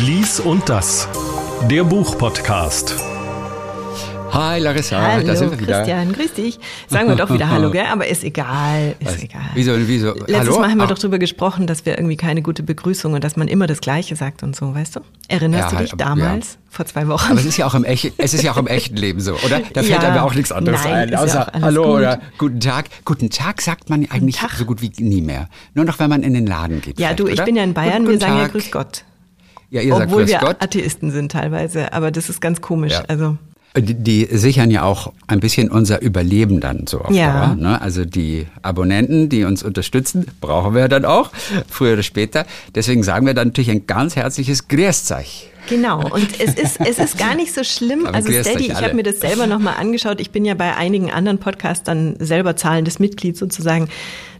Lies 0.00 0.40
und 0.40 0.68
das, 0.68 1.08
der 1.70 1.84
Buchpodcast. 1.84 2.94
Hi 4.30 4.60
Larissa, 4.60 5.00
Hallo, 5.00 5.26
da 5.26 5.34
sind 5.34 5.50
wir 5.52 5.58
wieder. 5.58 5.78
Christian, 5.78 6.12
grüß 6.12 6.34
dich. 6.34 6.58
Sagen 6.86 7.08
wir 7.08 7.16
doch 7.16 7.30
wieder 7.32 7.48
Hallo, 7.48 7.70
gell? 7.72 7.86
Aber 7.90 8.06
ist 8.06 8.22
egal, 8.22 8.94
ist 9.00 9.14
Was? 9.14 9.22
egal. 9.22 9.40
Wieso, 9.54 9.72
wieso? 9.76 10.12
Letztes 10.14 10.36
Hallo? 10.36 10.58
Mal 10.60 10.70
haben 10.70 10.76
wir 10.78 10.84
Ach. 10.84 10.88
doch 10.90 10.98
drüber 10.98 11.18
gesprochen, 11.18 11.66
dass 11.66 11.86
wir 11.86 11.96
irgendwie 11.96 12.16
keine 12.18 12.42
gute 12.42 12.62
Begrüßung 12.62 13.14
und 13.14 13.24
dass 13.24 13.36
man 13.36 13.48
immer 13.48 13.66
das 13.66 13.80
Gleiche 13.80 14.16
sagt 14.16 14.42
und 14.42 14.54
so, 14.54 14.74
weißt 14.74 14.96
du? 14.96 15.00
Erinnerst 15.28 15.64
Ja, 15.64 15.70
du 15.70 15.76
halt, 15.78 15.92
dich 15.92 15.96
damals, 15.98 16.58
vor 16.68 16.84
zwei 16.84 17.08
Wochen? 17.08 17.30
Aber 17.32 17.40
es 17.40 17.46
ist 17.46 17.56
ja 17.56 17.66
auch 17.66 17.74
im 17.74 17.84
echten, 17.84 18.12
es 18.18 18.34
ist 18.34 18.42
ja 18.42 18.52
auch 18.52 18.58
im 18.58 18.66
echten 18.66 18.96
Leben 18.96 19.20
so, 19.20 19.32
oder? 19.32 19.60
Da 19.72 19.82
fällt 19.82 19.88
Ja. 19.88 19.98
einem 20.00 20.16
ja 20.16 20.22
auch 20.24 20.34
nichts 20.34 20.52
anderes 20.52 20.84
Nein, 20.84 20.92
ein, 20.94 21.08
ja 21.08 21.18
außer 21.20 21.50
Hallo 21.62 21.84
gut. 21.84 21.92
oder 21.94 22.20
Guten 22.36 22.60
Tag. 22.60 22.84
Guten 23.06 23.30
Tag 23.30 23.62
sagt 23.62 23.88
man 23.88 24.06
eigentlich 24.10 24.36
Tag. 24.36 24.52
so 24.52 24.66
gut 24.66 24.82
wie 24.82 24.92
nie 25.02 25.22
mehr. 25.22 25.48
Nur 25.72 25.86
noch, 25.86 25.98
wenn 25.98 26.10
man 26.10 26.22
in 26.22 26.34
den 26.34 26.46
Laden 26.46 26.82
geht. 26.82 27.00
ja, 27.00 27.14
du, 27.14 27.26
ich 27.26 27.32
oder? 27.34 27.44
bin 27.46 27.56
ja 27.56 27.64
in 27.64 27.72
Bayern, 27.72 28.04
Guten 28.04 28.12
wir 28.12 28.20
sagen 28.20 28.36
ja 28.36 28.42
Tag. 28.42 28.52
Grüß 28.52 28.70
Gott. 28.70 29.04
Ja, 29.70 29.82
ihr 29.82 29.94
sagt 29.94 30.06
Obwohl 30.06 30.22
Grüß 30.22 30.32
wir 30.32 30.38
Gott. 30.38 30.56
Atheisten 30.60 31.10
sind 31.10 31.32
teilweise, 31.32 31.92
aber 31.92 32.10
das 32.10 32.28
ist 32.28 32.40
ganz 32.40 32.60
komisch. 32.60 32.92
Ja. 32.92 33.04
Also 33.08 33.36
Die, 33.76 33.94
die 33.94 34.26
sichern 34.30 34.70
ja 34.70 34.82
auch 34.82 35.12
ein 35.26 35.40
bisschen 35.40 35.70
unser 35.70 36.00
Überleben 36.00 36.60
dann 36.60 36.86
so 36.86 37.00
auf 37.02 37.10
Ja. 37.14 37.48
Dauer. 37.48 37.54
Ne? 37.56 37.80
Also 37.80 38.04
die 38.04 38.46
Abonnenten, 38.62 39.28
die 39.28 39.44
uns 39.44 39.62
unterstützen, 39.62 40.26
brauchen 40.40 40.74
wir 40.74 40.88
dann 40.88 41.04
auch, 41.04 41.30
früher 41.68 41.92
oder 41.92 42.02
später. 42.02 42.46
Deswegen 42.74 43.02
sagen 43.02 43.26
wir 43.26 43.34
dann 43.34 43.48
natürlich 43.48 43.70
ein 43.70 43.86
ganz 43.86 44.16
herzliches 44.16 44.68
Grüßzeich. 44.68 45.50
Genau, 45.68 46.00
und 46.00 46.40
es 46.40 46.54
ist, 46.54 46.80
es 46.80 46.98
ist 46.98 47.18
gar 47.18 47.34
nicht 47.34 47.54
so 47.54 47.62
schlimm. 47.62 48.06
Aber 48.06 48.16
Also 48.16 48.32
Steady, 48.32 48.68
ich 48.68 48.74
habe 48.74 48.94
mir 48.94 49.02
das 49.02 49.20
selber 49.20 49.46
nochmal 49.46 49.74
angeschaut. 49.78 50.18
Ich 50.18 50.30
bin 50.30 50.46
ja 50.46 50.54
bei 50.54 50.74
einigen 50.74 51.10
anderen 51.10 51.36
Podcastern 51.38 52.16
selber 52.18 52.56
zahlendes 52.56 52.98
Mitglied 53.00 53.36
sozusagen. 53.36 53.88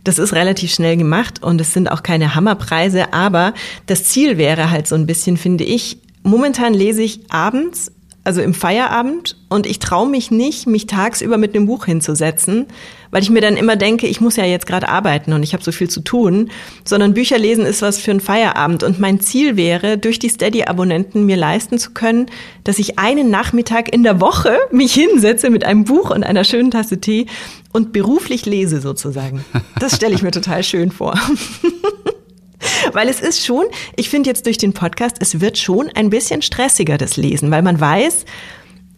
Das 0.09 0.19
ist 0.19 0.33
relativ 0.33 0.73
schnell 0.73 0.97
gemacht 0.97 1.43
und 1.43 1.61
es 1.61 1.75
sind 1.75 1.93
auch 1.93 2.03
keine 2.03 2.35
Hammerpreise, 2.35 3.13
aber 3.13 3.53
das 3.85 4.05
Ziel 4.05 4.39
wäre 4.39 4.71
halt 4.71 4.87
so 4.87 4.95
ein 4.95 5.05
bisschen, 5.05 5.37
finde 5.37 5.65
ich, 5.65 5.99
momentan 6.23 6.73
lese 6.73 7.03
ich 7.03 7.31
abends, 7.31 7.93
also 8.29 8.43
im 8.43 8.53
Feierabend 8.53 9.39
und 9.49 9.65
ich 9.65 9.79
traue 9.79 10.07
mich 10.07 10.31
nicht, 10.31 10.67
mich 10.67 10.85
tagsüber 10.85 11.39
mit 11.39 11.57
einem 11.57 11.65
Buch 11.65 11.87
hinzusetzen, 11.87 12.67
weil 13.11 13.23
ich 13.23 13.31
mir 13.31 13.41
dann 13.41 13.57
immer 13.57 13.75
denke, 13.75 14.07
ich 14.07 14.21
muss 14.21 14.37
ja 14.37 14.45
jetzt 14.45 14.67
gerade 14.67 14.87
arbeiten 14.87 15.33
und 15.33 15.43
ich 15.43 15.55
habe 15.55 15.65
so 15.65 15.73
viel 15.73 15.89
zu 15.89 16.03
tun, 16.03 16.51
sondern 16.85 17.15
Bücher 17.15 17.39
lesen 17.39 17.65
ist 17.65 17.81
was 17.81 17.99
für 17.99 18.11
einen 18.11 18.21
Feierabend 18.21 18.83
und 18.83 19.01
mein 19.01 19.19
Ziel 19.21 19.57
wäre, 19.57 19.97
durch 19.97 20.19
die 20.19 20.29
Steady-Abonnenten 20.29 21.25
mir 21.25 21.39
leisten 21.39 21.79
zu 21.79 21.93
können, 21.93 22.27
dass 22.65 22.79
ich 22.79 22.99
einen 22.99 23.31
Nachmittag 23.31 23.91
in 23.95 24.03
der 24.03 24.21
Woche 24.21 24.59
mich 24.73 24.93
hinsetze 24.93 25.49
mit 25.49 25.65
einem 25.65 25.85
Buch 25.85 26.11
und 26.11 26.23
einer 26.23 26.45
schönen 26.45 26.71
Tasse 26.71 27.01
Tee 27.01 27.29
und 27.73 27.95
beruflich 27.95 28.45
lese 28.45 28.83
sozusagen. 28.83 29.43
Das 29.81 29.97
stelle 29.97 30.15
ich 30.15 30.21
mir 30.21 30.33
total 30.33 30.63
schön 30.65 30.91
vor. 30.91 31.19
Weil 32.93 33.09
es 33.09 33.21
ist 33.21 33.45
schon, 33.45 33.65
ich 33.97 34.09
finde 34.11 34.31
jetzt 34.31 34.47
durch 34.47 34.59
den 34.59 34.73
Podcast, 34.73 35.17
es 35.21 35.41
wird 35.41 35.59
schon 35.59 35.89
ein 35.95 36.11
bisschen 36.11 36.43
stressiger, 36.43 36.99
das 36.99 37.17
Lesen, 37.17 37.51
weil 37.51 37.63
man 37.63 37.79
weiß, 37.81 38.25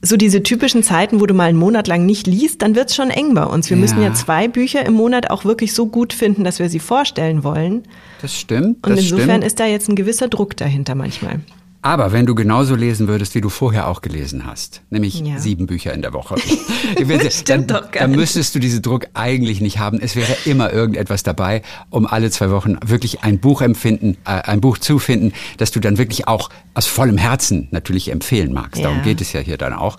so 0.02 0.16
diese 0.16 0.42
typischen 0.42 0.82
Zeiten, 0.82 1.20
wo 1.20 1.26
du 1.26 1.34
mal 1.34 1.44
einen 1.50 1.58
Monat 1.58 1.86
lang 1.86 2.06
nicht 2.06 2.26
liest, 2.26 2.62
dann 2.62 2.74
wird's 2.74 2.94
schon 2.96 3.10
eng 3.10 3.34
bei 3.34 3.44
uns. 3.44 3.68
Wir 3.68 3.76
Ja. 3.76 3.80
müssen 3.82 4.02
ja 4.02 4.14
zwei 4.14 4.48
Bücher 4.48 4.84
im 4.86 4.94
Monat 4.94 5.30
auch 5.30 5.44
wirklich 5.44 5.74
so 5.74 5.86
gut 5.86 6.14
finden, 6.14 6.42
dass 6.42 6.58
wir 6.58 6.70
sie 6.70 6.78
vorstellen 6.78 7.44
wollen. 7.44 7.82
Das 8.22 8.34
stimmt. 8.34 8.86
Und 8.86 8.92
das 8.96 9.00
insofern 9.00 9.28
stimmt. 9.28 9.44
ist 9.44 9.60
da 9.60 9.66
jetzt 9.66 9.90
ein 9.90 9.96
gewisser 9.96 10.28
Druck 10.28 10.56
dahinter 10.56 10.94
manchmal. 10.94 11.40
Aber 11.82 12.12
wenn 12.12 12.26
du 12.26 12.34
genauso 12.34 12.74
lesen 12.74 13.08
würdest, 13.08 13.34
wie 13.34 13.40
du 13.40 13.48
vorher 13.48 13.88
auch 13.88 14.02
gelesen 14.02 14.44
hast, 14.46 14.82
nämlich 14.90 15.20
Ja. 15.20 15.38
sieben 15.38 15.66
Bücher 15.66 15.94
in 15.94 16.02
der 16.02 16.12
Woche, 16.12 16.34
dann, 17.46 17.66
dann 17.66 18.10
müsstest 18.12 18.54
du 18.54 18.58
diesen 18.58 18.82
Druck 18.82 19.06
eigentlich 19.14 19.60
nicht 19.60 19.78
haben. 19.78 19.98
Es 20.00 20.14
wäre 20.16 20.36
immer 20.44 20.72
irgendetwas 20.72 21.22
dabei, 21.22 21.62
um 21.88 22.06
alle 22.06 22.30
zwei 22.30 22.50
Wochen 22.50 22.76
wirklich 22.84 23.22
ein 23.22 23.38
Buch 23.38 23.62
empfinden, 23.62 24.16
äh, 24.26 24.30
ein 24.42 24.60
Buch 24.60 24.78
zu 24.78 24.98
finden, 24.98 25.32
das 25.56 25.70
du 25.70 25.80
dann 25.80 25.96
wirklich 25.98 26.28
auch 26.28 26.50
aus 26.74 26.86
vollem 26.86 27.16
Herzen 27.18 27.68
natürlich 27.70 28.10
empfehlen 28.10 28.52
magst. 28.52 28.82
Darum 28.84 28.98
Ja. 28.98 29.04
geht 29.04 29.20
es 29.20 29.32
ja 29.32 29.40
hier 29.40 29.56
dann 29.56 29.72
auch. 29.72 29.96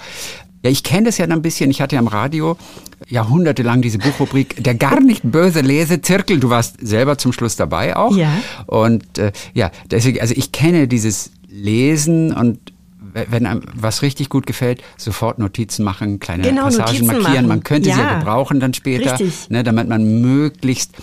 Ja, 0.63 0.69
ich 0.69 0.83
kenne 0.83 1.05
das 1.07 1.17
ja 1.17 1.25
ein 1.25 1.41
bisschen. 1.41 1.71
Ich 1.71 1.81
hatte 1.81 1.95
ja 1.95 1.99
am 1.99 2.07
Radio 2.07 2.55
jahrhundertelang 3.09 3.81
diese 3.81 3.97
Buchrubrik 3.97 4.63
Der 4.63 4.75
gar 4.75 4.99
nicht 4.99 5.21
böse 5.23 5.61
Lesezirkel. 5.61 6.39
Du 6.39 6.51
warst 6.51 6.75
selber 6.79 7.17
zum 7.17 7.33
Schluss 7.33 7.55
dabei 7.55 7.95
auch. 7.95 8.15
Ja. 8.15 8.31
Und 8.67 9.17
äh, 9.17 9.31
ja, 9.55 9.71
deswegen, 9.89 10.21
also 10.21 10.35
ich 10.37 10.51
kenne 10.51 10.87
dieses 10.87 11.31
Lesen 11.51 12.33
und 12.33 12.59
wenn 13.13 13.45
einem 13.45 13.61
was 13.75 14.03
richtig 14.03 14.29
gut 14.29 14.47
gefällt, 14.47 14.81
sofort 14.95 15.37
Notizen 15.37 15.83
machen, 15.83 16.19
kleine 16.19 16.43
Genau, 16.43 16.63
Passagen 16.63 16.85
Notizen 16.91 17.07
markieren. 17.07 17.33
machen. 17.33 17.47
Man 17.47 17.63
könnte 17.63 17.91
sie 17.91 17.99
ja 17.99 18.11
Ja. 18.13 18.19
gebrauchen 18.19 18.59
dann 18.61 18.73
später, 18.73 19.17
ne, 19.49 19.63
damit 19.63 19.89
man 19.89 20.21
möglichst 20.21 20.93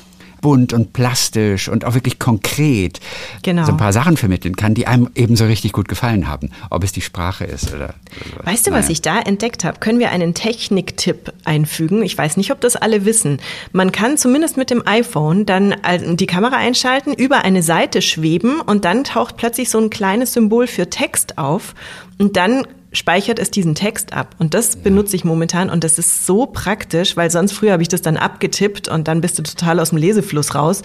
bunt 0.40 0.72
und 0.72 0.92
plastisch 0.92 1.68
und 1.68 1.84
auch 1.84 1.94
wirklich 1.94 2.18
konkret 2.18 3.00
Genau. 3.42 3.64
so 3.64 3.72
ein 3.72 3.76
paar 3.76 3.92
Sachen 3.92 4.16
vermitteln 4.16 4.56
kann, 4.56 4.74
die 4.74 4.86
einem 4.86 5.10
ebenso 5.14 5.44
richtig 5.46 5.72
gut 5.72 5.88
gefallen 5.88 6.28
haben. 6.28 6.50
Ob 6.70 6.84
es 6.84 6.92
die 6.92 7.00
Sprache 7.00 7.44
ist 7.44 7.74
oder. 7.74 7.94
oder 8.34 8.46
Weißt 8.46 8.66
du, 8.66 8.70
was 8.70 8.82
naja. 8.86 8.92
ich 8.92 9.02
da 9.02 9.20
entdeckt 9.20 9.64
habe? 9.64 9.78
Können 9.80 9.98
wir 9.98 10.10
einen 10.10 10.34
Techniktipp 10.34 11.32
einfügen? 11.44 12.02
Ich 12.02 12.16
weiß 12.16 12.36
nicht, 12.36 12.50
ob 12.52 12.60
das 12.60 12.76
alle 12.76 13.04
wissen. 13.04 13.40
Man 13.72 13.92
kann 13.92 14.16
zumindest 14.16 14.56
mit 14.56 14.70
dem 14.70 14.86
iPhone 14.86 15.46
dann 15.46 15.74
die 16.16 16.26
Kamera 16.26 16.56
einschalten, 16.56 17.12
über 17.12 17.44
eine 17.44 17.62
Seite 17.62 18.02
schweben 18.02 18.60
und 18.60 18.84
dann 18.84 19.04
taucht 19.04 19.36
plötzlich 19.36 19.70
so 19.70 19.78
ein 19.78 19.90
kleines 19.90 20.32
Symbol 20.32 20.66
für 20.66 20.90
Text 20.90 21.38
auf 21.38 21.74
und 22.18 22.36
dann 22.36 22.66
speichert 22.92 23.38
es 23.38 23.50
diesen 23.50 23.74
Text 23.74 24.12
ab. 24.12 24.34
Und 24.38 24.54
das 24.54 24.76
benutze 24.76 25.16
ich 25.16 25.24
momentan 25.24 25.70
und 25.70 25.84
das 25.84 25.98
ist 25.98 26.26
so 26.26 26.46
praktisch, 26.46 27.16
weil 27.16 27.30
sonst 27.30 27.52
früher 27.52 27.72
habe 27.72 27.82
ich 27.82 27.88
das 27.88 28.02
dann 28.02 28.16
abgetippt 28.16 28.88
und 28.88 29.08
dann 29.08 29.20
bist 29.20 29.38
du 29.38 29.42
total 29.42 29.80
aus 29.80 29.90
dem 29.90 29.98
Lesefluss 29.98 30.54
raus. 30.54 30.82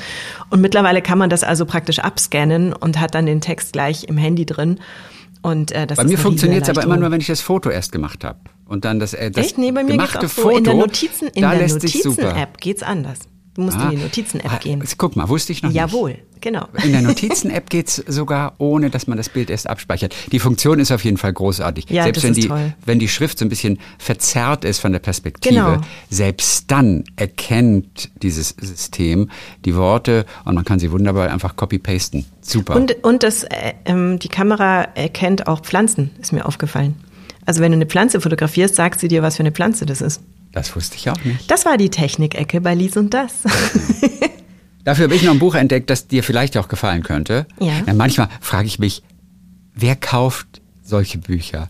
Und 0.49 0.61
mittlerweile 0.61 1.01
kann 1.01 1.17
man 1.17 1.29
das 1.29 1.43
also 1.43 1.65
praktisch 1.65 1.99
abscannen 1.99 2.73
und 2.73 2.99
hat 2.99 3.15
dann 3.15 3.25
den 3.25 3.41
Text 3.41 3.73
gleich 3.73 4.05
im 4.05 4.17
Handy 4.17 4.45
drin. 4.45 4.79
Und 5.41 5.71
äh, 5.71 5.85
das 5.85 5.97
Bei 5.97 6.05
mir 6.05 6.17
funktioniert 6.17 6.63
es 6.63 6.69
aber 6.69 6.83
immer 6.83 6.97
nur, 6.97 7.11
wenn 7.11 7.19
ich 7.19 7.27
das 7.27 7.41
Foto 7.41 7.69
erst 7.69 7.91
gemacht 7.91 8.23
habe. 8.23 8.39
Und 8.65 8.85
dann 8.85 8.99
das, 8.99 9.13
äh, 9.13 9.29
das 9.29 9.45
Echt? 9.45 9.57
Nee, 9.57 9.71
bei 9.71 9.83
mir 9.83 9.97
geht's 9.97 10.11
gemachte 10.11 10.25
auch 10.25 10.29
so. 10.29 10.41
Foto, 10.43 10.57
In 10.57 10.63
der 10.63 10.73
Notizen, 10.75 11.27
in 11.27 11.41
da 11.41 11.55
der. 11.55 11.67
Notizen-App 11.67 12.57
geht's 12.59 12.81
anders. 12.81 13.19
Du 13.55 13.61
musst 13.61 13.77
Ah. 13.77 13.83
in 13.89 13.97
die 13.97 14.03
Notizen-App 14.03 14.51
Ah, 14.51 14.57
gehen. 14.57 14.83
Guck 14.97 15.15
mal, 15.15 15.29
wusste 15.29 15.51
ich 15.51 15.61
noch 15.61 15.71
Jawohl, 15.71 16.17
genau. 16.41 16.67
nicht. 16.73 16.85
In 16.85 16.91
der 16.93 17.01
Notizen-App 17.03 17.69
geht's 17.69 17.97
sogar, 18.07 18.55
ohne 18.57 18.89
dass 18.89 19.05
man 19.05 19.15
das 19.15 19.29
Bild 19.29 19.51
erst 19.51 19.69
abspeichert. 19.69 20.15
Die 20.31 20.39
Funktion 20.39 20.79
ist 20.79 20.91
auf 20.91 21.03
jeden 21.05 21.17
Fall 21.17 21.33
großartig. 21.33 21.85
Ja, 21.91 22.01
selbst 22.03 22.17
das 22.17 22.23
wenn 22.23 22.31
ist 22.31 22.43
die, 22.43 22.47
toll. 22.47 22.73
wenn 22.85 22.97
die 22.97 23.07
Schrift 23.07 23.37
so 23.37 23.45
ein 23.45 23.49
bisschen 23.49 23.77
verzerrt 23.99 24.65
ist 24.65 24.79
von 24.79 24.91
der 24.91 24.97
Perspektive, 24.99 25.53
Genau. 25.53 25.81
selbst 26.09 26.71
dann 26.71 27.03
erkennt 27.15 28.09
dieses 28.23 28.55
System 28.59 29.29
die 29.65 29.75
Worte 29.75 30.25
und 30.45 30.55
man 30.55 30.65
kann 30.65 30.79
sie 30.79 30.91
wunderbar 30.91 31.29
einfach 31.29 31.55
copy-pasten. 31.55 32.25
Super. 32.41 32.75
Und, 32.75 33.03
und 33.03 33.21
das, 33.21 33.43
äh, 33.43 33.73
ähm, 33.85 34.17
die 34.17 34.29
Kamera 34.29 34.81
erkennt 34.95 35.45
auch 35.45 35.61
Pflanzen, 35.61 36.09
ist 36.19 36.33
mir 36.33 36.45
aufgefallen. 36.47 36.95
Also 37.45 37.61
wenn 37.61 37.71
du 37.71 37.75
eine 37.75 37.85
Pflanze 37.85 38.19
fotografierst, 38.19 38.73
sagt 38.73 38.99
sie 38.99 39.09
dir, 39.09 39.21
was 39.21 39.35
für 39.35 39.41
eine 39.43 39.51
Pflanze 39.51 39.85
das 39.85 40.01
ist. 40.01 40.21
Das 40.53 40.75
wusste 40.75 40.95
ich 40.95 41.09
auch 41.09 41.23
nicht. 41.25 41.49
Das 41.51 41.65
war 41.65 41.77
die 41.77 41.89
Technikecke 41.89 42.61
bei 42.61 42.75
Lies 42.75 42.95
und 42.95 43.13
das. 43.13 43.33
Dafür 44.85 45.05
habe 45.05 45.15
ich 45.15 45.23
noch 45.23 45.31
ein 45.31 45.39
Buch 45.39 45.55
entdeckt, 45.55 45.89
das 45.89 46.07
dir 46.07 46.23
vielleicht 46.23 46.57
auch 46.57 46.67
gefallen 46.67 47.03
könnte. 47.03 47.47
Ja. 47.59 47.73
manchmal 47.93 48.29
frage 48.39 48.67
ich 48.67 48.79
mich, 48.79 49.01
wer 49.73 49.95
kauft 49.95 50.61
solche 50.81 51.17
Bücher? 51.17 51.69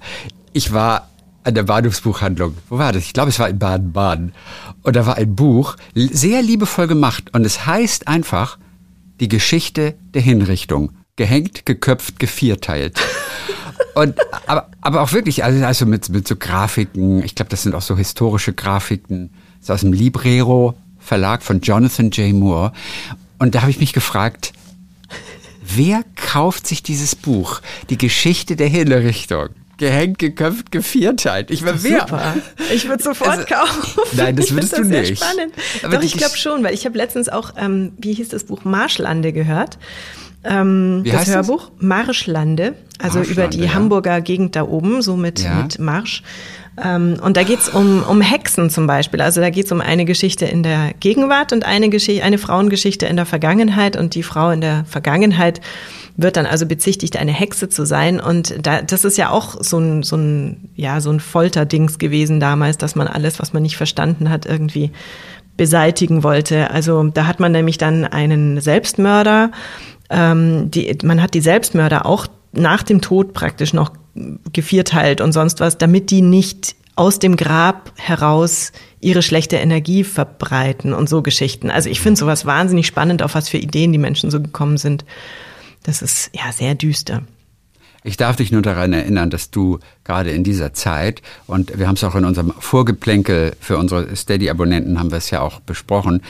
Ich 0.51 0.73
war 0.73 1.09
an 1.43 1.55
der 1.55 1.63
Bahnhofsbuchhandlung. 1.63 2.57
Wo 2.69 2.77
war 2.77 2.91
das? 2.91 3.03
Ich 3.03 3.13
glaube, 3.13 3.29
es 3.29 3.39
war 3.39 3.49
in 3.49 3.59
Baden-Baden. 3.59 4.33
Und 4.81 4.95
da 4.95 5.05
war 5.05 5.17
ein 5.17 5.35
Buch, 5.35 5.75
sehr 5.95 6.41
liebevoll 6.41 6.87
gemacht. 6.87 7.33
Und 7.33 7.45
es 7.45 7.65
heißt 7.65 8.07
einfach 8.07 8.57
Die 9.19 9.27
Geschichte 9.27 9.95
der 10.13 10.21
Hinrichtung. 10.21 10.91
Gehängt, 11.15 11.65
geköpft, 11.65 12.19
gevierteilt. 12.19 12.99
Und, 13.95 14.15
aber, 14.47 14.69
aber 14.81 15.01
auch 15.01 15.11
wirklich, 15.13 15.43
also, 15.43 15.63
also 15.65 15.85
mit, 15.85 16.09
mit 16.09 16.27
so 16.27 16.35
Grafiken, 16.35 17.23
ich 17.23 17.35
glaube, 17.35 17.49
das 17.49 17.63
sind 17.63 17.75
auch 17.75 17.81
so 17.81 17.95
historische 17.97 18.53
Grafiken, 18.53 19.29
das 19.59 19.65
ist 19.65 19.71
aus 19.71 19.81
dem 19.81 19.93
Librero 19.93 20.75
Verlag 20.99 21.43
von 21.43 21.59
Jonathan 21.61 22.09
J. 22.11 22.33
Moore. 22.33 22.71
Und 23.39 23.55
da 23.55 23.61
habe 23.61 23.71
ich 23.71 23.79
mich 23.79 23.91
gefragt, 23.93 24.53
wer 25.61 26.03
kauft 26.15 26.65
sich 26.67 26.81
dieses 26.81 27.15
Buch? 27.15 27.61
Die 27.89 27.97
Geschichte 27.97 28.55
der 28.55 28.67
Hinrichtung. 28.67 29.49
Gehängt, 29.77 30.19
geköpft, 30.19 30.71
gevierteilt. 30.71 31.51
Ich 31.51 31.65
war 31.65 31.81
wer? 31.83 32.01
Super. 32.01 32.35
Ich 32.73 32.87
würde 32.87 33.03
sofort 33.03 33.29
Also, 33.29 33.43
kaufen. 33.45 34.01
nein, 34.13 34.35
das 34.35 34.45
Ich 34.45 34.53
würdest 34.53 34.73
du 34.77 34.85
sehr 34.85 35.01
nicht. 35.01 35.21
spannend. 35.21 35.53
Aber 35.83 35.97
Doch, 35.97 36.03
ich 36.03 36.15
glaube 36.15 36.37
schon, 36.37 36.63
weil 36.63 36.73
ich 36.73 36.85
habe 36.85 36.97
letztens 36.97 37.27
auch, 37.27 37.53
ähm, 37.57 37.91
wie 37.97 38.13
hieß 38.13 38.29
das 38.29 38.45
Buch, 38.45 38.63
Marschlande 38.63 39.33
gehört. 39.33 39.77
Ähm, 40.43 41.01
Wie 41.03 41.11
das? 41.11 41.27
Hörbuch 41.27 41.71
Marschlande, 41.79 42.73
also 42.99 43.19
über 43.19 43.25
Marschlande, 43.43 43.57
die 43.57 43.63
ja. 43.63 43.73
Hamburger 43.73 44.21
Gegend 44.21 44.55
da 44.55 44.63
oben, 44.63 45.01
so 45.01 45.15
mit, 45.15 45.39
Ja. 45.41 45.63
mit 45.63 45.79
Marsch. 45.79 46.21
Ähm, 46.83 47.17
und 47.21 47.37
da 47.37 47.43
geht's 47.43 47.69
um, 47.69 48.03
um 48.03 48.19
Hexen 48.21 48.69
zum 48.69 48.87
Beispiel. 48.87 49.21
Also 49.21 49.41
da 49.41 49.49
geht's 49.51 49.71
um 49.71 49.79
eine 49.79 50.05
Geschichte 50.05 50.45
in 50.45 50.63
der 50.63 50.93
Gegenwart 50.99 51.53
und 51.53 51.65
eine, 51.65 51.89
Geschichte, 51.89 52.23
eine 52.23 52.37
Frauengeschichte 52.39 53.05
in 53.05 53.15
der 53.15 53.25
Vergangenheit. 53.25 53.95
Und 53.95 54.15
die 54.15 54.23
Frau 54.23 54.49
in 54.49 54.59
der 54.59 54.83
Vergangenheit 54.85 55.61
wird 56.17 56.35
dann 56.35 56.45
also 56.45 56.65
bezichtigt, 56.65 57.17
eine 57.17 57.31
Hexe 57.31 57.69
zu 57.69 57.85
sein. 57.85 58.19
Und 58.19 58.55
da, 58.61 58.81
das 58.81 59.05
ist 59.05 59.17
ja 59.17 59.29
auch 59.29 59.63
so 59.63 59.77
ein, 59.77 60.03
so 60.03 60.15
ein, 60.15 60.69
ja, 60.75 60.99
so 60.99 61.11
ein 61.11 61.19
Folterdings 61.19 61.99
gewesen 61.99 62.39
damals, 62.39 62.77
dass 62.77 62.95
man 62.95 63.07
alles, 63.07 63.39
was 63.39 63.53
man 63.53 63.61
nicht 63.61 63.77
verstanden 63.77 64.29
hat, 64.29 64.45
irgendwie 64.47 64.91
beseitigen 65.57 66.23
wollte. 66.23 66.71
Also 66.71 67.03
da 67.03 67.27
hat 67.27 67.39
man 67.39 67.51
nämlich 67.51 67.77
dann 67.77 68.05
einen 68.05 68.59
Selbstmörder, 68.59 69.51
ähm, 70.09 70.71
die, 70.71 70.97
man 71.03 71.21
hat 71.21 71.33
die 71.33 71.41
Selbstmörder 71.41 72.05
auch 72.05 72.27
nach 72.51 72.83
dem 72.83 73.01
Tod 73.01 73.33
praktisch 73.33 73.73
noch 73.73 73.91
gevierteilt 74.51 75.21
und 75.21 75.31
sonst 75.31 75.59
was, 75.59 75.77
damit 75.77 76.11
die 76.11 76.21
nicht 76.21 76.75
aus 76.95 77.17
dem 77.17 77.35
Grab 77.35 77.91
heraus 77.95 78.71
ihre 78.99 79.23
schlechte 79.23 79.55
Energie 79.55 80.03
verbreiten 80.03 80.93
und 80.93 81.09
so 81.09 81.23
Geschichten. 81.23 81.71
Also 81.71 81.89
ich 81.89 81.99
finde 81.99 82.19
sowas 82.19 82.45
wahnsinnig 82.45 82.85
spannend, 82.85 83.23
auf 83.23 83.33
was 83.33 83.49
für 83.49 83.57
Ideen 83.57 83.91
die 83.91 83.97
Menschen 83.97 84.29
so 84.29 84.39
gekommen 84.39 84.77
sind. 84.77 85.03
Das 85.81 86.01
ist 86.01 86.29
ja 86.33 86.51
sehr 86.51 86.75
düster. 86.75 87.23
Ich 88.03 88.17
darf 88.17 88.35
dich 88.35 88.51
nur 88.51 88.61
daran 88.61 88.91
erinnern, 88.91 89.29
dass 89.29 89.49
du 89.49 89.79
gerade 90.03 90.31
in 90.31 90.43
dieser 90.43 90.73
Zeit, 90.73 91.21
und 91.47 91.77
wir 91.77 91.87
haben 91.87 91.95
es 91.95 92.03
auch 92.03 92.15
in 92.15 92.25
unserem 92.25 92.53
Vorgeplänkel 92.59 93.53
für 93.59 93.77
unsere 93.77 94.13
Steady-Abonnenten 94.15 94.99
haben 94.99 95.11
wir 95.11 95.17
es 95.17 95.29
ja 95.29 95.41
auch 95.41 95.61
besprochen, 95.61 96.21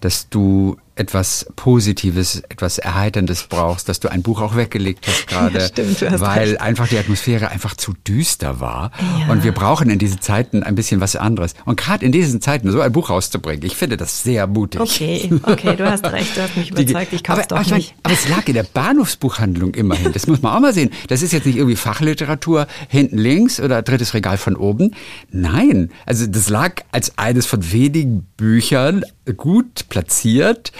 dass 0.00 0.28
du 0.28 0.76
etwas 1.02 1.46
Positives, 1.56 2.42
etwas 2.48 2.78
Erheiterndes 2.78 3.46
brauchst, 3.48 3.88
dass 3.88 3.98
du 3.98 4.08
ein 4.08 4.22
Buch 4.22 4.40
auch 4.40 4.54
weggelegt 4.54 5.08
hast 5.08 5.26
gerade, 5.26 5.58
ja, 5.58 5.66
stimmt, 5.66 6.00
weil 6.20 6.50
recht. 6.50 6.60
einfach 6.60 6.86
die 6.86 6.96
Atmosphäre 6.96 7.48
einfach 7.48 7.74
zu 7.74 7.92
düster 8.06 8.60
war. 8.60 8.92
Ja. 9.00 9.32
Und 9.32 9.42
wir 9.42 9.50
brauchen 9.50 9.90
in 9.90 9.98
diesen 9.98 10.20
Zeiten 10.20 10.62
ein 10.62 10.76
bisschen 10.76 11.00
was 11.00 11.16
anderes. 11.16 11.54
Und 11.64 11.76
gerade 11.76 12.06
in 12.06 12.12
diesen 12.12 12.40
Zeiten 12.40 12.70
so 12.70 12.80
ein 12.80 12.92
Buch 12.92 13.10
rauszubringen, 13.10 13.64
ich 13.66 13.74
finde 13.74 13.96
das 13.96 14.22
sehr 14.22 14.46
mutig. 14.46 14.80
Okay, 14.80 15.28
okay, 15.42 15.74
du 15.74 15.90
hast 15.90 16.04
recht, 16.04 16.36
du 16.36 16.42
hast 16.42 16.56
mich 16.56 16.70
überzeugt, 16.78 17.12
ich 17.12 17.24
kaufe 17.24 17.42
doch 17.48 17.56
aber, 17.58 17.74
nicht. 17.74 17.94
aber 18.04 18.14
es 18.14 18.28
lag 18.28 18.46
in 18.46 18.54
der 18.54 18.62
Bahnhofsbuchhandlung 18.62 19.74
immerhin, 19.74 20.12
das 20.12 20.28
muss 20.28 20.40
man 20.40 20.54
auch 20.54 20.60
mal 20.60 20.72
sehen. 20.72 20.90
Das 21.08 21.22
ist 21.22 21.32
jetzt 21.32 21.46
nicht 21.46 21.56
irgendwie 21.56 21.76
Fachliteratur 21.76 22.68
hinten 22.86 23.18
links 23.18 23.58
oder 23.58 23.82
drittes 23.82 24.14
Regal 24.14 24.36
von 24.36 24.54
oben. 24.54 24.94
Nein, 25.32 25.90
also 26.06 26.28
das 26.28 26.48
lag 26.48 26.76
als 26.92 27.18
eines 27.18 27.46
von 27.46 27.72
wenigen 27.72 28.22
Büchern 28.36 29.02
gut 29.36 29.88
platziert. 29.88 30.72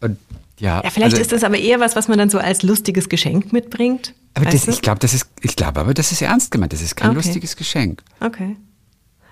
Und 0.00 0.18
ja, 0.58 0.82
ja 0.82 0.90
vielleicht 0.90 1.14
also, 1.14 1.22
ist 1.22 1.32
das 1.32 1.44
aber 1.44 1.58
eher 1.58 1.80
was, 1.80 1.96
was 1.96 2.08
man 2.08 2.18
dann 2.18 2.30
so 2.30 2.38
als 2.38 2.62
lustiges 2.62 3.08
Geschenk 3.08 3.52
mitbringt. 3.52 4.14
Aber 4.34 4.46
das, 4.46 4.68
ich 4.68 4.82
glaube, 4.82 4.98
das 5.00 5.14
ist, 5.14 5.26
ich 5.40 5.56
glaube, 5.56 5.80
aber 5.80 5.94
das 5.94 6.12
ist 6.12 6.22
ernst 6.22 6.50
gemeint. 6.50 6.72
Das 6.72 6.82
ist 6.82 6.96
kein 6.96 7.10
okay. 7.10 7.18
lustiges 7.18 7.56
Geschenk. 7.56 8.02
Okay. 8.20 8.56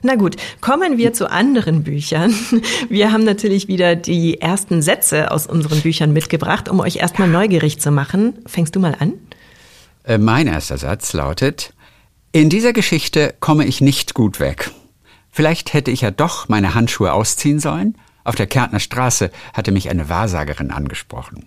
Na 0.07 0.17
gut, 0.17 0.37
kommen 0.61 0.99
wir 0.99 1.15
zu 1.15 1.31
anderen 1.31 1.83
Büchern. 1.83 2.35
Wir 2.91 3.11
haben 3.11 3.25
natürlich 3.25 3.69
wieder 3.69 3.97
die 3.97 4.39
ersten 4.39 4.83
Sätze 4.83 5.31
aus 5.31 5.47
unseren 5.47 5.81
Büchern 5.81 6.13
mitgebracht, 6.13 6.69
um 6.69 6.81
euch 6.81 6.97
erstmal 6.97 7.27
neugierig 7.27 7.81
zu 7.81 7.91
machen. 7.91 8.35
Fängst 8.45 8.77
du 8.77 8.81
mal 8.81 8.95
an? 8.99 9.15
Äh, 10.05 10.19
mein 10.19 10.47
erster 10.47 10.77
Satz 10.77 11.15
lautet, 11.15 11.73
in 12.33 12.51
dieser 12.51 12.75
Geschichte 12.75 13.35
komme 13.41 13.65
ich 13.65 13.81
nicht 13.81 14.13
gut 14.13 14.41
weg. 14.41 14.71
Vielleicht 15.31 15.73
hätte 15.73 15.91
ich 15.91 16.03
ja 16.03 16.11
doch 16.11 16.51
meine 16.51 16.75
Handschuhe 16.75 17.13
ausziehen 17.15 17.59
sollen 17.59 17.97
auf 18.25 18.35
der 18.35 18.47
Kärntner 18.47 18.81
Straße 18.81 19.31
hatte 19.53 19.71
mich 19.71 19.91
eine 19.91 20.09
Wahrsagerin 20.09 20.71
angesprochen. 20.71 21.47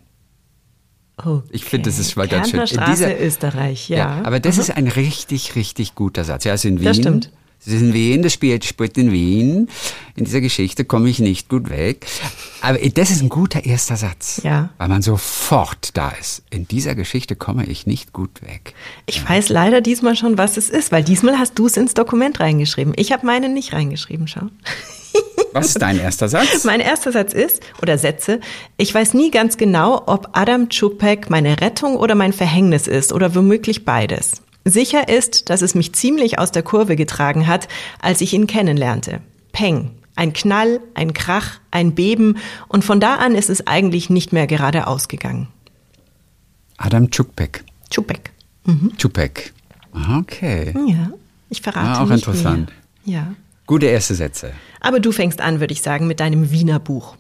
Okay. 1.18 1.48
Ich 1.50 1.66
finde, 1.66 1.90
das 1.90 1.98
ist 1.98 2.16
mal 2.16 2.28
ganz 2.28 2.52
schön. 2.52 2.66
Straße, 2.68 3.06
in 3.06 3.10
dieser, 3.10 3.26
Österreich, 3.26 3.90
ja. 3.90 3.98
ja 3.98 4.22
aber 4.24 4.40
das 4.40 4.56
Aha. 4.56 4.62
ist 4.62 4.72
ein 4.72 4.88
richtig, 4.88 5.56
richtig 5.56 5.96
guter 5.96 6.24
Satz. 6.24 6.44
Ja, 6.44 6.54
ist 6.54 6.66
in 6.66 6.80
Wien. 6.80 6.86
Das 6.86 6.98
stimmt. 6.98 7.32
Es 7.60 7.74
ist 7.74 7.82
in 7.82 7.94
Wien, 7.94 8.22
das 8.22 8.34
spielt, 8.34 8.66
spielt 8.66 9.00
in 9.00 9.12
Wien. 9.12 9.68
In 10.16 10.26
dieser 10.26 10.42
Geschichte 10.42 10.86
komme 10.86 11.10
ich 11.10 11.18
nicht 11.18 11.50
gut 11.50 11.72
weg. 11.72 12.06
Aber 12.62 12.78
das 12.78 13.10
ist 13.10 13.24
ein 13.24 13.30
guter 13.30 13.66
erster 13.66 13.98
Satz. 13.98 14.42
Ja. 14.44 14.70
Weil 14.78 14.90
man 14.90 15.02
sofort 15.02 15.98
da 15.98 16.10
ist. 16.10 16.44
In 16.52 16.68
dieser 16.68 16.94
Geschichte 16.94 17.36
komme 17.36 17.66
ich 17.66 17.88
nicht 17.88 18.14
gut 18.14 18.44
weg. 18.44 18.76
Ich 19.08 19.18
ja. 19.24 19.30
weiß 19.30 19.50
leider 19.50 19.82
diesmal 19.82 20.16
schon, 20.16 20.38
was 20.38 20.58
es 20.58 20.70
ist, 20.70 20.92
weil 20.92 21.04
diesmal 21.04 21.40
hast 21.40 21.58
du 21.58 21.66
es 21.66 21.78
ins 21.78 21.96
Dokument 21.96 22.40
reingeschrieben. 22.40 22.94
Ich 22.96 23.12
habe 23.12 23.26
meinen 23.26 23.56
nicht 23.56 23.74
reingeschrieben, 23.74 24.28
schau. 24.28 24.50
Was 25.54 25.68
ist 25.68 25.82
dein 25.82 26.00
erster 26.00 26.30
Satz? 26.30 26.64
Mein 26.66 26.80
erster 26.80 27.12
Satz 27.12 27.34
ist, 27.34 27.62
oder 27.82 27.98
Sätze, 27.98 28.40
ich 28.78 28.94
weiß 28.94 29.14
nie 29.14 29.32
ganz 29.32 29.58
genau, 29.58 30.04
ob 30.06 30.30
Adam 30.34 30.70
Chupek 30.70 31.30
meine 31.30 31.60
Rettung 31.62 31.96
oder 31.96 32.16
mein 32.16 32.34
Verhängnis 32.34 32.88
ist 32.88 33.12
oder 33.12 33.34
womöglich 33.34 33.86
beides. 33.86 34.42
Sicher 34.66 35.10
ist, 35.10 35.50
dass 35.50 35.62
es 35.62 35.76
mich 35.76 35.94
ziemlich 35.94 36.40
aus 36.40 36.52
der 36.52 36.64
Kurve 36.64 36.96
getragen 36.96 37.48
hat, 37.48 37.68
als 38.00 38.22
ich 38.22 38.34
ihn 38.34 38.48
kennenlernte. 38.48 39.22
Peng. 39.52 39.92
Ein 40.16 40.34
Knall, 40.34 40.82
ein 40.96 41.14
Krach, 41.14 41.60
ein 41.70 41.94
Beben 41.94 42.38
und 42.68 42.84
von 42.84 43.00
da 43.00 43.16
an 43.16 43.36
ist 43.36 43.52
es 43.52 43.68
eigentlich 43.68 44.10
nicht 44.10 44.34
mehr 44.34 44.48
gerade 44.48 44.88
ausgegangen. 44.88 45.48
Adam 46.78 47.10
Chupek. 47.12 47.64
Chupek. 47.92 48.32
Mhm. 48.66 48.94
Chupek. 48.98 49.54
Okay. 50.20 50.74
Ja, 50.88 51.12
ich 51.50 51.62
verrate 51.62 52.00
ah, 52.00 52.04
auch 52.04 52.10
interessant. 52.10 52.72
Mehr. 53.06 53.16
Ja. 53.16 53.36
Gute 53.68 53.86
erste 53.88 54.16
Sätze. 54.16 54.54
Aber 54.80 55.02
du 55.02 55.12
fängst 55.12 55.42
an, 55.42 55.60
würde 55.60 55.74
ich 55.74 55.82
sagen, 55.82 56.08
mit 56.08 56.22
deinem 56.22 56.52
Wiener 56.52 56.80
Buch. 56.80 57.18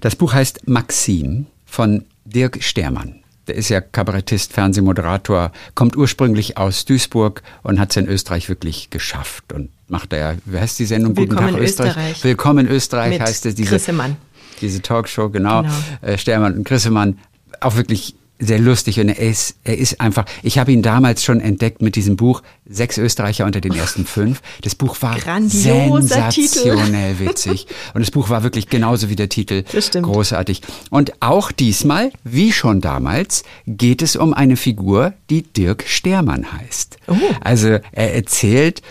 Das 0.00 0.16
Buch 0.16 0.34
heißt 0.34 0.66
Maxim 0.66 1.46
von 1.64 2.04
Dirk 2.24 2.62
Stermann. 2.62 3.22
Der 3.46 3.54
ist 3.54 3.68
ja 3.68 3.80
Kabarettist, 3.80 4.52
Fernsehmoderator, 4.52 5.52
kommt 5.74 5.96
ursprünglich 5.96 6.58
aus 6.58 6.84
Duisburg 6.84 7.42
und 7.62 7.78
hat 7.78 7.90
es 7.90 7.96
in 7.96 8.08
Österreich 8.08 8.48
wirklich 8.48 8.90
geschafft 8.90 9.52
und 9.52 9.70
macht 9.86 10.12
da 10.12 10.16
ja, 10.16 10.34
wie 10.44 10.58
heißt 10.58 10.78
die 10.80 10.84
Sendung? 10.84 11.16
Willkommen 11.16 11.40
Guten 11.40 11.52
Tag 11.54 11.62
Österreich. 11.62 11.90
Österreich. 11.90 12.24
Willkommen 12.24 12.66
in 12.66 12.72
Österreich 12.72 13.10
Mit 13.12 13.20
heißt 13.22 13.46
es. 13.46 13.54
Diese, 13.54 13.70
Grissemann. 13.70 14.16
Diese 14.60 14.82
Talkshow, 14.82 15.30
genau. 15.30 15.62
genau. 15.62 15.74
Äh, 16.02 16.18
Stermann 16.18 16.56
und 16.56 16.64
Grissemann. 16.64 17.18
Auch 17.60 17.76
wirklich 17.76 18.16
sehr 18.38 18.58
lustig 18.58 19.00
und 19.00 19.08
er 19.08 19.18
ist, 19.18 19.56
er 19.64 19.78
ist 19.78 20.00
einfach, 20.00 20.24
ich 20.42 20.58
habe 20.58 20.72
ihn 20.72 20.82
damals 20.82 21.24
schon 21.24 21.40
entdeckt 21.40 21.82
mit 21.82 21.96
diesem 21.96 22.16
Buch, 22.16 22.42
Sechs 22.70 22.98
Österreicher 22.98 23.46
unter 23.46 23.62
den 23.62 23.74
ersten 23.74 24.04
fünf. 24.04 24.42
Das 24.60 24.74
Buch 24.74 25.00
war 25.00 25.18
Grandioser 25.18 26.30
sensationell 26.30 27.14
Titel. 27.14 27.30
witzig 27.30 27.66
und 27.94 28.02
das 28.02 28.10
Buch 28.10 28.28
war 28.28 28.42
wirklich 28.42 28.68
genauso 28.68 29.08
wie 29.08 29.16
der 29.16 29.30
Titel 29.30 29.64
großartig. 30.02 30.60
Und 30.90 31.14
auch 31.20 31.50
diesmal, 31.50 32.12
wie 32.24 32.52
schon 32.52 32.82
damals, 32.82 33.42
geht 33.66 34.02
es 34.02 34.16
um 34.16 34.34
eine 34.34 34.56
Figur, 34.56 35.14
die 35.30 35.42
Dirk 35.42 35.84
Stermann 35.86 36.52
heißt. 36.52 36.98
Oh. 37.06 37.16
Also 37.40 37.68
er 37.92 38.14
erzählt, 38.14 38.82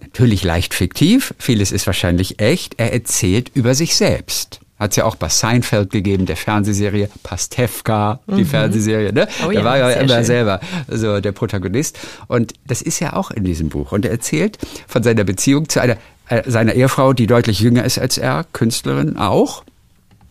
natürlich 0.00 0.44
leicht 0.44 0.74
fiktiv, 0.74 1.34
vieles 1.38 1.72
ist 1.72 1.86
wahrscheinlich 1.86 2.40
echt, 2.40 2.74
er 2.76 2.92
erzählt 2.92 3.50
über 3.54 3.74
sich 3.74 3.96
selbst. 3.96 4.60
Hat 4.78 4.90
es 4.90 4.96
ja 4.96 5.04
auch 5.04 5.16
bei 5.16 5.28
Seinfeld 5.28 5.90
gegeben, 5.90 6.26
der 6.26 6.36
Fernsehserie 6.36 7.08
Pastewka, 7.22 8.20
die 8.28 8.44
mhm. 8.44 8.46
Fernsehserie, 8.46 9.12
ne? 9.12 9.26
Oh, 9.46 9.50
ja, 9.50 9.60
da 9.60 9.64
war 9.64 9.78
ja 9.78 9.90
immer 9.90 10.16
schön. 10.16 10.24
selber 10.24 10.60
so 10.86 11.20
der 11.20 11.32
Protagonist. 11.32 11.98
Und 12.28 12.54
das 12.66 12.82
ist 12.82 13.00
ja 13.00 13.14
auch 13.14 13.30
in 13.30 13.44
diesem 13.44 13.68
Buch. 13.70 13.92
Und 13.92 14.04
er 14.04 14.12
erzählt 14.12 14.58
von 14.86 15.02
seiner 15.02 15.24
Beziehung 15.24 15.68
zu 15.68 15.80
einer, 15.80 15.96
äh, 16.28 16.48
seiner 16.48 16.74
Ehefrau, 16.74 17.12
die 17.12 17.26
deutlich 17.26 17.60
jünger 17.60 17.84
ist 17.84 17.98
als 17.98 18.18
er, 18.18 18.44
Künstlerin 18.52 19.16
auch. 19.16 19.64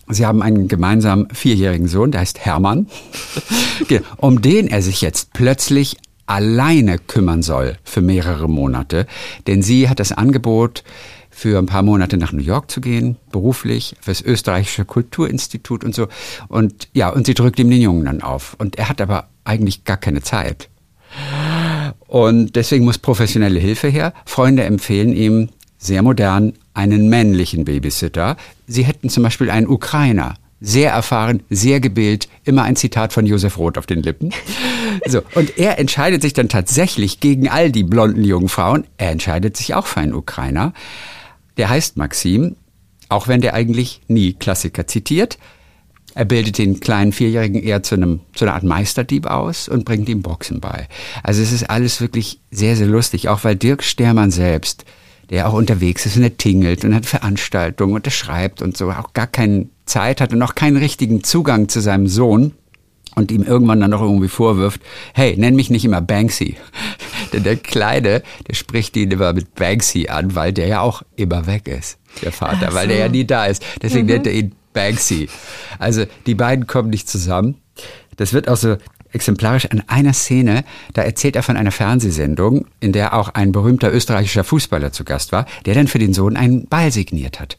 Sie 0.10 0.26
haben 0.26 0.42
einen 0.42 0.70
gemeinsamen 0.70 1.28
vierjährigen 1.34 1.90
Sohn, 1.90 2.12
der 2.12 2.22
heißt 2.22 2.40
Hermann, 2.40 2.88
um 4.18 4.42
den 4.42 4.68
er 4.68 4.82
sich 4.82 5.02
jetzt 5.02 5.34
plötzlich 5.34 5.98
alleine 6.28 6.98
kümmern 6.98 7.42
soll 7.42 7.78
für 7.84 8.02
mehrere 8.02 8.48
Monate. 8.48 9.08
Denn 9.48 9.62
sie 9.62 9.90
hat 9.90 10.00
das 10.00 10.12
Angebot, 10.12 10.84
für 11.38 11.60
ein 11.60 11.68
paar 11.68 11.84
Monate 11.84 12.18
nach 12.18 12.32
New 12.32 12.42
York 12.42 12.72
zu 12.72 12.82
gehen, 12.82 13.16
beruflich, 13.32 13.96
fürs 14.02 14.24
österreichische 14.24 14.86
Kulturinstitut 14.86 15.84
und 15.84 15.94
so. 15.94 16.08
Und 16.48 16.88
ja, 16.94 17.10
und 17.10 17.28
sie 17.28 17.36
drückt 17.36 17.60
ihm 17.60 17.70
den 17.70 17.80
Jungen 17.80 18.06
dann 18.06 18.24
auf. 18.24 18.56
Und 18.58 18.76
er 18.78 18.90
hat 18.90 19.02
aber 19.02 19.28
eigentlich 19.44 19.84
gar 19.84 19.98
keine 19.98 20.24
Zeit. 20.24 20.68
Und 22.08 22.56
deswegen 22.56 22.86
muss 22.86 22.98
professionelle 22.98 23.60
Hilfe 23.60 23.88
her. 23.88 24.14
Freunde 24.26 24.64
empfehlen 24.64 25.14
ihm 25.14 25.50
sehr 25.78 26.02
modern 26.02 26.54
einen 26.74 27.08
männlichen 27.08 27.66
Babysitter. 27.66 28.36
Sie 28.66 28.84
hätten 28.84 29.10
zum 29.10 29.22
Beispiel 29.22 29.52
einen 29.52 29.68
Ukrainer, 29.68 30.34
sehr 30.60 30.92
erfahren, 30.92 31.44
sehr 31.52 31.80
gebildet, 31.80 32.30
immer 32.46 32.64
ein 32.64 32.76
Zitat 32.76 33.14
von 33.14 33.28
Josef 33.28 33.60
Roth 33.60 33.78
auf 33.78 33.86
den 33.86 34.02
Lippen. 34.02 34.34
So, 35.06 35.22
und 35.36 35.60
er 35.60 35.78
entscheidet 35.78 36.24
sich 36.24 36.34
dann 36.34 36.50
tatsächlich 36.50 37.20
gegen 37.20 37.48
all 37.48 37.72
die 37.72 37.84
blonden 37.84 38.24
jungen 38.24 38.50
Frauen. 38.50 38.84
Er 38.98 39.12
entscheidet 39.12 39.56
sich 39.56 39.76
auch 39.76 39.86
für 39.86 40.00
einen 40.00 40.14
Ukrainer. 40.14 40.74
Der 41.58 41.70
heißt 41.70 41.98
Maxim, 41.98 42.56
auch 43.10 43.28
wenn 43.28 43.42
der 43.42 43.54
eigentlich 43.54 44.02
nie 44.08 44.34
Klassiker 44.34 44.88
zitiert. 44.88 45.38
Er 46.14 46.26
bildet 46.26 46.58
den 46.58 46.80
kleinen 46.80 47.12
Vierjährigen 47.12 47.62
eher 47.62 47.84
zu, 47.84 47.96
einem, 47.96 48.22
zu 48.34 48.46
einer 48.46 48.56
Art 48.56 48.64
Meisterdieb 48.64 49.28
aus 49.28 49.68
und 49.68 49.86
bringt 49.86 50.10
ihm 50.10 50.24
Boxen 50.24 50.60
bei. 50.60 50.88
Also 51.22 51.42
es 51.42 51.52
ist 51.52 51.70
alles 51.70 52.02
wirklich 52.02 52.40
sehr, 52.50 52.76
sehr 52.76 52.88
lustig, 52.88 53.30
auch 53.30 53.44
weil 53.44 53.56
Dirk 53.56 53.84
Stermann 53.84 54.32
selbst, 54.32 54.86
der 55.30 55.48
auch 55.48 55.54
unterwegs 55.54 56.06
ist 56.06 56.18
und 56.18 56.24
er 56.24 56.38
tingelt 56.38 56.84
und 56.84 56.96
hat 56.96 57.06
Veranstaltungen 57.06 57.94
und 57.94 58.08
er 58.08 58.12
schreibt 58.12 58.62
und 58.62 58.76
so, 58.76 58.90
auch 58.90 59.14
gar 59.14 59.28
keine 59.28 59.68
Zeit 59.86 60.22
hat 60.22 60.34
und 60.34 60.42
auch 60.42 60.56
keinen 60.56 60.78
richtigen 60.78 61.24
Zugang 61.24 61.70
zu 61.70 61.82
seinem 61.82 62.08
Sohn 62.08 62.54
und 63.16 63.32
ihm 63.32 63.44
irgendwann 63.44 63.80
dann 63.80 63.92
noch 63.92 64.02
irgendwie 64.02 64.28
vorwirft, 64.28 64.82
hey, 65.14 65.36
nenn 65.38 65.56
mich 65.56 65.70
nicht 65.70 65.86
immer 65.86 66.02
Banksy. 66.02 66.56
Denn 67.34 67.44
der 67.44 67.56
Kleine, 67.56 68.24
der 68.48 68.54
spricht 68.54 68.96
ihn 68.98 69.12
immer 69.12 69.34
mit 69.34 69.56
Banksy 69.56 70.08
an, 70.10 70.36
weil 70.36 70.54
der 70.54 70.68
ja 70.68 70.82
auch 70.82 71.04
immer 71.16 71.48
weg 71.48 71.68
ist, 71.68 71.98
der 72.22 72.32
Vater, 72.32 72.72
so. 72.72 72.76
weil 72.76 72.88
der 72.88 72.98
ja 72.98 73.10
nie 73.10 73.26
da 73.26 73.46
ist. 73.46 73.64
Deswegen 73.82 74.06
mhm. 74.06 74.14
nennt 74.14 74.28
er 74.28 74.34
ihn 74.34 74.56
Banksy. 74.74 75.30
Also 75.80 76.06
die 76.26 76.36
beiden 76.36 76.68
kommen 76.68 76.90
nicht 76.90 77.10
zusammen. 77.10 77.56
Das 78.18 78.34
wird 78.34 78.48
auch 78.50 78.58
so 78.58 78.78
exemplarisch 79.12 79.66
an 79.68 79.84
einer 79.88 80.14
Szene, 80.14 80.64
da 80.94 81.02
erzählt 81.02 81.36
er 81.36 81.44
von 81.44 81.58
einer 81.58 81.72
Fernsehsendung, 81.72 82.68
in 82.80 82.92
der 82.92 83.14
auch 83.14 83.30
ein 83.30 83.52
berühmter 83.52 83.94
österreichischer 83.94 84.44
Fußballer 84.44 84.92
zu 84.92 85.04
Gast 85.06 85.32
war, 85.32 85.46
der 85.66 85.76
dann 85.76 85.88
für 85.88 86.00
den 86.00 86.14
Sohn 86.14 86.36
einen 86.36 86.68
Ball 86.68 86.92
signiert 86.92 87.40
hat. 87.40 87.58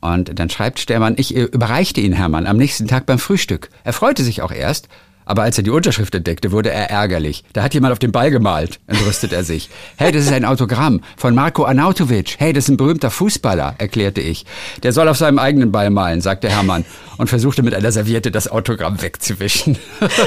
Und 0.00 0.38
dann 0.38 0.50
schreibt 0.50 0.78
Stermann, 0.78 1.14
ich 1.18 1.34
überreichte 1.34 2.00
ihn 2.00 2.12
Hermann 2.12 2.46
am 2.46 2.56
nächsten 2.56 2.88
Tag 2.88 3.06
beim 3.06 3.18
Frühstück. 3.18 3.70
Er 3.84 3.92
freute 3.92 4.24
sich 4.24 4.40
auch 4.42 4.52
erst, 4.52 4.88
Aber 5.30 5.44
als 5.44 5.56
er 5.56 5.62
die 5.62 5.70
Unterschrift 5.70 6.12
entdeckte, 6.12 6.50
wurde 6.50 6.72
er 6.72 6.90
ärgerlich. 6.90 7.44
Da 7.52 7.62
hat 7.62 7.72
jemand 7.72 7.92
auf 7.92 8.00
den 8.00 8.10
Ball 8.10 8.32
gemalt, 8.32 8.80
entrüstet 8.88 9.32
er 9.32 9.44
sich. 9.44 9.70
Hey, 9.96 10.10
das 10.10 10.24
ist 10.24 10.32
ein 10.32 10.44
Autogramm 10.44 11.02
von 11.16 11.36
Marco 11.36 11.64
Arnautovic. 11.64 12.34
Hey, 12.38 12.52
das 12.52 12.64
ist 12.64 12.70
ein 12.70 12.76
berühmter 12.76 13.12
Fußballer, 13.12 13.76
erklärte 13.78 14.20
ich. 14.20 14.44
Der 14.82 14.92
soll 14.92 15.06
auf 15.06 15.16
seinem 15.16 15.38
eigenen 15.38 15.70
Ball 15.70 15.90
malen, 15.90 16.20
sagte 16.20 16.48
Hermann 16.48 16.84
und 17.16 17.28
versuchte 17.28 17.62
mit 17.62 17.74
einer 17.74 17.92
Serviette 17.92 18.32
das 18.32 18.48
Autogramm 18.48 19.00
wegzuwischen. 19.00 19.78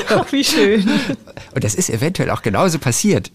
Ach, 0.07 0.25
wie 0.31 0.45
schön. 0.45 0.89
Und 1.53 1.65
das 1.65 1.75
ist 1.75 1.89
eventuell 1.89 2.29
auch 2.29 2.41
genauso 2.41 2.79
passiert. 2.79 3.29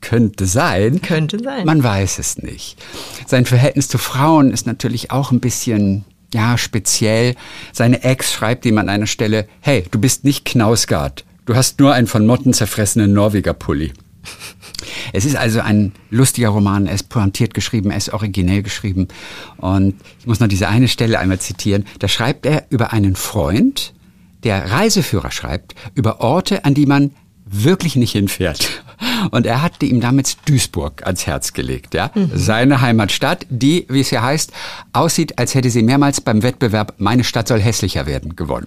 Könnte 0.00 0.46
sein. 0.46 1.02
Könnte 1.02 1.38
sein. 1.38 1.66
Man 1.66 1.84
weiß 1.84 2.18
es 2.18 2.38
nicht. 2.38 2.78
Sein 3.26 3.44
Verhältnis 3.44 3.88
zu 3.88 3.98
Frauen 3.98 4.52
ist 4.52 4.66
natürlich 4.66 5.10
auch 5.10 5.32
ein 5.32 5.40
bisschen, 5.40 6.06
ja, 6.34 6.58
speziell. 6.58 7.34
Seine 7.72 8.02
Ex 8.02 8.32
schreibt 8.32 8.64
ihm 8.66 8.78
an 8.78 8.88
einer 8.88 9.06
Stelle, 9.06 9.48
hey, 9.60 9.84
du 9.90 9.98
bist 10.00 10.24
nicht 10.24 10.44
Knausgard. 10.44 11.24
Du 11.46 11.56
hast 11.56 11.80
nur 11.80 11.92
einen 11.92 12.06
von 12.06 12.26
Motten 12.26 12.52
zerfressenen 12.52 13.12
Norweger 13.12 13.54
Pulli. 13.54 13.92
Es 15.12 15.24
ist 15.24 15.36
also 15.36 15.60
ein 15.60 15.92
lustiger 16.10 16.48
Roman, 16.48 16.86
er 16.86 16.94
ist 16.94 17.08
pointiert 17.08 17.52
geschrieben, 17.52 17.90
er 17.90 17.98
ist 17.98 18.12
originell 18.12 18.62
geschrieben. 18.62 19.08
Und 19.58 19.94
ich 20.20 20.26
muss 20.26 20.40
noch 20.40 20.48
diese 20.48 20.68
eine 20.68 20.88
Stelle 20.88 21.18
einmal 21.18 21.38
zitieren. 21.38 21.84
Da 21.98 22.08
schreibt 22.08 22.46
er 22.46 22.64
über 22.70 22.92
einen 22.92 23.14
Freund, 23.14 23.92
der 24.42 24.70
Reiseführer 24.70 25.30
schreibt, 25.30 25.74
über 25.94 26.20
Orte, 26.20 26.64
an 26.64 26.74
die 26.74 26.86
man 26.86 27.10
wirklich 27.44 27.96
nicht 27.96 28.12
hinfährt. 28.12 28.82
Und 29.30 29.46
er 29.46 29.62
hatte 29.62 29.86
ihm 29.86 30.00
damit 30.00 30.36
Duisburg 30.46 31.06
ans 31.06 31.26
Herz 31.26 31.52
gelegt, 31.52 31.94
ja. 31.94 32.10
Mhm. 32.14 32.30
Seine 32.34 32.80
Heimatstadt, 32.80 33.46
die, 33.48 33.86
wie 33.88 34.00
es 34.00 34.10
ja 34.10 34.22
heißt, 34.22 34.52
aussieht, 34.92 35.38
als 35.38 35.54
hätte 35.54 35.70
sie 35.70 35.82
mehrmals 35.82 36.20
beim 36.20 36.42
Wettbewerb 36.42 36.94
Meine 36.98 37.24
Stadt 37.24 37.48
soll 37.48 37.60
hässlicher 37.60 38.06
werden 38.06 38.36
gewonnen. 38.36 38.66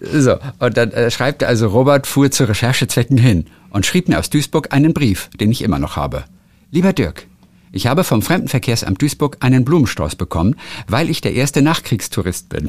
So. 0.00 0.36
Und 0.58 0.76
dann 0.76 0.90
äh, 0.92 1.10
schreibt 1.10 1.42
er 1.42 1.48
also, 1.48 1.68
Robert 1.68 2.06
fuhr 2.06 2.30
zu 2.30 2.48
Recherchezwecken 2.48 3.18
hin 3.18 3.46
und 3.70 3.86
schrieb 3.86 4.08
mir 4.08 4.18
aus 4.18 4.30
Duisburg 4.30 4.72
einen 4.72 4.94
Brief, 4.94 5.30
den 5.40 5.50
ich 5.50 5.62
immer 5.62 5.78
noch 5.78 5.96
habe. 5.96 6.24
Lieber 6.70 6.92
Dirk, 6.92 7.26
ich 7.74 7.86
habe 7.86 8.04
vom 8.04 8.20
Fremdenverkehrsamt 8.20 9.00
Duisburg 9.00 9.38
einen 9.40 9.64
Blumenstrauß 9.64 10.16
bekommen, 10.16 10.56
weil 10.88 11.08
ich 11.08 11.22
der 11.22 11.32
erste 11.32 11.62
Nachkriegstourist 11.62 12.50
bin. 12.50 12.68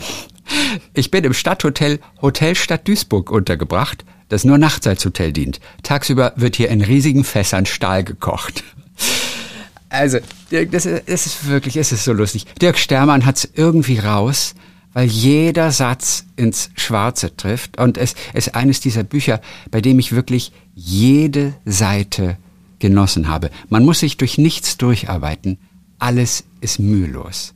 Ich 0.94 1.12
bin 1.12 1.26
im 1.26 1.34
Stadthotel 1.34 2.00
Hotel 2.22 2.56
Stadt 2.56 2.88
Duisburg 2.88 3.30
untergebracht, 3.30 4.06
das 4.34 4.44
nur 4.44 4.58
nachts 4.58 4.88
als 4.88 5.06
Hotel 5.06 5.32
dient. 5.32 5.60
Tagsüber 5.84 6.34
wird 6.36 6.56
hier 6.56 6.70
in 6.70 6.82
riesigen 6.82 7.24
Fässern 7.24 7.66
Stahl 7.66 8.04
gekocht. 8.04 8.64
Also, 9.90 10.18
das 10.50 10.88
ist, 10.88 11.04
das 11.08 11.26
ist 11.28 11.48
wirklich, 11.48 11.78
es 11.78 11.92
ist 11.92 12.04
so 12.04 12.14
lustig. 12.14 12.48
Dirk 12.60 12.80
Stermann 12.80 13.28
hat's 13.28 13.48
irgendwie 13.54 14.00
raus, 14.00 14.56
weil 14.94 15.08
jeder 15.08 15.72
Satz 15.72 16.26
ins 16.36 16.72
Schwarze 16.76 17.38
trifft. 17.38 17.78
Und 17.78 18.00
es 18.00 18.16
ist 18.34 18.56
eines 18.56 18.80
dieser 18.80 19.04
Bücher, 19.04 19.40
bei 19.70 19.82
dem 19.82 20.00
ich 20.00 20.14
wirklich 20.14 20.52
jede 20.74 21.54
Seite 21.66 22.38
genossen 22.80 23.28
habe. 23.28 23.52
Man 23.70 23.86
muss 23.86 24.00
sich 24.00 24.18
durch 24.18 24.40
nichts 24.40 24.78
durcharbeiten. 24.78 25.60
Alles 26.00 26.44
ist 26.60 26.80
mühelos. 26.80 27.54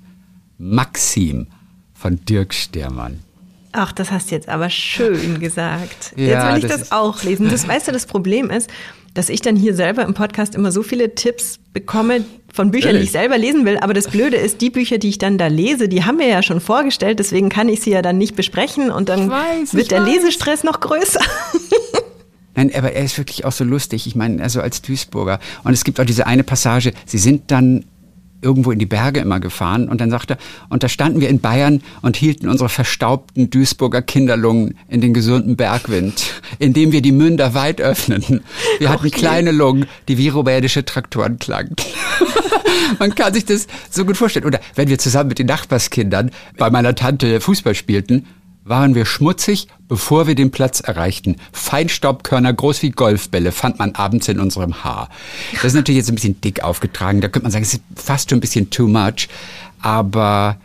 Maxim 0.59 1.47
von 1.95 2.23
Dirk 2.23 2.53
Stermann. 2.53 3.19
Ach, 3.77 3.91
das 3.91 4.11
hast 4.11 4.31
du 4.31 4.35
jetzt 4.35 4.49
aber 4.49 4.71
schön 4.71 5.39
gesagt. 5.39 6.13
Ja, 6.15 6.25
jetzt 6.25 6.47
will 6.47 6.57
ich 6.63 6.71
das, 6.71 6.89
das 6.89 6.91
auch 6.91 7.21
lesen. 7.21 7.49
Das 7.49 7.67
weißt 7.67 7.87
du, 7.87 7.91
das 7.91 8.07
Problem 8.07 8.49
ist, 8.49 8.71
dass 9.13 9.29
ich 9.29 9.41
dann 9.41 9.55
hier 9.55 9.75
selber 9.75 10.03
im 10.03 10.15
Podcast 10.15 10.55
immer 10.55 10.71
so 10.71 10.81
viele 10.81 11.13
Tipps 11.13 11.59
bekomme 11.73 12.25
von 12.51 12.71
Büchern, 12.71 12.89
Ehrlich? 12.89 13.01
die 13.01 13.05
ich 13.05 13.11
selber 13.11 13.37
lesen 13.37 13.65
will. 13.65 13.77
Aber 13.77 13.93
das 13.93 14.07
Blöde 14.07 14.35
ist, 14.35 14.61
die 14.61 14.71
Bücher, 14.71 14.97
die 14.97 15.09
ich 15.09 15.19
dann 15.19 15.37
da 15.37 15.45
lese, 15.45 15.87
die 15.87 16.03
haben 16.05 16.17
wir 16.17 16.27
ja 16.27 16.41
schon 16.41 16.59
vorgestellt. 16.59 17.19
Deswegen 17.19 17.49
kann 17.49 17.69
ich 17.69 17.81
sie 17.81 17.91
ja 17.91 18.01
dann 18.01 18.17
nicht 18.17 18.35
besprechen 18.35 18.89
und 18.89 19.09
dann 19.09 19.29
weiß, 19.29 19.75
wird 19.75 19.91
der 19.91 20.01
weiß. 20.01 20.11
Lesestress 20.11 20.63
noch 20.63 20.79
größer. 20.79 21.21
Nein, 22.55 22.71
aber 22.75 22.93
er 22.93 23.05
ist 23.05 23.19
wirklich 23.19 23.45
auch 23.45 23.51
so 23.51 23.63
lustig. 23.63 24.07
Ich 24.07 24.15
meine, 24.15 24.41
also 24.41 24.59
als 24.61 24.81
Duisburger. 24.81 25.39
Und 25.63 25.73
es 25.73 25.83
gibt 25.83 25.99
auch 25.99 26.05
diese 26.05 26.25
eine 26.25 26.43
Passage, 26.43 26.93
sie 27.05 27.19
sind 27.19 27.51
dann 27.51 27.85
irgendwo 28.41 28.71
in 28.71 28.79
die 28.79 28.85
Berge 28.85 29.19
immer 29.19 29.39
gefahren 29.39 29.89
und 29.89 29.99
dann 30.01 30.11
sagte 30.11 30.35
er, 30.35 30.37
und 30.69 30.83
da 30.83 30.89
standen 30.89 31.21
wir 31.21 31.29
in 31.29 31.39
Bayern 31.39 31.81
und 32.01 32.17
hielten 32.17 32.49
unsere 32.49 32.69
verstaubten 32.69 33.49
Duisburger 33.49 34.01
Kinderlungen 34.01 34.77
in 34.87 35.01
den 35.01 35.13
gesunden 35.13 35.55
Bergwind, 35.55 36.23
indem 36.59 36.91
wir 36.91 37.01
die 37.01 37.11
Münder 37.11 37.53
weit 37.53 37.81
öffneten. 37.81 38.43
Wir 38.79 38.89
hatten 38.89 39.11
kleine 39.11 39.51
Lungen, 39.51 39.85
die 40.07 40.17
wie 40.17 40.29
rumänische 40.29 40.85
Traktoren 40.85 41.39
klangen. 41.39 41.75
Man 42.99 43.15
kann 43.15 43.33
sich 43.33 43.45
das 43.45 43.67
so 43.89 44.05
gut 44.05 44.17
vorstellen. 44.17 44.45
Oder 44.45 44.59
wenn 44.75 44.87
wir 44.87 44.97
zusammen 44.97 45.29
mit 45.29 45.39
den 45.39 45.47
Nachbarskindern 45.47 46.31
bei 46.57 46.69
meiner 46.69 46.95
Tante 46.95 47.41
Fußball 47.41 47.75
spielten, 47.75 48.25
waren 48.69 48.95
wir 48.95 49.05
schmutzig, 49.05 49.67
bevor 49.87 50.27
wir 50.27 50.35
den 50.35 50.51
Platz 50.51 50.79
erreichten. 50.79 51.37
Feinstaubkörner 51.51 52.53
groß 52.53 52.81
wie 52.83 52.91
Golfbälle 52.91 53.51
fand 53.51 53.79
man 53.79 53.95
abends 53.95 54.27
in 54.27 54.39
unserem 54.39 54.83
Haar. 54.83 55.09
Das 55.53 55.65
ist 55.65 55.73
natürlich 55.73 55.97
jetzt 55.97 56.09
ein 56.09 56.15
bisschen 56.15 56.41
dick 56.41 56.63
aufgetragen. 56.63 57.21
Da 57.21 57.27
könnte 57.27 57.45
man 57.45 57.51
sagen, 57.51 57.63
es 57.63 57.75
ist 57.75 57.83
fast 57.95 58.29
schon 58.29 58.37
ein 58.37 58.41
bisschen 58.41 58.69
too 58.69 58.87
much. 58.87 59.29
Aber 59.81 60.57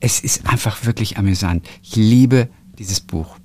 es 0.00 0.20
ist 0.20 0.46
einfach 0.46 0.84
wirklich 0.84 1.16
amüsant. 1.18 1.66
Ich 1.82 1.96
liebe 1.96 2.48
dieses 2.78 3.00
Buch. 3.00 3.36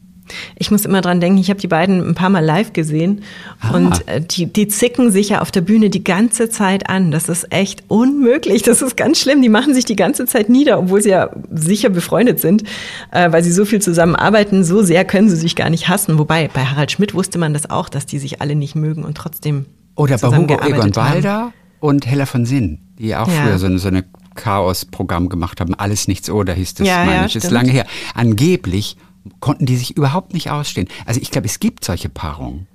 Ich 0.58 0.72
muss 0.72 0.86
immer 0.86 1.02
dran 1.02 1.20
denken, 1.20 1.38
ich 1.38 1.50
habe 1.50 1.60
die 1.60 1.68
beiden 1.68 2.08
ein 2.08 2.16
paar 2.16 2.30
Mal 2.30 2.44
live 2.44 2.74
gesehen 2.74 3.24
ah. 3.60 3.76
und 3.76 4.08
äh, 4.08 4.22
die, 4.22 4.46
die 4.46 4.68
zicken 4.68 5.12
sich 5.12 5.30
ja 5.30 5.42
auf 5.42 5.52
der 5.52 5.62
Bühne 5.62 5.90
die 5.90 6.04
ganze 6.04 6.50
Zeit 6.50 6.90
an. 6.90 7.12
Das 7.12 7.30
ist 7.30 7.52
echt 7.52 7.84
unmöglich. 7.88 8.64
Das 8.64 8.82
ist 8.82 8.98
ganz 8.98 9.20
schlimm. 9.20 9.42
Die 9.42 9.50
machen 9.50 9.74
sich 9.74 9.86
die 9.86 9.96
ganze 9.96 10.26
Zeit 10.26 10.50
nieder, 10.50 10.80
obwohl 10.80 11.02
sie 11.02 11.10
ja 11.10 11.30
sicher 11.52 11.90
befreundet 11.90 12.40
sind, 12.40 12.64
äh, 13.12 13.32
weil 13.32 13.44
sie 13.44 13.52
so 13.52 13.66
viel 13.66 13.82
zusammenarbeiten. 13.82 14.64
So 14.64 14.82
sehr 14.82 15.06
können 15.06 15.30
sie 15.30 15.36
sich 15.36 15.56
gar 15.56 15.70
nicht 15.70 15.90
hassen. 15.90 16.18
Wobei 16.18 16.50
bei 16.54 16.66
Harald 16.66 16.92
Schmidt 16.92 17.14
wusste 17.14 17.38
man 17.38 17.54
das 17.54 17.70
auch, 17.70 17.90
dass 17.90 18.06
die 18.06 18.20
sich 18.20 18.42
alle 18.42 18.56
nicht 18.56 18.76
mögen 18.76 19.04
und 19.04 19.18
trotzdem. 19.18 19.66
Oder 19.96 20.18
bei 20.18 20.36
Hugo 20.36 20.60
Egon 20.66 20.92
Balder 20.92 21.54
und 21.80 22.08
Hella 22.08 22.26
von 22.26 22.46
Sinn, 22.46 22.80
die 22.98 23.16
auch 23.16 23.28
ja. 23.28 23.34
früher 23.34 23.60
so 23.60 23.66
eine, 23.68 23.78
so 23.78 23.90
eine 23.90 24.06
Chaos-Programm 24.36 25.30
gemacht 25.30 25.60
haben. 25.60 25.76
Alles 25.76 26.08
nichts 26.08 26.30
oder 26.30 26.54
hieß 26.54 26.76
das, 26.76 26.88
ja, 26.88 27.00
meine 27.06 27.16
ja, 27.16 27.26
ich. 27.26 27.36
Ist 27.36 27.52
lange 27.52 27.72
her. 27.72 27.86
Angeblich 28.16 28.98
konnten 29.40 29.66
die 29.66 29.78
sich 29.78 29.96
überhaupt 29.96 30.34
nicht 30.34 30.50
ausstehen. 30.50 30.88
Also 31.06 31.22
ich 31.22 31.32
glaube, 31.32 31.48
es 31.48 31.60
gibt 31.60 31.86
solche 31.86 32.10
Paarungen. 32.10 32.68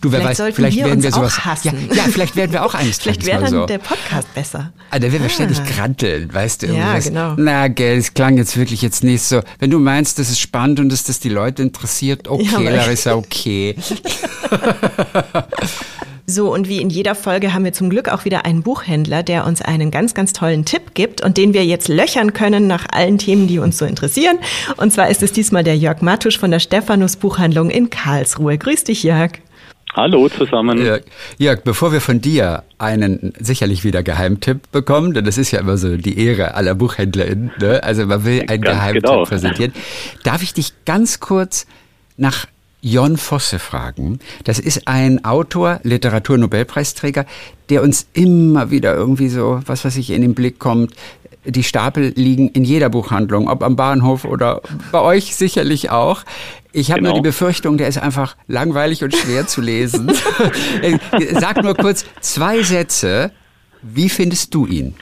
Du, 0.00 0.12
wer 0.12 0.20
vielleicht 0.20 0.40
weiß, 0.40 0.54
vielleicht 0.54 0.76
wir 0.76 0.84
werden 0.86 1.02
wir 1.02 1.12
sowas. 1.12 1.40
Ja, 1.62 1.72
ja, 1.94 2.02
vielleicht 2.10 2.36
werden 2.36 2.52
wir 2.52 2.64
auch 2.64 2.74
eines 2.78 2.98
Vielleicht 2.98 3.24
wäre 3.24 3.42
dann 3.42 3.50
so. 3.50 3.66
der 3.66 3.78
Podcast 3.78 4.32
besser. 4.34 4.72
Ah, 4.90 4.98
da 4.98 5.04
werden 5.04 5.22
wir 5.22 5.26
ah. 5.26 5.28
ständig 5.30 5.64
granteln, 5.64 6.32
weißt 6.32 6.62
du? 6.62 6.66
Ja, 6.66 6.98
genau. 6.98 7.34
Na, 7.36 7.68
gell, 7.68 7.96
es 7.96 8.12
klang 8.12 8.36
jetzt 8.36 8.56
wirklich 8.56 8.82
jetzt 8.82 9.04
nicht 9.04 9.22
so. 9.22 9.42
Wenn 9.58 9.70
du 9.70 9.78
meinst, 9.78 10.18
das 10.18 10.28
ist 10.28 10.40
spannend 10.40 10.80
und 10.80 10.90
dass 10.90 11.04
das 11.04 11.20
die 11.20 11.28
Leute 11.28 11.62
interessiert, 11.62 12.28
okay, 12.28 12.64
ja, 12.64 12.70
Larissa, 12.70 13.14
okay. 13.14 13.76
So, 16.28 16.52
und 16.52 16.68
wie 16.68 16.82
in 16.82 16.90
jeder 16.90 17.14
Folge 17.14 17.54
haben 17.54 17.64
wir 17.64 17.72
zum 17.72 17.88
Glück 17.88 18.08
auch 18.08 18.24
wieder 18.24 18.44
einen 18.44 18.62
Buchhändler, 18.62 19.22
der 19.22 19.46
uns 19.46 19.62
einen 19.62 19.92
ganz, 19.92 20.12
ganz 20.12 20.32
tollen 20.32 20.64
Tipp 20.64 20.94
gibt 20.94 21.22
und 21.22 21.36
den 21.36 21.54
wir 21.54 21.64
jetzt 21.64 21.86
löchern 21.86 22.32
können 22.32 22.66
nach 22.66 22.84
allen 22.90 23.18
Themen, 23.18 23.46
die 23.46 23.60
uns 23.60 23.78
so 23.78 23.84
interessieren. 23.84 24.38
Und 24.76 24.92
zwar 24.92 25.08
ist 25.08 25.22
es 25.22 25.30
diesmal 25.30 25.62
der 25.62 25.76
Jörg 25.76 26.02
Matusch 26.02 26.36
von 26.36 26.50
der 26.50 26.58
Stephanus 26.58 27.14
Buchhandlung 27.14 27.70
in 27.70 27.90
Karlsruhe. 27.90 28.58
Grüß 28.58 28.82
dich, 28.82 29.04
Jörg. 29.04 29.34
Hallo 29.94 30.28
zusammen. 30.28 30.78
Jörg, 30.78 31.04
Jörg, 31.38 31.62
bevor 31.62 31.92
wir 31.92 32.00
von 32.00 32.20
dir 32.20 32.64
einen 32.76 33.32
sicherlich 33.38 33.84
wieder 33.84 34.02
Geheimtipp 34.02 34.72
bekommen, 34.72 35.14
denn 35.14 35.24
das 35.24 35.38
ist 35.38 35.52
ja 35.52 35.60
immer 35.60 35.76
so 35.76 35.96
die 35.96 36.18
Ehre 36.18 36.54
aller 36.54 36.74
BuchhändlerInnen, 36.74 37.52
ne? 37.60 37.82
also 37.84 38.04
man 38.04 38.24
will 38.24 38.40
einen 38.40 38.62
ganz 38.62 38.78
Geheimtipp 38.78 39.04
genau. 39.04 39.24
präsentieren, 39.24 39.72
darf 40.24 40.42
ich 40.42 40.52
dich 40.52 40.72
ganz 40.84 41.20
kurz 41.20 41.66
nach 42.16 42.46
Jon 42.86 43.16
Fosse 43.16 43.58
fragen. 43.58 44.20
Das 44.44 44.60
ist 44.60 44.86
ein 44.86 45.24
Autor, 45.24 45.80
Literaturnobelpreisträger, 45.82 47.26
der 47.68 47.82
uns 47.82 48.06
immer 48.12 48.70
wieder 48.70 48.94
irgendwie 48.94 49.28
so, 49.28 49.60
was 49.66 49.84
weiß 49.84 49.96
ich, 49.96 50.10
in 50.10 50.22
den 50.22 50.34
Blick 50.34 50.60
kommt. 50.60 50.94
Die 51.44 51.64
Stapel 51.64 52.12
liegen 52.14 52.48
in 52.50 52.62
jeder 52.62 52.88
Buchhandlung, 52.88 53.48
ob 53.48 53.64
am 53.64 53.74
Bahnhof 53.74 54.24
oder 54.24 54.62
bei 54.92 55.00
euch 55.00 55.34
sicherlich 55.34 55.90
auch. 55.90 56.22
Ich 56.70 56.92
habe 56.92 57.00
genau. 57.00 57.14
nur 57.14 57.22
die 57.22 57.28
Befürchtung, 57.28 57.76
der 57.76 57.88
ist 57.88 57.98
einfach 57.98 58.36
langweilig 58.46 59.02
und 59.02 59.16
schwer 59.16 59.48
zu 59.48 59.60
lesen. 59.60 60.12
Sag 61.32 61.64
nur 61.64 61.74
kurz 61.74 62.04
zwei 62.20 62.62
Sätze. 62.62 63.32
Wie 63.82 64.08
findest 64.08 64.54
du 64.54 64.64
ihn? 64.64 64.94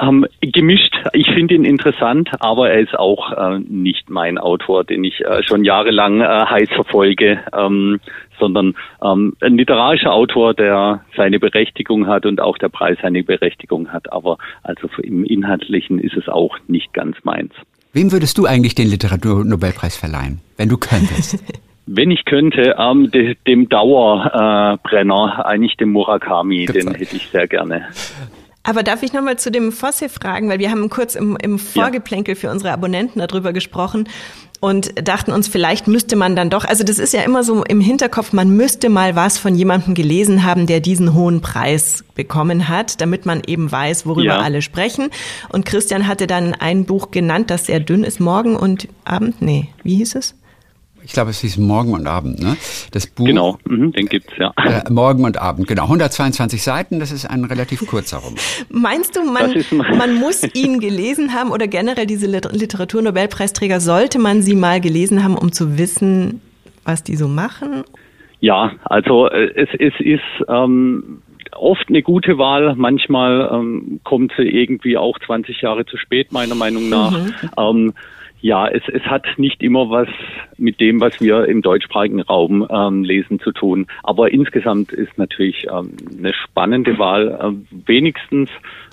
Ähm, 0.00 0.26
gemischt. 0.40 0.94
Ich 1.12 1.28
finde 1.30 1.54
ihn 1.54 1.64
interessant, 1.64 2.30
aber 2.40 2.70
er 2.70 2.80
ist 2.80 2.98
auch 2.98 3.32
äh, 3.32 3.58
nicht 3.58 4.10
mein 4.10 4.38
Autor, 4.38 4.84
den 4.84 5.04
ich 5.04 5.20
äh, 5.20 5.42
schon 5.42 5.64
jahrelang 5.64 6.20
äh, 6.20 6.24
heiß 6.24 6.68
verfolge, 6.70 7.40
ähm, 7.56 8.00
sondern 8.38 8.74
ähm, 9.02 9.34
ein 9.40 9.56
literarischer 9.56 10.12
Autor, 10.12 10.54
der 10.54 11.04
seine 11.16 11.38
Berechtigung 11.38 12.06
hat 12.06 12.26
und 12.26 12.40
auch 12.40 12.58
der 12.58 12.68
Preis 12.68 12.98
seine 13.02 13.22
Berechtigung 13.22 13.92
hat. 13.92 14.12
Aber 14.12 14.38
also 14.62 14.88
im 15.02 15.24
Inhaltlichen 15.24 15.98
ist 15.98 16.16
es 16.16 16.28
auch 16.28 16.56
nicht 16.68 16.92
ganz 16.92 17.16
meins. 17.24 17.52
Wem 17.92 18.10
würdest 18.10 18.38
du 18.38 18.46
eigentlich 18.46 18.74
den 18.74 18.88
Literaturnobelpreis 18.88 19.96
verleihen, 19.96 20.40
wenn 20.56 20.68
du 20.68 20.78
könntest? 20.78 21.42
Wenn 21.84 22.12
ich 22.12 22.24
könnte, 22.24 22.76
ähm, 22.78 23.10
de, 23.10 23.34
dem 23.44 23.68
Dauerbrenner, 23.68 25.36
äh, 25.38 25.42
eigentlich 25.42 25.76
dem 25.76 25.90
Murakami, 25.90 26.66
Gibt's 26.66 26.84
den 26.84 26.94
hätte 26.94 27.16
ich 27.16 27.26
sehr 27.26 27.48
gerne. 27.48 27.86
Aber 28.64 28.82
darf 28.82 29.02
ich 29.02 29.12
nochmal 29.12 29.38
zu 29.38 29.50
dem 29.50 29.72
Fosse 29.72 30.08
fragen, 30.08 30.48
weil 30.48 30.58
wir 30.58 30.70
haben 30.70 30.88
kurz 30.88 31.14
im, 31.14 31.36
im 31.36 31.58
Vorgeplänkel 31.58 32.36
für 32.36 32.50
unsere 32.50 32.72
Abonnenten 32.72 33.18
darüber 33.18 33.52
gesprochen. 33.52 34.08
und 34.60 34.92
dachten 35.08 35.32
uns, 35.32 35.48
vielleicht 35.48 35.88
müsste 35.88 36.14
man 36.14 36.36
dann 36.36 36.48
doch, 36.48 36.64
also 36.64 36.84
das 36.84 37.00
ist 37.00 37.12
ja 37.12 37.22
immer 37.22 37.42
so 37.42 37.64
im 37.64 37.80
Hinterkopf, 37.80 38.32
man 38.32 38.50
müsste 38.50 38.90
mal 38.90 39.16
was 39.16 39.36
von 39.36 39.56
jemandem 39.56 39.94
gelesen 39.94 40.44
haben, 40.44 40.68
der 40.68 40.78
diesen 40.78 41.14
hohen 41.14 41.40
Preis 41.40 42.04
bekommen 42.14 42.68
hat, 42.68 43.00
damit 43.00 43.26
man 43.26 43.42
eben 43.44 43.72
weiß, 43.72 44.06
worüber 44.06 44.34
ja. 44.34 44.38
alle 44.38 44.62
sprechen. 44.62 45.10
Und 45.48 45.66
Christian 45.66 46.06
hatte 46.06 46.28
dann 46.28 46.54
ein 46.54 46.84
Buch 46.84 47.10
genannt, 47.10 47.50
das 47.50 47.66
sehr 47.66 47.80
dünn 47.80 48.04
ist, 48.04 48.20
Morgen 48.20 48.54
und 48.54 48.86
Abend. 49.04 49.42
Nee, 49.42 49.66
wie 49.82 49.96
hieß 49.96 50.14
es? 50.14 50.36
Ich 51.04 51.12
glaube, 51.12 51.30
es 51.30 51.40
hieß 51.40 51.58
Morgen 51.58 51.92
und 51.92 52.06
Abend, 52.06 52.40
ne? 52.40 52.56
Das 52.92 53.06
Buch. 53.06 53.26
Genau, 53.26 53.58
mhm, 53.64 53.92
den 53.92 54.06
gibt's 54.06 54.32
ja. 54.38 54.52
Äh, 54.56 54.90
Morgen 54.90 55.24
und 55.24 55.40
Abend, 55.40 55.66
genau. 55.66 55.84
122 55.84 56.62
Seiten, 56.62 57.00
das 57.00 57.12
ist 57.12 57.26
ein 57.26 57.44
relativ 57.44 57.86
kurzer 57.86 58.18
Roman. 58.18 58.38
Meinst 58.70 59.16
du, 59.16 59.24
man, 59.24 59.64
man 59.98 60.14
muss 60.14 60.42
ihn 60.54 60.80
gelesen 60.80 61.34
haben 61.34 61.50
oder 61.50 61.66
generell 61.68 62.06
diese 62.06 62.26
Literaturnobelpreisträger, 62.26 63.80
sollte 63.80 64.18
man 64.18 64.42
sie 64.42 64.54
mal 64.54 64.80
gelesen 64.80 65.24
haben, 65.24 65.36
um 65.36 65.52
zu 65.52 65.78
wissen, 65.78 66.40
was 66.84 67.02
die 67.02 67.16
so 67.16 67.28
machen? 67.28 67.84
Ja, 68.40 68.72
also 68.84 69.28
äh, 69.28 69.52
es, 69.54 69.68
es 69.78 69.94
ist 70.00 70.48
ähm, 70.48 71.22
oft 71.54 71.88
eine 71.88 72.02
gute 72.02 72.38
Wahl. 72.38 72.74
Manchmal 72.76 73.50
ähm, 73.52 74.00
kommt 74.04 74.32
sie 74.36 74.42
irgendwie 74.42 74.96
auch 74.96 75.18
20 75.20 75.60
Jahre 75.62 75.86
zu 75.86 75.96
spät, 75.96 76.32
meiner 76.32 76.54
Meinung 76.54 76.88
nach. 76.88 77.12
Mhm. 77.12 77.34
Ähm, 77.56 77.92
ja, 78.42 78.66
es, 78.66 78.82
es 78.92 79.02
hat 79.04 79.24
nicht 79.36 79.62
immer 79.62 79.88
was 79.88 80.08
mit 80.58 80.80
dem, 80.80 81.00
was 81.00 81.20
wir 81.20 81.46
im 81.46 81.62
deutschsprachigen 81.62 82.20
Raum 82.20 82.66
ähm, 82.68 83.04
lesen, 83.04 83.38
zu 83.38 83.52
tun. 83.52 83.86
Aber 84.02 84.32
insgesamt 84.32 84.92
ist 84.92 85.16
natürlich 85.16 85.66
ähm, 85.72 85.92
eine 86.18 86.34
spannende 86.34 86.98
Wahl. 86.98 87.38
Ähm, 87.40 87.66
wenigstens 87.86 88.50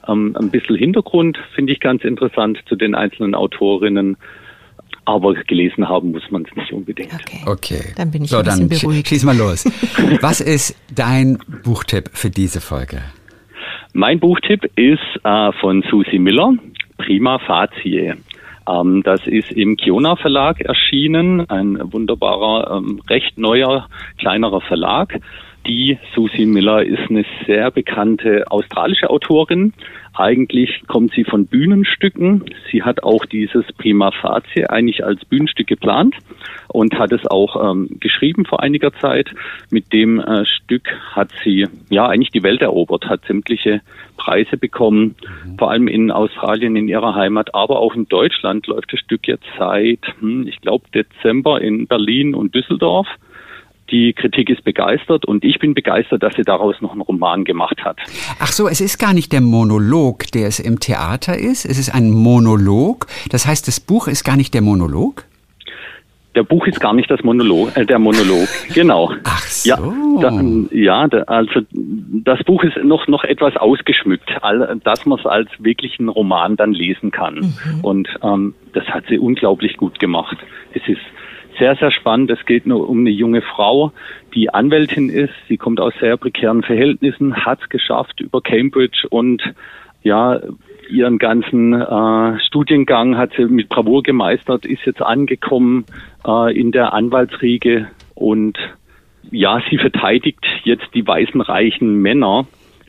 ähm, 0.08 0.38
ein 0.40 0.52
bisschen 0.52 0.76
Hintergrund 0.76 1.40
finde 1.56 1.74
ich 1.74 1.80
ganz 1.80 2.04
interessant 2.04 2.60
zu 2.68 2.76
den 2.76 2.94
einzelnen 2.94 3.34
Autorinnen. 3.34 4.18
Aber 5.06 5.34
gelesen 5.34 5.90
haben 5.90 6.12
muss 6.12 6.30
man 6.30 6.46
es 6.48 6.56
nicht 6.56 6.72
unbedingt. 6.72 7.12
Okay. 7.12 7.42
okay. 7.48 7.94
Dann 7.98 8.12
bin 8.12 8.24
ich 8.24 8.30
so, 8.30 8.38
ein 8.38 8.44
bisschen 8.44 8.70
dann 8.70 8.80
beruhigt. 8.80 9.08
Schieß 9.08 9.24
mal 9.24 9.36
los. 9.36 9.66
was 10.22 10.42
ist 10.42 10.76
dein 10.94 11.40
Buchtipp 11.64 12.12
für 12.14 12.30
diese 12.30 12.62
Folge? 12.62 13.02
Mein 13.94 14.20
Buchtipp 14.20 14.66
ist 14.76 15.00
äh, 15.24 15.52
von 15.60 15.84
Susie 15.90 16.20
Miller, 16.20 16.54
Prima 17.00 17.40
Facie. 17.40 18.14
Ähm, 18.68 19.04
das 19.04 19.26
ist 19.26 19.52
im 19.52 19.78
Kiona 19.78 20.16
Verlag 20.16 20.62
erschienen, 20.62 21.50
ein 21.50 21.78
wunderbarer, 21.94 22.78
ähm, 22.78 23.02
recht 23.10 23.38
neuer, 23.38 23.88
kleinerer 24.18 24.62
Verlag. 24.62 25.20
Die 25.68 25.98
Susie 26.16 26.46
Miller 26.46 26.84
ist 26.84 27.10
eine 27.10 27.26
sehr 27.46 27.70
bekannte 27.72 28.46
australische 28.50 29.10
Autorin. 29.10 29.74
Eigentlich 30.14 30.84
kommt 30.88 31.14
sie 31.14 31.24
von 31.24 31.46
Bühnenstücken. 31.46 32.46
Sie 32.72 32.84
hat 32.84 33.04
auch 33.04 33.26
dieses 33.26 33.66
Prima 33.74 34.12
Facie 34.12 34.66
eigentlich 34.68 35.06
als 35.06 35.24
Bühnenstück 35.26 35.68
geplant 35.68 36.16
und 36.68 36.98
hat 36.98 37.12
es 37.12 37.26
auch 37.26 37.72
ähm, 37.72 37.98
geschrieben 38.00 38.46
vor 38.46 38.62
einiger 38.62 38.92
Zeit. 38.94 39.30
Mit 39.70 39.94
dem 39.94 40.20
äh, 40.20 40.46
Stück 40.46 40.90
hat 41.12 41.30
sie 41.44 41.68
ja 41.90 42.08
eigentlich 42.08 42.32
die 42.32 42.44
Welt 42.44 42.62
erobert, 42.62 43.06
hat 43.06 43.26
sämtliche 43.26 43.82
Preise 44.18 44.58
bekommen, 44.58 45.16
mhm. 45.46 45.58
vor 45.58 45.72
allem 45.72 45.88
in 45.88 46.12
Australien, 46.12 46.76
in 46.76 46.88
ihrer 46.88 47.16
Heimat, 47.16 47.56
aber 47.56 47.80
auch 47.80 47.96
in 47.96 48.08
Deutschland 48.08 48.68
läuft 48.68 48.92
das 48.94 49.00
Stück 49.00 49.28
jetzt 49.28 49.48
seit, 49.58 50.02
hm, 50.20 50.48
ich 50.48 50.60
glaube, 50.62 50.86
Dezember 50.94 51.62
in 51.62 51.88
Berlin 51.88 52.36
und 52.36 52.54
Düsseldorf. 52.54 53.08
Die 53.92 54.14
Kritik 54.14 54.50
ist 54.50 54.64
begeistert 54.64 55.26
und 55.26 55.44
ich 55.44 55.60
bin 55.60 55.74
begeistert, 55.74 56.22
dass 56.22 56.36
sie 56.36 56.44
daraus 56.44 56.76
noch 56.82 56.92
einen 56.92 57.02
Roman 57.02 57.44
gemacht 57.44 57.84
hat. 57.84 57.98
Ach 58.40 58.52
so, 58.52 58.68
es 58.68 58.82
ist 58.82 59.00
gar 59.00 59.14
nicht 59.14 59.32
der 59.32 59.42
Monolog, 59.42 60.32
der 60.34 60.48
es 60.48 60.60
im 60.60 60.80
Theater 60.80 61.38
ist. 61.38 61.66
Es 61.66 61.80
ist 61.80 61.94
ein 61.94 62.12
Monolog. 62.12 63.08
Das 63.32 63.48
heißt, 63.48 63.68
das 63.68 63.80
Buch 63.80 64.08
ist 64.08 64.24
gar 64.24 64.38
nicht 64.38 64.54
der 64.54 64.62
Monolog? 64.62 65.26
Der 66.36 66.44
Buch 66.44 66.68
ist 66.68 66.80
gar 66.80 66.94
nicht 66.94 67.10
das 67.10 67.24
Monolog, 67.24 67.76
äh, 67.76 67.86
der 67.86 67.98
Monolog, 67.98 68.48
genau. 68.74 69.12
Ach 69.24 69.42
so. 69.42 69.70
Ja, 69.70 69.78
da, 70.22 70.42
ja 70.72 71.08
da, 71.08 71.24
also 71.24 71.62
das 71.72 72.44
Buch 72.44 72.64
ist 72.64 72.78
noch 72.84 73.08
noch 73.08 73.24
etwas 73.24 73.58
ausgeschmückt, 73.58 74.32
all, 74.42 74.80
dass 74.84 75.08
man 75.08 75.18
es 75.18 75.26
als 75.26 75.50
wirklichen 75.58 76.08
Roman 76.08 76.56
dann 76.56 76.74
lesen 76.74 77.10
kann. 77.10 77.36
Mhm. 77.36 77.82
Und 77.82 78.10
ähm, 78.22 78.54
das 78.74 78.86
hat 78.86 79.06
sie 79.10 79.18
unglaublich 79.18 79.78
gut 79.78 80.00
gemacht. 80.00 80.38
Es 80.74 80.88
ist 80.88 81.02
sehr, 81.60 81.76
sehr 81.76 81.92
spannend. 81.92 82.32
Es 82.32 82.46
geht 82.46 82.66
nur 82.66 82.90
um 82.90 83.00
eine 83.00 83.10
junge 83.10 83.42
Frau, 83.42 83.92
die 84.34 84.52
Anwältin 84.52 85.10
ist. 85.10 85.34
Sie 85.48 85.58
kommt 85.58 85.80
aus 85.80 85.94
sehr 86.00 86.18
prekären 86.18 86.64
Verhältnissen, 86.64 87.46
hat 87.46 87.62
es 87.62 87.70
geschafft 87.70 88.22
über 88.22 88.42
Cambridge 88.42 89.06
und 89.10 89.44
ja, 90.02 90.40
ihren 90.90 91.18
ganzen 91.18 91.74
äh, 91.74 92.40
Studiengang 92.40 93.18
hat 93.18 93.32
sie 93.38 93.46
mit 93.46 93.70
Bravour 93.70 94.02
gemeistert, 94.02 94.66
ist 94.66 94.86
jetzt 94.86 95.02
angekommen 95.02 95.86
äh, 96.26 96.58
in 96.58 96.72
der 96.72 96.94
Anwaltsriege 96.94 97.90
und 98.16 98.58
ja, 99.30 99.62
sie 99.70 99.78
verteidigt 99.78 100.44
jetzt 100.64 100.88
die 100.94 101.06
weißen 101.06 101.42
reichen 101.42 102.02
Männer, 102.02 102.48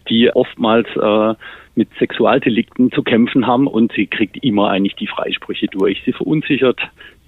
die 0.08 0.30
oftmals 0.34 0.88
äh, 0.96 1.34
mit 1.74 1.88
Sexualdelikten 1.98 2.90
zu 2.92 3.02
kämpfen 3.02 3.46
haben 3.46 3.66
und 3.66 3.92
sie 3.92 4.06
kriegt 4.06 4.42
immer 4.42 4.70
eigentlich 4.70 4.96
die 4.96 5.06
Freisprüche 5.06 5.66
durch. 5.66 6.02
Sie 6.04 6.12
verunsichert 6.12 6.80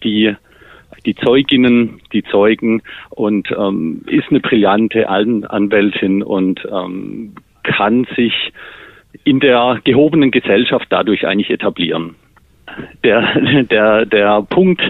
die 0.05 0.35
die 1.07 1.15
Zeuginnen, 1.15 2.01
die 2.13 2.23
Zeugen 2.25 2.83
und 3.11 3.51
ähm, 3.51 4.03
ist 4.07 4.31
eine 4.31 4.41
brillante 4.41 5.09
Anwältin 5.09 6.23
und 6.23 6.67
ähm, 6.71 7.35
kann 7.63 8.07
sich 8.17 8.53
in 9.25 9.41
der 9.41 9.81
gehobenen 9.85 10.31
Gesellschaft 10.31 10.87
dadurch 10.91 11.27
eigentlich 11.27 11.51
etablieren. 11.51 12.15
Der, 13.05 13.63
der, 13.71 14.07
der 14.07 14.43
Punkt, 14.43 14.83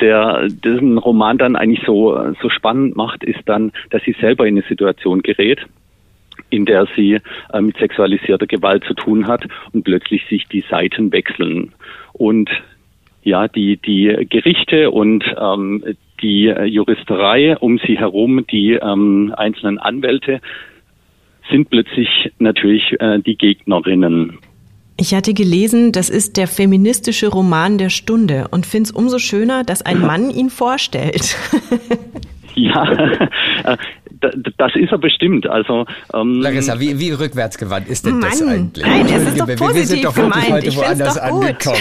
der 0.00 0.48
diesen 0.48 0.98
Roman 0.98 1.38
dann 1.38 1.56
eigentlich 1.56 1.84
so, 1.86 2.34
so 2.40 2.50
spannend 2.50 2.96
macht, 2.96 3.24
ist 3.24 3.40
dann, 3.46 3.72
dass 3.90 4.02
sie 4.02 4.16
selber 4.20 4.46
in 4.46 4.56
eine 4.56 4.66
Situation 4.66 5.22
gerät, 5.22 5.60
in 6.50 6.66
der 6.66 6.86
sie 6.96 7.18
äh, 7.52 7.60
mit 7.60 7.76
sexualisierter 7.78 8.46
Gewalt 8.46 8.84
zu 8.84 8.94
tun 8.94 9.26
hat 9.26 9.46
und 9.72 9.84
plötzlich 9.84 10.26
sich 10.28 10.46
die 10.48 10.64
Seiten 10.68 11.12
wechseln. 11.12 11.72
Und 12.12 12.50
ja, 13.22 13.48
die, 13.48 13.76
die 13.76 14.26
Gerichte 14.28 14.90
und 14.90 15.24
ähm, 15.38 15.84
die 16.22 16.44
Juristerei 16.44 17.56
um 17.58 17.78
sie 17.78 17.98
herum, 17.98 18.44
die 18.50 18.72
ähm, 18.72 19.34
einzelnen 19.36 19.78
Anwälte 19.78 20.40
sind 21.50 21.70
plötzlich 21.70 22.08
natürlich 22.38 22.82
äh, 23.00 23.18
die 23.20 23.36
Gegnerinnen. 23.36 24.38
Ich 24.96 25.14
hatte 25.14 25.32
gelesen, 25.32 25.92
das 25.92 26.10
ist 26.10 26.36
der 26.36 26.46
feministische 26.46 27.28
Roman 27.28 27.78
der 27.78 27.88
Stunde 27.88 28.48
und 28.50 28.66
finde 28.66 28.88
es 28.88 28.90
umso 28.90 29.18
schöner, 29.18 29.64
dass 29.64 29.82
ein 29.82 30.00
Mann 30.06 30.30
ihn 30.30 30.50
vorstellt. 30.50 31.36
ja, 32.54 32.92
äh, 33.64 33.76
das 34.20 34.74
ist 34.74 34.92
er 34.92 34.98
bestimmt. 34.98 35.46
Also 35.48 35.86
ähm, 36.14 36.40
Larissa, 36.40 36.78
wie, 36.78 36.98
wie 36.98 37.12
rückwärtsgewandt 37.12 37.88
ist 37.88 38.06
denn 38.06 38.18
Mann, 38.18 38.22
das 38.22 38.42
eigentlich? 38.42 38.86
Nein, 38.86 39.06
es 39.06 39.28
ist 39.28 39.40
doch 39.40 39.46
positiv 39.46 39.74
wir 39.74 39.86
sind 39.86 40.04
doch 40.04 40.14
gemeint. 40.14 40.50
heute 40.50 40.66
ich 40.66 40.76
woanders 40.76 41.18
angekommen. 41.18 41.78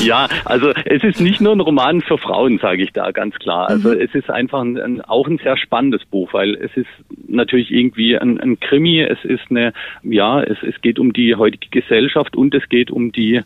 ja, 0.04 0.28
also 0.44 0.70
es 0.84 1.04
ist 1.04 1.20
nicht 1.20 1.40
nur 1.40 1.52
ein 1.52 1.60
Roman 1.60 2.00
für 2.00 2.18
Frauen, 2.18 2.58
sage 2.58 2.82
ich 2.82 2.92
da 2.92 3.10
ganz 3.10 3.34
klar. 3.36 3.68
Also 3.68 3.90
mhm. 3.90 4.00
es 4.00 4.14
ist 4.14 4.30
einfach 4.30 4.60
ein, 4.60 4.78
ein, 4.78 5.00
auch 5.02 5.26
ein 5.26 5.38
sehr 5.38 5.56
spannendes 5.56 6.04
Buch, 6.06 6.32
weil 6.32 6.54
es 6.54 6.76
ist 6.76 6.88
natürlich 7.26 7.70
irgendwie 7.70 8.16
ein, 8.16 8.40
ein 8.40 8.58
Krimi. 8.60 9.00
Es 9.00 9.24
ist 9.24 9.50
eine, 9.50 9.72
ja, 10.02 10.42
es, 10.42 10.58
es 10.62 10.80
geht 10.80 10.98
um 10.98 11.12
die 11.12 11.34
heutige 11.34 11.68
Gesellschaft 11.70 12.36
und 12.36 12.54
es 12.54 12.68
geht 12.68 12.90
um 12.90 13.12
die 13.12 13.42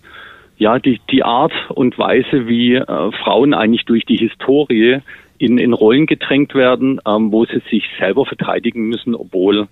ja, 0.58 0.78
die, 0.78 1.00
die 1.10 1.24
Art 1.24 1.52
und 1.70 1.98
Weise, 1.98 2.46
wie 2.46 2.74
äh, 2.74 3.12
Frauen 3.24 3.52
eigentlich 3.52 3.84
durch 3.84 4.04
die 4.04 4.16
Historie 4.16 5.00
in, 5.42 5.58
in 5.58 5.72
Rollen 5.72 6.06
gedrängt 6.06 6.54
werden, 6.54 7.00
ähm, 7.06 7.32
wo 7.32 7.44
sie 7.44 7.60
sich 7.68 7.84
selber 7.98 8.24
verteidigen 8.24 8.88
müssen, 8.88 9.14
obwohl 9.14 9.66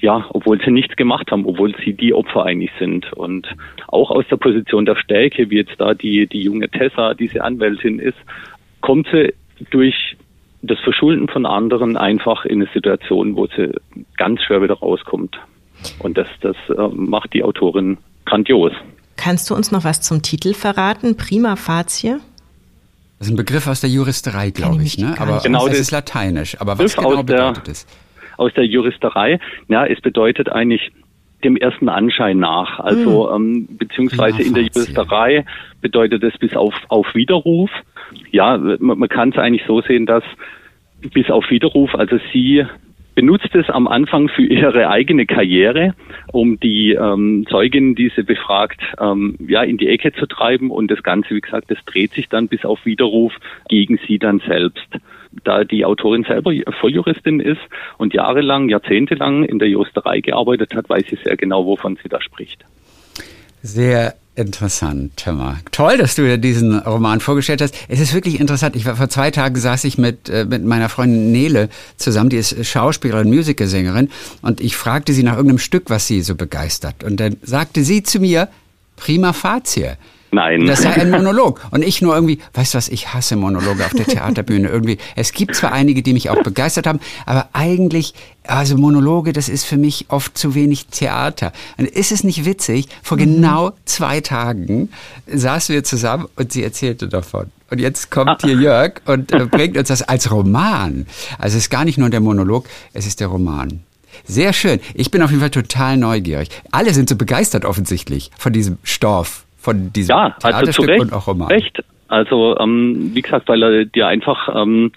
ja, 0.00 0.26
obwohl 0.30 0.60
sie 0.60 0.70
nichts 0.70 0.94
gemacht 0.96 1.30
haben, 1.30 1.44
obwohl 1.44 1.74
sie 1.84 1.92
die 1.92 2.14
Opfer 2.14 2.44
eigentlich 2.44 2.70
sind. 2.78 3.12
Und 3.14 3.48
auch 3.88 4.10
aus 4.10 4.24
der 4.30 4.36
Position 4.36 4.86
der 4.86 4.96
Stärke, 4.96 5.50
wie 5.50 5.56
jetzt 5.56 5.74
da 5.78 5.94
die, 5.94 6.26
die 6.28 6.42
junge 6.42 6.68
Tessa, 6.68 7.14
diese 7.14 7.42
Anwältin 7.42 7.98
ist, 7.98 8.18
kommt 8.80 9.08
sie 9.12 9.34
durch 9.70 10.16
das 10.62 10.78
Verschulden 10.80 11.28
von 11.28 11.46
anderen 11.46 11.96
einfach 11.96 12.44
in 12.44 12.62
eine 12.62 12.70
Situation, 12.72 13.36
wo 13.36 13.46
sie 13.46 13.72
ganz 14.16 14.42
schwer 14.42 14.62
wieder 14.62 14.74
rauskommt. 14.74 15.36
Und 15.98 16.16
das, 16.16 16.28
das 16.42 16.56
äh, 16.76 16.88
macht 16.94 17.34
die 17.34 17.42
Autorin 17.42 17.98
grandios. 18.24 18.72
Kannst 19.16 19.50
du 19.50 19.54
uns 19.54 19.72
noch 19.72 19.84
was 19.84 20.00
zum 20.00 20.22
Titel 20.22 20.54
verraten? 20.54 21.16
Prima 21.16 21.56
facie? 21.56 22.16
Das 23.18 23.26
ist 23.26 23.32
ein 23.32 23.36
Begriff 23.36 23.66
aus 23.66 23.80
der 23.80 23.90
Juristerei, 23.90 24.50
glaube 24.50 24.82
ich, 24.82 24.96
ne? 24.98 25.14
Aber 25.18 25.40
genau, 25.40 25.66
das 25.66 25.80
ist 25.80 25.90
lateinisch. 25.90 26.60
Aber 26.60 26.78
was 26.78 26.96
genau 26.96 27.22
bedeutet 27.22 27.68
es? 27.68 27.86
Aus 28.36 28.52
der 28.54 28.64
Juristerei, 28.64 29.40
ja, 29.66 29.84
es 29.84 30.00
bedeutet 30.00 30.48
eigentlich 30.48 30.92
dem 31.42 31.56
ersten 31.56 31.88
Anschein 31.88 32.38
nach. 32.38 32.78
Also 32.78 33.32
hm. 33.32 33.36
ähm, 33.36 33.68
beziehungsweise 33.78 34.42
in 34.42 34.54
der 34.54 34.64
Juristerei 34.64 35.44
bedeutet 35.80 36.22
es 36.22 36.36
bis 36.38 36.54
auf, 36.54 36.74
auf 36.88 37.14
Widerruf. 37.14 37.70
Ja, 38.30 38.56
man, 38.56 38.98
man 38.98 39.08
kann 39.08 39.30
es 39.30 39.38
eigentlich 39.38 39.64
so 39.66 39.80
sehen, 39.82 40.06
dass 40.06 40.24
bis 41.12 41.30
auf 41.30 41.48
Widerruf, 41.50 41.94
also 41.94 42.18
sie 42.32 42.64
benutzt 43.18 43.52
es 43.54 43.68
am 43.68 43.88
Anfang 43.88 44.28
für 44.28 44.44
ihre 44.44 44.90
eigene 44.90 45.26
Karriere, 45.26 45.92
um 46.30 46.60
die 46.60 46.92
ähm, 46.92 47.46
Zeugin, 47.50 47.96
die 47.96 48.12
sie 48.14 48.22
befragt, 48.22 48.80
ähm, 49.00 49.34
ja, 49.40 49.64
in 49.64 49.76
die 49.76 49.88
Ecke 49.88 50.12
zu 50.12 50.26
treiben. 50.26 50.70
Und 50.70 50.88
das 50.88 51.02
Ganze, 51.02 51.30
wie 51.30 51.40
gesagt, 51.40 51.68
das 51.68 51.78
dreht 51.84 52.12
sich 52.12 52.28
dann 52.28 52.46
bis 52.46 52.64
auf 52.64 52.86
Widerruf 52.86 53.32
gegen 53.68 53.98
sie 54.06 54.20
dann 54.20 54.40
selbst. 54.46 54.86
Da 55.42 55.64
die 55.64 55.84
Autorin 55.84 56.22
selber 56.22 56.52
Volljuristin 56.80 57.40
ist 57.40 57.60
und 57.96 58.14
jahrelang, 58.14 58.68
jahrzehntelang 58.68 59.42
in 59.42 59.58
der 59.58 59.66
Juristerei 59.66 60.20
gearbeitet 60.20 60.76
hat, 60.76 60.88
weiß 60.88 61.06
sie 61.10 61.16
sehr 61.16 61.36
genau, 61.36 61.66
wovon 61.66 61.98
sie 62.00 62.08
da 62.08 62.20
spricht. 62.20 62.64
Sehr 63.62 64.14
interessant, 64.38 65.16
Timmer. 65.16 65.58
Toll, 65.72 65.98
dass 65.98 66.14
du 66.14 66.22
dir 66.22 66.38
diesen 66.38 66.78
Roman 66.78 67.20
vorgestellt 67.20 67.60
hast. 67.60 67.74
Es 67.88 68.00
ist 68.00 68.14
wirklich 68.14 68.40
interessant. 68.40 68.76
Ich 68.76 68.86
war 68.86 68.96
vor 68.96 69.08
zwei 69.08 69.30
Tagen 69.30 69.56
saß 69.56 69.84
ich 69.84 69.98
mit, 69.98 70.28
äh, 70.28 70.44
mit 70.44 70.64
meiner 70.64 70.88
Freundin 70.88 71.32
Nele 71.32 71.68
zusammen, 71.96 72.30
die 72.30 72.36
ist 72.36 72.64
Schauspielerin, 72.64 73.28
Musicalsängerin, 73.28 74.10
und 74.42 74.60
ich 74.60 74.76
fragte 74.76 75.12
sie 75.12 75.22
nach 75.22 75.34
irgendeinem 75.34 75.58
Stück, 75.58 75.90
was 75.90 76.06
sie 76.06 76.22
so 76.22 76.34
begeistert. 76.34 77.04
Und 77.04 77.18
dann 77.18 77.36
sagte 77.42 77.82
sie 77.82 78.02
zu 78.02 78.20
mir, 78.20 78.48
prima 78.96 79.32
facie. 79.32 79.96
Nein. 80.30 80.66
Das 80.66 80.82
sei 80.82 80.90
ein 80.90 81.10
Monolog. 81.18 81.60
Und 81.70 81.82
ich 81.82 82.02
nur 82.02 82.14
irgendwie, 82.14 82.38
weißt 82.54 82.74
du 82.74 82.78
was, 82.78 82.88
ich 82.88 83.14
hasse 83.14 83.36
Monologe 83.36 83.84
auf 83.84 83.94
der 83.94 84.06
Theaterbühne. 84.06 84.68
Irgendwie, 84.68 84.98
es 85.16 85.32
gibt 85.32 85.54
zwar 85.54 85.72
einige, 85.72 86.02
die 86.02 86.12
mich 86.12 86.30
auch 86.30 86.42
begeistert 86.42 86.86
haben, 86.86 87.00
aber 87.26 87.48
eigentlich, 87.52 88.14
also 88.46 88.76
Monologe, 88.76 89.32
das 89.32 89.48
ist 89.48 89.64
für 89.64 89.76
mich 89.76 90.06
oft 90.08 90.36
zu 90.36 90.54
wenig 90.54 90.86
Theater. 90.86 91.52
Und 91.76 91.86
ist 91.86 92.12
es 92.12 92.24
nicht 92.24 92.44
witzig? 92.44 92.88
Vor 93.02 93.16
mhm. 93.16 93.22
genau 93.22 93.72
zwei 93.84 94.20
Tagen 94.20 94.90
saßen 95.26 95.74
wir 95.74 95.84
zusammen 95.84 96.26
und 96.36 96.52
sie 96.52 96.62
erzählte 96.62 97.08
davon. 97.08 97.46
Und 97.70 97.80
jetzt 97.80 98.10
kommt 98.10 98.42
hier 98.42 98.54
Jörg 98.54 99.00
und 99.04 99.32
äh, 99.32 99.44
bringt 99.44 99.76
uns 99.76 99.88
das 99.88 100.02
als 100.02 100.30
Roman. 100.30 101.06
Also 101.38 101.58
es 101.58 101.64
ist 101.64 101.70
gar 101.70 101.84
nicht 101.84 101.98
nur 101.98 102.08
der 102.08 102.20
Monolog, 102.20 102.66
es 102.94 103.06
ist 103.06 103.20
der 103.20 103.28
Roman. 103.28 103.80
Sehr 104.24 104.52
schön. 104.52 104.80
Ich 104.94 105.10
bin 105.10 105.22
auf 105.22 105.30
jeden 105.30 105.40
Fall 105.40 105.50
total 105.50 105.96
neugierig. 105.96 106.48
Alle 106.70 106.92
sind 106.92 107.08
so 107.08 107.16
begeistert 107.16 107.64
offensichtlich 107.64 108.30
von 108.38 108.52
diesem 108.52 108.78
Stoff 108.82 109.44
von 109.68 109.92
diesem 109.92 110.16
ja, 110.16 110.24
also 110.42 110.48
Theaterstück 110.48 110.74
zu 110.74 110.82
Recht, 110.82 111.00
und 111.00 111.12
auch 111.12 111.26
Roman. 111.26 111.48
Recht. 111.48 111.82
Also 112.08 112.58
ähm, 112.58 113.10
wie 113.14 113.22
gesagt, 113.22 113.48
weil 113.48 113.62
er 113.62 113.84
dir 113.84 114.06
einfach 114.06 114.48
ähm, 114.54 114.92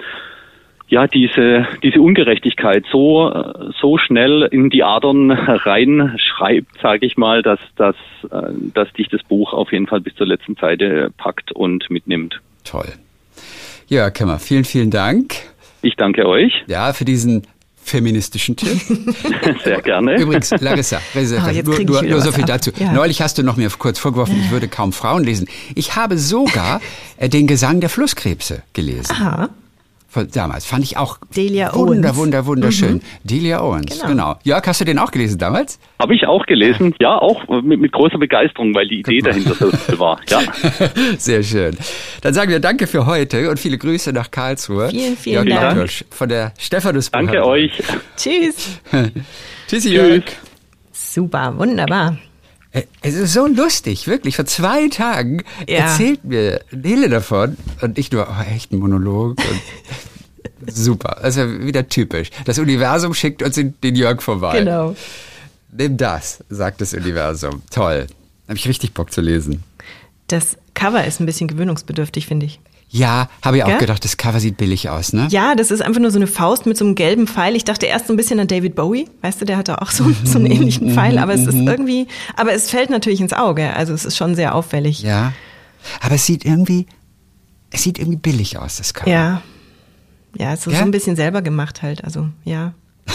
ja 0.88 1.08
diese 1.08 1.68
diese 1.84 2.00
Ungerechtigkeit 2.00 2.86
so 2.92 3.32
so 3.80 3.98
schnell 3.98 4.44
in 4.44 4.70
die 4.70 4.84
Adern 4.84 5.32
reinschreibt, 5.32 6.80
sage 6.82 7.06
ich 7.06 7.18
mal, 7.18 7.42
dass 7.42 7.60
dass 7.76 7.96
äh, 8.32 8.54
dass 8.74 8.92
dich 8.94 9.10
das 9.10 9.24
Buch 9.24 9.54
auf 9.54 9.72
jeden 9.72 9.88
Fall 9.88 10.02
bis 10.02 10.16
zur 10.16 10.28
letzten 10.28 10.56
Seite 10.56 11.12
packt 11.18 11.52
und 11.52 11.90
mitnimmt. 11.90 12.40
Toll. 12.64 12.94
Ja, 13.88 14.10
Kämmer, 14.10 14.40
vielen 14.40 14.64
vielen 14.64 14.90
Dank. 14.90 15.36
Ich 15.82 15.96
danke 15.96 16.28
euch. 16.28 16.64
Ja, 16.68 16.94
für 16.94 17.06
diesen 17.06 17.46
feministischen 17.84 18.56
Tipp. 18.56 18.80
Sehr 19.64 19.82
gerne. 19.82 20.20
Übrigens, 20.20 20.52
Larissa, 20.60 21.02
Larissa 21.14 21.48
oh, 21.48 21.62
nur, 21.64 21.84
nur, 21.84 22.02
nur 22.04 22.22
so 22.22 22.32
viel 22.32 22.46
dazu. 22.46 22.72
Ja. 22.78 22.94
Neulich 22.94 23.22
hast 23.22 23.38
du 23.38 23.44
noch 23.44 23.58
mir 23.58 23.70
kurz 23.78 24.00
vorgeworfen, 24.00 24.40
ich 24.40 24.52
würde 24.52 24.68
kaum 24.68 24.94
Frauen 24.94 25.24
lesen. 25.24 25.48
Ich 25.76 25.96
habe 25.96 26.18
sogar 26.18 26.82
äh, 27.18 27.30
den 27.30 27.48
Gesang 27.48 27.80
der 27.80 27.90
Flusskrebse 27.90 28.64
gelesen. 28.74 29.12
Aha 29.12 29.50
von 30.12 30.28
damals. 30.30 30.66
Fand 30.66 30.84
ich 30.84 30.98
auch 30.98 31.18
Delia 31.36 31.74
wunder, 31.74 32.10
Owens. 32.10 32.18
wunder, 32.18 32.46
wunderschön. 32.46 32.96
Mhm. 32.96 33.02
Delia 33.24 33.62
Owens, 33.62 34.02
genau. 34.02 34.08
genau. 34.08 34.36
Jörg, 34.44 34.68
hast 34.68 34.82
du 34.82 34.86
den 34.86 35.00
auch 35.00 35.10
gelesen 35.10 35.38
damals? 35.38 35.80
Habe 36.00 36.14
ich 36.16 36.28
auch 36.28 36.46
gelesen, 36.46 36.94
ja, 37.00 37.18
auch 37.18 37.48
mit, 37.64 37.80
mit 37.80 37.94
großer 37.94 38.18
Begeisterung, 38.18 38.76
weil 38.76 38.90
die 38.90 39.00
Idee 39.00 39.20
dahinter 39.20 39.56
so 39.56 39.72
war. 40.00 40.20
Ja. 40.28 40.42
Sehr 41.18 41.42
schön. 41.44 41.78
Dann 42.22 42.34
sagen 42.34 42.52
wir 42.52 42.60
Danke 42.60 42.88
für 42.88 43.06
heute 43.06 43.50
und 43.50 43.58
viele 43.58 43.78
Grüße 43.78 44.12
nach 44.12 44.30
Karlsruhe. 44.30 44.90
Vielen, 44.90 45.16
vielen 45.16 45.48
Jörg 45.48 45.62
Dank. 45.62 45.90
Von 46.10 46.28
der 46.28 46.54
Stephanus 46.58 47.10
Danke 47.10 47.46
euch. 47.46 47.72
Tschüss. 48.18 48.82
Tschüssi, 49.68 49.94
Jörg. 49.94 50.24
Super, 50.92 51.58
wunderbar. 51.58 52.18
Äh, 52.72 52.84
es 53.02 53.16
ist 53.16 53.34
so 53.34 53.48
lustig, 53.48 54.08
wirklich. 54.08 54.36
Vor 54.36 54.46
zwei 54.46 54.88
Tagen 54.88 55.44
ja. 55.68 55.80
erzählt 55.80 56.24
mir 56.24 56.62
Nele 56.72 57.10
davon 57.10 57.58
und 57.82 57.98
ich 57.98 58.12
nur, 58.12 58.28
oh, 58.30 58.54
echt 58.54 58.72
ein 58.72 58.80
Monolog. 58.80 59.38
super. 60.68 61.22
Also 61.24 61.62
wieder 61.62 61.88
typisch. 61.88 62.30
Das 62.46 62.60
Universum 62.60 63.14
schickt 63.14 63.44
uns 63.44 63.56
den 63.56 63.96
Jörg 63.96 64.22
vorbei. 64.22 64.60
Genau. 64.60 64.96
Nimm 65.72 65.98
das, 65.98 66.44
sagt 66.50 66.82
das 66.82 66.94
Universum. 66.94 67.62
Toll. 67.70 68.08
Habe 68.48 68.58
ich 68.58 68.68
richtig 68.68 68.94
Bock 68.94 69.12
zu 69.12 69.22
lesen. 69.22 69.64
Das 70.28 70.58
Cover 70.74 71.06
ist 71.06 71.20
ein 71.20 71.26
bisschen 71.26 71.48
gewöhnungsbedürftig, 71.48 72.28
finde 72.28 72.46
ich. 72.46 72.60
Ja, 72.94 73.30
habe 73.42 73.58
ich 73.58 73.64
auch 73.64 73.68
Gell? 73.68 73.78
gedacht, 73.78 74.04
das 74.04 74.18
Cover 74.18 74.42
sieht 74.42 74.58
billig 74.58 74.90
aus, 74.90 75.14
ne? 75.14 75.28
Ja, 75.32 75.56
das 75.56 75.72
ist 75.72 75.82
einfach 75.82 76.02
nur 76.02 76.12
so 76.12 76.18
eine 76.18 76.28
Faust 76.28 76.66
mit 76.66 76.78
so 76.78 76.84
einem 76.84 76.96
gelben 76.96 77.26
Pfeil. 77.26 77.56
Ich 77.56 77.64
dachte 77.64 77.86
erst 77.86 78.08
so 78.08 78.14
ein 78.14 78.18
bisschen 78.18 78.38
an 78.42 78.48
David 78.48 78.76
Bowie, 78.76 79.08
weißt 79.22 79.40
du, 79.40 79.46
der 79.46 79.56
hatte 79.56 79.82
auch 79.82 79.92
so, 79.92 80.12
so 80.26 80.38
einen 80.38 80.48
ähnlichen 80.48 80.94
Pfeil, 80.94 81.18
aber 81.18 81.34
es 81.34 81.48
ist 81.48 81.56
mhm. 81.56 81.70
irgendwie, 81.70 82.08
aber 82.36 82.52
es 82.52 82.70
fällt 82.70 82.90
natürlich 82.90 83.22
ins 83.22 83.32
Auge, 83.32 83.74
also 83.74 83.94
es 83.94 84.04
ist 84.04 84.18
schon 84.18 84.36
sehr 84.36 84.54
auffällig. 84.54 85.02
Ja, 85.04 85.32
aber 86.02 86.16
es 86.16 86.26
sieht 86.26 86.44
irgendwie, 86.44 86.86
es 87.72 87.84
sieht 87.84 87.98
irgendwie 87.98 88.18
billig 88.18 88.58
aus, 88.58 88.76
das 88.76 88.94
Cover. 88.94 89.10
Ja, 89.10 89.42
ja, 90.38 90.54
es 90.54 90.68
ist 90.68 90.74
ja? 90.74 90.80
so 90.80 90.86
ein 90.86 90.92
bisschen 90.92 91.16
selber 91.16 91.42
gemacht 91.42 91.82
halt, 91.82 92.04
also 92.04 92.28
ja. 92.44 92.74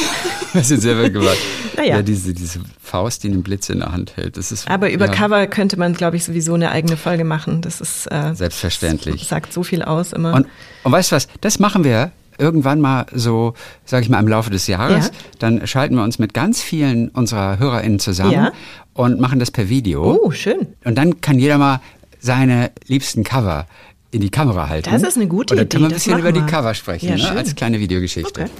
Du 0.56 0.76
selber 0.76 1.10
gemacht. 1.10 1.36
naja. 1.76 1.96
Ja, 1.96 2.02
diese, 2.02 2.34
diese 2.34 2.60
Faust, 2.82 3.24
die 3.24 3.28
einen 3.28 3.42
Blitz 3.42 3.68
in 3.68 3.80
der 3.80 3.92
Hand 3.92 4.16
hält. 4.16 4.36
Das 4.36 4.52
ist, 4.52 4.68
Aber 4.70 4.90
über 4.90 5.06
ja. 5.06 5.12
Cover 5.12 5.46
könnte 5.46 5.78
man, 5.78 5.94
glaube 5.94 6.16
ich, 6.16 6.24
sowieso 6.24 6.54
eine 6.54 6.70
eigene 6.70 6.96
Folge 6.96 7.24
machen. 7.24 7.60
Das 7.62 7.80
ist 7.80 8.06
äh, 8.10 8.34
selbstverständlich. 8.34 9.20
Das 9.20 9.28
sagt 9.28 9.52
so 9.52 9.62
viel 9.62 9.82
aus 9.82 10.12
immer. 10.12 10.34
Und, 10.34 10.46
und 10.82 10.92
weißt 10.92 11.12
du 11.12 11.16
was? 11.16 11.28
Das 11.40 11.58
machen 11.58 11.84
wir 11.84 12.12
irgendwann 12.38 12.80
mal 12.80 13.06
so, 13.12 13.54
sage 13.84 14.02
ich 14.02 14.08
mal, 14.08 14.20
im 14.20 14.28
Laufe 14.28 14.50
des 14.50 14.66
Jahres. 14.66 15.06
Ja. 15.06 15.12
Dann 15.38 15.66
schalten 15.66 15.96
wir 15.96 16.02
uns 16.02 16.18
mit 16.18 16.34
ganz 16.34 16.60
vielen 16.60 17.08
unserer 17.08 17.58
HörerInnen 17.58 17.98
zusammen 17.98 18.32
ja. 18.32 18.52
und 18.94 19.20
machen 19.20 19.38
das 19.38 19.50
per 19.50 19.68
Video. 19.68 20.20
Oh, 20.22 20.30
schön. 20.30 20.66
Und 20.84 20.96
dann 20.96 21.20
kann 21.20 21.38
jeder 21.38 21.58
mal 21.58 21.80
seine 22.20 22.70
liebsten 22.86 23.24
Cover 23.24 23.66
in 24.10 24.20
die 24.20 24.30
Kamera 24.30 24.68
halten. 24.68 24.90
Das 24.90 25.02
ist 25.02 25.16
eine 25.16 25.26
gute 25.26 25.54
Idee. 25.54 25.62
Oder 25.62 25.68
können 25.68 25.84
wir 25.84 25.88
ein 25.88 25.94
bisschen 25.94 26.18
über 26.18 26.32
die 26.32 26.40
Cover 26.40 26.74
sprechen, 26.74 27.16
ja, 27.16 27.32
ne? 27.32 27.38
als 27.38 27.54
kleine 27.54 27.80
Videogeschichte. 27.80 28.42
Okay. 28.42 28.50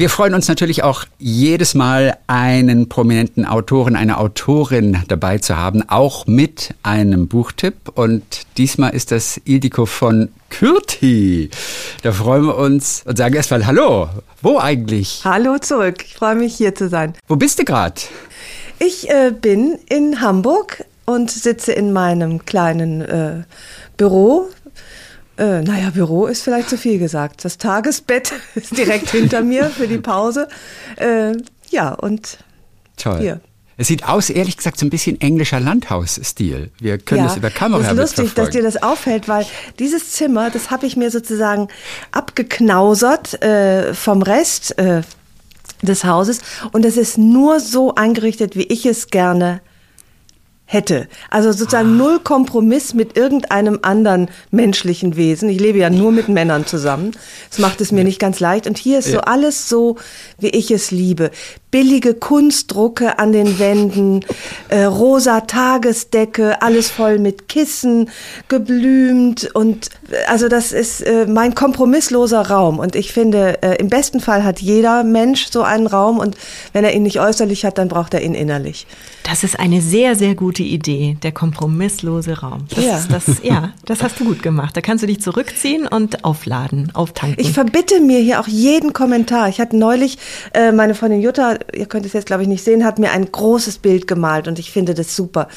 Wir 0.00 0.08
freuen 0.08 0.32
uns 0.32 0.48
natürlich 0.48 0.82
auch 0.82 1.04
jedes 1.18 1.74
Mal 1.74 2.16
einen 2.26 2.88
prominenten 2.88 3.44
Autoren, 3.44 3.96
eine 3.96 4.16
Autorin 4.16 4.96
dabei 5.08 5.36
zu 5.36 5.58
haben, 5.58 5.86
auch 5.90 6.26
mit 6.26 6.74
einem 6.82 7.28
Buchtipp. 7.28 7.74
Und 7.96 8.24
diesmal 8.56 8.94
ist 8.94 9.10
das 9.10 9.38
Ildiko 9.44 9.84
von 9.84 10.30
Kürti. 10.48 11.50
Da 12.02 12.12
freuen 12.12 12.46
wir 12.46 12.56
uns 12.56 13.02
und 13.04 13.18
sagen 13.18 13.34
erstmal 13.34 13.66
Hallo. 13.66 14.08
Wo 14.40 14.58
eigentlich? 14.58 15.20
Hallo 15.24 15.58
zurück. 15.58 16.02
Ich 16.02 16.14
freue 16.14 16.34
mich 16.34 16.54
hier 16.54 16.74
zu 16.74 16.88
sein. 16.88 17.12
Wo 17.28 17.36
bist 17.36 17.58
du 17.58 17.66
gerade? 17.66 18.00
Ich 18.78 19.10
äh, 19.10 19.32
bin 19.38 19.78
in 19.90 20.22
Hamburg 20.22 20.82
und 21.04 21.30
sitze 21.30 21.72
in 21.72 21.92
meinem 21.92 22.46
kleinen 22.46 23.02
äh, 23.02 23.42
Büro 23.98 24.48
äh, 25.40 25.62
naja, 25.62 25.90
Büro 25.90 26.26
ist 26.26 26.42
vielleicht 26.42 26.68
zu 26.68 26.76
viel 26.76 26.98
gesagt. 26.98 27.44
Das 27.44 27.56
Tagesbett 27.56 28.32
ist 28.54 28.76
direkt 28.76 29.10
hinter 29.10 29.42
mir 29.42 29.70
für 29.70 29.88
die 29.88 29.98
Pause. 29.98 30.48
Äh, 30.96 31.32
ja, 31.70 31.94
und 31.94 32.38
Toll. 32.96 33.20
hier. 33.20 33.40
Es 33.78 33.86
sieht 33.86 34.06
aus, 34.06 34.28
ehrlich 34.28 34.58
gesagt, 34.58 34.78
so 34.78 34.84
ein 34.84 34.90
bisschen 34.90 35.18
englischer 35.22 35.58
Landhausstil. 35.58 36.70
Wir 36.78 36.98
können 36.98 37.22
ja, 37.22 37.28
das 37.28 37.38
über 37.38 37.48
Kamera 37.48 37.80
Das 37.80 37.92
ist 37.92 38.18
lustig, 38.18 38.34
dass 38.34 38.50
dir 38.50 38.62
das 38.62 38.82
auffällt, 38.82 39.26
weil 39.26 39.46
dieses 39.78 40.12
Zimmer, 40.12 40.50
das 40.50 40.70
habe 40.70 40.84
ich 40.84 40.98
mir 40.98 41.10
sozusagen 41.10 41.68
abgeknausert 42.12 43.42
äh, 43.42 43.94
vom 43.94 44.20
Rest 44.20 44.78
äh, 44.78 45.00
des 45.80 46.04
Hauses 46.04 46.40
und 46.72 46.84
es 46.84 46.98
ist 46.98 47.16
nur 47.16 47.58
so 47.60 47.94
eingerichtet, 47.94 48.54
wie 48.54 48.64
ich 48.64 48.84
es 48.84 49.06
gerne 49.06 49.62
hätte. 50.70 51.08
Also 51.30 51.50
sozusagen 51.50 51.96
null 51.96 52.20
Kompromiss 52.20 52.94
mit 52.94 53.16
irgendeinem 53.16 53.80
anderen 53.82 54.28
menschlichen 54.52 55.16
Wesen. 55.16 55.48
Ich 55.48 55.58
lebe 55.58 55.78
ja 55.78 55.90
nur 55.90 56.12
mit 56.12 56.28
Männern 56.28 56.64
zusammen. 56.64 57.10
Das 57.50 57.58
macht 57.58 57.80
es 57.80 57.90
mir 57.90 58.04
nicht 58.04 58.20
ganz 58.20 58.38
leicht. 58.38 58.68
Und 58.68 58.78
hier 58.78 59.00
ist 59.00 59.10
so 59.10 59.20
alles 59.20 59.68
so, 59.68 59.96
wie 60.38 60.50
ich 60.50 60.70
es 60.70 60.92
liebe 60.92 61.32
billige 61.70 62.14
Kunstdrucke 62.14 63.18
an 63.18 63.32
den 63.32 63.58
Wänden, 63.58 64.24
äh, 64.68 64.82
rosa 64.82 65.42
Tagesdecke, 65.42 66.62
alles 66.62 66.90
voll 66.90 67.18
mit 67.18 67.48
Kissen, 67.48 68.10
geblümt 68.48 69.50
und 69.54 69.90
äh, 70.10 70.24
also 70.26 70.48
das 70.48 70.72
ist 70.72 71.00
äh, 71.02 71.26
mein 71.26 71.54
kompromissloser 71.54 72.42
Raum 72.42 72.78
und 72.78 72.96
ich 72.96 73.12
finde, 73.12 73.62
äh, 73.62 73.76
im 73.76 73.88
besten 73.88 74.20
Fall 74.20 74.44
hat 74.44 74.60
jeder 74.60 75.04
Mensch 75.04 75.48
so 75.50 75.62
einen 75.62 75.86
Raum 75.86 76.18
und 76.18 76.36
wenn 76.72 76.84
er 76.84 76.92
ihn 76.92 77.04
nicht 77.04 77.20
äußerlich 77.20 77.64
hat, 77.64 77.78
dann 77.78 77.88
braucht 77.88 78.14
er 78.14 78.22
ihn 78.22 78.34
innerlich. 78.34 78.86
Das 79.24 79.44
ist 79.44 79.60
eine 79.60 79.80
sehr, 79.80 80.16
sehr 80.16 80.34
gute 80.34 80.62
Idee, 80.62 81.16
der 81.22 81.32
kompromisslose 81.32 82.40
Raum. 82.40 82.66
Das, 82.74 82.84
Ja. 82.84 83.00
das, 83.08 83.24
ja, 83.42 83.72
das 83.84 84.02
hast 84.02 84.18
du 84.18 84.24
gut 84.24 84.42
gemacht. 84.42 84.76
Da 84.76 84.80
kannst 84.80 85.02
du 85.02 85.06
dich 85.06 85.20
zurückziehen 85.20 85.86
und 85.86 86.24
aufladen, 86.24 86.90
auftanken. 86.94 87.36
Ich 87.38 87.52
verbitte 87.52 88.00
mir 88.00 88.18
hier 88.18 88.40
auch 88.40 88.48
jeden 88.48 88.92
Kommentar. 88.92 89.48
Ich 89.48 89.60
hatte 89.60 89.76
neulich, 89.76 90.18
äh, 90.52 90.72
meine 90.72 90.94
Freundin 90.94 91.20
Jutta, 91.20 91.58
ihr 91.74 91.86
könnt 91.86 92.06
es 92.06 92.12
jetzt 92.12 92.26
glaube 92.26 92.42
ich 92.42 92.48
nicht 92.48 92.64
sehen, 92.64 92.84
hat 92.84 92.98
mir 92.98 93.12
ein 93.12 93.30
großes 93.30 93.78
Bild 93.78 94.06
gemalt 94.06 94.48
und 94.48 94.58
ich 94.58 94.70
finde 94.70 94.94
das 94.94 95.14
super. 95.14 95.48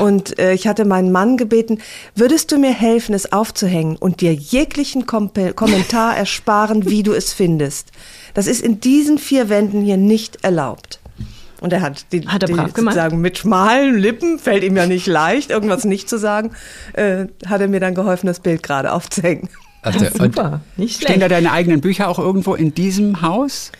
Und 0.00 0.38
äh, 0.38 0.52
ich 0.52 0.66
hatte 0.66 0.84
meinen 0.84 1.12
Mann 1.12 1.36
gebeten, 1.36 1.78
würdest 2.14 2.52
du 2.52 2.58
mir 2.58 2.72
helfen, 2.72 3.14
es 3.14 3.32
aufzuhängen 3.32 3.96
und 3.96 4.20
dir 4.20 4.34
jeglichen 4.34 5.06
Kom 5.06 5.30
Kommentar 5.54 6.16
ersparen, 6.16 6.90
wie 6.90 7.02
du 7.02 7.12
es 7.12 7.32
findest. 7.32 7.88
Das 8.34 8.46
ist 8.46 8.60
in 8.60 8.80
diesen 8.80 9.18
vier 9.18 9.48
Wänden 9.48 9.82
hier 9.82 9.96
nicht 9.96 10.44
erlaubt. 10.44 11.00
Und 11.60 11.72
er 11.72 11.80
hat 11.80 12.12
die, 12.12 12.26
Hat 12.26 12.42
er 12.42 12.48
die 12.48 12.54
brav 12.54 12.72
gemacht. 12.74 12.94
sozusagen 12.94 13.20
mit 13.20 13.38
schmalen 13.38 13.96
Lippen, 13.96 14.38
fällt 14.38 14.64
ihm 14.64 14.76
ja 14.76 14.86
nicht 14.86 15.06
leicht, 15.06 15.50
irgendwas 15.50 15.84
nicht 15.84 16.08
zu 16.08 16.18
sagen, 16.18 16.50
äh, 16.94 17.26
hat 17.46 17.60
er 17.60 17.68
mir 17.68 17.80
dann 17.80 17.94
geholfen, 17.94 18.26
das 18.26 18.40
Bild 18.40 18.62
gerade 18.62 18.92
aufzuhängen. 18.92 19.48
Also, 19.82 20.04
Super, 20.18 20.60
nicht 20.76 20.96
Stehen 20.96 21.20
da 21.20 21.26
schlecht. 21.26 21.30
deine 21.32 21.52
eigenen 21.52 21.80
Bücher 21.80 22.08
auch 22.08 22.18
irgendwo 22.18 22.54
in 22.54 22.74
diesem 22.74 23.20
Haus? 23.20 23.70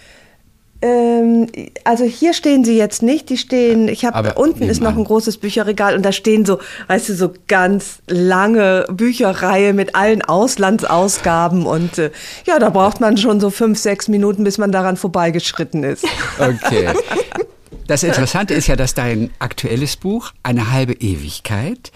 Ähm, 0.82 1.46
also 1.84 2.04
hier 2.04 2.34
stehen 2.34 2.62
sie 2.62 2.76
jetzt 2.76 3.02
nicht, 3.02 3.30
die 3.30 3.38
stehen, 3.38 3.88
ich 3.88 4.04
habe 4.04 4.34
unten 4.34 4.64
ist 4.64 4.82
noch 4.82 4.98
ein 4.98 5.04
großes 5.04 5.38
Bücherregal 5.38 5.96
und 5.96 6.02
da 6.02 6.12
stehen 6.12 6.44
so, 6.44 6.58
weißt 6.88 7.08
du, 7.08 7.14
so 7.14 7.32
ganz 7.48 8.00
lange 8.06 8.84
Bücherreihe 8.92 9.72
mit 9.72 9.94
allen 9.94 10.20
Auslandsausgaben 10.20 11.64
und 11.64 11.96
äh, 11.96 12.10
ja, 12.46 12.58
da 12.58 12.68
braucht 12.68 13.00
man 13.00 13.16
schon 13.16 13.40
so 13.40 13.48
fünf, 13.48 13.78
sechs 13.78 14.08
Minuten, 14.08 14.44
bis 14.44 14.58
man 14.58 14.72
daran 14.72 14.98
vorbeigeschritten 14.98 15.84
ist. 15.84 16.04
Okay. 16.38 16.88
Das 17.86 18.02
Interessante 18.02 18.54
ist 18.54 18.66
ja, 18.66 18.76
dass 18.76 18.94
dein 18.94 19.30
aktuelles 19.38 19.96
Buch, 19.96 20.32
Eine 20.42 20.70
halbe 20.70 20.94
Ewigkeit, 20.94 21.92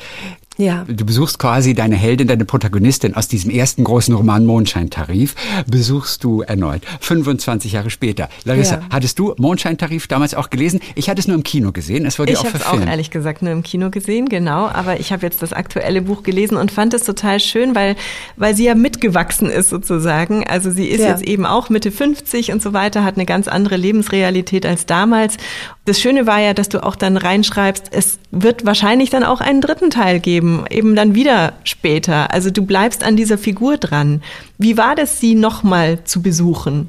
Ja. 0.58 0.84
Du 0.88 1.06
besuchst 1.06 1.38
quasi 1.38 1.72
deine 1.72 1.94
Heldin, 1.94 2.26
deine 2.26 2.44
Protagonistin 2.44 3.14
aus 3.14 3.28
diesem 3.28 3.50
ersten 3.50 3.84
großen 3.84 4.12
Roman 4.12 4.44
Mondscheintarif, 4.44 5.36
besuchst 5.68 6.24
du 6.24 6.42
erneut, 6.42 6.82
25 7.00 7.72
Jahre 7.72 7.90
später. 7.90 8.28
Larissa, 8.44 8.74
Ja. 8.76 8.80
hattest 8.90 9.20
du 9.20 9.34
Mondscheintarif 9.38 10.08
damals 10.08 10.34
auch 10.34 10.50
gelesen? 10.50 10.80
Ich 10.96 11.08
hatte 11.08 11.20
es 11.20 11.28
nur 11.28 11.36
im 11.36 11.44
Kino 11.44 11.70
gesehen, 11.70 12.04
es 12.06 12.18
wurde 12.18 12.32
Ich 12.32 12.38
ja 12.38 12.40
auch 12.42 12.46
habe 12.46 12.56
es 12.56 12.62
auch 12.64 12.68
verfilmt. 12.70 12.90
ehrlich 12.90 13.10
gesagt 13.10 13.42
nur 13.42 13.52
im 13.52 13.62
Kino 13.62 13.90
gesehen, 13.90 14.28
genau. 14.28 14.66
Aber 14.66 14.98
ich 14.98 15.12
habe 15.12 15.24
jetzt 15.24 15.42
das 15.42 15.52
aktuelle 15.52 16.02
Buch 16.02 16.24
gelesen 16.24 16.56
und 16.56 16.72
fand 16.72 16.92
es 16.92 17.04
total 17.04 17.38
schön, 17.38 17.76
weil, 17.76 17.94
weil 18.36 18.56
sie 18.56 18.64
ja 18.64 18.74
mitgewachsen 18.74 19.48
ist 19.50 19.70
sozusagen. 19.70 20.42
Also 20.44 20.72
sie 20.72 20.86
ist 20.88 21.00
Ja. 21.02 21.10
jetzt 21.10 21.22
eben 21.22 21.46
auch 21.46 21.70
Mitte 21.70 21.92
50 21.92 22.50
und 22.50 22.60
so 22.62 22.72
weiter, 22.72 23.04
hat 23.04 23.14
eine 23.14 23.26
ganz 23.26 23.46
andere 23.46 23.76
Lebensrealität 23.76 24.66
als 24.66 24.86
damals. 24.86 25.36
Das 25.84 26.00
Schöne 26.00 26.26
war 26.26 26.40
ja, 26.40 26.52
dass 26.52 26.68
du 26.68 26.82
auch 26.84 26.96
dann 26.96 27.16
reinschreibst, 27.16 27.84
es 27.92 28.18
wird 28.32 28.66
wahrscheinlich 28.66 29.08
dann 29.10 29.22
auch 29.22 29.40
einen 29.40 29.60
dritten 29.60 29.90
Teil 29.90 30.18
geben, 30.20 30.47
eben 30.70 30.94
dann 30.94 31.14
wieder 31.14 31.54
später. 31.64 32.32
Also 32.32 32.50
du 32.50 32.64
bleibst 32.64 33.04
an 33.04 33.16
dieser 33.16 33.38
Figur 33.38 33.76
dran. 33.76 34.22
Wie 34.58 34.76
war 34.76 34.94
das, 34.94 35.20
sie 35.20 35.34
nochmal 35.34 36.04
zu 36.04 36.22
besuchen? 36.22 36.88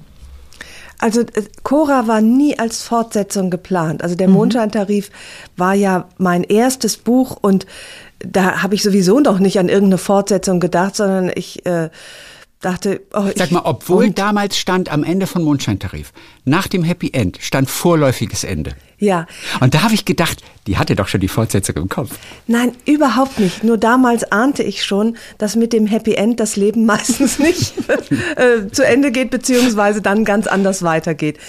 Also 1.00 1.22
äh, 1.22 1.44
Cora 1.64 2.08
war 2.08 2.22
nie 2.22 2.60
als 2.60 2.84
Fortsetzung 2.84 3.50
geplant. 3.50 4.04
Also 4.04 4.16
der 4.16 4.28
Mondscheintarif 4.28 5.10
war 5.58 5.74
ja 5.74 6.10
mein 6.18 6.44
erstes 6.44 6.98
Buch 6.98 7.38
und 7.42 7.66
da 8.20 8.62
habe 8.62 8.76
ich 8.76 8.84
sowieso 8.84 9.20
noch 9.20 9.40
nicht 9.40 9.60
an 9.60 9.70
irgendeine 9.70 9.98
Fortsetzung 9.98 10.60
gedacht, 10.60 10.98
sondern 10.98 11.32
ich 11.34 11.66
äh, 11.66 11.90
dachte, 12.60 13.02
oh, 13.14 13.28
ich, 13.30 13.38
Sag 13.38 13.52
mal, 13.52 13.62
obwohl 13.64 14.12
damals 14.12 14.58
stand 14.58 14.92
am 14.92 15.04
Ende 15.04 15.26
von 15.26 15.44
Mondscheintarif, 15.44 16.12
nach 16.44 16.68
dem 16.68 16.84
Happy 16.84 17.12
End, 17.14 17.38
stand 17.42 17.70
vorläufiges 17.70 18.44
Ende. 18.44 18.76
Ja, 19.00 19.28
Und 19.62 19.74
da 19.74 19.84
habe 19.84 19.94
ich 19.94 20.04
gedacht, 20.04 20.44
die 20.68 20.78
hatte 20.78 20.94
doch 20.96 21.08
schon 21.08 21.22
die 21.22 21.30
Fortsetzung 21.30 21.78
im 21.78 21.90
Kopf. 21.90 22.12
Nein, 22.48 22.74
überhaupt 22.86 23.40
nicht. 23.40 23.64
Nur 23.64 23.78
damals 23.78 24.30
ahnte 24.30 24.62
ich 24.62 24.84
schon, 24.84 25.16
dass 25.38 25.56
mit 25.56 25.72
dem 25.72 25.88
Happy 25.88 26.16
End 26.16 26.40
das 26.40 26.58
Leben 26.58 26.86
meistens 26.86 27.40
nicht 27.40 27.74
äh, 28.36 28.68
zu 28.70 28.86
Ende 28.86 29.12
geht, 29.12 29.32
beziehungsweise 29.32 30.02
dann 30.02 30.26
ganz 30.26 30.48
anders 30.48 30.84
weitergeht. 30.84 31.40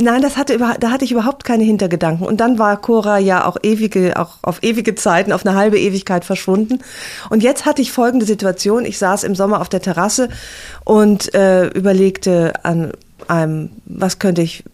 Nein, 0.00 0.22
das 0.22 0.36
hatte 0.36 0.56
da 0.56 0.90
hatte 0.90 1.04
ich 1.04 1.10
überhaupt 1.10 1.42
keine 1.44 1.64
Hintergedanken. 1.64 2.24
Und 2.26 2.40
dann 2.40 2.60
war 2.60 2.80
Cora 2.80 3.18
ja 3.18 3.44
auch 3.44 3.56
ewige, 3.62 4.18
auch 4.18 4.38
auf 4.42 4.62
ewige 4.62 4.94
Zeiten, 4.94 5.32
auf 5.32 5.44
eine 5.44 5.56
halbe 5.56 5.78
Ewigkeit 5.80 6.24
verschwunden. 6.24 6.78
Und 7.28 7.42
jetzt 7.42 7.66
hatte 7.66 7.82
ich 7.82 7.90
folgende 7.90 8.24
Situation. 8.24 8.84
Ich 8.84 8.98
saß 8.98 9.24
im 9.24 9.34
Sommer 9.34 9.60
auf 9.60 9.68
der 9.68 9.82
Terrasse 9.82 10.28
und 10.84 11.34
äh, 11.34 11.66
überlegte 11.68 12.52
an 12.62 12.92
einem, 13.26 13.70
was 13.84 14.20
könnte 14.20 14.42
ich 14.42 14.64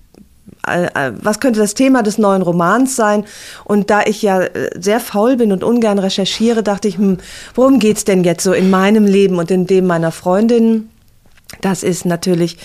was 0.62 1.40
könnte 1.40 1.60
das 1.60 1.74
Thema 1.74 2.02
des 2.02 2.18
neuen 2.18 2.42
Romans 2.42 2.96
sein? 2.96 3.24
Und 3.64 3.90
da 3.90 4.02
ich 4.02 4.22
ja 4.22 4.42
äh, 4.42 4.70
sehr 4.78 5.00
faul 5.00 5.36
bin 5.36 5.52
und 5.52 5.64
ungern 5.64 5.98
recherchiere, 5.98 6.62
dachte 6.62 6.88
ich, 6.88 6.98
hm, 6.98 7.18
worum 7.54 7.78
geht's 7.78 8.04
denn 8.04 8.24
jetzt 8.24 8.44
so 8.44 8.52
in 8.52 8.70
meinem 8.70 9.04
Leben 9.04 9.38
und 9.38 9.50
in 9.50 9.66
dem 9.66 9.86
meiner 9.86 10.12
Freundin? 10.12 10.90
Das 11.60 11.82
ist 11.82 12.04
natürlich 12.04 12.58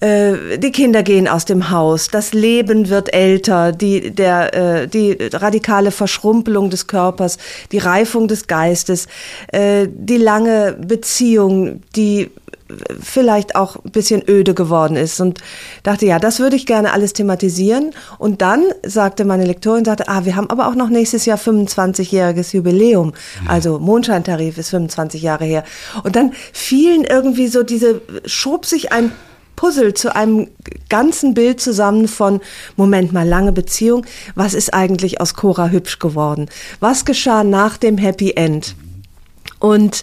äh, 0.00 0.58
die 0.58 0.72
Kinder 0.72 1.02
gehen 1.02 1.28
aus 1.28 1.44
dem 1.44 1.70
Haus, 1.70 2.08
das 2.08 2.32
Leben 2.32 2.88
wird 2.88 3.12
älter, 3.12 3.70
die, 3.72 4.10
der, 4.10 4.54
äh, 4.54 4.88
die 4.88 5.12
radikale 5.32 5.90
Verschrumpelung 5.90 6.70
des 6.70 6.86
Körpers, 6.86 7.36
die 7.70 7.78
Reifung 7.78 8.26
des 8.26 8.46
Geistes, 8.46 9.08
äh, 9.48 9.86
die 9.90 10.16
lange 10.16 10.74
Beziehung, 10.80 11.82
die 11.96 12.30
vielleicht 13.00 13.56
auch 13.56 13.76
ein 13.84 13.90
bisschen 13.90 14.22
öde 14.28 14.54
geworden 14.54 14.96
ist 14.96 15.20
und 15.20 15.40
dachte, 15.82 16.06
ja, 16.06 16.18
das 16.18 16.38
würde 16.38 16.56
ich 16.56 16.66
gerne 16.66 16.92
alles 16.92 17.12
thematisieren. 17.12 17.92
Und 18.18 18.42
dann 18.42 18.64
sagte 18.84 19.24
meine 19.24 19.44
Lektorin, 19.44 19.84
sagte, 19.84 20.08
ah, 20.08 20.24
wir 20.24 20.36
haben 20.36 20.50
aber 20.50 20.68
auch 20.68 20.74
noch 20.74 20.88
nächstes 20.88 21.26
Jahr 21.26 21.38
25-jähriges 21.38 22.54
Jubiläum. 22.54 23.12
Also 23.46 23.78
Mondscheintarif 23.78 24.58
ist 24.58 24.70
25 24.70 25.22
Jahre 25.22 25.44
her. 25.44 25.64
Und 26.04 26.16
dann 26.16 26.32
fielen 26.52 27.04
irgendwie 27.04 27.48
so 27.48 27.62
diese, 27.62 28.00
schob 28.26 28.66
sich 28.66 28.92
ein 28.92 29.12
Puzzle 29.60 29.92
zu 29.92 30.16
einem 30.16 30.48
ganzen 30.88 31.34
Bild 31.34 31.60
zusammen 31.60 32.08
von, 32.08 32.40
Moment 32.76 33.12
mal, 33.12 33.28
lange 33.28 33.52
Beziehung, 33.52 34.06
was 34.34 34.54
ist 34.54 34.72
eigentlich 34.72 35.20
aus 35.20 35.34
Cora 35.34 35.68
hübsch 35.68 35.98
geworden? 35.98 36.48
Was 36.80 37.04
geschah 37.04 37.44
nach 37.44 37.76
dem 37.76 37.98
Happy 37.98 38.32
End? 38.36 38.74
Und 39.58 40.02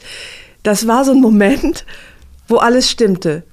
das 0.61 0.85
war 0.85 1.05
so 1.05 1.11
ein 1.11 1.21
Moment, 1.21 1.85
wo 2.47 2.57
alles 2.57 2.89
stimmte. 2.89 3.43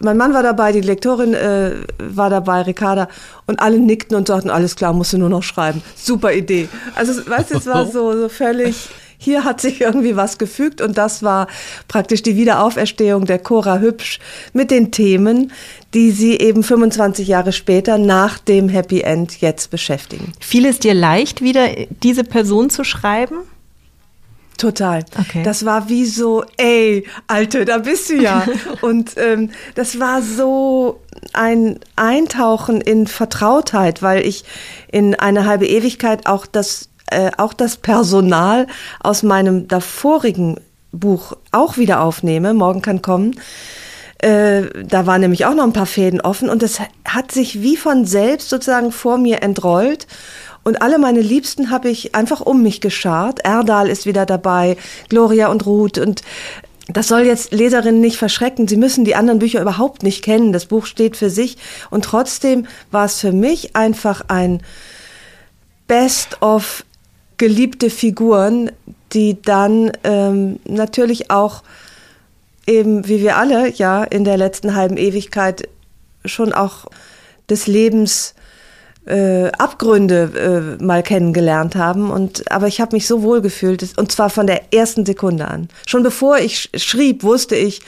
Mein 0.00 0.16
Mann 0.16 0.34
war 0.34 0.42
dabei, 0.42 0.72
die 0.72 0.80
Lektorin 0.80 1.34
äh, 1.34 1.72
war 1.98 2.28
dabei, 2.28 2.62
Ricarda, 2.62 3.08
und 3.46 3.60
alle 3.60 3.78
nickten 3.78 4.16
und 4.16 4.26
sagten, 4.26 4.50
alles 4.50 4.76
klar, 4.76 4.92
musst 4.92 5.12
du 5.12 5.18
nur 5.18 5.28
noch 5.28 5.42
schreiben. 5.42 5.82
Super 5.96 6.32
Idee. 6.32 6.68
Also, 6.94 7.26
weißt 7.26 7.52
du, 7.52 7.58
es 7.58 7.66
war 7.66 7.86
so, 7.86 8.12
so 8.12 8.28
völlig, 8.28 8.88
hier 9.18 9.44
hat 9.44 9.60
sich 9.60 9.80
irgendwie 9.80 10.16
was 10.16 10.36
gefügt 10.36 10.80
und 10.80 10.98
das 10.98 11.22
war 11.22 11.46
praktisch 11.88 12.22
die 12.22 12.36
Wiederauferstehung 12.36 13.24
der 13.24 13.38
Cora 13.38 13.78
Hübsch 13.78 14.18
mit 14.52 14.70
den 14.70 14.90
Themen, 14.90 15.52
die 15.94 16.10
sie 16.10 16.38
eben 16.38 16.62
25 16.62 17.26
Jahre 17.26 17.52
später 17.52 17.96
nach 17.96 18.38
dem 18.38 18.68
Happy 18.68 19.00
End 19.00 19.40
jetzt 19.40 19.70
beschäftigen. 19.70 20.32
Fiel 20.40 20.66
es 20.66 20.78
dir 20.78 20.92
leicht, 20.92 21.40
wieder 21.40 21.68
diese 22.02 22.24
Person 22.24 22.68
zu 22.68 22.84
schreiben? 22.84 23.36
Total. 24.56 25.04
Okay. 25.18 25.42
Das 25.42 25.64
war 25.64 25.88
wie 25.88 26.06
so, 26.06 26.44
ey, 26.56 27.06
Alte, 27.26 27.64
da 27.64 27.78
bist 27.78 28.10
du 28.10 28.14
ja. 28.14 28.46
Und 28.82 29.12
ähm, 29.16 29.50
das 29.74 29.98
war 29.98 30.22
so 30.22 31.00
ein 31.32 31.80
Eintauchen 31.96 32.80
in 32.80 33.06
Vertrautheit, 33.06 34.02
weil 34.02 34.24
ich 34.26 34.44
in 34.90 35.14
eine 35.14 35.46
halbe 35.46 35.66
Ewigkeit 35.66 36.26
auch 36.26 36.46
das, 36.46 36.88
äh, 37.10 37.30
auch 37.36 37.52
das 37.52 37.76
Personal 37.76 38.66
aus 39.00 39.22
meinem 39.22 39.66
davorigen 39.66 40.60
Buch 40.92 41.36
auch 41.50 41.76
wieder 41.76 42.00
aufnehme. 42.00 42.54
Morgen 42.54 42.82
kann 42.82 43.02
kommen. 43.02 43.34
Äh, 44.18 44.84
da 44.84 45.06
waren 45.06 45.20
nämlich 45.20 45.44
auch 45.44 45.54
noch 45.54 45.64
ein 45.64 45.72
paar 45.72 45.86
Fäden 45.86 46.20
offen 46.20 46.48
und 46.48 46.62
das 46.62 46.80
hat 47.04 47.32
sich 47.32 47.60
wie 47.60 47.76
von 47.76 48.06
selbst 48.06 48.48
sozusagen 48.48 48.92
vor 48.92 49.18
mir 49.18 49.42
entrollt. 49.42 50.06
Und 50.64 50.82
alle 50.82 50.98
meine 50.98 51.20
Liebsten 51.20 51.70
habe 51.70 51.90
ich 51.90 52.14
einfach 52.14 52.40
um 52.40 52.62
mich 52.62 52.80
geschart. 52.80 53.40
Erdal 53.44 53.88
ist 53.88 54.06
wieder 54.06 54.26
dabei, 54.26 54.76
Gloria 55.08 55.48
und 55.48 55.66
Ruth. 55.66 55.98
Und 55.98 56.22
das 56.88 57.08
soll 57.08 57.22
jetzt 57.22 57.52
Leserinnen 57.52 58.00
nicht 58.00 58.16
verschrecken. 58.16 58.66
Sie 58.66 58.76
müssen 58.76 59.04
die 59.04 59.14
anderen 59.14 59.38
Bücher 59.38 59.60
überhaupt 59.60 60.02
nicht 60.02 60.22
kennen. 60.22 60.52
Das 60.52 60.66
Buch 60.66 60.86
steht 60.86 61.16
für 61.16 61.30
sich. 61.30 61.56
Und 61.90 62.04
trotzdem 62.04 62.66
war 62.90 63.04
es 63.04 63.20
für 63.20 63.32
mich 63.32 63.76
einfach 63.76 64.22
ein 64.28 64.62
Best 65.86 66.42
of 66.42 66.84
geliebte 67.36 67.90
Figuren, 67.90 68.70
die 69.12 69.40
dann 69.40 69.92
ähm, 70.02 70.60
natürlich 70.64 71.30
auch 71.30 71.62
eben, 72.66 73.06
wie 73.06 73.20
wir 73.20 73.36
alle, 73.36 73.70
ja, 73.72 74.04
in 74.04 74.24
der 74.24 74.36
letzten 74.36 74.74
halben 74.74 74.96
Ewigkeit 74.96 75.68
schon 76.24 76.52
auch 76.52 76.86
des 77.50 77.66
Lebens 77.66 78.34
äh, 79.06 79.50
Abgründe 79.52 80.76
äh, 80.80 80.82
mal 80.82 81.02
kennengelernt 81.02 81.76
haben. 81.76 82.10
Und 82.10 82.50
aber 82.50 82.66
ich 82.66 82.80
habe 82.80 82.96
mich 82.96 83.06
so 83.06 83.22
wohl 83.22 83.40
gefühlt, 83.40 83.96
und 83.96 84.12
zwar 84.12 84.30
von 84.30 84.46
der 84.46 84.72
ersten 84.72 85.04
Sekunde 85.04 85.48
an. 85.48 85.68
Schon 85.86 86.02
bevor 86.02 86.38
ich 86.38 86.58
sch 86.58 86.68
schrieb, 86.76 87.22
wusste 87.22 87.56
ich, 87.56 87.80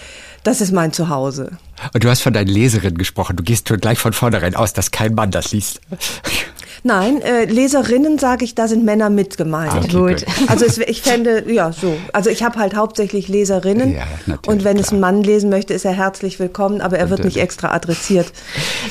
das 0.43 0.61
ist 0.61 0.73
mein 0.73 0.93
Zuhause. 0.93 1.59
Und 1.93 2.05
du 2.05 2.09
hast 2.09 2.23
von 2.23 2.33
deinen 2.33 2.49
Leserinnen 2.49 2.99
gesprochen. 2.99 3.37
Du 3.37 3.43
gehst 3.43 3.69
schon 3.69 3.81
gleich 3.81 3.99
von 3.99 4.13
vornherein 4.13 4.55
aus, 4.55 4.73
dass 4.73 4.91
kein 4.91 5.15
Mann 5.15 5.31
das 5.31 5.53
liest. 5.53 5.81
Nein, 6.87 7.21
äh, 7.21 7.47
Leserinnen 7.47 8.17
sage 8.17 8.45
ich, 8.45 8.55
da 8.55 8.69
sind 8.69 8.85
Männer 8.85 9.11
mit 9.11 9.37
gemeint. 9.37 9.73
Ah, 9.73 9.79
okay, 9.79 10.15
Gut. 10.15 10.25
Also 10.47 10.65
es, 10.65 10.79
ich 10.79 11.03
fände, 11.03 11.45
ja, 11.53 11.73
so. 11.73 11.97
Also 12.13 12.31
ich 12.31 12.45
habe 12.45 12.61
halt 12.61 12.77
hauptsächlich 12.77 13.27
Leserinnen. 13.27 13.93
Ja, 13.93 14.05
natürlich, 14.27 14.47
und 14.47 14.63
wenn 14.63 14.79
es 14.79 14.87
klar. 14.87 14.99
ein 14.99 15.01
Mann 15.01 15.23
lesen 15.25 15.51
möchte, 15.51 15.75
ist 15.75 15.85
er 15.85 15.95
herzlich 15.95 16.39
willkommen, 16.39 16.81
aber 16.81 16.97
er 16.97 17.11
wird 17.11 17.25
nicht 17.25 17.39
extra 17.39 17.73
adressiert. 17.73 18.33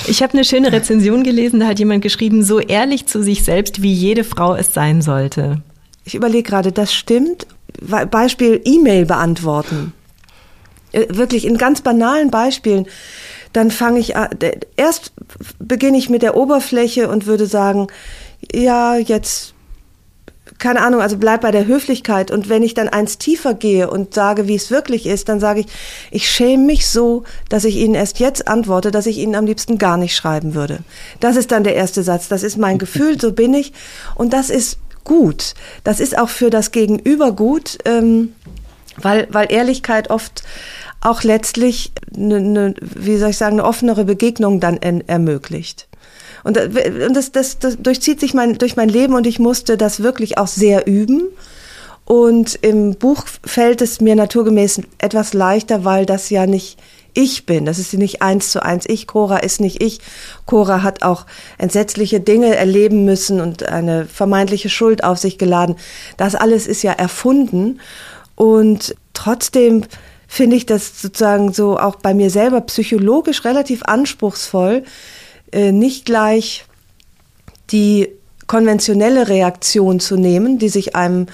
Ich 0.08 0.22
habe 0.22 0.34
eine 0.34 0.44
schöne 0.44 0.74
Rezension 0.74 1.24
gelesen, 1.24 1.62
da 1.62 1.68
hat 1.68 1.80
jemand 1.80 2.02
geschrieben, 2.02 2.44
so 2.44 2.60
ehrlich 2.60 3.06
zu 3.06 3.24
sich 3.24 3.46
selbst, 3.46 3.82
wie 3.82 3.94
jede 3.94 4.26
Frau 4.26 4.56
es 4.56 4.74
sein 4.74 5.02
sollte. 5.02 5.62
Ich 6.04 6.16
überlege 6.16 6.44
gerade, 6.44 6.74
das 6.74 6.94
stimmt. 6.94 7.48
Beispiel 8.12 8.60
E-Mail 8.66 9.06
beantworten. 9.06 9.94
Äh, 10.92 11.06
Wirklich 11.12 11.46
in 11.46 11.58
ganz 11.58 11.80
banalen 11.80 12.30
Beispielen. 12.30 12.88
Dann 13.56 13.72
fange 13.72 14.00
ich 14.00 14.18
an, 14.18 14.32
erst 14.76 15.14
beginne 15.60 15.98
ich 15.98 16.10
mit 16.10 16.22
der 16.24 16.36
Oberfläche 16.36 17.08
und 17.08 17.26
würde 17.26 17.46
sagen, 17.46 17.88
ja, 18.54 18.98
jetzt, 18.98 19.54
keine 20.58 20.82
Ahnung, 20.82 21.00
also 21.00 21.16
bleib 21.18 21.40
bei 21.40 21.52
der 21.52 21.66
Höflichkeit. 21.66 22.32
Und 22.32 22.50
wenn 22.50 22.64
ich 22.64 22.74
dann 22.74 22.90
eins 22.90 23.18
tiefer 23.18 23.54
gehe 23.54 23.90
und 23.90 24.14
sage, 24.14 24.50
wie 24.50 24.56
es 24.56 24.72
wirklich 24.72 25.06
ist, 25.06 25.30
dann 25.30 25.40
sage 25.40 25.62
ich, 25.62 25.68
ich 26.12 26.30
schäme 26.30 26.66
mich 26.66 26.86
so, 26.86 27.24
dass 27.48 27.64
ich 27.64 27.78
Ihnen 27.78 27.96
erst 27.96 28.20
jetzt 28.20 28.46
antworte, 28.50 28.92
dass 28.92 29.06
ich 29.06 29.20
Ihnen 29.20 29.36
am 29.36 29.46
liebsten 29.46 29.78
gar 29.78 29.96
nicht 29.96 30.18
schreiben 30.18 30.54
würde. 30.54 30.80
Das 31.22 31.38
ist 31.38 31.54
dann 31.54 31.64
der 31.64 31.76
erste 31.76 32.04
Satz. 32.04 32.28
Das 32.28 32.44
ist 32.44 32.58
mein 32.58 32.78
Gefühl, 32.78 33.22
so 33.22 33.32
bin 33.32 33.54
ich. 33.54 33.72
Und 34.16 34.34
das 34.34 34.50
ist 34.50 34.80
gut. 35.06 35.54
Das 35.86 36.02
ist 36.02 36.18
auch 36.18 36.28
für 36.28 36.50
das 36.50 36.72
Gegenüber 36.72 37.32
gut, 37.32 37.78
ähm, 37.86 38.36
weil, 38.98 39.30
weil 39.32 39.50
Ehrlichkeit 39.50 40.10
oft 40.10 40.44
auch 41.06 41.24
letztlich 41.24 41.92
eine, 42.16 42.38
eine, 42.38 42.74
wie 42.80 43.18
soll 43.18 43.30
ich 43.30 43.38
sagen, 43.38 43.60
eine 43.60 43.68
offenere 43.68 44.06
Begegnung 44.06 44.60
dann 44.60 44.78
en, 44.78 45.08
ermöglicht. 45.08 45.88
Und, 46.44 46.58
äh, 46.58 47.06
und 47.08 47.16
das, 47.16 47.32
das, 47.32 47.60
das 47.60 47.78
durchzieht 47.78 48.20
sich 48.20 48.34
mein, 48.34 48.58
durch 48.58 48.76
mein 48.76 48.90
Leben 48.90 49.14
und 49.14 49.28
ich 49.28 49.40
musste 49.40 49.78
das 49.78 50.04
wirklich 50.04 50.38
auch 50.38 50.48
sehr 50.48 50.88
üben. 50.88 51.24
Und 52.06 52.56
im 52.62 52.96
Buch 52.96 53.26
fällt 53.44 53.82
es 53.82 54.00
mir 54.00 54.16
naturgemäß 54.16 54.82
etwas 55.00 55.34
leichter, 55.34 55.86
weil 55.86 56.06
das 56.06 56.30
ja 56.30 56.46
nicht 56.46 56.78
ich 57.16 57.46
bin. 57.46 57.66
Das 57.66 57.80
ist 57.80 57.94
nicht 57.94 58.22
eins 58.22 58.52
zu 58.52 58.62
eins 58.62 58.86
ich. 58.88 59.08
Cora 59.08 59.38
ist 59.38 59.60
nicht 59.60 59.82
ich. 59.82 60.02
Cora 60.46 60.84
hat 60.84 61.02
auch 61.02 61.26
entsetzliche 61.58 62.20
Dinge 62.20 62.56
erleben 62.56 63.06
müssen 63.06 63.42
und 63.42 63.68
eine 63.68 64.06
vermeintliche 64.06 64.70
Schuld 64.70 65.04
auf 65.04 65.18
sich 65.18 65.38
geladen. 65.38 65.76
Das 66.18 66.36
alles 66.36 66.68
ist 66.68 66.84
ja 66.84 66.92
erfunden. 66.92 67.80
Und 68.36 68.96
trotzdem 69.14 69.86
finde 70.28 70.56
ich 70.56 70.66
das 70.66 71.02
sozusagen 71.02 71.54
so 71.54 71.78
auch 71.78 71.96
bei 71.98 72.14
mir 72.14 72.30
selber 72.30 72.62
psychologisch 72.62 73.46
relativ 73.46 73.84
anspruchsvoll, 73.84 74.84
äh, 75.52 75.72
nicht 75.72 76.06
gleich 76.06 76.66
die 77.72 78.10
konventionelle 78.48 79.28
Reaktion 79.28 80.00
zu 80.00 80.18
nehmen, 80.18 80.60
die 80.60 80.70
sich 80.70 80.96
einem 80.96 81.28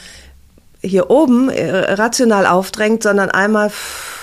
hier 0.81 1.09
oben 1.09 1.49
äh, 1.49 1.93
rational 1.93 2.45
aufdrängt, 2.45 3.03
sondern 3.03 3.29
einmal 3.29 3.69
pff, 3.69 4.20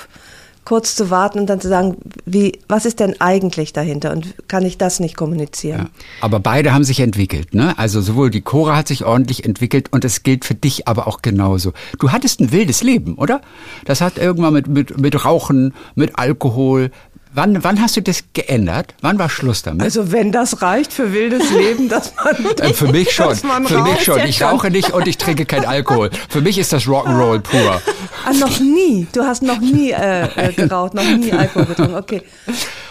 kurz 0.69 0.95
zu 0.95 1.09
warten 1.09 1.39
und 1.39 1.47
dann 1.47 1.63
zu 1.63 1.69
sagen, 1.69 1.97
wie, 2.27 2.59
was 2.69 2.85
ist 2.85 3.01
denn 3.01 3.19
eigentlich 3.23 3.73
dahinter 3.73 4.13
und 4.13 4.35
kann 4.49 4.67
ich 4.67 4.77
das 4.77 5.01
nicht 5.01 5.17
kommunizieren? 5.17 5.79
Ja. 5.79 5.91
Aber 6.21 6.41
beide 6.41 6.75
haben 6.75 6.85
sich 6.85 7.01
entwickelt, 7.01 7.55
ne? 7.55 7.79
Also 7.79 8.03
sowohl 8.03 8.29
die 8.29 8.43
Cora 8.43 8.77
hat 8.77 8.87
sich 8.87 9.07
ordentlich 9.07 9.47
entwickelt 9.47 9.91
und 9.93 10.05
es 10.05 10.25
gilt 10.25 10.45
für 10.45 10.55
dich 10.55 10.87
aber 10.87 11.07
auch 11.07 11.23
genauso. 11.23 11.73
Du 11.99 12.13
hattest 12.13 12.41
ein 12.41 12.53
wildes 12.53 12.83
Leben, 12.83 13.15
oder? 13.15 13.41
Das 13.87 14.03
hat 14.03 14.19
irgendwann 14.19 14.53
mit, 14.53 14.69
mit, 14.69 15.01
mit 15.01 15.25
Rauchen, 15.25 15.73
mit 15.95 16.19
Alkohol. 16.19 16.91
Wann, 17.35 17.62
wann 17.62 17.81
hast 17.81 17.97
du 17.97 18.03
das 18.03 18.25
geändert? 18.33 18.95
Wann 19.01 19.19
war 19.19 19.29
Schluss 19.29 19.62
damit? 19.62 19.83
Also 19.83 20.12
wenn 20.12 20.33
das 20.33 20.62
reicht 20.62 20.93
für 20.93 21.12
wildes 21.12 21.51
Leben, 21.53 21.88
dass 21.88 22.12
man 22.17 22.35
Äh, 22.61 22.73
für 22.73 22.88
mich 22.93 23.12
schon. 23.12 23.35
Für 23.35 23.83
mich 23.83 24.03
schon. 24.05 24.21
Ich 24.27 24.43
rauche 24.43 24.71
nicht 24.71 24.91
und 24.93 25.07
ich 25.07 25.19
trinke 25.19 25.45
kein 25.45 25.64
Alkohol. 25.64 26.11
Für 26.29 26.41
mich 26.41 26.59
ist 26.59 26.73
das 26.73 26.85
Rock'n'Roll 26.85 27.41
pur. 27.41 27.81
Ah, 28.27 28.33
noch 28.33 28.59
nie. 28.61 29.07
Du 29.12 29.23
hast 29.23 29.43
noch 29.43 29.61
nie 29.61 29.91
äh, 29.91 30.25
äh, 30.49 30.53
geraucht, 30.53 30.95
noch 30.95 31.05
nie 31.05 31.33
Alkohol 31.33 31.67
getrunken. 31.67 31.95
Okay. 31.95 32.23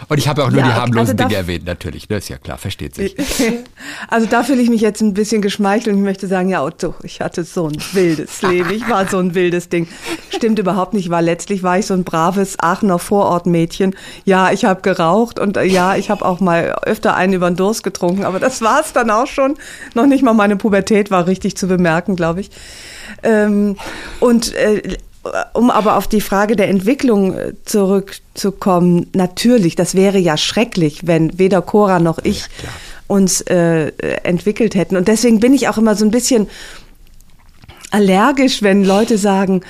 Und 0.10 0.18
ich 0.20 0.28
habe 0.28 0.44
auch 0.44 0.50
nur 0.50 0.60
Ja, 0.60 0.68
die 0.68 0.74
harmlosen 0.74 1.18
also 1.20 1.28
Dinge 1.28 1.36
erwähnt, 1.36 1.66
natürlich. 1.66 2.08
Ne? 2.10 2.18
Ist 2.18 2.30
ja 2.30 2.38
klar, 2.38 2.58
versteht 2.58 2.96
sich. 2.96 3.16
Also 4.10 4.28
da 4.28 4.44
fühle 4.44 4.62
ich 4.62 4.70
mich 4.70 4.82
jetzt 4.82 5.02
ein 5.02 5.14
bisschen 5.14 5.42
geschmeichelt 5.42 5.88
und 5.94 5.98
ich 6.00 6.04
möchte 6.06 6.28
sagen, 6.28 6.50
ja, 6.50 6.64
Otto, 6.64 6.96
ich 7.04 7.22
hatte 7.22 7.44
so 7.44 7.68
ein 7.68 7.78
wildes 7.94 8.42
Leben. 8.42 8.70
Ich 8.72 8.88
war 8.90 9.08
so 9.08 9.18
ein 9.18 9.36
wildes 9.36 9.70
Ding. 9.70 9.88
Stimmt 10.30 10.60
überhaupt 10.60 10.94
nicht, 10.94 11.10
weil 11.10 11.26
letztlich 11.26 11.64
war 11.64 11.78
ich 11.78 11.86
so 11.86 11.94
ein 11.94 12.04
braves 12.04 12.58
Aachener 12.60 13.00
Vorortmädchen. 13.00 13.96
Ja, 14.28 14.52
ich 14.52 14.66
habe 14.66 14.82
geraucht 14.82 15.40
und 15.40 15.56
äh, 15.56 15.64
ja, 15.64 15.96
ich 15.96 16.10
habe 16.10 16.26
auch 16.26 16.42
mal 16.42 16.76
öfter 16.82 17.16
einen 17.16 17.32
über 17.32 17.50
den 17.50 17.56
Durst 17.56 17.82
getrunken, 17.82 18.26
aber 18.26 18.42
das 18.42 18.62
war 18.62 18.82
es 18.82 18.92
dann 18.92 19.10
auch 19.10 19.26
schon. 19.26 19.56
Noch 19.94 20.06
nicht 20.06 20.22
mal 20.22 20.34
meine 20.34 20.58
Pubertät 20.58 21.10
war 21.12 21.28
richtig 21.28 21.56
zu 21.56 21.66
bemerken, 21.66 22.18
glaube 22.18 22.42
ich. 22.42 22.52
Ähm, 23.24 23.78
und 24.20 24.54
äh, 24.54 24.98
um 25.54 25.72
aber 25.72 25.96
auf 25.96 26.10
die 26.10 26.20
Frage 26.20 26.58
der 26.58 26.68
Entwicklung 26.68 27.36
äh, 27.38 27.54
zurückzukommen, 27.64 29.08
natürlich, 29.14 29.78
das 29.78 29.96
wäre 29.96 30.18
ja 30.18 30.36
schrecklich, 30.36 31.08
wenn 31.08 31.40
weder 31.40 31.62
Cora 31.62 32.02
noch 32.02 32.20
ich 32.22 32.48
uns 33.08 33.40
äh, 33.44 33.94
entwickelt 34.24 34.76
hätten. 34.76 34.98
Und 34.98 35.08
deswegen 35.08 35.40
bin 35.40 35.54
ich 35.54 35.70
auch 35.70 35.78
immer 35.78 35.96
so 35.96 36.04
ein 36.04 36.12
bisschen 36.12 36.50
allergisch, 37.92 38.62
wenn 38.62 38.84
Leute 38.84 39.18
sagen, 39.18 39.62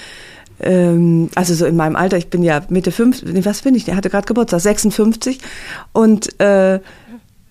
ähm, 0.60 1.30
also 1.36 1.54
so 1.54 1.66
in 1.66 1.76
meinem 1.76 1.96
Alter, 1.96 2.18
ich 2.18 2.30
bin 2.30 2.44
ja 2.44 2.62
Mitte 2.70 2.92
50, 2.92 3.34
nee, 3.34 3.46
was 3.46 3.62
bin 3.62 3.76
ich, 3.76 3.86
der 3.86 3.96
hatte 3.96 4.10
gerade 4.10 4.26
Geburtstag, 4.26 4.62
56 4.62 5.40
und 5.94 6.40
äh, 6.40 6.80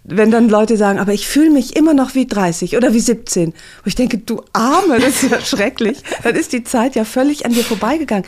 wenn 0.09 0.31
dann 0.31 0.49
Leute 0.49 0.77
sagen, 0.77 0.99
aber 0.99 1.13
ich 1.13 1.27
fühle 1.27 1.51
mich 1.51 1.75
immer 1.75 1.93
noch 1.93 2.15
wie 2.15 2.27
30 2.27 2.77
oder 2.77 2.95
wie 2.95 3.01
17. 3.01 3.53
Wo 3.53 3.87
ich 3.87 3.97
denke, 3.97 4.19
du 4.19 4.41
Arme, 4.53 5.01
das 5.01 5.23
ist 5.23 5.31
ja 5.33 5.41
schrecklich. 5.45 5.99
Dann 6.23 6.37
ist 6.37 6.53
die 6.53 6.63
Zeit 6.63 6.95
ja 6.95 7.05
völlig 7.05 7.45
an 7.45 7.53
dir 7.53 7.65
vorbeigegangen. 7.65 8.25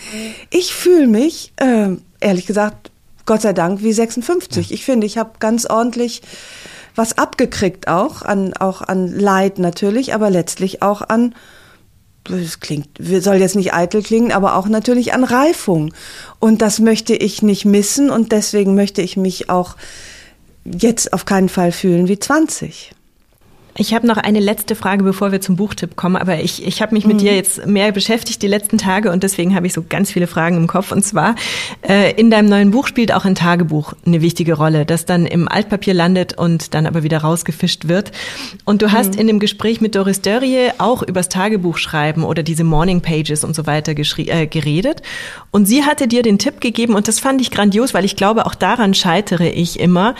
Ich 0.51 0.75
fühle 0.75 1.07
mich, 1.07 1.53
äh, 1.57 1.91
ehrlich 2.19 2.47
gesagt, 2.47 2.91
Gott 3.27 3.43
sei 3.43 3.53
Dank, 3.53 3.83
wie 3.83 3.93
56. 3.93 4.73
Ich 4.73 4.85
finde, 4.85 5.07
ich 5.07 5.19
habe 5.19 5.33
ganz 5.39 5.67
ordentlich 5.67 6.23
was 6.97 7.17
abgekriegt 7.17 7.87
auch, 7.87 8.23
an, 8.23 8.55
auch 8.55 8.83
an 8.83 9.07
Leid 9.07 9.61
natürlich, 9.61 10.15
aber 10.15 10.31
letztlich 10.31 10.83
auch 10.83 11.01
an, 11.03 11.35
das 12.37 12.61
klingt, 12.61 12.89
soll 12.99 13.37
jetzt 13.37 13.57
nicht 13.57 13.75
eitel 13.75 14.03
klingen, 14.03 14.33
aber 14.33 14.57
auch 14.57 14.69
natürlich 14.69 15.13
an 15.13 15.25
Reifung. 15.25 15.93
Und 16.39 16.63
das 16.63 16.79
möchte 16.79 17.15
ich 17.15 17.43
nicht 17.43 17.65
missen 17.65 18.11
und 18.11 18.33
deswegen 18.33 18.75
möchte 18.75 19.03
ich 19.03 19.17
mich 19.17 19.51
auch 19.51 19.77
jetzt 20.65 21.13
auf 21.13 21.25
keinen 21.25 21.49
Fall 21.49 21.73
fühlen 21.73 22.09
wie 22.09 22.19
20. 22.19 22.93
Ich 23.81 23.95
habe 23.95 24.09
noch 24.09 24.17
eine 24.17 24.41
letzte 24.41 24.75
Frage, 24.75 25.05
bevor 25.05 25.31
wir 25.31 25.41
zum 25.41 25.55
Buchtipp 25.55 25.95
kommen, 25.95 26.17
aber 26.17 26.41
ich, 26.41 26.67
ich 26.67 26.83
habe 26.83 26.97
mich 26.97 27.07
mit 27.07 27.21
dir 27.21 27.37
jetzt 27.37 27.65
mehr 27.65 27.93
beschäftigt 27.93 28.43
die 28.43 28.49
letzten 28.49 28.77
Tage 28.77 29.13
und 29.13 29.23
deswegen 29.23 29.55
habe 29.55 29.69
ich 29.69 29.73
so 29.73 29.85
ganz 29.89 30.11
viele 30.11 30.27
Fragen 30.27 30.57
im 30.57 30.67
Kopf. 30.67 30.91
Und 30.91 31.05
zwar, 31.05 31.37
äh, 31.89 32.13
in 32.15 32.29
deinem 32.29 32.49
neuen 32.49 32.73
Buch 32.73 32.89
spielt 32.89 33.15
auch 33.15 33.25
ein 33.25 33.37
Tagebuch 33.37 33.93
eine 34.05 34.21
wichtige 34.21 34.55
Rolle, 34.55 34.85
das 34.85 35.05
dann 35.05 35.27
im 35.27 35.47
Altpapier 35.47 35.95
landet 35.95 36.37
und 36.37 36.75
dann 36.75 36.87
aber 36.87 37.05
wieder 37.05 37.19
rausgefischt 37.19 37.87
wird. 37.87 38.11
Und 38.65 38.83
du 38.83 38.91
hast 38.91 39.15
in 39.15 39.29
dem 39.29 39.39
Gespräch 39.39 39.81
mit 39.81 39.95
Doris 39.95 40.23
Dörrie 40.23 40.71
auch 40.79 41.05
übers 41.05 41.29
Tagebuch 41.29 41.79
schreiben 41.79 42.25
oder 42.25 42.43
diese 42.43 42.65
Morning 42.65 43.01
Pages 43.01 43.45
und 43.45 43.55
so 43.55 43.67
weiter 43.67 43.93
äh, 43.93 44.47
geredet. 44.49 45.03
Und 45.53 45.67
sie 45.67 45.85
hatte 45.85 46.09
dir 46.09 46.25
den 46.25 46.41
Tipp 46.41 46.61
gegeben 46.61 46.97
und 46.97 47.07
das 47.07 47.21
fand 47.21 47.41
ich 47.41 47.53
grandios, 47.53 47.95
weil 47.95 48.05
ich 48.05 48.17
glaube, 48.17 48.47
auch 48.47 48.57
daran 48.57 48.93
scheitere 48.93 49.51
ich 49.51 49.79
immer, 49.79 50.17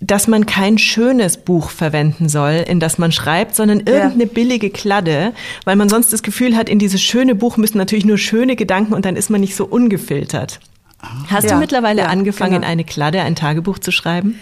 dass 0.00 0.28
man 0.28 0.46
kein 0.46 0.78
schönes 0.78 1.36
Buch 1.38 1.70
verwenden 1.70 2.28
soll, 2.28 2.64
in 2.68 2.78
das 2.78 2.98
man 2.98 3.10
schreibt, 3.10 3.56
sondern 3.56 3.80
irgendeine 3.80 4.26
billige 4.26 4.70
Kladde, 4.70 5.32
weil 5.64 5.76
man 5.76 5.88
sonst 5.88 6.12
das 6.12 6.22
Gefühl 6.22 6.56
hat, 6.56 6.68
in 6.68 6.78
dieses 6.78 7.02
schöne 7.02 7.34
Buch 7.34 7.56
müssen 7.56 7.78
natürlich 7.78 8.04
nur 8.04 8.18
schöne 8.18 8.54
Gedanken 8.54 8.94
und 8.94 9.04
dann 9.04 9.16
ist 9.16 9.28
man 9.28 9.40
nicht 9.40 9.56
so 9.56 9.64
ungefiltert. 9.64 10.60
Hast 11.28 11.44
Ja, 11.44 11.54
du 11.54 11.56
mittlerweile 11.56 12.02
ja, 12.02 12.08
angefangen, 12.08 12.52
genau. 12.52 12.64
in 12.64 12.70
eine 12.70 12.84
Kladde 12.84 13.22
ein 13.22 13.36
Tagebuch 13.36 13.78
zu 13.78 13.90
schreiben? 13.90 14.38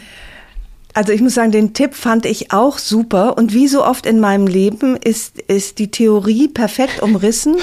Also 0.97 1.13
ich 1.13 1.21
muss 1.21 1.35
sagen, 1.35 1.53
den 1.53 1.75
Tipp 1.75 1.95
fand 1.95 2.25
ich 2.25 2.53
auch 2.53 2.79
super. 2.79 3.37
Und 3.37 3.53
wie 3.53 3.69
so 3.69 3.85
oft 3.85 4.07
in 4.07 4.19
meinem 4.19 4.47
Leben 4.47 4.97
ist, 4.97 5.39
ist 5.43 5.79
die 5.79 5.91
Theorie 5.91 6.49
perfekt 6.49 7.03
umrissen. 7.03 7.57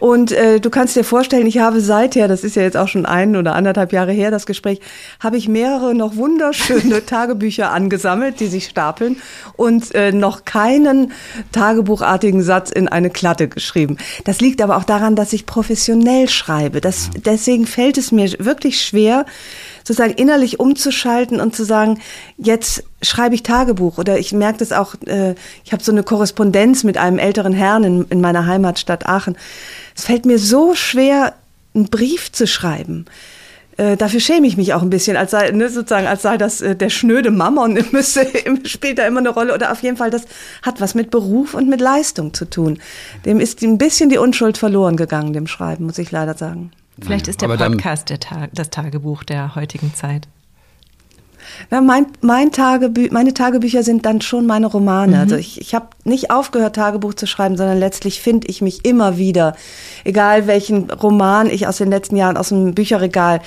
Und 0.00 0.32
äh, 0.32 0.58
du 0.58 0.70
kannst 0.70 0.96
dir 0.96 1.04
vorstellen, 1.04 1.46
ich 1.46 1.58
habe 1.58 1.82
seither, 1.82 2.28
das 2.28 2.44
ist 2.44 2.56
ja 2.56 2.62
jetzt 2.62 2.78
auch 2.78 2.88
schon 2.88 3.04
ein 3.04 3.36
oder 3.36 3.54
anderthalb 3.54 3.92
Jahre 3.92 4.12
her, 4.12 4.30
das 4.30 4.46
Gespräch, 4.46 4.80
habe 5.20 5.36
ich 5.36 5.48
mehrere 5.48 5.94
noch 5.94 6.16
wunderschöne 6.16 7.04
Tagebücher 7.06 7.72
angesammelt, 7.72 8.40
die 8.40 8.46
sich 8.46 8.66
stapeln 8.66 9.20
und 9.56 9.94
äh, 9.94 10.12
noch 10.12 10.46
keinen 10.46 11.12
tagebuchartigen 11.52 12.42
Satz 12.42 12.70
in 12.70 12.88
eine 12.88 13.10
Klatte 13.10 13.48
geschrieben. 13.48 13.98
Das 14.24 14.40
liegt 14.40 14.62
aber 14.62 14.78
auch 14.78 14.84
daran, 14.84 15.14
dass 15.14 15.34
ich 15.34 15.44
professionell 15.44 16.28
schreibe. 16.30 16.80
Das, 16.80 17.10
deswegen 17.26 17.66
fällt 17.66 17.98
es 17.98 18.12
mir 18.12 18.32
wirklich 18.38 18.80
schwer, 18.80 19.26
sozusagen 19.88 20.14
innerlich 20.14 20.60
umzuschalten 20.60 21.40
und 21.40 21.56
zu 21.56 21.64
sagen, 21.64 21.98
jetzt 22.36 22.84
schreibe 23.02 23.34
ich 23.34 23.42
Tagebuch 23.42 23.96
oder 23.96 24.18
ich 24.18 24.32
merke 24.32 24.58
das 24.58 24.70
auch, 24.72 24.94
äh, 25.06 25.34
ich 25.64 25.72
habe 25.72 25.82
so 25.82 25.90
eine 25.90 26.02
Korrespondenz 26.02 26.84
mit 26.84 26.98
einem 26.98 27.18
älteren 27.18 27.54
Herrn 27.54 27.84
in, 27.84 28.04
in 28.10 28.20
meiner 28.20 28.46
Heimatstadt 28.46 29.06
Aachen. 29.06 29.36
Es 29.96 30.04
fällt 30.04 30.26
mir 30.26 30.38
so 30.38 30.74
schwer, 30.74 31.34
einen 31.74 31.88
Brief 31.88 32.30
zu 32.30 32.46
schreiben. 32.46 33.06
äh, 33.78 33.96
dafür 33.96 34.20
schäme 34.20 34.46
ich 34.46 34.58
mich 34.58 34.74
auch 34.74 34.82
ein 34.82 34.90
bisschen, 34.90 35.16
als 35.16 35.30
sei, 35.30 35.52
ne, 35.52 35.70
sozusagen, 35.70 36.06
als 36.06 36.20
sei 36.20 36.36
das 36.36 36.60
äh, 36.60 36.76
der 36.76 36.90
schnöde 36.90 37.30
Mammon, 37.30 37.82
müsste, 37.92 38.26
spielt 38.64 38.98
da 38.98 39.06
immer 39.06 39.20
eine 39.20 39.30
Rolle. 39.30 39.54
Oder 39.54 39.72
auf 39.72 39.82
jeden 39.82 39.96
Fall, 39.96 40.10
das 40.10 40.26
hat 40.62 40.82
was 40.82 40.94
mit 40.94 41.10
Beruf 41.10 41.54
und 41.54 41.66
mit 41.70 41.80
Leistung 41.80 42.34
zu 42.34 42.44
tun. 42.44 42.78
Dem 43.24 43.40
ist 43.40 43.62
ein 43.62 43.78
bisschen 43.78 44.10
die 44.10 44.18
Unschuld 44.18 44.58
verloren 44.58 44.96
gegangen, 44.96 45.32
dem 45.32 45.46
Schreiben, 45.46 45.86
muss 45.86 45.96
ich 45.96 46.10
leider 46.10 46.34
sagen. 46.34 46.72
Vielleicht 47.00 47.28
ist 47.28 47.40
der 47.40 47.48
dann- 47.56 47.72
Podcast 47.72 48.10
der 48.10 48.20
Tag, 48.20 48.50
das 48.54 48.70
Tagebuch 48.70 49.22
der 49.24 49.54
heutigen 49.54 49.94
Zeit. 49.94 50.28
Na, 51.70 51.80
mein, 51.80 52.06
mein 52.20 52.52
Tagebü 52.52 53.08
meine 53.10 53.32
Tagebücher 53.32 53.82
sind 53.82 54.04
dann 54.04 54.20
schon 54.20 54.46
meine 54.46 54.66
Romane. 54.66 55.18
Also 55.18 55.36
ich, 55.36 55.60
ich 55.60 55.74
habe 55.74 55.86
nicht 56.04 56.30
aufgehört, 56.30 56.76
Tagebuch 56.76 57.14
zu 57.14 57.26
schreiben, 57.26 57.56
sondern 57.56 57.78
letztlich 57.78 58.20
finde 58.20 58.48
ich 58.48 58.60
mich 58.60 58.84
immer 58.84 59.16
wieder, 59.16 59.56
egal 60.04 60.46
welchen 60.46 60.90
Roman 60.90 61.48
ich 61.48 61.66
aus 61.66 61.78
den 61.78 61.90
letzten 61.90 62.16
Jahren 62.16 62.36
aus 62.36 62.50
dem 62.50 62.74
Bücherregal 62.74 63.40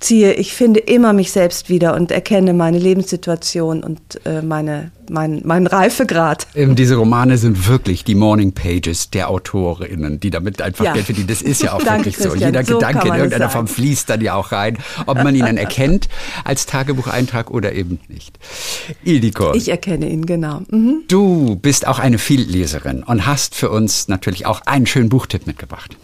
ziehe, 0.00 0.34
ich 0.34 0.52
finde 0.52 0.80
immer 0.80 1.12
mich 1.12 1.32
selbst 1.32 1.70
wieder 1.70 1.94
und 1.94 2.10
erkenne 2.10 2.52
meine 2.52 2.78
Lebenssituation 2.78 3.82
und 3.82 4.00
äh, 4.26 4.42
meine, 4.42 4.90
mein, 5.10 5.42
meinen 5.44 5.66
Reifegrad. 5.66 6.46
Eben, 6.54 6.76
diese 6.76 6.96
Romane 6.96 7.38
sind 7.38 7.68
wirklich 7.68 8.04
die 8.04 8.14
Morning 8.14 8.52
Pages 8.52 9.10
der 9.10 9.30
Autorinnen, 9.30 10.20
die 10.20 10.30
damit 10.30 10.60
einfach 10.62 10.84
Ja. 10.84 10.92
Geld 10.92 11.06
verdienen. 11.06 11.28
Das 11.28 11.42
ist 11.42 11.62
ja 11.62 11.72
auch 11.74 11.78
Danke, 11.82 12.06
wirklich 12.06 12.16
so. 12.16 12.30
Christian. 12.30 12.52
Jeder 12.52 12.64
So 12.64 12.74
Gedanke 12.74 13.08
in 13.08 13.14
irgendeiner. 13.14 13.50
Form 13.50 13.66
fließt 13.68 14.08
dann 14.10 14.20
ja 14.20 14.34
auch 14.34 14.52
rein, 14.52 14.78
ob 15.06 15.22
man 15.22 15.34
ihn 15.34 15.44
dann 15.46 15.56
erkennt 15.56 16.08
als 16.44 16.66
Tagebucheintrag 16.66 17.50
oder 17.50 17.72
eben 17.72 17.98
nicht. 18.08 18.38
Ildiko, 19.04 19.54
Ich 19.54 19.68
erkenne 19.68 20.08
ihn, 20.08 20.26
genau. 20.26 20.62
Mhm. 20.70 21.02
du 21.08 21.56
bist 21.56 21.86
auch 21.86 21.98
eine 21.98 22.18
Vielleserin 22.18 23.02
und 23.02 23.26
hast 23.26 23.54
für 23.54 23.70
uns 23.70 24.08
natürlich 24.08 24.46
auch 24.46 24.62
einen 24.66 24.86
schönen 24.86 25.08
Buchtipp 25.08 25.46
mitgebracht. 25.46 25.96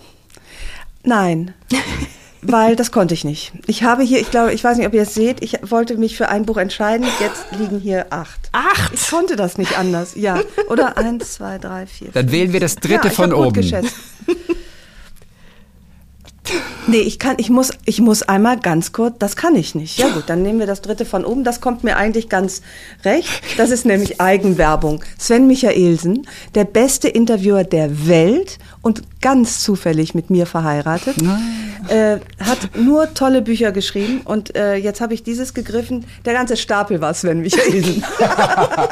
Nein. 1.05 1.53
Weil 2.45 2.75
das 2.75 2.91
konnte 2.91 3.15
ich 3.15 3.25
nicht. 3.25 3.53
Ich 3.69 3.85
habe 3.85 4.03
hier, 4.03 4.21
ich 4.21 4.31
glaube, 4.31 4.53
ich 4.53 4.65
weiß 4.65 4.77
nicht, 4.77 4.87
ob 4.87 4.95
ihr 4.95 5.03
es 5.03 5.15
seht, 5.15 5.43
ich 5.43 5.59
wollte 5.63 5.97
mich 5.97 6.17
für 6.17 6.29
ein 6.29 6.45
Buch 6.45 6.57
entscheiden. 6.57 7.07
Jetzt 7.21 7.45
liegen 7.57 7.79
hier 7.79 8.07
acht. 8.11 8.51
Acht? 8.51 8.93
Ich 8.93 9.09
konnte 9.09 9.37
das 9.37 9.59
nicht 9.59 9.79
anders. 9.79 10.17
Ja. 10.17 10.41
Oder 10.69 10.99
eins, 10.99 11.35
zwei, 11.35 11.59
drei, 11.59 11.87
vier. 11.87 12.09
Dann 12.13 12.25
fünf. 12.25 12.33
wählen 12.33 12.53
wir 12.53 12.59
das 12.59 12.75
dritte 12.75 12.95
ja, 12.95 13.07
ich 13.07 13.13
von 13.13 13.31
gut 13.31 13.39
oben. 13.39 13.53
Geschätzt. 13.53 13.95
Nee, 16.89 16.99
ich 16.99 17.21
kann, 17.21 17.37
ich 17.39 17.49
muss, 17.49 17.71
ich 17.85 18.01
muss 18.01 18.23
einmal 18.23 18.59
ganz 18.59 18.93
kurz, 18.93 19.15
das 19.19 19.37
kann 19.37 19.55
ich 19.55 19.77
nicht. 19.77 19.99
Ja 19.99 20.09
gut, 20.09 20.25
dann 20.27 20.43
nehmen 20.43 20.59
wir 20.59 20.67
das 20.67 20.83
dritte 20.83 21.05
von 21.05 21.25
oben. 21.25 21.45
Das 21.45 21.61
kommt 21.61 21.85
mir 21.85 21.97
eigentlich 21.97 22.29
ganz 22.29 22.63
recht. 23.05 23.29
Das 23.57 23.71
ist 23.71 23.87
nämlich 23.87 24.21
Eigenwerbung. 24.21 25.05
Sven 25.17 25.47
Michaelsen, 25.47 26.27
der 26.57 26.65
beste 26.65 27.09
Interviewer 27.09 27.63
der 27.63 28.09
Welt 28.09 28.59
und 28.83 29.03
ganz 29.21 29.61
zufällig 29.61 30.15
mit 30.15 30.29
mir 30.29 30.45
verheiratet, 30.47 31.17
äh, 31.89 32.19
hat 32.41 32.77
nur 32.77 33.15
tolle 33.15 33.43
Bücher 33.43 33.73
geschrieben 33.73 34.21
und 34.25 34.55
äh, 34.57 34.75
jetzt 34.77 35.01
habe 35.01 35.15
ich 35.15 35.23
dieses 35.23 35.55
gegriffen. 35.55 36.05
Der 36.25 36.33
ganze 36.33 36.57
Stapel 36.57 37.01
war 37.01 37.15
Sven 37.15 37.41
Michaelsen. 37.41 38.05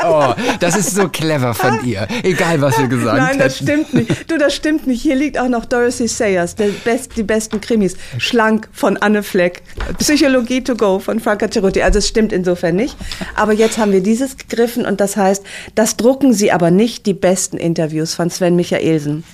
Oh, 0.07 0.33
das 0.61 0.77
ist 0.77 0.95
so 0.95 1.09
clever 1.09 1.55
von 1.55 1.85
ihr. 1.85 2.07
Egal, 2.23 2.61
was 2.61 2.79
wir 2.79 2.89
gesagt 2.89 3.19
Nein, 3.19 3.39
das 3.39 3.61
hätten. 3.61 3.65
stimmt 3.65 3.95
nicht. 3.95 4.31
Du, 4.31 4.39
das 4.39 4.55
stimmt 4.55 4.87
nicht. 4.87 5.03
Hier 5.03 5.17
liegt 5.17 5.39
auch 5.39 5.49
noch 5.49 5.65
Dorothy 5.65 6.09
Sayers, 6.09 6.55
best, 6.85 7.17
die 7.17 7.23
besten 7.23 7.61
Krimis. 7.61 7.97
Schlank 8.19 8.69
von 8.73 8.97
Anne 8.97 9.23
Fleck. 9.23 9.63
Psychologie 9.99 10.63
to 10.63 10.75
go 10.75 10.99
von 10.99 11.21
Franca 11.21 11.51
Cerutti. 11.51 11.83
Also 11.83 11.99
es 11.99 12.09
stimmt 12.09 12.33
insofern 12.33 12.77
nicht. 12.77 12.97
Aber 13.35 13.53
jetzt 13.53 13.79
haben 13.79 13.93
wir 13.93 14.03
dieses 14.03 14.37
gegriffen 14.37 14.85
und 14.87 15.01
das 15.01 15.17
heißt, 15.17 15.45
das 15.75 15.97
drucken 15.97 16.33
sie 16.33 16.53
aber 16.53 16.71
nicht, 16.71 17.07
die 17.07 17.15
besten 17.15 17.57
Interviews 17.57 18.15
von 18.15 18.31
Sven 18.31 18.57
Michaelsen. 18.57 19.25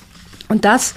Und 0.48 0.64
das 0.64 0.94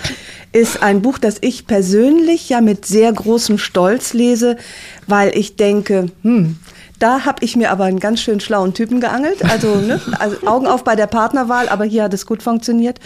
ist 0.52 0.82
ein 0.82 1.02
Buch, 1.02 1.18
das 1.18 1.38
ich 1.42 1.68
persönlich 1.68 2.50
ja 2.50 2.62
mit 2.62 2.86
sehr 2.86 3.12
großem 3.12 3.58
Stolz 3.58 4.14
lese, 4.14 4.58
weil 5.08 5.36
ich 5.36 5.56
denke, 5.56 6.08
hm, 6.24 6.58
da 7.00 7.26
habe 7.26 7.44
ich 7.44 7.56
mir 7.56 7.72
aber 7.72 7.86
einen 7.86 8.00
ganz 8.00 8.22
schön 8.22 8.40
schlauen 8.40 8.74
Typen 8.74 9.00
geangelt. 9.00 9.44
Also, 9.46 9.76
ne, 9.76 10.02
also 10.20 10.46
Augen 10.46 10.68
auf 10.68 10.84
bei 10.84 10.96
der 10.96 11.08
Partnerwahl, 11.08 11.70
aber 11.70 11.86
hier 11.86 12.04
hat 12.04 12.14
es 12.14 12.26
gut 12.26 12.44
funktioniert. 12.44 13.00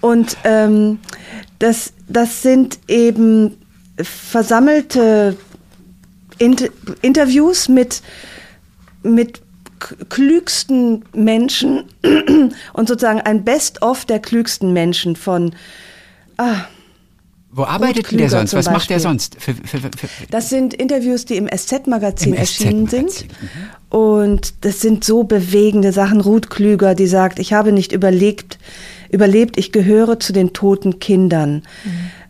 Und 0.00 0.36
ähm, 0.44 0.98
das, 1.58 1.92
das 2.08 2.42
sind 2.42 2.78
eben 2.88 3.56
versammelte 4.00 5.36
Inter 6.38 6.68
Interviews 7.02 7.68
mit, 7.68 8.02
mit 9.02 9.42
klügsten 9.78 11.04
Menschen 11.14 11.84
und 12.72 12.88
sozusagen 12.88 13.20
ein 13.20 13.44
Best-of 13.44 14.04
der 14.04 14.20
klügsten 14.20 14.72
Menschen 14.72 15.16
von 15.16 15.54
Wo 17.50 17.64
arbeitet 17.64 18.10
der 18.12 18.30
sonst? 18.30 18.54
Was 18.54 18.70
macht 18.70 18.90
der 18.90 19.00
sonst? 19.00 19.36
Für, 19.40 19.54
für, 19.54 19.78
für, 19.78 19.90
Das 20.30 20.48
sind 20.50 20.74
Interviews, 20.74 21.24
die 21.24 21.36
im 21.36 21.48
SZ-Magazin 21.48 22.34
erschienen 22.34 22.86
SZ-Magazin, 22.86 23.08
sind. 23.08 23.30
Und 23.90 24.64
das 24.64 24.80
sind 24.80 25.02
so 25.02 25.24
bewegende 25.24 25.92
Sachen. 25.92 26.20
Ruth 26.20 26.50
Klüger, 26.50 26.94
die 26.94 27.06
sagt, 27.06 27.38
ich 27.38 27.52
habe 27.52 27.72
nicht 27.72 27.92
überlegt, 27.92 28.58
überlebt, 29.10 29.56
ich 29.56 29.72
gehöre 29.72 30.20
zu 30.20 30.32
den 30.32 30.52
toten 30.52 31.00
Kindern. 31.00 31.62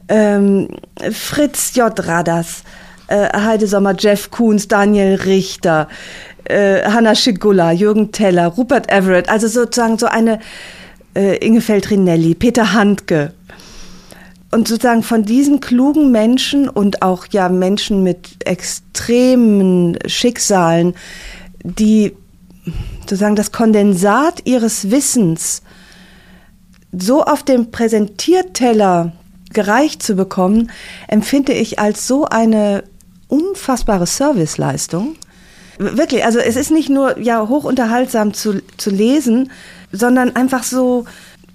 Ähm, 0.09 0.69
Fritz 1.13 1.75
J. 1.75 1.93
Radas, 2.07 2.63
äh, 3.09 3.29
Heide 3.37 3.67
Sommer, 3.67 3.95
Jeff 3.99 4.31
Koons, 4.31 4.69
Daniel 4.69 5.17
Richter, 5.17 5.89
äh, 6.49 6.83
Hanna 6.85 7.15
Schigula, 7.15 7.73
Jürgen 7.73 8.13
Teller, 8.13 8.49
Rupert 8.49 8.91
Everett, 8.91 9.29
also 9.29 9.49
sozusagen 9.49 9.99
so 9.99 10.07
eine 10.07 10.41
äh, 11.15 11.37
Inge 11.45 11.61
Feltrinelli, 11.61 12.35
Peter 12.35 12.73
Handke, 12.73 13.33
und 14.51 14.67
sozusagen 14.67 15.03
von 15.03 15.25
diesen 15.25 15.61
klugen 15.61 16.11
Menschen 16.11 16.69
und 16.69 17.03
auch 17.03 17.27
ja 17.31 17.49
Menschen 17.49 18.03
mit 18.03 18.47
extremen 18.47 19.99
Schicksalen, 20.07 20.95
die 21.63 22.15
sozusagen 23.01 23.37
das 23.37 23.53
Kondensat 23.53 24.47
ihres 24.47 24.91
Wissens 24.91 25.63
so 26.93 27.25
auf 27.25 27.43
dem 27.43 27.71
Präsentierteller 27.71 29.13
gereicht 29.53 30.03
zu 30.03 30.15
bekommen, 30.15 30.71
empfinde 31.09 31.53
ich 31.53 31.79
als 31.79 32.07
so 32.07 32.25
eine 32.25 32.85
unfassbare 33.29 34.07
Serviceleistung. 34.07 35.17
Wirklich, 35.79 36.25
also 36.25 36.39
es 36.39 36.57
ist 36.57 36.71
nicht 36.71 36.89
nur 36.89 37.19
ja 37.19 37.49
hochunterhaltsam 37.49 38.35
zu, 38.35 38.61
zu 38.77 38.91
lesen, 38.91 39.51
sondern 39.93 40.35
einfach 40.35 40.65
so, 40.65 41.05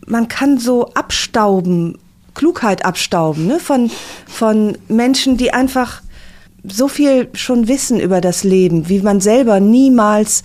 man 0.06 0.28
kann 0.28 0.58
so 0.58 0.88
abstauben, 0.94 1.98
Klugheit 2.34 2.86
abstauben, 2.86 3.48
ne? 3.48 3.60
von, 3.60 3.92
von 4.26 4.78
Menschen, 4.88 5.38
die 5.38 5.54
einfach 5.54 6.02
so 6.64 6.88
viel 6.88 7.28
schon 7.34 7.68
wissen 7.68 8.00
über 8.00 8.22
das 8.22 8.44
Leben, 8.44 8.88
wie 8.90 9.02
man 9.02 9.20
selber 9.20 9.60
niemals 9.60 10.44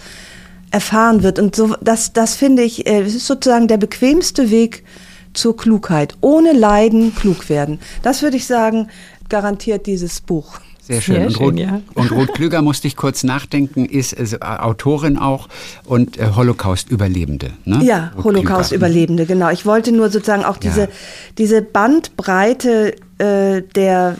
erfahren 0.70 1.22
wird. 1.22 1.38
Und 1.38 1.54
so, 1.56 1.74
das, 1.80 2.12
das 2.12 2.34
finde 2.34 2.62
ich, 2.62 2.86
äh, 2.86 3.02
es 3.02 3.14
ist 3.14 3.26
sozusagen 3.26 3.68
der 3.68 3.78
bequemste 3.78 4.50
Weg 4.50 4.84
zur 5.32 5.56
Klugheit. 5.56 6.16
Ohne 6.20 6.52
Leiden 6.52 7.14
klug 7.14 7.48
werden. 7.48 7.78
Das 8.02 8.22
würde 8.22 8.36
ich 8.36 8.46
sagen, 8.46 8.88
garantiert 9.28 9.86
dieses 9.86 10.20
Buch. 10.20 10.58
Sehr 10.88 11.02
schön. 11.02 11.16
Sehr 11.16 11.26
und, 11.26 11.32
schön, 11.36 11.44
Ruth, 11.44 11.58
ja. 11.58 11.80
und 11.94 12.12
Ruth 12.12 12.32
Klüger 12.32 12.62
musste 12.62 12.88
ich 12.88 12.96
kurz 12.96 13.22
nachdenken, 13.22 13.84
ist 13.84 14.14
äh, 14.14 14.38
Autorin 14.40 15.18
auch 15.18 15.48
und 15.84 16.16
äh, 16.16 16.30
Holocaust-Überlebende. 16.34 17.50
Ne? 17.66 17.84
Ja, 17.84 18.12
Holocaust-Überlebende, 18.24 19.26
genau. 19.26 19.50
Ich 19.50 19.66
wollte 19.66 19.92
nur 19.92 20.08
sozusagen 20.08 20.46
auch 20.46 20.56
diese, 20.56 20.80
Ja. 20.82 20.88
diese 21.36 21.60
Bandbreite 21.60 22.94
äh, 23.18 23.60
der, 23.74 24.16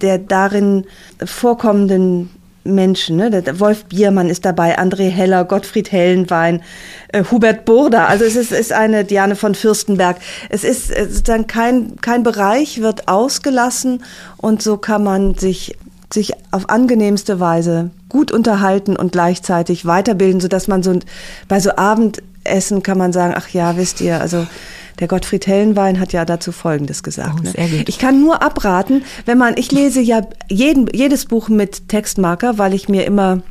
der 0.00 0.16
darin 0.18 0.86
vorkommenden 1.22 2.30
Menschen. 2.64 3.16
Ne? 3.16 3.30
Der- 3.30 3.60
Wolf 3.60 3.84
Biermann 3.84 4.28
ist 4.28 4.44
dabei, 4.44 4.78
André 4.78 5.08
Heller, 5.10 5.44
Gottfried 5.44 5.92
Hellenwein, 5.92 6.62
äh, 7.12 7.22
Hubert 7.30 7.64
Burda. 7.64 8.06
Also 8.06 8.24
es 8.24 8.36
ist, 8.36 8.52
ist 8.52 8.72
eine 8.72 9.04
Diane 9.04 9.36
von 9.36 9.54
Fürstenberg. 9.54 10.16
Es 10.48 10.64
ist 10.64 10.90
äh, 10.90 11.06
sozusagen 11.08 11.46
kein, 11.46 11.96
kein 12.00 12.22
Bereich 12.22 12.80
wird 12.80 13.08
ausgelassen 13.08 14.02
und 14.36 14.62
so 14.62 14.76
kann 14.76 15.04
man 15.04 15.34
sich 15.34 15.76
sich 16.12 16.32
auf 16.52 16.68
angenehmste 16.70 17.40
Weise 17.40 17.90
gut 18.08 18.30
unterhalten 18.30 18.94
und 18.94 19.10
gleichzeitig 19.10 19.84
weiterbilden, 19.84 20.40
sodass 20.40 20.68
man 20.68 20.82
so 20.84 20.96
bei 21.48 21.58
so 21.58 21.74
Abendessen 21.74 22.84
kann 22.84 22.98
man 22.98 23.12
sagen, 23.12 23.34
ach 23.36 23.48
ja, 23.48 23.76
wisst 23.76 24.00
ihr, 24.00 24.20
also 24.20 24.46
der 25.00 25.08
Gottfried 25.08 25.46
Hellenwein 25.46 26.00
hat 26.00 26.12
ja 26.12 26.24
dazu 26.24 26.52
Folgendes 26.52 27.02
gesagt. 27.02 27.40
Oh, 27.40 27.42
ne? 27.42 27.84
Ich 27.86 27.98
kann 27.98 28.20
nur 28.20 28.42
abraten, 28.42 29.04
wenn 29.26 29.38
man, 29.38 29.56
ich 29.56 29.72
lese 29.72 30.00
ja 30.00 30.22
jeden, 30.48 30.88
jedes 30.92 31.26
Buch 31.26 31.48
mit 31.48 31.88
Textmarker, 31.88 32.58
weil 32.58 32.74
ich 32.74 32.88
mir 32.88 33.04
immer 33.04 33.42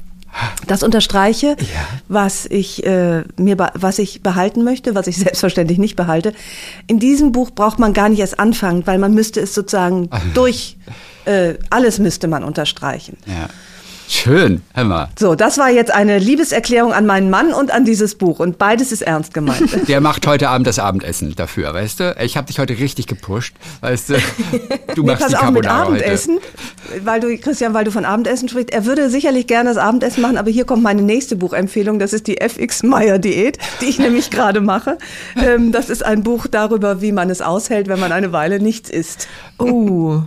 das 0.67 0.81
unterstreiche, 0.83 1.55
was 2.07 2.45
ich 2.45 2.85
äh, 2.85 3.23
mir 3.37 3.57
was 3.75 3.99
ich 3.99 4.23
behalten 4.23 4.63
möchte, 4.63 4.95
was 4.95 5.07
ich 5.07 5.17
selbstverständlich 5.19 5.77
nicht 5.77 5.95
behalte. 5.95 6.33
In 6.87 6.99
diesem 6.99 7.31
Buch 7.31 7.51
braucht 7.51 7.79
man 7.79 7.93
gar 7.93 8.09
nicht 8.09 8.19
erst 8.19 8.39
anfangen, 8.39 8.87
weil 8.87 8.97
man 8.97 9.13
müsste 9.13 9.41
es 9.41 9.53
sozusagen 9.53 10.09
durch 10.33 10.77
äh, 11.25 11.55
alles 11.69 11.99
müsste 11.99 12.27
man 12.27 12.43
unterstreichen. 12.43 13.17
Ja. 13.27 13.49
Schön, 14.07 14.61
hör 14.73 14.83
mal. 14.83 15.09
So, 15.17 15.35
das 15.35 15.57
war 15.57 15.69
jetzt 15.69 15.91
eine 15.91 16.19
Liebeserklärung 16.19 16.93
an 16.93 17.05
meinen 17.05 17.29
Mann 17.29 17.53
und 17.53 17.71
an 17.71 17.85
dieses 17.85 18.15
Buch. 18.15 18.39
Und 18.39 18.57
beides 18.57 18.91
ist 18.91 19.01
ernst 19.01 19.33
gemeint. 19.33 19.69
Der 19.87 20.01
macht 20.01 20.27
heute 20.27 20.49
Abend 20.49 20.67
das 20.67 20.77
Abendessen 20.79 21.35
dafür, 21.35 21.73
weißt 21.73 21.99
du? 21.99 22.15
Ich 22.21 22.37
habe 22.37 22.47
dich 22.47 22.59
heute 22.59 22.77
richtig 22.77 23.07
gepusht, 23.07 23.55
weißt 23.81 24.09
du? 24.09 24.13
Du 24.95 25.01
Nee, 25.01 25.07
machst 25.07 25.21
pass 25.23 25.29
die 25.31 25.37
auf 25.37 25.51
mit 25.51 25.63
Carbonara 25.63 25.85
heute. 25.85 26.03
Abendessen, 26.03 26.39
weil 27.03 27.19
du, 27.19 27.37
Christian, 27.37 27.73
weil 27.73 27.85
du 27.85 27.91
von 27.91 28.05
Abendessen 28.05 28.49
sprichst. 28.49 28.71
Er 28.71 28.85
würde 28.85 29.09
sicherlich 29.09 29.47
gerne 29.47 29.69
das 29.69 29.77
Abendessen 29.77 30.21
machen, 30.21 30.37
aber 30.37 30.51
hier 30.51 30.65
kommt 30.65 30.83
meine 30.83 31.01
nächste 31.01 31.35
Buchempfehlung. 31.35 31.99
Das 31.99 32.13
ist 32.13 32.27
die 32.27 32.39
FX 32.39 32.83
Meyer 32.83 33.19
Diät, 33.19 33.57
die 33.81 33.85
ich 33.85 33.99
nämlich 33.99 34.29
gerade 34.29 34.61
mache. 34.61 34.97
Ähm, 35.35 35.71
das 35.71 35.89
ist 35.89 36.03
ein 36.05 36.23
Buch 36.23 36.47
darüber, 36.47 37.01
wie 37.01 37.11
man 37.11 37.29
es 37.29 37.41
aushält, 37.41 37.87
wenn 37.87 37.99
man 37.99 38.11
eine 38.11 38.31
Weile 38.31 38.59
nichts 38.59 38.89
isst. 38.89 39.27
Uh, 39.59 40.21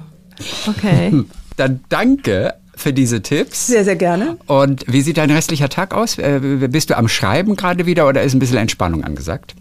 okay. 0.66 1.24
Dann 1.56 1.80
danke 1.88 2.54
für 2.76 2.92
diese 2.92 3.22
Tipps. 3.22 3.66
Sehr, 3.66 3.84
sehr 3.84 3.96
gerne. 3.96 4.36
Und 4.46 4.84
wie 4.86 5.00
sieht 5.00 5.16
dein 5.16 5.30
restlicher 5.30 5.68
Tag 5.68 5.94
aus? 5.94 6.18
Äh, 6.18 6.40
Bist 6.70 6.90
du 6.90 6.96
am 6.96 7.08
Schreiben 7.08 7.56
gerade 7.56 7.86
wieder 7.86 8.06
oder 8.06 8.22
ist 8.22 8.34
ein 8.34 8.38
bisschen 8.38 8.58
Entspannung 8.58 9.02
angesagt? 9.02 9.54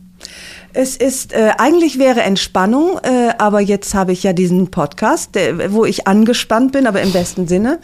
Es 0.73 0.97
ist, 0.97 1.31
äh, 1.31 1.51
eigentlich 1.57 1.99
wäre 1.99 2.21
Entspannung, 2.21 2.99
äh, 3.01 3.33
aber 3.37 3.61
jetzt 3.61 3.93
habe 3.93 4.11
ich 4.11 4.23
ja 4.23 4.33
diesen 4.33 4.69
Podcast, 4.71 5.33
der, 5.35 5.71
wo 5.71 5.85
ich 5.85 6.05
angespannt 6.05 6.73
bin, 6.73 6.85
aber 6.85 7.01
im 7.01 7.13
besten 7.13 7.47
Sinne. 7.47 7.79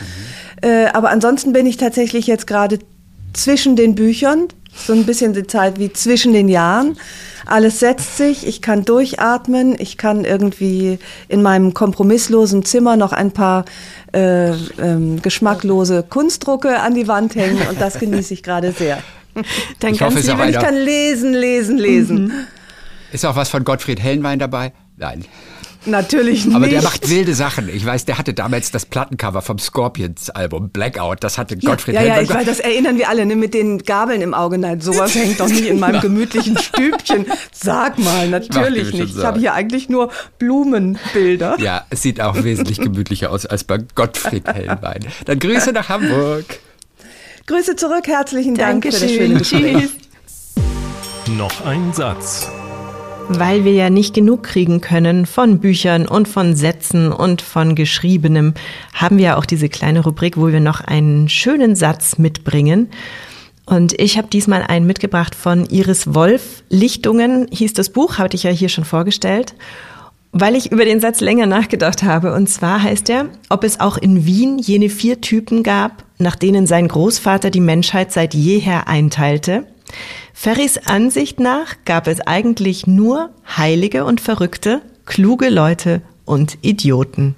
Äh, 0.61 0.87
aber 0.87 1.09
ansonsten 1.09 1.53
bin 1.53 1.65
ich 1.65 1.77
tatsächlich 1.77 2.27
jetzt 2.27 2.47
gerade 2.47 2.79
zwischen 3.33 3.77
den 3.77 3.95
Büchern, 3.95 4.47
so 4.73 4.93
ein 4.93 5.05
bisschen 5.05 5.33
die 5.33 5.45
Zeit 5.47 5.79
wie 5.79 5.91
zwischen 5.91 6.33
den 6.33 6.49
Jahren. 6.49 6.97
Alles 7.45 7.79
setzt 7.79 8.17
sich, 8.17 8.47
ich 8.47 8.61
kann 8.61 8.85
durchatmen, 8.85 9.75
ich 9.79 9.97
kann 9.97 10.25
irgendwie 10.25 10.99
in 11.27 11.41
meinem 11.41 11.73
kompromisslosen 11.73 12.63
Zimmer 12.63 12.95
noch 12.95 13.11
ein 13.11 13.31
paar 13.31 13.65
äh, 14.13 14.51
ähm, 14.51 15.21
geschmacklose 15.21 16.03
Kunstdrucke 16.07 16.79
an 16.79 16.93
die 16.93 17.07
Wand 17.07 17.35
hängen 17.35 17.59
und 17.69 17.81
das 17.81 17.99
genieße 17.99 18.33
ich 18.33 18.43
gerade 18.43 18.71
sehr. 18.71 18.99
Dann 19.79 19.93
Ich 19.93 20.01
hoffe, 20.01 20.19
es 20.19 20.27
Ich 20.27 20.59
kann 20.59 20.75
lesen, 20.75 21.33
lesen, 21.33 21.77
lesen. 21.77 22.47
Ist 23.11 23.25
auch 23.25 23.35
was 23.35 23.49
von 23.49 23.63
Gottfried 23.63 24.01
Hellenwein 24.01 24.39
dabei? 24.39 24.73
Nein. 24.97 25.25
Natürlich 25.85 26.45
nicht. 26.45 26.55
Aber 26.55 26.67
der 26.67 26.83
macht 26.83 27.09
wilde 27.09 27.33
Sachen. 27.33 27.67
Ich 27.67 27.85
weiß, 27.85 28.05
der 28.05 28.17
hatte 28.17 28.33
damals 28.33 28.71
das 28.71 28.85
Plattencover 28.85 29.41
vom 29.41 29.57
Scorpions-Album 29.57 30.69
Blackout. 30.69 31.23
Das 31.23 31.37
hatte 31.37 31.57
Gottfried 31.57 31.95
ja, 31.95 32.01
ja, 32.01 32.13
Hellenwein. 32.13 32.23
ich 32.25 32.33
weiß, 32.41 32.45
das 32.45 32.59
erinnern 32.59 32.97
wir 32.97 33.09
alle, 33.09 33.25
ne, 33.25 33.35
mit 33.35 33.53
den 33.53 33.79
Gabeln 33.79 34.21
im 34.21 34.33
Auge. 34.33 34.57
Nein, 34.57 34.79
sowas 34.79 35.15
hängt 35.15 35.39
doch 35.39 35.47
nicht 35.47 35.65
in 35.65 35.79
meinem 35.79 36.01
gemütlichen 36.01 36.57
Stübchen. 36.57 37.25
Sag 37.51 37.97
mal, 37.97 38.29
natürlich 38.29 38.89
schon 38.89 38.99
nicht. 38.99 39.17
Ich 39.17 39.23
habe 39.23 39.39
hier 39.39 39.53
eigentlich 39.53 39.89
nur 39.89 40.11
Blumenbilder. 40.37 41.57
Ja, 41.59 41.85
es 41.89 42.03
sieht 42.03 42.21
auch 42.21 42.43
wesentlich 42.43 42.79
gemütlicher 42.79 43.31
aus 43.31 43.45
als 43.45 43.63
bei 43.63 43.79
Gottfried 43.95 44.47
Hellenwein. 44.47 45.05
Dann 45.25 45.39
Grüße 45.39 45.71
nach 45.71 45.89
Hamburg. 45.89 46.45
Grüße 47.47 47.75
zurück, 47.75 48.07
herzlichen 48.07 48.55
Dank 48.55 48.83
für 48.83 48.91
das 48.91 48.99
schöne 48.99 49.33
Dankeschön. 49.33 49.73
Gespräch. 49.73 49.89
Tschüss. 51.25 51.37
Noch 51.37 51.65
ein 51.65 51.91
Satz. 51.93 52.47
Weil 53.33 53.63
wir 53.63 53.71
ja 53.71 53.89
nicht 53.89 54.13
genug 54.13 54.43
kriegen 54.43 54.81
können 54.81 55.25
von 55.25 55.59
Büchern 55.59 56.05
und 56.05 56.27
von 56.27 56.53
Sätzen 56.53 57.13
und 57.13 57.41
von 57.41 57.75
Geschriebenem, 57.75 58.53
haben 58.93 59.17
wir 59.17 59.37
auch 59.37 59.45
diese 59.45 59.69
kleine 59.69 60.01
Rubrik, 60.01 60.35
wo 60.35 60.49
wir 60.49 60.59
noch 60.59 60.81
einen 60.81 61.29
schönen 61.29 61.77
Satz 61.77 62.17
mitbringen. 62.17 62.89
Und 63.65 63.97
ich 63.99 64.17
habe 64.17 64.27
diesmal 64.27 64.63
einen 64.63 64.85
mitgebracht 64.85 65.33
von 65.33 65.65
Iris 65.65 66.13
Wolf. 66.13 66.63
Lichtungen 66.69 67.47
hieß 67.51 67.71
das 67.71 67.89
Buch, 67.89 68.17
hatte 68.17 68.35
ich 68.35 68.43
ja 68.43 68.51
hier 68.51 68.69
schon 68.69 68.83
vorgestellt. 68.83 69.55
Weil 70.33 70.55
ich 70.55 70.71
über 70.73 70.83
den 70.83 70.99
Satz 70.99 71.21
länger 71.21 71.45
nachgedacht 71.45 72.03
habe. 72.03 72.33
Und 72.33 72.47
zwar 72.47 72.83
heißt 72.83 73.09
er, 73.09 73.29
ob 73.49 73.63
es 73.63 73.79
auch 73.79 73.97
in 73.97 74.25
Wien 74.25 74.59
jene 74.59 74.89
vier 74.89 75.21
Typen 75.21 75.63
gab, 75.63 76.03
nach 76.17 76.35
denen 76.35 76.67
sein 76.67 76.89
Großvater 76.89 77.49
die 77.49 77.61
Menschheit 77.61 78.11
seit 78.11 78.33
jeher 78.33 78.89
einteilte. 78.89 79.65
Ferrys 80.33 80.77
Ansicht 80.77 81.39
nach 81.39 81.75
gab 81.85 82.07
es 82.07 82.19
eigentlich 82.21 82.87
nur 82.87 83.29
Heilige 83.57 84.05
und 84.05 84.21
Verrückte, 84.21 84.81
kluge 85.05 85.49
Leute 85.49 86.01
und 86.25 86.57
Idioten. 86.61 87.35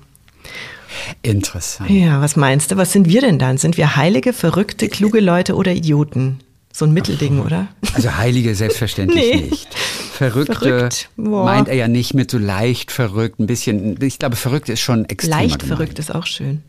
Interessant. 1.22 1.89
Ja, 1.89 2.22
was 2.22 2.36
meinst 2.36 2.72
du? 2.72 2.78
Was 2.78 2.91
sind 2.91 3.08
wir 3.10 3.22
denn 3.22 3.39
dann? 3.39 3.58
Sind 3.58 3.78
wir 3.78 3.95
Heilige, 3.95 4.34
Verrückte, 4.34 4.88
kluge 4.89 5.20
Leute 5.20 5.56
oder 5.56 5.74
Idioten? 5.74 6.39
So 6.72 6.86
ein 6.86 6.91
Mittelding, 6.93 7.39
oder? 7.39 7.68
Also 7.93 8.16
Heilige 8.16 8.56
selbstverständlich 8.56 9.24
Nee. 9.36 9.41
nicht. 9.49 9.74
Verrückte 9.76 10.56
Verrückt, 10.56 11.10
meint 11.18 11.68
er 11.68 11.76
ja 11.76 11.88
nicht 11.88 12.14
mit 12.14 12.32
so 12.32 12.38
leicht 12.38 12.91
verrückt, 12.91 13.39
ein 13.39 13.47
bisschen, 13.47 14.01
ich 14.01 14.20
glaube, 14.20 14.36
verrückt 14.36 14.70
ist 14.70 14.80
schon 14.80 15.06
extrem. 15.06 15.32
Leicht 15.32 15.64
verrückt 15.64 15.99
ist 15.99 16.14
auch 16.14 16.26
schön. 16.26 16.62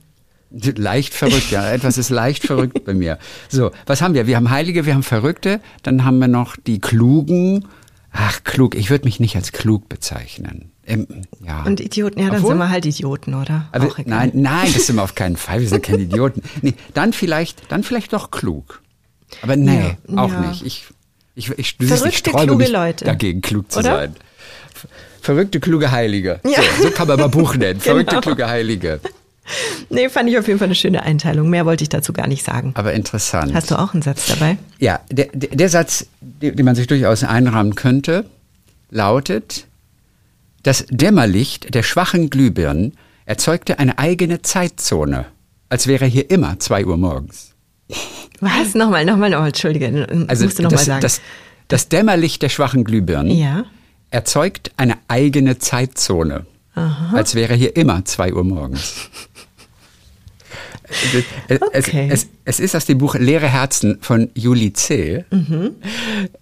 Leicht 0.77 1.15
verrückt, 1.15 1.51
ja. 1.51 1.71
Etwas 1.73 1.99
ist 1.99 2.11
leicht 2.11 2.45
verrückt 2.47 2.85
bei 2.85 2.95
mir. 2.95 3.19
So, 3.49 3.71
was 3.87 4.01
haben 4.03 4.15
wir? 4.15 4.27
Wir 4.27 4.37
haben 4.37 4.51
Heilige, 4.51 4.87
wir 4.87 4.95
haben 4.95 5.03
Verrückte, 5.03 5.61
dann 5.83 6.05
haben 6.05 6.19
wir 6.19 6.29
noch 6.29 6.57
die 6.57 6.81
Klugen. 6.81 7.67
Ach, 8.13 8.45
klug, 8.45 8.77
ich 8.77 8.91
würde 8.91 9.05
mich 9.07 9.19
nicht 9.19 9.35
als 9.35 9.51
klug 9.51 9.89
bezeichnen. 9.89 10.71
Ähm, 10.87 11.07
ja. 11.45 11.63
Und 11.65 11.81
Idioten, 11.81 12.21
ja, 12.21 12.27
dann 12.27 12.37
Obwohl- 12.37 12.51
sind 12.51 12.59
wir 12.59 12.69
halt 12.71 12.87
Idioten, 12.87 13.35
oder? 13.35 13.67
Aber 13.73 13.89
nein, 14.05 14.31
nein, 14.35 14.71
das 14.73 14.87
sind 14.87 14.97
wir 14.97 15.03
auf 15.03 15.15
keinen 15.17 15.37
Fall. 15.37 15.61
Wir 15.61 15.69
sind 15.69 15.83
keine 15.83 16.03
Idioten. 16.03 16.43
Nee, 16.63 16.75
dann 16.93 17.13
vielleicht, 17.13 17.73
dann 17.73 17.83
vielleicht 17.83 18.13
doch 18.13 18.31
klug. 18.31 18.83
Aber 19.43 19.57
nee, 19.57 19.97
Ja, 20.09 20.17
auch 20.23 20.31
ja. 20.31 20.41
nicht. 20.43 20.65
Ich, 20.65 20.85
ich, 21.35 21.51
ich, 21.59 21.77
ich 21.81 21.89
Verrückte, 21.89 22.13
sträube 22.19 22.45
kluge 22.47 22.57
mich 22.63 22.71
Leute. 22.73 23.05
dagegen, 23.07 23.41
klug 23.41 23.73
zu 23.73 23.81
Oder? 23.81 23.97
sein. 23.97 24.17
Ver- 24.73 24.89
Verrückte, 25.21 25.59
kluge 25.59 25.91
Heilige. 25.91 26.39
Ja. 26.45 26.61
So, 26.77 26.85
so 26.85 26.91
kann 26.91 27.09
man 27.09 27.19
mal 27.19 27.29
Buch 27.29 27.57
nennen. 27.57 27.81
Verrückte, 27.81 28.11
Genau. 28.11 28.21
kluge 28.21 28.47
Heilige. 28.47 29.01
Nee, 29.91 30.09
fand 30.09 30.29
ich 30.29 30.39
auf 30.39 30.47
jeden 30.47 30.59
Fall 30.59 30.67
eine 30.67 30.75
schöne 30.75 31.03
Einteilung. 31.03 31.51
Mehr 31.51 31.67
wollte 31.67 31.83
ich 31.83 31.89
dazu 31.89 32.13
gar 32.13 32.27
nicht 32.27 32.45
sagen. 32.45 32.73
Aber 32.75 32.93
interessant. 32.95 33.55
Hast 33.55 33.71
du 33.71 33.79
auch 33.79 33.93
einen 33.93 34.03
Satz 34.03 34.27
dabei? 34.27 34.57
Ja, 34.79 35.01
der, 35.11 35.29
der, 35.35 35.69
Satz, 35.69 36.07
den 36.21 36.65
man 36.65 36.75
sich 36.75 36.87
durchaus 36.87 37.25
einrahmen 37.25 37.75
könnte, 37.75 38.25
lautet, 38.91 39.67
das 40.63 40.87
Dämmerlicht 40.91 41.75
der 41.75 41.83
schwachen 41.83 42.31
Glühbirnen 42.31 42.95
erzeugte 43.27 43.79
eine 43.79 43.99
eigene 43.99 44.43
Zeitzone, 44.43 45.27
als 45.69 45.87
wäre 45.87 46.07
hier 46.07 46.31
immer 46.31 46.59
zwei 46.59 46.87
Uhr 46.87 46.97
morgens. 46.97 47.53
Was? 48.41 48.75
Nochmal, 48.75 49.05
nochmal, 49.05 49.31
nochmal, 49.31 49.49
entschuldige. 49.49 50.07
Also 50.29 50.45
musst 50.45 50.59
du 50.59 50.63
nochmal 50.63 50.77
das, 50.79 50.87
sagen. 50.87 51.01
das, 51.03 51.21
das 51.69 51.89
Dämmerlicht 51.89 52.43
der 52.43 52.49
schwachen 52.49 52.85
Glühbirnen 52.85 53.37
Ja. 53.37 53.65
erzeugt 54.11 54.73
eine 54.77 54.97
eigene 55.09 55.59
Zeitzone, 55.59 56.47
als 57.13 57.35
wäre 57.35 57.55
hier 57.55 57.77
immer 57.77 58.05
zwei 58.05 58.33
Uhr 58.33 58.45
morgens. 58.45 59.09
Es, 61.49 61.61
Okay. 61.63 62.09
es, 62.11 62.29
es 62.45 62.61
ist 62.61 62.77
aus 62.77 62.85
dem 62.87 62.99
Buch 62.99 63.15
Leere 63.15 63.49
Herzen 63.49 63.99
von 64.01 64.31
Julie 64.35 64.73
C. 64.73 65.25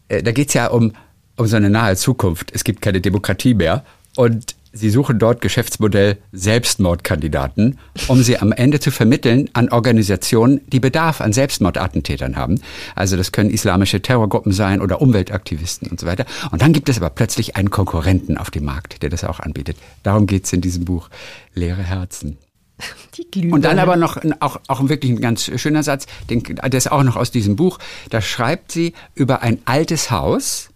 Äh, 0.08 0.22
Da 0.22 0.32
geht 0.32 0.48
es 0.48 0.54
ja 0.54 0.66
um, 0.68 0.92
um 1.36 1.46
so 1.46 1.56
eine 1.56 1.70
nahe 1.70 1.96
Zukunft. 1.96 2.50
Es 2.54 2.64
gibt 2.64 2.80
keine 2.82 3.00
Demokratie 3.00 3.54
mehr. 3.54 3.84
Und 4.16 4.54
sie 4.72 4.90
suchen 4.90 5.18
dort 5.18 5.40
Geschäftsmodell 5.40 6.18
Selbstmordkandidaten, 6.32 7.78
um 8.08 8.22
sie 8.22 8.38
am 8.38 8.52
Ende 8.52 8.80
zu 8.80 8.90
vermitteln 8.90 9.48
an 9.52 9.68
Organisationen, 9.70 10.60
die 10.66 10.80
Bedarf 10.80 11.20
an 11.20 11.32
Selbstmordattentätern 11.32 12.36
haben. 12.36 12.60
Also 12.94 13.16
das 13.16 13.32
können 13.32 13.50
islamische 13.50 14.00
Terrorgruppen 14.02 14.52
sein 14.52 14.80
oder 14.80 15.00
Umweltaktivisten 15.00 15.88
und 15.88 16.00
so 16.00 16.06
weiter. 16.06 16.24
Und 16.50 16.62
dann 16.62 16.72
gibt 16.72 16.88
es 16.88 16.96
aber 16.98 17.10
plötzlich 17.10 17.56
einen 17.56 17.70
Konkurrenten 17.70 18.36
auf 18.36 18.50
dem 18.50 18.64
Markt, 18.64 19.02
der 19.02 19.10
das 19.10 19.24
auch 19.24 19.40
anbietet. 19.40 19.76
Darum 20.02 20.26
geht 20.26 20.44
es 20.46 20.52
in 20.52 20.60
diesem 20.60 20.84
Buch 20.84 21.08
Leere 21.54 21.82
Herzen. 21.82 22.38
Und 23.50 23.64
dann 23.64 23.78
aber 23.78 23.96
noch 23.96 24.18
auch, 24.40 24.60
auch 24.68 24.88
wirklich 24.88 25.12
ein 25.12 25.20
ganz 25.20 25.50
schöner 25.56 25.82
Satz, 25.82 26.06
den, 26.30 26.42
der 26.42 26.74
ist 26.74 26.90
auch 26.90 27.02
noch 27.02 27.16
aus 27.16 27.30
diesem 27.30 27.56
Buch. 27.56 27.78
Da 28.10 28.20
schreibt 28.20 28.72
sie 28.72 28.94
über 29.14 29.42
ein 29.42 29.58
altes 29.64 30.10
Haus. 30.10 30.70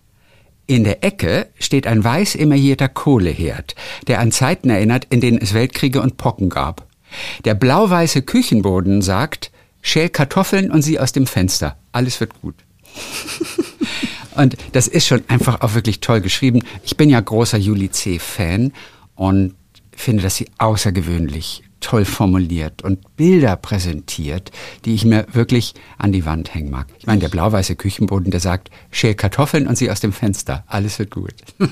In 0.66 0.84
der 0.84 1.04
Ecke 1.04 1.48
steht 1.58 1.86
ein 1.86 2.02
weiß 2.02 2.34
emaillierter 2.34 2.88
Kohleherd, 2.88 3.76
der 4.08 4.20
an 4.20 4.32
Zeiten 4.32 4.68
erinnert, 4.68 5.06
in 5.10 5.20
denen 5.20 5.38
es 5.38 5.54
Weltkriege 5.54 6.00
und 6.00 6.16
Pocken 6.16 6.48
gab. 6.48 6.86
Der 7.44 7.54
blau-weiße 7.54 8.22
Küchenboden 8.22 9.00
sagt, 9.00 9.52
schäl 9.80 10.08
Kartoffeln 10.08 10.72
und 10.72 10.82
sieh 10.82 10.98
aus 10.98 11.12
dem 11.12 11.26
Fenster. 11.26 11.76
Alles 11.92 12.18
wird 12.20 12.40
gut. 12.42 12.56
Und 14.36 14.56
das 14.72 14.86
ist 14.86 15.06
schon 15.06 15.22
einfach 15.28 15.62
auch 15.62 15.74
wirklich 15.74 16.00
toll 16.00 16.20
geschrieben. 16.20 16.62
Ich 16.84 16.98
bin 16.98 17.08
ja 17.08 17.18
großer 17.18 17.56
Julie 17.56 17.90
C. 17.90 18.18
Fan 18.18 18.72
und 19.14 19.54
finde, 19.96 20.22
dass 20.22 20.36
sie 20.36 20.48
außergewöhnlich 20.58 21.62
toll 21.86 22.04
formuliert 22.04 22.82
und 22.82 23.16
Bilder 23.16 23.54
präsentiert, 23.54 24.50
die 24.84 24.94
ich 24.94 25.04
mir 25.04 25.24
wirklich 25.32 25.74
an 25.98 26.10
die 26.10 26.24
Wand 26.24 26.52
hängen 26.52 26.68
mag. 26.68 26.88
Ich 26.98 27.06
meine, 27.06 27.20
der 27.20 27.28
blau-weiße 27.28 27.76
Küchenboden, 27.76 28.32
der 28.32 28.40
sagt, 28.40 28.70
schäl 28.90 29.14
Kartoffeln 29.14 29.68
und 29.68 29.78
sieh 29.78 29.88
aus 29.88 30.00
dem 30.00 30.12
Fenster. 30.12 30.64
Alles 30.66 30.98
wird 30.98 31.12
gut. 31.12 31.34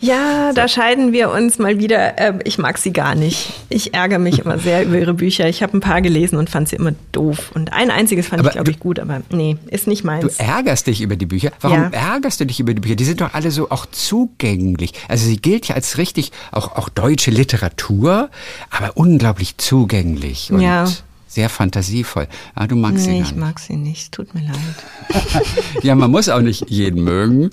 Ja, 0.00 0.52
da 0.52 0.68
scheiden 0.68 1.12
wir 1.12 1.30
uns 1.30 1.58
mal 1.58 1.78
wieder. 1.80 2.16
Ähm, 2.18 2.38
Ich 2.44 2.56
mag 2.58 2.78
sie 2.78 2.92
gar 2.92 3.16
nicht. 3.16 3.52
Ich 3.68 3.94
ärgere 3.94 4.20
mich 4.20 4.38
immer 4.38 4.58
sehr 4.58 4.84
über 4.84 4.96
ihre 4.98 5.14
Bücher. 5.14 5.48
Ich 5.48 5.60
habe 5.62 5.76
ein 5.76 5.80
paar 5.80 6.00
gelesen 6.02 6.38
und 6.38 6.48
fand 6.48 6.68
sie 6.68 6.76
immer 6.76 6.92
doof. 7.10 7.50
Und 7.54 7.72
ein 7.72 7.90
einziges 7.90 8.28
fand 8.28 8.40
Aber 8.40 8.48
ich, 8.50 8.52
glaube 8.54 8.66
du- 8.66 8.70
ich, 8.70 8.78
gut, 8.80 9.00
aber 9.00 9.22
nee, 9.30 9.56
ist 9.66 9.88
nicht 9.88 10.02
Du 10.02 10.06
meins. 10.06 10.36
ärgerst 10.38 10.86
dich 10.86 11.00
über 11.00 11.16
die 11.16 11.26
Bücher. 11.26 11.50
Warum 11.60 11.78
Ja. 11.78 11.88
ärgerst 12.14 12.38
du 12.38 12.46
dich 12.46 12.60
über 12.60 12.74
die 12.74 12.80
Bücher? 12.80 12.94
Die 12.94 13.04
sind 13.04 13.20
doch 13.20 13.34
alle 13.34 13.50
so 13.50 13.70
auch 13.70 13.86
zugänglich. 13.86 14.92
Also 15.08 15.26
sie 15.26 15.36
gilt 15.38 15.66
ja 15.66 15.74
als 15.74 15.98
richtig 15.98 16.30
auch, 16.52 16.76
auch 16.76 16.88
deutsche 16.88 17.32
Literatur, 17.32 18.30
aber 18.70 18.96
unglaublich 18.96 19.56
zugänglich. 19.58 20.52
Und 20.52 20.60
Ja. 20.60 20.86
sehr 21.26 21.48
fantasievoll. 21.48 22.28
Ah, 22.54 22.68
du 22.68 22.76
magst 22.76 23.04
sie 23.04 23.10
Nee, 23.10 23.16
ich 23.22 23.32
nicht. 23.32 23.36
mag 23.36 23.58
sie 23.58 23.74
nicht. 23.76 24.12
Tut 24.12 24.32
mir 24.34 24.42
leid. 24.42 25.42
Ja, 25.82 25.94
man 25.96 26.10
muss 26.10 26.28
auch 26.28 26.40
nicht 26.40 26.70
jeden 26.70 27.02
mögen. 27.02 27.50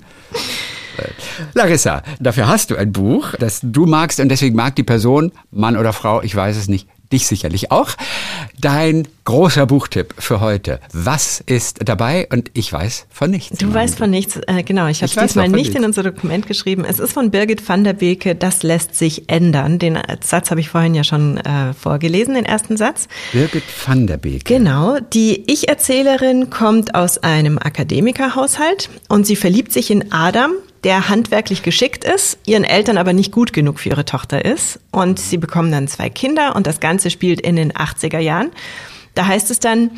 Larissa, 1.54 2.02
dafür 2.20 2.48
hast 2.48 2.70
du 2.70 2.76
ein 2.76 2.92
Buch, 2.92 3.34
das 3.38 3.60
du 3.62 3.86
magst 3.86 4.20
und 4.20 4.28
deswegen 4.28 4.56
mag 4.56 4.76
die 4.76 4.82
Person, 4.82 5.32
Mann 5.50 5.76
oder 5.76 5.92
Frau, 5.92 6.22
ich 6.22 6.34
weiß 6.34 6.56
es 6.56 6.68
nicht, 6.68 6.88
dich 7.12 7.26
sicherlich 7.26 7.70
auch. 7.70 7.90
Dein 8.58 9.06
großer 9.24 9.66
Buchtipp 9.66 10.14
für 10.18 10.40
heute. 10.40 10.80
Was 10.92 11.40
ist 11.40 11.80
dabei? 11.84 12.26
Und 12.32 12.50
ich 12.54 12.72
weiß 12.72 13.06
von 13.10 13.30
nichts. 13.30 13.58
Du 13.58 13.72
weißt 13.72 13.98
von 13.98 14.10
nichts, 14.10 14.40
äh, 14.46 14.62
genau. 14.62 14.86
Ich 14.86 15.02
habe 15.02 15.12
diesmal 15.12 15.48
nicht 15.48 15.68
in 15.68 15.72
nichts. 15.74 15.86
unser 15.86 16.02
Dokument 16.02 16.46
geschrieben. 16.46 16.84
Es 16.84 16.98
ist 16.98 17.12
von 17.12 17.30
Birgit 17.30 17.66
van 17.68 17.84
der 17.84 17.92
Beke, 17.92 18.34
das 18.34 18.62
lässt 18.62 18.94
sich 18.94 19.28
ändern. 19.28 19.78
Den 19.78 19.98
Satz 20.22 20.50
habe 20.50 20.60
ich 20.60 20.68
vorhin 20.68 20.94
ja 20.94 21.04
schon 21.04 21.38
äh, 21.38 21.74
vorgelesen, 21.74 22.34
den 22.34 22.44
ersten 22.44 22.76
Satz. 22.76 23.08
Birgit 23.32 23.64
van 23.86 24.06
der 24.06 24.16
Beek. 24.16 24.44
Genau, 24.44 24.98
die 25.12 25.50
Ich-Erzählerin 25.50 26.50
kommt 26.50 26.94
aus 26.94 27.18
einem 27.18 27.58
Akademikerhaushalt 27.58 28.90
und 29.08 29.26
sie 29.26 29.36
verliebt 29.36 29.72
sich 29.72 29.90
in 29.90 30.12
Adam, 30.12 30.52
der 30.84 31.08
handwerklich 31.08 31.62
geschickt 31.62 32.04
ist, 32.04 32.38
ihren 32.46 32.64
Eltern 32.64 32.98
aber 32.98 33.12
nicht 33.12 33.32
gut 33.32 33.52
genug 33.52 33.80
für 33.80 33.90
ihre 33.90 34.04
Tochter 34.04 34.44
ist. 34.44 34.80
Und 34.92 35.18
sie 35.18 35.38
bekommen 35.38 35.72
dann 35.72 35.88
zwei 35.88 36.10
Kinder 36.10 36.54
und 36.56 36.66
das 36.66 36.80
Ganze 36.80 37.10
spielt 37.10 37.40
in 37.40 37.56
den 37.56 37.72
80er 37.72 38.18
Jahren. 38.18 38.50
Da 39.14 39.26
heißt 39.26 39.50
es 39.50 39.60
dann, 39.60 39.90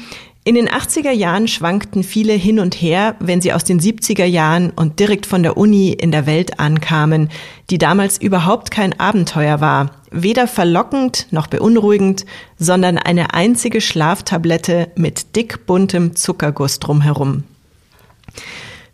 in 0.48 0.54
den 0.54 0.70
80er 0.70 1.10
Jahren 1.10 1.46
schwankten 1.46 2.02
viele 2.02 2.32
hin 2.32 2.58
und 2.58 2.74
her, 2.74 3.16
wenn 3.20 3.42
sie 3.42 3.52
aus 3.52 3.64
den 3.64 3.80
70er 3.80 4.24
Jahren 4.24 4.70
und 4.70 4.98
direkt 4.98 5.26
von 5.26 5.42
der 5.42 5.58
Uni 5.58 5.90
in 5.90 6.10
der 6.10 6.24
Welt 6.24 6.58
ankamen, 6.58 7.28
die 7.68 7.76
damals 7.76 8.16
überhaupt 8.16 8.70
kein 8.70 8.98
Abenteuer 8.98 9.60
war, 9.60 9.90
weder 10.10 10.46
verlockend 10.46 11.26
noch 11.32 11.48
beunruhigend, 11.48 12.24
sondern 12.58 12.96
eine 12.96 13.34
einzige 13.34 13.82
Schlaftablette 13.82 14.90
mit 14.96 15.36
dick 15.36 15.66
buntem 15.66 16.16
Zuckerguss 16.16 16.78
drumherum. 16.78 17.44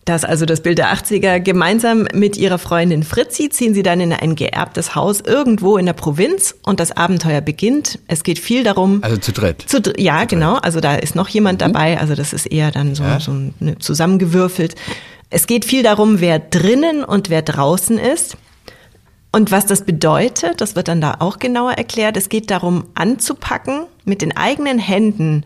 Das 0.05 0.23
ist 0.23 0.29
also 0.29 0.45
das 0.45 0.61
Bild 0.61 0.77
der 0.79 0.93
80er. 0.95 1.41
Gemeinsam 1.41 2.07
mit 2.13 2.37
ihrer 2.37 2.59
Freundin 2.59 3.03
Fritzi 3.03 3.49
ziehen 3.49 3.73
sie 3.73 3.83
dann 3.83 4.01
in 4.01 4.13
ein 4.13 4.35
geerbtes 4.35 4.95
Haus 4.95 5.21
irgendwo 5.23 5.79
in 5.79 5.87
der 5.87 5.95
Provinz 5.95 6.55
und 6.63 6.79
das 6.79 6.93
Abenteuer 6.93 7.41
beginnt. 7.41 7.99
Es 8.07 8.23
geht 8.23 8.39
viel 8.39 8.65
darum, 8.65 9.03
Also 9.03 9.17
zu 9.17 9.33
dritt. 9.33 9.63
zu, 9.67 9.81
ja, 9.97 10.25
genau. 10.25 10.57
Also 10.57 10.81
da 10.81 10.95
ist 10.97 11.15
noch 11.15 11.29
jemand 11.29 11.63
dabei. 11.63 11.99
Also 11.99 12.15
das 12.15 12.33
ist 12.35 12.47
eher 12.47 12.71
dann 12.71 12.95
so, 12.95 13.05
so 13.19 13.33
eine 13.61 13.79
zusammengewürfelt. 13.79 14.75
Es 15.31 15.47
geht 15.47 15.65
viel 15.65 15.83
darum, 15.83 16.21
wer 16.21 16.39
drinnen 16.39 17.03
und 17.03 17.31
wer 17.31 17.41
draußen 17.43 17.97
ist. 17.99 18.37
Und 19.33 19.51
was 19.51 19.67
das 19.67 19.85
bedeutet, 19.85 20.61
das 20.61 20.77
wird 20.77 20.87
dann 20.87 21.01
da 21.01 21.17
auch 21.19 21.39
genauer 21.41 21.73
erklärt. 21.73 22.17
Es 22.17 22.29
geht 22.29 22.51
darum, 22.53 22.85
anzupacken, 22.95 23.87
mit 24.05 24.23
den 24.23 24.37
eigenen 24.37 24.79
Händen 24.79 25.45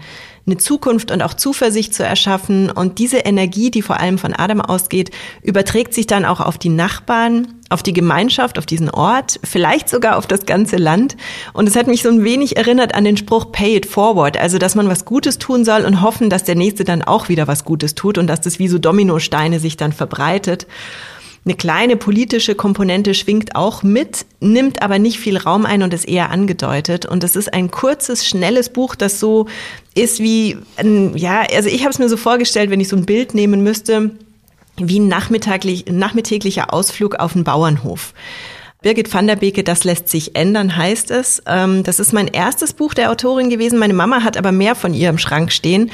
eine 0.49 0.57
Zukunft 0.57 1.11
und 1.11 1.22
auch 1.22 1.34
Zuversicht 1.34 1.94
zu 1.94 2.03
erschaffen. 2.05 2.70
Und 2.70 2.99
diese 2.99 3.18
Energie, 3.18 3.70
die 3.70 3.82
vor 3.82 4.01
allem 4.01 4.18
von 4.18 4.34
Adam 4.34 4.61
ausgeht, 4.61 5.11
überträgt 5.42 5.94
sich 5.94 6.07
dann 6.07 6.24
auch 6.24 6.40
auf 6.40 6.59
die 6.59 6.70
Nachbarn, 6.70 7.55
auf 7.70 7.82
die 7.82 7.92
Gemeinschaft, 7.92 8.59
auf 8.59 8.66
diesen 8.66 8.90
Ort, 8.90 9.38
vielleicht 9.44 9.88
sogar 9.88 10.16
auf 10.16 10.26
das 10.26 10.46
ganze 10.46 10.76
Land. 10.76 11.16
Und 11.53 11.68
es 11.68 11.76
hat 11.76 11.86
mich 11.86 12.03
so 12.03 12.09
ein 12.09 12.24
wenig 12.24 12.57
erinnert 12.57 12.94
an 12.94 13.05
den 13.05 13.16
Spruch 13.16 13.53
Pay 13.53 13.76
it 13.76 13.86
forward, 13.86 14.38
also 14.38 14.59
dass 14.59 14.74
man 14.74 14.88
was 14.88 15.05
Gutes 15.05 15.38
tun 15.38 15.64
soll 15.64 15.84
und 15.84 16.03
hoffen, 16.03 16.30
dass 16.30 16.44
der 16.44 16.55
Nächste 16.57 16.84
dann 16.84 17.03
auch 17.03 17.28
wieder 17.28 17.46
was 17.46 17.64
Gutes 17.64 17.94
tut 17.94 18.18
und 18.18 18.26
dass 18.26 18.40
das 18.40 18.59
wie 18.59 18.68
so 18.68 18.78
Dominosteine 18.78 19.61
sich 19.61 19.76
dann 19.76 19.92
verbreitet. 19.92 20.66
Eine 21.49 21.57
kleine 21.57 21.96
politische 21.96 22.55
Komponente 22.55 23.14
schwingt 23.14 23.57
auch 23.57 23.82
mit, 23.82 24.26
nimmt 24.38 24.82
aber 24.82 24.99
nicht 24.99 25.18
viel 25.18 25.38
Raum 25.38 25.64
ein 25.64 25.82
und 25.82 25.94
ist 25.94 26.07
eher 26.07 26.30
angedeutet. 26.30 27.07
Und 27.07 27.24
es 27.24 27.36
ist 27.36 27.55
ein 27.55 27.70
kurzes, 27.70 28.26
schnelles 28.26 28.68
Buch, 28.68 28.94
das 28.94 29.18
so 29.18 29.46
ist 29.94 30.20
wie, 30.20 30.59
ein, 30.76 31.16
ja, 31.16 31.46
also 31.51 31.70
ich 31.70 31.84
habe 31.84 31.90
es 31.90 31.99
mir 31.99 32.11
so 32.11 32.18
vorgestellt, 32.18 32.68
wenn 32.68 32.80
ich 32.80 32.88
so 32.88 32.96
ein 32.96 33.07
Bild 33.07 33.32
nehmen 33.32 33.62
müsste, 33.62 34.11
wie 34.76 35.01
ein 35.01 35.09
nachmittäglicher 35.09 36.74
Ausflug 36.74 37.14
auf 37.14 37.32
den 37.32 37.44
Bauernhof. 37.44 38.12
Birgit 38.82 39.12
van 39.12 39.26
der 39.26 39.36
Beke, 39.36 39.64
das 39.64 39.84
lässt 39.84 40.09
sich 40.11 40.36
ändern, 40.36 40.76
heißt 40.76 41.11
es. 41.11 41.42
Ähm, 41.46 41.82
Das 41.82 41.99
ist 41.99 42.12
mein 42.12 42.28
erstes 42.28 42.74
Buch 42.74 42.92
der 42.92 43.11
Autorin 43.11 43.49
gewesen. 43.49 43.78
Meine 43.78 43.94
Mama 43.94 44.22
hat 44.22 44.36
aber 44.36 44.53
mehr 44.53 44.74
von 44.74 44.92
ihr 44.92 45.09
im 45.09 45.18
Schrank 45.18 45.51
stehen 45.51 45.90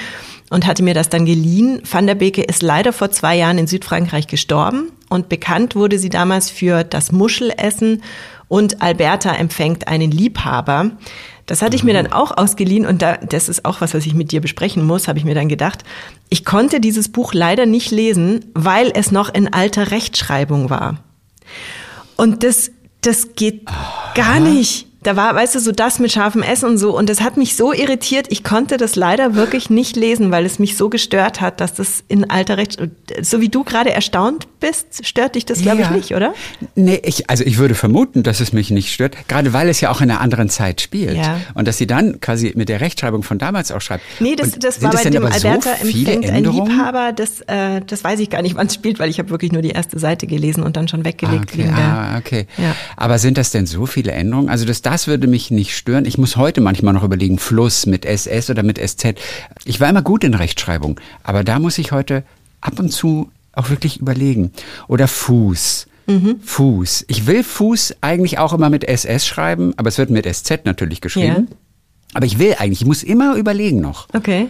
und 0.51 0.67
hatte 0.67 0.83
mir 0.83 0.95
das 0.95 1.09
dann 1.09 1.27
geliehen. 1.27 1.83
Van 1.91 2.07
der 2.07 2.15
Beke 2.15 2.43
ist 2.43 2.63
leider 2.63 2.93
vor 2.93 3.11
zwei 3.11 3.37
Jahren 3.37 3.59
in 3.59 3.67
Südfrankreich 3.67 4.27
gestorben 4.27 4.93
und 5.09 5.29
bekannt 5.29 5.75
wurde 5.75 5.99
sie 5.99 6.11
damals 6.11 6.51
für 6.51 6.85
das 6.85 7.13
Muschelessen 7.13 8.03
und 8.49 8.83
Alberta 8.83 9.33
empfängt 9.33 9.89
einen 9.89 10.11
Liebhaber. 10.11 10.93
Das 11.47 11.61
hatte 11.61 11.77
ich 11.77 11.85
mir 11.85 11.93
dann 11.93 12.13
auch 12.13 12.37
ausgeliehen 12.37 12.87
und 12.87 13.03
da, 13.03 13.17
das 13.17 13.49
ist 13.49 13.65
auch 13.65 13.81
was, 13.81 13.95
was 13.95 14.07
ich 14.07 14.15
mit 14.15 14.33
dir 14.33 14.41
besprechen 14.41 14.85
muss, 14.87 15.09
habe 15.09 15.19
ich 15.19 15.25
mir 15.25 15.35
dann 15.35 15.49
gedacht. 15.49 15.85
Ich 16.31 16.45
konnte 16.45 16.81
dieses 16.81 17.11
Buch 17.11 17.35
leider 17.35 17.67
nicht 17.67 17.91
lesen, 17.91 18.47
weil 18.55 18.91
es 18.95 19.13
noch 19.13 19.33
in 19.33 19.53
alter 19.53 19.91
Rechtschreibung 19.91 20.71
war. 20.71 20.99
Und 22.17 22.45
das, 22.45 22.71
das 23.03 23.35
geht 23.35 23.67
gar 24.15 24.41
nicht. 24.41 24.87
Da 25.05 25.17
war, 25.17 25.35
weißt 25.35 25.55
du, 25.55 25.61
so 25.61 25.71
das 25.71 25.99
mit 26.01 26.11
scharfem 26.13 26.43
S 26.43 26.65
und 26.65 26.79
so. 26.79 26.97
Und 26.97 27.09
das 27.09 27.21
hat 27.21 27.37
mich 27.37 27.55
so 27.57 27.73
irritiert. 27.73 28.27
Ich 28.31 28.43
konnte 28.43 28.77
das 28.77 28.97
leider 28.97 29.35
wirklich 29.35 29.71
nicht 29.71 29.95
lesen, 29.97 30.31
weil 30.33 30.45
es 30.45 30.59
mich 30.59 30.77
so 30.77 30.89
gestört 30.89 31.41
hat, 31.41 31.61
dass 31.61 31.75
das 31.75 32.03
in 32.09 32.29
alter 32.31 32.57
Recht, 32.57 32.79
so 33.23 33.41
wie 33.41 33.49
du 33.49 33.63
gerade 33.65 33.93
erstaunt 33.93 34.49
bist, 34.61 35.07
stört 35.07 35.35
dich 35.37 35.45
das, 35.47 35.61
glaube 35.61 35.83
ich, 35.83 35.87
Ja. 35.89 35.93
nicht, 35.93 36.15
oder? 36.15 36.35
Nee, 36.75 37.01
ich, 37.05 37.29
also 37.31 37.45
ich 37.45 37.59
würde 37.59 37.75
vermuten, 37.75 38.23
dass 38.23 38.41
es 38.41 38.53
mich 38.53 38.71
nicht 38.71 38.93
stört, 38.93 39.17
gerade 39.29 39.53
weil 39.53 39.69
es 39.69 39.81
ja 39.81 39.91
auch 39.91 40.01
in 40.01 40.11
einer 40.11 40.21
anderen 40.21 40.49
Zeit 40.49 40.81
spielt. 40.81 41.17
Ja. 41.17 41.39
Und 41.55 41.69
dass 41.69 41.79
sie 41.79 41.87
dann 41.87 42.19
quasi 42.21 42.53
mit 42.57 42.69
der 42.69 42.81
Rechtschreibung 42.81 43.23
von 43.23 43.39
damals 43.39 43.71
auch 43.73 43.81
schreibt. 43.81 44.03
Nee, 44.21 44.35
das, 44.37 44.59
das 44.59 44.83
war 44.83 44.91
bei 44.91 45.05
dem 45.05 45.23
so 45.23 45.29
Alberta 45.29 45.71
viele 45.83 46.13
empfängt 46.15 46.35
ein? 46.35 46.45
Liebhaber. 46.45 47.13
Das, 47.13 47.43
äh, 47.43 47.83
das 47.87 48.03
weiß 48.03 48.21
ich 48.21 48.31
gar 48.31 48.43
nicht, 48.43 48.55
wann 48.57 48.69
es 48.69 48.75
spielt, 48.75 48.99
weil 48.99 49.11
ich 49.11 49.19
habe 49.19 49.29
wirklich 49.31 49.53
nur 49.53 49.61
die 49.63 49.71
erste 49.71 49.99
Seite 49.99 50.27
gelesen 50.27 50.63
und 50.63 50.77
dann 50.77 50.89
schon 50.89 51.05
weggelegt 51.05 51.51
Okay, 51.53 51.59
wegen 51.65 51.75
der. 51.77 51.85
ah, 51.85 52.17
okay. 52.19 52.47
Ja. 52.57 52.75
Aber 52.97 53.19
sind 53.19 53.37
das 53.37 53.51
denn 53.51 53.67
so 53.67 53.85
viele 53.87 54.13
Änderungen? 54.13 54.49
Also 54.49 54.65
das, 54.65 54.81
das 54.95 55.09
würde 55.09 55.27
mich 55.27 55.51
nicht 55.51 55.77
stören. 55.77 56.05
Ich 56.05 56.19
muss 56.19 56.37
heute 56.37 56.61
manchmal 56.61 56.95
noch 56.95 57.03
überlegen, 57.03 57.41
Fluss 57.41 57.85
mit 57.85 58.05
SS 58.05 58.49
oder 58.49 58.63
mit 58.63 58.79
SZ. 58.79 59.17
Ich 59.65 59.81
war 59.81 59.89
immer 59.89 60.03
gut 60.03 60.23
in 60.23 60.35
Rechtschreibung, 60.35 61.01
aber 61.25 61.43
da 61.43 61.59
muss 61.59 61.79
ich 61.79 61.91
heute 61.91 62.23
ab 62.61 62.79
und 62.79 62.91
zu 62.91 63.29
auch 63.55 63.71
wirklich 63.71 63.99
überlegen. 63.99 64.53
Oder 64.87 65.09
Fuß. 65.09 65.89
Mhm. 66.07 66.37
Fuß. 66.45 67.07
Ich 67.09 67.27
will 67.27 67.43
Fuß 67.43 67.97
eigentlich 68.03 68.39
auch 68.39 68.53
immer 68.53 68.71
mit 68.71 68.85
SS 68.85 69.27
schreiben, 69.27 69.75
aber 69.79 69.89
es 69.89 69.99
wird 69.99 70.11
mit 70.11 70.33
SZ 70.33 70.65
natürlich 70.65 71.01
geschrieben. 71.01 71.49
Ja. 71.51 71.57
Aber 72.15 72.27
ich 72.27 72.39
will 72.39 72.55
eigentlich, 72.57 72.83
ich 72.83 72.87
muss 72.87 73.03
immer 73.03 73.35
überlegen 73.35 73.81
noch. 73.81 74.07
Okay. 74.15 74.47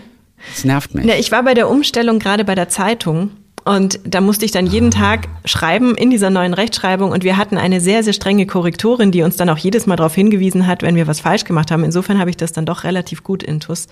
Das 0.52 0.66
nervt 0.66 0.94
mich. 0.94 1.06
Ja, 1.06 1.14
ich 1.14 1.32
war 1.32 1.42
bei 1.42 1.54
der 1.54 1.70
Umstellung 1.70 2.18
gerade 2.18 2.44
bei 2.44 2.54
der 2.54 2.68
Zeitung 2.68 3.30
und 3.64 3.98
da 4.04 4.20
musste 4.20 4.44
ich 4.44 4.50
dann 4.50 4.66
jeden 4.66 4.90
Tag 4.90 5.28
schreiben 5.46 5.94
in 5.94 6.10
dieser 6.10 6.28
neuen 6.28 6.52
Rechtschreibung 6.52 7.12
und 7.12 7.24
wir 7.24 7.38
hatten 7.38 7.56
eine 7.56 7.80
sehr, 7.80 8.02
sehr 8.02 8.12
strenge 8.12 8.46
Korrektorin, 8.46 9.10
die 9.10 9.22
uns 9.22 9.36
dann 9.36 9.48
auch 9.48 9.56
jedes 9.56 9.86
Mal 9.86 9.96
darauf 9.96 10.14
hingewiesen 10.14 10.66
hat, 10.66 10.82
wenn 10.82 10.96
wir 10.96 11.06
was 11.06 11.20
falsch 11.20 11.44
gemacht 11.44 11.70
haben. 11.70 11.82
Insofern 11.82 12.18
habe 12.18 12.28
ich 12.28 12.36
das 12.36 12.52
dann 12.52 12.66
doch 12.66 12.84
relativ 12.84 13.22
gut 13.22 13.42
intus. 13.42 13.88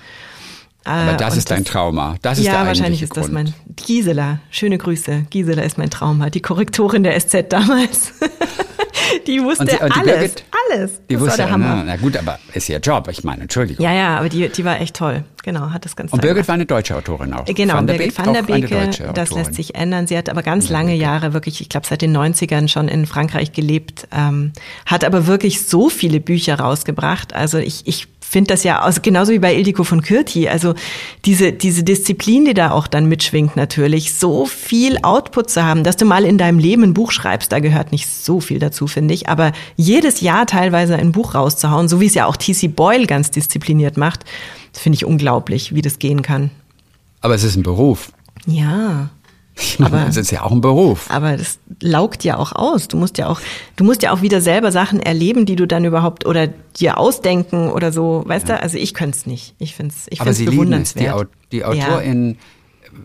Aber 0.84 1.12
Äh, 1.12 1.16
das 1.16 1.32
und 1.34 1.38
ist 1.38 1.50
dein 1.50 1.64
Trauma. 1.64 2.16
Das 2.22 2.38
ist 2.38 2.44
ja, 2.46 2.58
der 2.58 2.66
wahrscheinlich 2.66 3.02
ist 3.02 3.16
das 3.16 3.24
Grund. 3.26 3.34
mein 3.34 3.54
Gisela. 3.76 4.38
Schöne 4.50 4.78
Grüße. 4.78 5.26
Gisela 5.30 5.62
ist 5.62 5.78
mein 5.78 5.90
Trauma, 5.90 6.30
die 6.30 6.40
Korrektorin 6.40 7.02
der 7.02 7.18
SZ 7.18 7.46
damals. 7.52 8.12
die 9.26 9.42
wusste 9.42 9.66
sie- 9.66 9.72
die 9.76 9.80
alles, 9.82 10.04
Birgit, 10.04 10.44
alles. 10.70 10.90
Die 11.08 11.14
das 11.14 11.20
war 11.20 11.26
wusste, 11.28 11.42
der 11.42 11.50
Hammer. 11.50 11.76
Na, 11.76 11.84
na 11.84 11.96
gut, 11.96 12.16
aber 12.16 12.38
ist 12.54 12.68
ihr 12.68 12.78
Job. 12.78 13.08
Ich 13.10 13.24
meine, 13.24 13.42
Entschuldigung. 13.42 13.84
Ja, 13.84 13.92
ja, 13.92 14.16
aber 14.18 14.28
die, 14.28 14.48
die 14.48 14.64
war 14.64 14.80
echt 14.80 14.96
toll. 14.96 15.24
Genau, 15.44 15.70
hat 15.70 15.84
das 15.84 15.96
ganz 15.96 16.12
Und 16.12 16.22
Birgit 16.22 16.46
war 16.46 16.54
eine 16.54 16.66
deutsche 16.66 16.94
Autorin 16.96 17.32
auch. 17.32 17.44
Genau, 17.46 17.74
Van 17.74 17.86
der 17.86 17.94
Birgit 17.94 18.16
Beek 18.16 18.26
van 18.26 18.34
der 18.34 18.42
Beke, 18.42 18.68
deutsche 18.68 19.10
das 19.12 19.30
lässt 19.32 19.54
sich 19.54 19.74
ändern. 19.74 20.06
Sie 20.06 20.16
hat 20.16 20.28
aber 20.28 20.42
ganz 20.42 20.68
lange 20.68 20.94
Jahre 20.94 21.32
wirklich, 21.32 21.60
ich 21.60 21.68
glaube 21.68 21.86
seit 21.86 22.00
den 22.02 22.16
90ern 22.16 22.68
schon 22.68 22.86
in 22.88 23.06
Frankreich 23.06 23.52
gelebt, 23.52 24.06
ähm, 24.12 24.52
hat 24.86 25.04
aber 25.04 25.26
wirklich 25.26 25.66
so 25.66 25.88
viele 25.88 26.20
Bücher 26.20 26.58
rausgebracht. 26.60 27.34
Also 27.34 27.58
ich, 27.58 27.82
ich 27.86 28.06
finde 28.32 28.48
das 28.48 28.64
ja, 28.64 28.80
also 28.80 29.02
genauso 29.02 29.30
wie 29.30 29.38
bei 29.38 29.54
Ildiko 29.54 29.84
von 29.84 30.00
Kürti, 30.00 30.48
also 30.48 30.74
diese, 31.26 31.52
diese 31.52 31.84
Disziplin, 31.84 32.46
die 32.46 32.54
da 32.54 32.70
auch 32.70 32.86
dann 32.86 33.04
mitschwingt 33.04 33.56
natürlich, 33.56 34.14
so 34.14 34.46
viel 34.46 34.96
Output 35.02 35.50
zu 35.50 35.62
haben, 35.62 35.84
dass 35.84 35.98
du 35.98 36.06
mal 36.06 36.24
in 36.24 36.38
deinem 36.38 36.58
Leben 36.58 36.82
ein 36.82 36.94
Buch 36.94 37.12
schreibst, 37.12 37.52
da 37.52 37.60
gehört 37.60 37.92
nicht 37.92 38.08
so 38.08 38.40
viel 38.40 38.58
dazu, 38.58 38.86
finde 38.86 39.12
ich, 39.12 39.28
aber 39.28 39.52
jedes 39.76 40.22
Jahr 40.22 40.46
teilweise 40.46 40.96
ein 40.96 41.12
Buch 41.12 41.34
rauszuhauen, 41.34 41.88
so 41.88 42.00
wie 42.00 42.06
es 42.06 42.14
ja 42.14 42.24
auch 42.24 42.38
T.C. 42.38 42.68
Boyle 42.68 43.06
ganz 43.06 43.30
diszipliniert 43.30 43.98
macht, 43.98 44.24
das 44.72 44.80
finde 44.80 44.96
ich 44.96 45.04
unglaublich, 45.04 45.74
wie 45.74 45.82
das 45.82 45.98
gehen 45.98 46.22
kann. 46.22 46.50
Aber 47.20 47.34
es 47.34 47.44
ist 47.44 47.56
ein 47.56 47.62
Beruf. 47.62 48.12
Ja. 48.46 49.10
Aber- 49.80 50.07
es 50.09 50.16
ist 50.16 50.30
ja 50.30 50.42
auch 50.42 50.53
ein 50.53 50.61
Beruf. 50.61 51.11
Aber 51.11 51.36
das 51.36 51.59
laugt 51.80 52.24
ja 52.24 52.36
auch 52.36 52.53
aus. 52.53 52.88
Du 52.88 52.96
musst 52.96 53.18
ja 53.18 53.28
auch, 53.28 53.40
du 53.76 53.84
musst 53.84 54.03
ja 54.03 54.12
auch 54.12 54.22
wieder 54.22 54.40
selber 54.40 54.72
Sachen 54.72 55.00
erleben, 55.00 55.46
die 55.46 55.57
du 55.57 55.66
dann 55.66 55.84
überhaupt 55.84 56.26
oder 56.26 56.46
dir 56.48 56.98
ausdenken 56.98 57.68
oder 57.70 57.92
so, 57.92 58.22
weißt 58.26 58.48
du? 58.48 58.61
Also 58.61 58.78
ich 58.78 58.94
könnte 58.94 59.18
es 59.18 59.26
nicht. 59.26 59.55
Ich 59.59 59.74
finde 59.74 59.94
es 59.96 60.07
ich 60.11 60.20
Aber 60.20 60.32
find's 60.32 60.38
sie 60.38 60.44
lieben 60.46 60.72
es. 60.72 60.94
Die, 60.94 61.00
bewundernswert. 61.00 61.14
Au- 61.14 61.24
die 61.53 61.64
AutorInnen, 61.64 62.38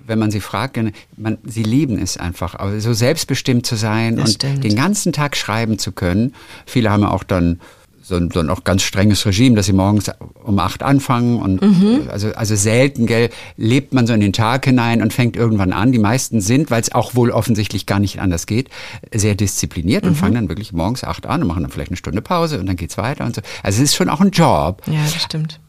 wenn 0.06 0.20
man 0.20 0.32
sie 0.32 0.42
fragt, 0.42 0.78
man, 1.18 1.38
sie 1.46 1.64
lieben 1.64 1.98
es 1.98 2.18
einfach, 2.18 2.56
aber 2.56 2.80
so 2.82 2.94
selbstbestimmt 2.94 3.66
zu 3.66 3.76
sein 3.76 4.18
Das 4.18 4.30
und 4.30 4.36
stimmt. 4.36 4.64
den 4.64 4.76
ganzen 4.76 5.14
Tag 5.14 5.36
schreiben 5.38 5.80
zu 5.80 5.92
können. 5.92 6.34
Viele 6.66 6.90
haben 6.92 7.04
ja 7.04 7.12
auch 7.12 7.24
dann 7.24 7.60
so 8.08 8.16
ein, 8.16 8.30
so 8.32 8.40
ein 8.40 8.50
auch 8.50 8.64
ganz 8.64 8.84
strenges 8.84 9.26
Regime, 9.26 9.56
dass 9.56 9.66
sie 9.66 9.74
morgens 9.74 10.10
um 10.44 10.58
acht 10.60 10.82
anfangen 10.84 11.42
und 11.42 11.62
Mhm. 11.62 12.08
also, 12.10 12.30
also 12.34 12.56
selten, 12.56 13.06
gell, 13.06 13.30
lebt 13.58 13.94
man 13.94 14.08
so 14.08 14.14
in 14.14 14.22
den 14.22 14.34
Tag 14.34 14.66
hinein 14.66 15.02
und 15.02 15.12
fängt 15.14 15.36
irgendwann 15.36 15.74
an. 15.74 15.92
Die 15.92 16.00
meisten 16.00 16.40
sind, 16.40 16.72
weil 16.72 16.82
es 16.82 16.94
auch 16.94 17.16
wohl 17.16 17.32
offensichtlich 17.32 17.86
gar 17.86 18.00
nicht 18.00 18.20
anders 18.22 18.46
geht, 18.46 18.70
sehr 19.14 19.36
diszipliniert 19.36 20.04
Mhm. 20.04 20.10
und 20.12 20.16
fangen 20.16 20.34
dann 20.36 20.50
wirklich 20.50 20.72
morgens 20.74 21.04
acht 21.04 21.26
an 21.26 21.42
und 21.42 21.48
machen 21.48 21.64
dann 21.64 21.72
vielleicht 21.72 21.92
eine 21.92 21.98
Stunde 21.98 22.22
Pause 22.22 22.60
und 22.60 22.66
dann 22.66 22.78
geht's 22.78 22.98
weiter 22.98 23.26
und 23.26 23.36
so. 23.36 23.42
Also 23.64 23.84
es 23.84 23.90
ist 23.92 23.96
schon 23.96 24.10
auch 24.10 24.22
ein 24.22 24.32
Job. 24.32 24.82
Ja, 24.88 25.02
das 25.04 25.22
stimmt. 25.22 25.60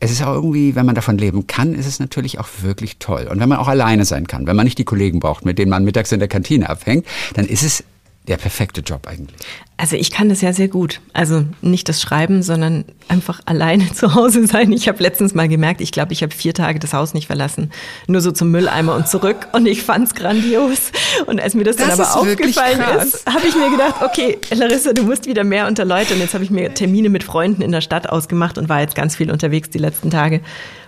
Es 0.00 0.10
ist 0.10 0.22
auch 0.22 0.34
irgendwie, 0.34 0.74
wenn 0.74 0.86
man 0.86 0.94
davon 0.96 1.16
leben 1.18 1.46
kann, 1.46 1.74
ist 1.74 1.86
es 1.86 2.00
natürlich 2.00 2.40
auch 2.40 2.48
wirklich 2.62 2.98
toll. 2.98 3.28
Und 3.30 3.38
wenn 3.38 3.48
man 3.48 3.58
auch 3.58 3.68
alleine 3.68 4.04
sein 4.04 4.26
kann, 4.26 4.46
wenn 4.46 4.56
man 4.56 4.64
nicht 4.64 4.78
die 4.78 4.84
Kollegen 4.84 5.20
braucht, 5.20 5.44
mit 5.44 5.58
denen 5.58 5.70
man 5.70 5.84
mittags 5.84 6.10
in 6.10 6.18
der 6.18 6.26
Kantine 6.28 6.68
abhängt, 6.70 7.06
dann 7.34 7.44
ist 7.46 7.62
es 7.62 7.84
der 8.26 8.36
perfekte 8.36 8.80
Job 8.82 9.06
eigentlich. 9.08 9.36
Also 9.82 9.96
ich 9.96 10.12
kann 10.12 10.28
das 10.28 10.40
ja 10.42 10.52
sehr 10.52 10.68
gut. 10.68 11.00
Also 11.12 11.44
nicht 11.60 11.88
das 11.88 12.00
Schreiben, 12.00 12.44
sondern 12.44 12.84
einfach 13.08 13.40
alleine 13.46 13.92
zu 13.92 14.14
Hause 14.14 14.46
sein. 14.46 14.70
Ich 14.70 14.86
habe 14.86 15.02
letztens 15.02 15.34
mal 15.34 15.48
gemerkt, 15.48 15.80
ich 15.80 15.90
glaube, 15.90 16.12
ich 16.12 16.22
habe 16.22 16.32
vier 16.32 16.54
Tage 16.54 16.78
das 16.78 16.92
Haus 16.92 17.14
nicht 17.14 17.26
verlassen. 17.26 17.72
Nur 18.06 18.20
so 18.20 18.30
zum 18.30 18.52
Mülleimer 18.52 18.94
und 18.94 19.08
zurück. 19.08 19.48
Und 19.52 19.66
ich 19.66 19.82
fand's 19.82 20.14
grandios. 20.14 20.92
Und 21.26 21.40
als 21.40 21.56
mir 21.56 21.64
das, 21.64 21.74
dann 21.74 21.88
Das 21.88 21.98
aber 21.98 22.20
ist 22.20 22.26
wirklich 22.28 22.56
aufgefallen 22.56 23.02
ist, 23.02 23.26
habe 23.26 23.44
ich 23.44 23.56
mir 23.56 23.70
gedacht, 23.70 23.96
okay, 24.04 24.38
Larissa, 24.54 24.92
du 24.92 25.02
musst 25.02 25.26
wieder 25.26 25.42
mehr 25.42 25.66
unter 25.66 25.84
Leute. 25.84 26.14
Und 26.14 26.20
jetzt 26.20 26.34
habe 26.34 26.44
ich 26.44 26.50
mir 26.50 26.72
Termine 26.72 27.08
mit 27.08 27.24
Freunden 27.24 27.60
in 27.60 27.72
der 27.72 27.80
Stadt 27.80 28.08
ausgemacht 28.08 28.58
und 28.58 28.68
war 28.68 28.82
jetzt 28.82 28.94
ganz 28.94 29.16
viel 29.16 29.32
unterwegs 29.32 29.68
die 29.70 29.78
letzten 29.78 30.10
Tage. 30.10 30.42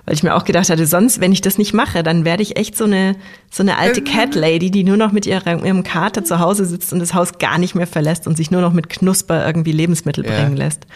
Weil 0.06 0.14
ich 0.14 0.22
mir 0.22 0.34
auch 0.34 0.44
gedacht 0.44 0.68
hatte, 0.68 0.86
sonst, 0.86 1.20
wenn 1.20 1.32
ich 1.32 1.40
das 1.40 1.56
nicht 1.56 1.72
mache, 1.72 2.02
dann 2.02 2.26
werde 2.26 2.42
ich 2.42 2.56
echt 2.56 2.76
so 2.76 2.84
eine, 2.84 3.16
so 3.50 3.62
eine 3.62 3.78
alte 3.78 4.02
Cat 4.02 4.34
Lady, 4.34 4.70
die 4.70 4.84
nur 4.84 4.98
noch 4.98 5.12
mit 5.12 5.24
ihrer, 5.24 5.64
ihrem 5.64 5.82
Kater 5.82 6.24
zu 6.24 6.40
Hause 6.40 6.66
sitzt 6.66 6.92
und 6.92 6.98
das 6.98 7.14
Haus 7.14 7.38
gar 7.38 7.56
nicht 7.56 7.74
mehr 7.74 7.86
verlässt 7.86 8.26
und 8.26 8.36
sich 8.36 8.50
nur 8.50 8.60
noch 8.60 8.74
mit 8.74 8.83
Knusper 8.88 9.46
irgendwie 9.46 9.72
Lebensmittel 9.72 10.24
Ja. 10.24 10.32
bringen 10.40 10.56
lässt. 10.56 10.86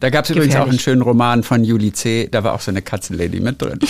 Da 0.00 0.10
gab 0.10 0.24
es 0.26 0.30
übrigens 0.30 0.54
auch 0.54 0.68
einen 0.68 0.78
schönen 0.78 1.02
Roman 1.02 1.42
von 1.42 1.64
Julie 1.64 1.92
C., 1.92 2.28
da 2.30 2.44
war 2.44 2.54
auch 2.54 2.60
so 2.60 2.70
eine 2.70 2.82
Katzenlady 2.82 3.40
mit 3.40 3.60
drin. 3.60 3.80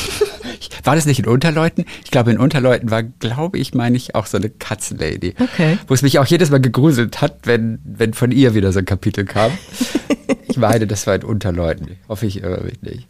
War 0.84 0.96
das 0.96 1.04
nicht 1.06 1.18
in 1.20 1.26
Unterleuten? 1.26 1.84
Ich 2.04 2.10
glaube, 2.10 2.30
in 2.30 2.38
Unterleuten 2.38 2.90
war, 2.90 3.02
glaube 3.02 3.58
ich, 3.58 3.74
meine 3.74 3.96
ich, 3.96 4.14
auch 4.14 4.26
so 4.26 4.38
eine 4.38 4.48
Katzenlady. 4.48 5.34
Okay. 5.38 5.78
Wo 5.86 5.92
es 5.94 6.02
mich 6.02 6.18
auch 6.18 6.24
jedes 6.26 6.50
Mal 6.50 6.60
gegruselt 6.60 7.20
hat, 7.20 7.40
wenn, 7.44 7.78
wenn 7.84 8.14
von 8.14 8.32
ihr 8.32 8.54
wieder 8.54 8.72
so 8.72 8.78
ein 8.78 8.84
Kapitel 8.84 9.24
kam. 9.24 9.52
ich 10.48 10.56
meine, 10.56 10.86
das 10.86 11.06
war 11.06 11.14
in 11.14 11.24
Unterleuten. 11.24 11.96
Hoffe, 12.08 12.26
ich 12.26 12.42
irre 12.42 12.62
mich 12.64 12.80
nicht. 12.82 13.06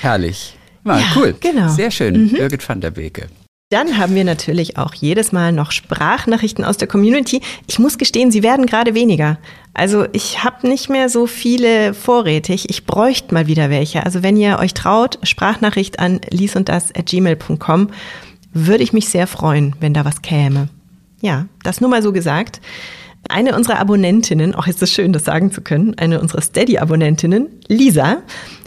Herrlich. 0.00 0.56
War 0.84 1.00
Ja, 1.00 1.06
cool. 1.16 1.34
genau. 1.40 1.68
Sehr 1.70 1.90
schön. 1.90 2.28
Birgit 2.30 2.68
van 2.68 2.80
der 2.80 2.90
Beke. 2.90 3.26
Dann 3.72 3.96
haben 3.96 4.14
wir 4.14 4.24
natürlich 4.24 4.76
auch 4.76 4.92
jedes 4.92 5.32
Mal 5.32 5.50
noch 5.50 5.70
Sprachnachrichten 5.70 6.62
aus 6.62 6.76
der 6.76 6.88
Community. 6.88 7.40
Ich 7.66 7.78
muss 7.78 7.96
gestehen, 7.96 8.30
sie 8.30 8.42
werden 8.42 8.66
gerade 8.66 8.94
weniger. 8.94 9.38
Also 9.72 10.04
ich 10.12 10.44
habe 10.44 10.68
nicht 10.68 10.90
mehr 10.90 11.08
so 11.08 11.26
viele 11.26 11.94
vorrätig. 11.94 12.68
Ich 12.68 12.84
bräuchte 12.84 13.32
mal 13.32 13.46
wieder 13.46 13.70
welche. 13.70 14.04
Also 14.04 14.22
wenn 14.22 14.36
ihr 14.36 14.58
euch 14.58 14.74
traut, 14.74 15.18
Sprachnachricht 15.22 16.00
an 16.00 16.20
liesunddas@gmail.com, 16.28 17.88
würde 18.52 18.84
ich 18.84 18.92
mich 18.92 19.08
sehr 19.08 19.26
freuen, 19.26 19.74
wenn 19.80 19.94
da 19.94 20.04
was 20.04 20.20
käme. 20.20 20.68
Ja, 21.22 21.46
das 21.62 21.80
nur 21.80 21.88
mal 21.88 22.02
so 22.02 22.12
gesagt. 22.12 22.60
Eine 23.30 23.56
unserer 23.56 23.78
Abonnentinnen, 23.78 24.54
auch 24.54 24.66
ist 24.66 24.82
es 24.82 24.92
schön, 24.92 25.14
das 25.14 25.24
sagen 25.24 25.50
zu 25.50 25.62
können, 25.62 25.94
eine 25.96 26.20
unserer 26.20 26.42
Steady-Abonnentinnen, 26.42 27.48
Lisa, 27.68 28.18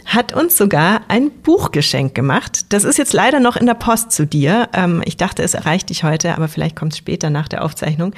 hat 0.06 0.32
uns 0.32 0.56
sogar 0.56 1.02
ein 1.08 1.30
Buchgeschenk 1.30 2.14
gemacht. 2.14 2.72
Das 2.72 2.84
ist 2.84 2.96
jetzt 2.96 3.12
leider 3.12 3.40
noch 3.40 3.56
in 3.56 3.66
der 3.66 3.74
Post 3.74 4.12
zu 4.12 4.24
dir. 4.24 4.68
Ähm, 4.72 5.02
ich 5.04 5.16
dachte, 5.16 5.42
es 5.42 5.54
erreicht 5.54 5.90
dich 5.90 6.04
heute, 6.04 6.36
aber 6.36 6.48
vielleicht 6.48 6.76
kommt 6.76 6.92
es 6.92 6.98
später 6.98 7.28
nach 7.28 7.48
der 7.48 7.64
Aufzeichnung. 7.64 8.14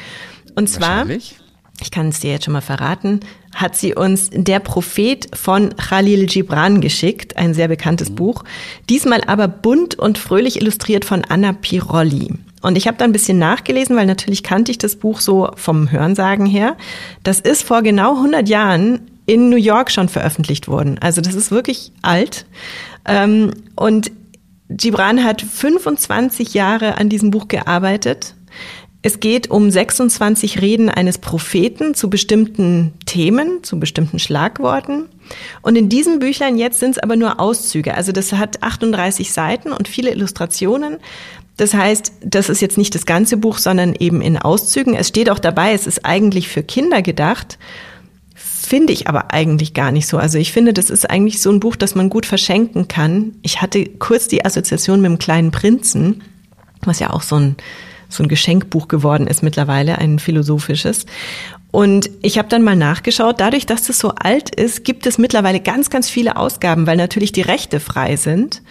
Und 0.54 0.68
zwar, 0.68 1.06
ich 1.08 1.90
kann 1.90 2.08
es 2.08 2.20
dir 2.20 2.32
jetzt 2.32 2.44
schon 2.44 2.52
mal 2.52 2.60
verraten, 2.60 3.20
hat 3.54 3.74
sie 3.76 3.94
uns 3.94 4.30
Der 4.32 4.60
Prophet 4.60 5.28
von 5.34 5.74
Khalil 5.76 6.26
Gibran 6.26 6.80
geschickt, 6.80 7.36
ein 7.36 7.54
sehr 7.54 7.68
bekanntes 7.68 8.10
Buch. 8.10 8.44
Diesmal 8.88 9.22
aber 9.26 9.48
bunt 9.48 9.94
und 9.94 10.18
fröhlich 10.18 10.60
illustriert 10.60 11.04
von 11.04 11.24
Anna 11.24 11.52
Pirolli. 11.52 12.34
Und 12.60 12.76
ich 12.76 12.86
habe 12.86 12.98
da 12.98 13.04
ein 13.04 13.12
bisschen 13.12 13.38
nachgelesen, 13.38 13.96
weil 13.96 14.06
natürlich 14.06 14.42
kannte 14.42 14.72
ich 14.72 14.78
das 14.78 14.96
Buch 14.96 15.20
so 15.20 15.50
vom 15.54 15.90
Hörensagen 15.90 16.46
her. 16.46 16.76
Das 17.22 17.40
ist 17.40 17.62
vor 17.62 17.82
genau 17.82 18.16
100 18.16 18.48
Jahren 18.48 19.00
in 19.28 19.50
New 19.50 19.56
York 19.56 19.90
schon 19.90 20.08
veröffentlicht 20.08 20.68
worden. 20.68 20.98
Also 21.00 21.20
das 21.20 21.34
ist 21.34 21.50
wirklich 21.50 21.92
alt. 22.00 22.46
Ähm, 23.04 23.52
und 23.76 24.10
Gibran 24.70 25.22
hat 25.22 25.42
25 25.42 26.54
Jahre 26.54 26.96
an 26.96 27.10
diesem 27.10 27.30
Buch 27.30 27.46
gearbeitet. 27.46 28.34
Es 29.02 29.20
geht 29.20 29.50
um 29.50 29.70
26 29.70 30.62
Reden 30.62 30.88
eines 30.88 31.18
Propheten 31.18 31.94
zu 31.94 32.08
bestimmten 32.08 32.94
Themen, 33.04 33.62
zu 33.62 33.78
bestimmten 33.78 34.18
Schlagworten. 34.18 35.10
Und 35.60 35.76
in 35.76 35.90
diesem 35.90 36.20
Büchlein 36.20 36.56
jetzt 36.56 36.80
sind 36.80 36.92
es 36.92 36.98
aber 36.98 37.14
nur 37.14 37.38
Auszüge. 37.38 37.94
Also 37.94 38.12
das 38.12 38.32
hat 38.32 38.62
38 38.62 39.30
Seiten 39.30 39.72
und 39.72 39.88
viele 39.88 40.10
Illustrationen. 40.10 40.96
Das 41.58 41.74
heißt, 41.74 42.12
das 42.24 42.48
ist 42.48 42.62
jetzt 42.62 42.78
nicht 42.78 42.94
das 42.94 43.04
ganze 43.04 43.36
Buch, 43.36 43.58
sondern 43.58 43.94
eben 43.94 44.22
in 44.22 44.38
Auszügen. 44.38 44.94
Es 44.94 45.08
steht 45.08 45.28
auch 45.28 45.38
dabei, 45.38 45.74
es 45.74 45.86
ist 45.86 46.06
eigentlich 46.06 46.48
für 46.48 46.62
Kinder 46.62 47.02
gedacht. 47.02 47.58
Finde 48.60 48.92
ich 48.92 49.06
aber 49.06 49.32
eigentlich 49.32 49.72
gar 49.72 49.92
nicht 49.92 50.08
so. 50.08 50.18
Also 50.18 50.36
ich 50.36 50.52
finde, 50.52 50.72
das 50.72 50.90
ist 50.90 51.08
eigentlich 51.08 51.40
so 51.40 51.50
ein 51.50 51.60
Buch, 51.60 51.76
das 51.76 51.94
man 51.94 52.10
gut 52.10 52.26
verschenken 52.26 52.88
kann. 52.88 53.34
Ich 53.42 53.62
hatte 53.62 53.84
kurz 53.84 54.26
die 54.26 54.44
Assoziation 54.44 55.00
mit 55.00 55.10
dem 55.10 55.18
kleinen 55.18 55.52
Prinzen, 55.52 56.22
was 56.82 56.98
ja 56.98 57.10
auch 57.10 57.22
so 57.22 57.36
ein, 57.36 57.56
so 58.08 58.22
ein 58.22 58.28
Geschenkbuch 58.28 58.88
geworden 58.88 59.26
ist 59.28 59.42
mittlerweile, 59.42 59.98
ein 59.98 60.18
philosophisches. 60.18 61.06
Und 61.70 62.10
ich 62.22 62.36
habe 62.36 62.48
dann 62.48 62.62
mal 62.62 62.76
nachgeschaut, 62.76 63.40
dadurch, 63.40 63.64
dass 63.64 63.84
das 63.86 63.98
so 63.98 64.12
alt 64.16 64.54
ist, 64.54 64.84
gibt 64.84 65.06
es 65.06 65.18
mittlerweile 65.18 65.60
ganz, 65.60 65.88
ganz 65.88 66.10
viele 66.10 66.36
Ausgaben, 66.36 66.86
weil 66.86 66.96
natürlich 66.96 67.30
die 67.30 67.42
Rechte 67.42 67.78
frei 67.78 68.16
sind. 68.16 68.62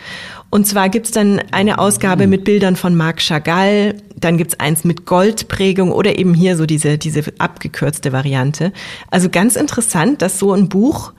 Und 0.50 0.68
zwar 0.68 0.90
gibt's 0.90 1.12
dann 1.12 1.42
eine 1.52 1.80
Ausgabe 1.80 2.28
mit 2.28 2.44
Bildern 2.44 2.76
von 2.76 2.96
Marc 2.96 3.22
Chagall, 3.22 3.96
dann 4.18 4.38
gibt's 4.38 4.60
eins 4.60 4.84
mit 4.84 5.06
Goldprägung 5.06 5.92
oder 5.92 6.18
eben 6.18 6.34
hier 6.34 6.58
so 6.58 6.66
diese, 6.66 6.98
diese 6.98 7.24
abgekürzte 7.38 8.12
Variante. 8.12 8.74
Also 9.10 9.30
ganz 9.30 9.56
interessant, 9.56 10.22
dass 10.22 10.40
so 10.40 10.54
ein 10.54 10.70
Buch 10.70 11.14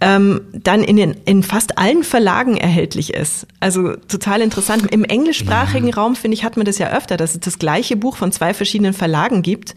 ähm, 0.00 0.40
dann 0.52 0.82
in, 0.82 0.96
den, 0.96 1.12
in 1.24 1.42
fast 1.42 1.78
allen 1.78 2.02
Verlagen 2.02 2.56
erhältlich 2.56 3.14
ist. 3.14 3.46
Also 3.60 3.94
total 3.96 4.40
interessant. 4.40 4.90
Im 4.90 5.04
englischsprachigen 5.04 5.92
Raum, 5.92 6.16
finde 6.16 6.34
ich, 6.34 6.44
hat 6.44 6.56
man 6.56 6.66
das 6.66 6.78
ja 6.78 6.92
öfter, 6.92 7.16
dass 7.16 7.34
es 7.34 7.40
das 7.40 7.58
gleiche 7.58 7.96
Buch 7.96 8.16
von 8.16 8.32
zwei 8.32 8.54
verschiedenen 8.54 8.92
Verlagen 8.92 9.42
gibt. 9.42 9.74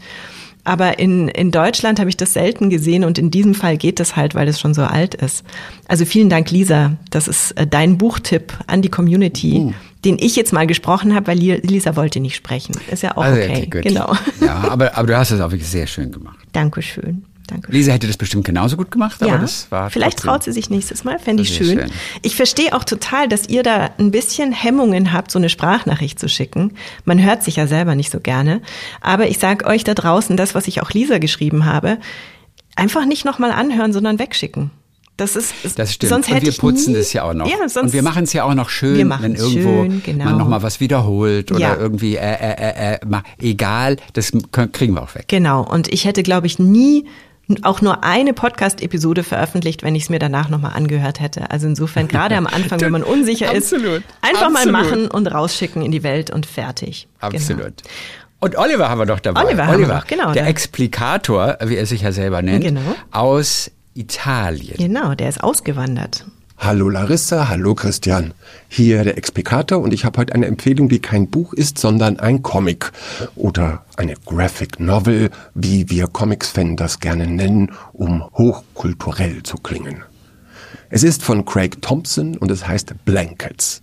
Aber 0.64 0.98
in, 0.98 1.28
in 1.28 1.50
Deutschland 1.50 1.98
habe 1.98 2.10
ich 2.10 2.16
das 2.16 2.34
selten 2.34 2.68
gesehen 2.68 3.04
und 3.04 3.18
in 3.18 3.30
diesem 3.30 3.54
Fall 3.54 3.76
geht 3.78 4.00
das 4.00 4.16
halt, 4.16 4.34
weil 4.34 4.48
es 4.48 4.60
schon 4.60 4.74
so 4.74 4.82
alt 4.82 5.14
ist. 5.14 5.44
Also 5.86 6.04
vielen 6.04 6.28
Dank, 6.28 6.50
Lisa. 6.50 6.96
Das 7.10 7.26
ist 7.28 7.52
äh, 7.52 7.66
dein 7.66 7.96
Buchtipp 7.96 8.52
an 8.66 8.82
die 8.82 8.90
Community, 8.90 9.72
den 10.04 10.18
ich 10.18 10.36
jetzt 10.36 10.52
mal 10.52 10.66
gesprochen 10.66 11.14
habe, 11.14 11.28
weil 11.28 11.38
Li- 11.38 11.60
Lisa 11.62 11.96
wollte 11.96 12.20
nicht 12.20 12.36
sprechen. 12.36 12.74
Ist 12.90 13.02
ja 13.02 13.16
auch 13.16 13.22
Also, 13.24 13.40
okay. 13.40 13.66
gut. 13.70 13.82
Genau. 13.82 14.12
Ja, 14.42 14.56
aber, 14.68 14.96
aber 14.96 15.06
du 15.06 15.16
hast 15.16 15.30
es 15.30 15.40
auch 15.40 15.50
wirklich 15.50 15.68
sehr 15.68 15.86
schön 15.86 16.12
gemacht. 16.12 16.36
Dankeschön. 16.52 17.24
Danke. 17.48 17.72
Lisa 17.72 17.92
hätte 17.92 18.06
das 18.06 18.16
bestimmt 18.16 18.44
genauso 18.44 18.76
gut 18.76 18.90
gemacht, 18.92 19.20
aber 19.22 19.38
das 19.38 19.70
war 19.70 19.90
vielleicht 19.90 20.18
trotzdem- 20.18 20.30
traut 20.30 20.42
sie 20.44 20.52
sich 20.52 20.70
nächstes 20.70 21.02
Mal, 21.02 21.18
fände 21.18 21.42
ich 21.42 21.54
schön. 21.56 21.78
schön. 21.80 21.90
Ich 22.22 22.36
verstehe 22.36 22.74
auch 22.74 22.84
total, 22.84 23.26
dass 23.28 23.48
ihr 23.48 23.62
da 23.62 23.90
ein 23.98 24.10
bisschen 24.10 24.52
Hemmungen 24.52 25.12
habt, 25.12 25.30
so 25.30 25.38
eine 25.38 25.48
Sprachnachricht 25.48 26.18
zu 26.20 26.28
schicken. 26.28 26.74
Man 27.04 27.20
hört 27.22 27.42
sich 27.42 27.56
ja 27.56 27.66
selber 27.66 27.94
nicht 27.94 28.12
so 28.12 28.20
gerne. 28.20 28.60
Aber 29.00 29.28
ich 29.28 29.38
sage 29.38 29.64
euch 29.66 29.82
da 29.82 29.94
draußen, 29.94 30.36
das, 30.36 30.54
was 30.54 30.68
ich 30.68 30.82
auch 30.82 30.90
Lisa 30.90 31.18
geschrieben 31.18 31.64
habe, 31.64 31.98
einfach 32.76 33.04
nicht 33.06 33.24
nochmal 33.24 33.50
anhören, 33.50 33.92
sondern 33.92 34.18
wegschicken. 34.18 34.70
Das 35.16 35.34
ist, 35.34 35.52
Das 35.76 35.92
stimmt. 35.92 36.10
Sonst 36.10 36.30
und 36.30 36.42
wir 36.42 36.52
putzen 36.52 36.92
nie, 36.92 36.98
das 36.98 37.12
ja 37.12 37.24
auch 37.24 37.34
noch. 37.34 37.48
Ja, 37.50 37.56
sonst, 37.68 37.76
und 37.86 37.92
wir 37.92 38.02
machen 38.04 38.22
es 38.22 38.32
ja 38.34 38.44
auch 38.44 38.54
noch 38.54 38.68
schön, 38.70 39.10
wenn 39.20 39.34
irgendwo 39.34 39.82
schön, 39.82 40.00
genau. 40.04 40.26
man 40.26 40.38
nochmal 40.38 40.62
was 40.62 40.78
wiederholt 40.78 41.50
oder 41.50 41.58
Ja. 41.60 41.76
irgendwie, 41.76 42.14
äh, 42.14 42.20
äh, 42.20 42.92
äh, 42.92 42.94
äh, 42.94 43.20
egal, 43.40 43.96
das 44.12 44.30
kriegen 44.72 44.94
wir 44.94 45.02
auch 45.02 45.16
weg. 45.16 45.24
Genau. 45.26 45.64
Und 45.64 45.92
ich 45.92 46.04
hätte, 46.04 46.22
glaube 46.22 46.46
ich, 46.46 46.60
nie 46.60 47.06
auch 47.62 47.80
nur 47.80 48.04
eine 48.04 48.32
Podcast-Episode 48.34 49.22
veröffentlicht, 49.24 49.82
wenn 49.82 49.94
ich 49.94 50.04
es 50.04 50.10
mir 50.10 50.18
danach 50.18 50.48
nochmal 50.50 50.72
angehört 50.74 51.20
hätte. 51.20 51.50
Also 51.50 51.66
insofern, 51.66 52.06
gerade 52.08 52.36
am 52.36 52.46
Anfang, 52.46 52.80
wenn 52.80 52.92
man 52.92 53.02
unsicher 53.04 53.50
Absolut. 53.50 53.98
ist, 53.98 54.04
einfach 54.20 54.50
mal 54.50 54.68
Absolut. 54.68 54.72
machen 54.72 55.10
und 55.10 55.26
rausschicken 55.28 55.82
in 55.82 55.90
die 55.90 56.02
Welt 56.02 56.30
und 56.30 56.46
fertig. 56.46 57.08
Absolut. 57.20 57.58
Genau. 57.78 57.88
Und 58.40 58.56
Oliver 58.56 58.88
haben 58.88 58.98
wir 59.00 59.06
doch 59.06 59.20
dabei. 59.20 59.44
Oliver 59.44 59.66
haben 59.66 59.80
wir 59.80 59.88
noch, 59.88 60.06
genau, 60.06 60.32
Der? 60.32 60.46
Explikator, 60.46 61.58
wie 61.64 61.76
er 61.76 61.86
sich 61.86 62.02
ja 62.02 62.12
selber 62.12 62.40
nennt, 62.42 62.62
Genau. 62.64 62.80
aus 63.10 63.70
Italien. 63.94 64.76
Genau, 64.76 65.14
der 65.14 65.28
ist 65.28 65.42
ausgewandert. 65.42 66.24
Hallo 66.60 66.88
Larissa, 66.88 67.48
hallo 67.48 67.76
Christian. 67.76 68.34
Hier 68.68 69.04
der 69.04 69.16
Explikator 69.16 69.78
und 69.78 69.94
ich 69.94 70.04
habe 70.04 70.18
heute 70.18 70.34
eine 70.34 70.46
Empfehlung, 70.46 70.88
die 70.88 70.98
kein 70.98 71.30
Buch 71.30 71.52
ist, 71.52 71.78
sondern 71.78 72.18
ein 72.18 72.42
Comic 72.42 72.90
oder 73.36 73.84
eine 73.96 74.14
Graphic 74.26 74.80
Novel, 74.80 75.30
wie 75.54 75.88
wir 75.88 76.08
Comics-Fan 76.08 76.74
das 76.76 76.98
gerne 76.98 77.28
nennen, 77.28 77.70
um 77.92 78.24
hochkulturell 78.34 79.44
zu 79.44 79.56
klingen. 79.58 80.02
Es 80.90 81.04
ist 81.04 81.22
von 81.22 81.44
Craig 81.44 81.80
Thompson 81.80 82.36
und 82.36 82.50
es 82.50 82.66
heißt 82.66 82.92
Blankets. 83.04 83.82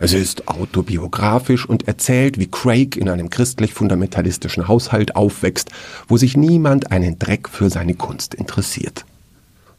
Es 0.00 0.12
ist 0.12 0.48
autobiografisch 0.48 1.68
und 1.68 1.86
erzählt, 1.86 2.36
wie 2.38 2.50
Craig 2.50 2.96
in 2.96 3.08
einem 3.08 3.30
christlich-fundamentalistischen 3.30 4.66
Haushalt 4.66 5.14
aufwächst, 5.14 5.70
wo 6.08 6.16
sich 6.16 6.36
niemand 6.36 6.90
einen 6.90 7.20
Dreck 7.20 7.48
für 7.48 7.70
seine 7.70 7.94
Kunst 7.94 8.34
interessiert. 8.34 9.04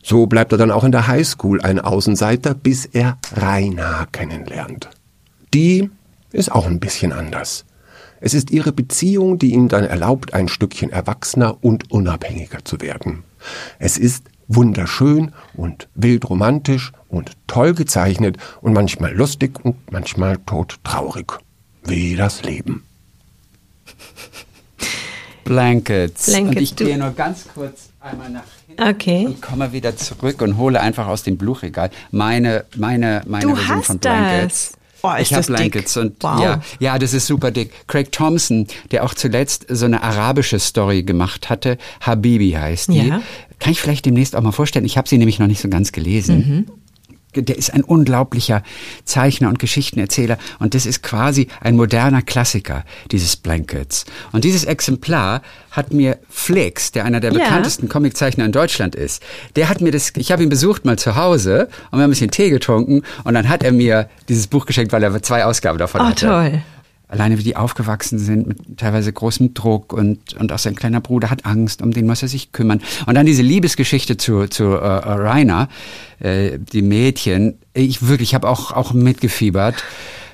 So 0.01 0.27
bleibt 0.27 0.51
er 0.51 0.57
dann 0.57 0.71
auch 0.71 0.83
in 0.83 0.91
der 0.91 1.07
Highschool 1.07 1.61
ein 1.61 1.79
Außenseiter, 1.79 2.53
bis 2.53 2.85
er 2.85 3.17
Raina 3.35 4.07
kennenlernt. 4.11 4.89
Die 5.53 5.89
ist 6.31 6.51
auch 6.51 6.65
ein 6.65 6.79
bisschen 6.79 7.11
anders. 7.11 7.65
Es 8.21 8.33
ist 8.33 8.51
ihre 8.51 8.71
Beziehung, 8.71 9.39
die 9.39 9.53
ihm 9.53 9.69
dann 9.69 9.85
erlaubt, 9.85 10.33
ein 10.33 10.47
Stückchen 10.47 10.89
erwachsener 10.89 11.57
und 11.63 11.91
unabhängiger 11.91 12.63
zu 12.65 12.81
werden. 12.81 13.23
Es 13.77 13.97
ist 13.97 14.25
wunderschön 14.47 15.31
und 15.53 15.87
wildromantisch 15.95 16.91
und 17.07 17.31
toll 17.47 17.73
gezeichnet 17.73 18.37
und 18.61 18.73
manchmal 18.73 19.13
lustig 19.13 19.63
und 19.63 19.91
manchmal 19.91 20.37
todtraurig. 20.45 21.33
Wie 21.85 22.15
das 22.15 22.43
Leben. 22.43 22.83
Blankets. 25.45 26.25
Blankets, 26.25 26.57
Und 26.57 26.61
ich 26.61 26.75
gehe 26.75 26.97
nur 26.97 27.11
ganz 27.11 27.47
kurz 27.53 27.89
einmal 27.99 28.29
nach 28.29 28.43
Okay. 28.77 29.25
und 29.25 29.41
komme 29.41 29.71
wieder 29.73 29.95
zurück 29.97 30.41
und 30.41 30.57
hole 30.57 30.79
einfach 30.79 31.07
aus 31.07 31.23
dem 31.23 31.37
Buchregal 31.37 31.89
meine, 32.11 32.65
meine, 32.77 33.21
meine 33.25 33.43
Du 33.47 33.55
Version 33.55 33.83
von 33.83 33.99
Blankets. 33.99 34.71
das. 34.71 34.79
Oh, 35.01 35.15
ich 35.17 35.33
habe 35.33 35.37
das 35.39 35.47
dick. 35.47 35.55
Blankets 35.55 35.95
und 35.97 36.21
Wow. 36.21 36.41
ja, 36.41 36.61
ja, 36.79 36.99
das 36.99 37.13
ist 37.13 37.25
super 37.25 37.51
dick. 37.51 37.71
Craig 37.87 38.11
Thompson, 38.11 38.67
der 38.91 39.05
auch 39.05 39.13
zuletzt 39.13 39.65
so 39.69 39.85
eine 39.85 40.03
arabische 40.03 40.59
Story 40.59 41.03
gemacht 41.03 41.49
hatte, 41.49 41.77
Habibi 42.01 42.51
heißt 42.51 42.89
die. 42.89 43.07
Ja. 43.07 43.21
Kann 43.59 43.71
ich 43.71 43.79
vielleicht 43.81 44.05
demnächst 44.05 44.35
auch 44.35 44.41
mal 44.41 44.51
vorstellen. 44.51 44.85
Ich 44.85 44.97
habe 44.97 45.07
sie 45.07 45.17
nämlich 45.17 45.39
noch 45.39 45.47
nicht 45.47 45.61
so 45.61 45.69
ganz 45.69 45.91
gelesen. 45.93 46.37
Mhm. 46.67 46.71
Der 47.35 47.57
ist 47.57 47.71
ein 47.73 47.83
unglaublicher 47.83 48.63
Zeichner 49.05 49.49
und 49.49 49.59
Geschichtenerzähler 49.59 50.37
und 50.57 50.73
das 50.73 50.85
ist 50.87 51.03
quasi 51.03 51.47
ein 51.61 51.75
moderner 51.75 52.21
Klassiker 52.23 52.83
dieses 53.11 53.35
Blankets. 53.35 54.05
Und 54.31 54.43
dieses 54.45 54.63
Exemplar 54.63 55.41
hat 55.69 55.93
mir 55.93 56.17
Flix, 56.29 56.91
der 56.91 57.05
einer 57.05 57.19
der 57.19 57.31
Ja. 57.31 57.39
bekanntesten 57.39 57.87
Comiczeichner 57.87 58.45
in 58.45 58.51
Deutschland 58.51 58.95
ist, 58.95 59.21
der 59.55 59.69
hat 59.69 59.79
mir 59.81 59.91
das, 59.91 60.11
ich 60.15 60.31
habe 60.31 60.41
ihn 60.41 60.49
besucht 60.49 60.85
mal 60.85 60.97
zu 60.97 61.15
Hause 61.15 61.67
und 61.91 61.99
wir 61.99 62.03
haben 62.03 62.09
ein 62.09 62.09
bisschen 62.09 62.31
Tee 62.31 62.49
getrunken 62.49 63.03
und 63.23 63.33
dann 63.35 63.47
hat 63.47 63.61
er 63.61 63.73
mir 63.73 64.09
dieses 64.27 64.47
Buch 64.47 64.65
geschenkt, 64.65 64.91
weil 64.91 65.03
er 65.03 65.21
zwei 65.21 65.45
Ausgaben 65.45 65.77
davon 65.77 66.01
Oh, 66.01 66.05
hatte. 66.05 66.25
toll. 66.25 66.61
Alleine 67.09 67.39
wie 67.39 67.43
die 67.43 67.55
aufgewachsen 67.55 68.19
sind 68.19 68.47
mit 68.47 68.77
teilweise 68.77 69.11
großem 69.11 69.55
Druck 69.55 69.93
und, 69.93 70.35
und 70.35 70.51
auch 70.51 70.59
sein 70.59 70.75
kleiner 70.75 71.01
Bruder 71.01 71.31
hat 71.31 71.43
Angst, 71.43 71.81
um 71.81 71.91
den 71.91 72.05
muss 72.05 72.21
er 72.21 72.27
sich 72.27 72.51
kümmern. 72.51 72.81
Und 73.07 73.15
dann 73.15 73.25
diese 73.25 73.41
Liebesgeschichte 73.41 74.15
zu, 74.17 74.47
zu 74.47 74.65
äh, 74.65 74.85
Rainer, 74.85 75.69
äh, 76.19 76.59
die 76.59 76.83
Mädchen. 76.83 77.57
Ich 77.73 78.07
wirklich, 78.07 78.29
ich 78.29 78.35
habe 78.35 78.47
auch, 78.47 78.73
auch 78.73 78.93
mitgefiebert, 78.93 79.83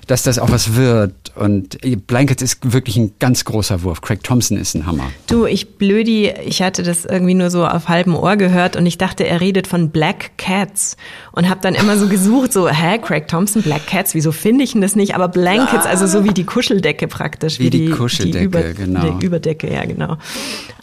dass 0.07 0.23
das 0.23 0.39
auch 0.39 0.51
was 0.51 0.75
wird. 0.75 1.13
Und 1.35 1.77
Blankets 2.07 2.41
ist 2.41 2.73
wirklich 2.73 2.97
ein 2.97 3.13
ganz 3.19 3.45
großer 3.45 3.83
Wurf. 3.83 4.01
Craig 4.01 4.23
Thompson 4.23 4.57
ist 4.57 4.75
ein 4.75 4.85
Hammer. 4.85 5.09
Du, 5.27 5.45
ich 5.45 5.77
blödi, 5.77 6.31
ich 6.45 6.61
hatte 6.61 6.83
das 6.83 7.05
irgendwie 7.05 7.33
nur 7.33 7.49
so 7.49 7.65
auf 7.65 7.87
halbem 7.87 8.15
Ohr 8.15 8.37
gehört 8.37 8.75
und 8.75 8.85
ich 8.85 8.97
dachte, 8.97 9.25
er 9.25 9.41
redet 9.41 9.67
von 9.67 9.89
Black 9.89 10.37
Cats 10.37 10.97
und 11.31 11.49
habe 11.49 11.59
dann 11.61 11.75
immer 11.75 11.97
so 11.97 12.07
gesucht, 12.07 12.53
so, 12.53 12.69
hä, 12.69 12.99
Craig 12.99 13.27
Thompson, 13.27 13.61
Black 13.61 13.87
Cats, 13.87 14.13
wieso 14.13 14.31
finde 14.31 14.63
ich 14.63 14.73
denn 14.73 14.81
das 14.81 14.95
nicht? 14.95 15.15
Aber 15.15 15.27
Blankets, 15.27 15.85
also 15.85 16.07
so 16.07 16.23
wie 16.23 16.33
die 16.33 16.45
Kuscheldecke 16.45 17.07
praktisch. 17.07 17.59
Wie 17.59 17.69
die 17.69 17.89
Kuscheldecke, 17.89 18.73
genau. 18.73 19.17
Die 19.17 19.25
Überdecke, 19.25 19.71
ja, 19.71 19.85
genau. 19.85 20.17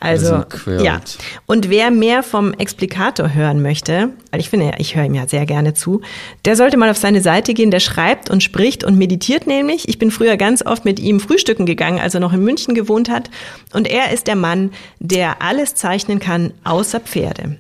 Also, 0.02 0.44
Also 0.50 0.82
ja. 0.82 1.00
Und 1.46 1.70
wer 1.70 1.90
mehr 1.90 2.22
vom 2.22 2.52
Explikator 2.54 3.34
hören 3.34 3.62
möchte, 3.62 4.10
weil 4.30 4.40
ich 4.40 4.50
finde, 4.50 4.72
ich 4.78 4.96
höre 4.96 5.04
ihm 5.04 5.14
ja 5.14 5.28
sehr 5.28 5.46
gerne 5.46 5.74
zu, 5.74 6.00
der 6.44 6.56
sollte 6.56 6.76
mal 6.76 6.90
auf 6.90 6.96
seine 6.96 7.20
Seite 7.20 7.54
gehen, 7.54 7.70
der 7.70 7.80
schreibt 7.80 8.30
und 8.30 8.42
spricht 8.42 8.84
und 8.84 8.98
meditiert 8.98 9.46
nämlich. 9.46 9.88
Ich 9.88 9.98
bin 9.98 10.10
früher 10.10 10.36
ganz 10.36 10.64
oft 10.64 10.84
mit 10.84 10.98
ihm 11.00 11.20
frühstücken 11.20 11.66
gegangen, 11.66 12.00
als 12.00 12.14
er 12.14 12.20
noch 12.20 12.32
in 12.32 12.42
München 12.42 12.74
gewohnt 12.74 13.10
hat. 13.10 13.30
Und 13.72 13.88
er 13.88 14.12
ist 14.12 14.26
der 14.26 14.36
Mann, 14.36 14.72
der 14.98 15.42
alles 15.42 15.74
zeichnen 15.74 16.18
kann, 16.18 16.52
außer 16.64 17.00
Pferde. 17.00 17.56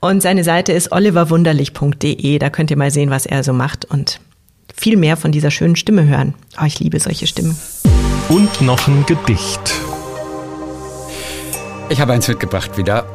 Und 0.00 0.22
seine 0.22 0.44
Seite 0.44 0.72
ist 0.72 0.92
oliverwunderlich.de. 0.92 2.38
Da 2.38 2.50
könnt 2.50 2.70
ihr 2.70 2.76
mal 2.76 2.90
sehen, 2.90 3.10
was 3.10 3.26
er 3.26 3.42
so 3.42 3.52
macht 3.52 3.84
und 3.84 4.20
viel 4.74 4.96
mehr 4.96 5.16
von 5.16 5.32
dieser 5.32 5.50
schönen 5.50 5.76
Stimme 5.76 6.06
hören. 6.06 6.34
Oh, 6.60 6.64
ich 6.66 6.78
liebe 6.80 7.00
solche 7.00 7.26
Stimmen. 7.26 7.56
Und 8.28 8.60
noch 8.60 8.88
ein 8.88 9.06
Gedicht. 9.06 9.85
Ich 11.88 12.00
habe 12.00 12.12
eins 12.12 12.26
mitgebracht 12.26 12.76
wieder. 12.76 13.06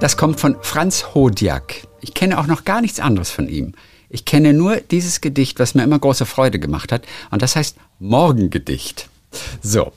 Das 0.00 0.18
kommt 0.18 0.38
von 0.38 0.56
Franz 0.60 1.14
Hodiak. 1.14 1.86
Ich 2.02 2.12
kenne 2.12 2.38
auch 2.38 2.46
noch 2.46 2.64
gar 2.64 2.82
nichts 2.82 3.00
anderes 3.00 3.30
von 3.30 3.48
ihm. 3.48 3.72
Ich 4.10 4.26
kenne 4.26 4.52
nur 4.52 4.76
dieses 4.76 5.22
Gedicht, 5.22 5.58
was 5.58 5.74
mir 5.74 5.82
immer 5.82 5.98
große 5.98 6.26
Freude 6.26 6.58
gemacht 6.58 6.92
hat. 6.92 7.06
Und 7.30 7.40
das 7.40 7.56
heißt 7.56 7.76
Morgengedicht. 7.98 9.08
So. 9.62 9.92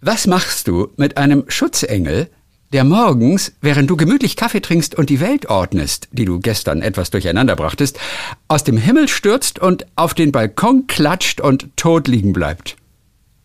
Was 0.00 0.26
machst 0.26 0.66
du 0.66 0.88
mit 0.96 1.16
einem 1.16 1.44
Schutzengel, 1.46 2.28
der 2.72 2.82
morgens, 2.82 3.52
während 3.60 3.88
du 3.88 3.96
gemütlich 3.96 4.34
Kaffee 4.34 4.60
trinkst 4.60 4.96
und 4.96 5.10
die 5.10 5.20
Welt 5.20 5.46
ordnest, 5.46 6.08
die 6.10 6.24
du 6.24 6.40
gestern 6.40 6.82
etwas 6.82 7.10
durcheinander 7.10 7.54
brachtest, 7.54 8.00
aus 8.48 8.64
dem 8.64 8.76
Himmel 8.76 9.06
stürzt 9.06 9.60
und 9.60 9.86
auf 9.94 10.14
den 10.14 10.32
Balkon 10.32 10.88
klatscht 10.88 11.40
und 11.40 11.68
tot 11.76 12.08
liegen 12.08 12.32
bleibt? 12.32 12.76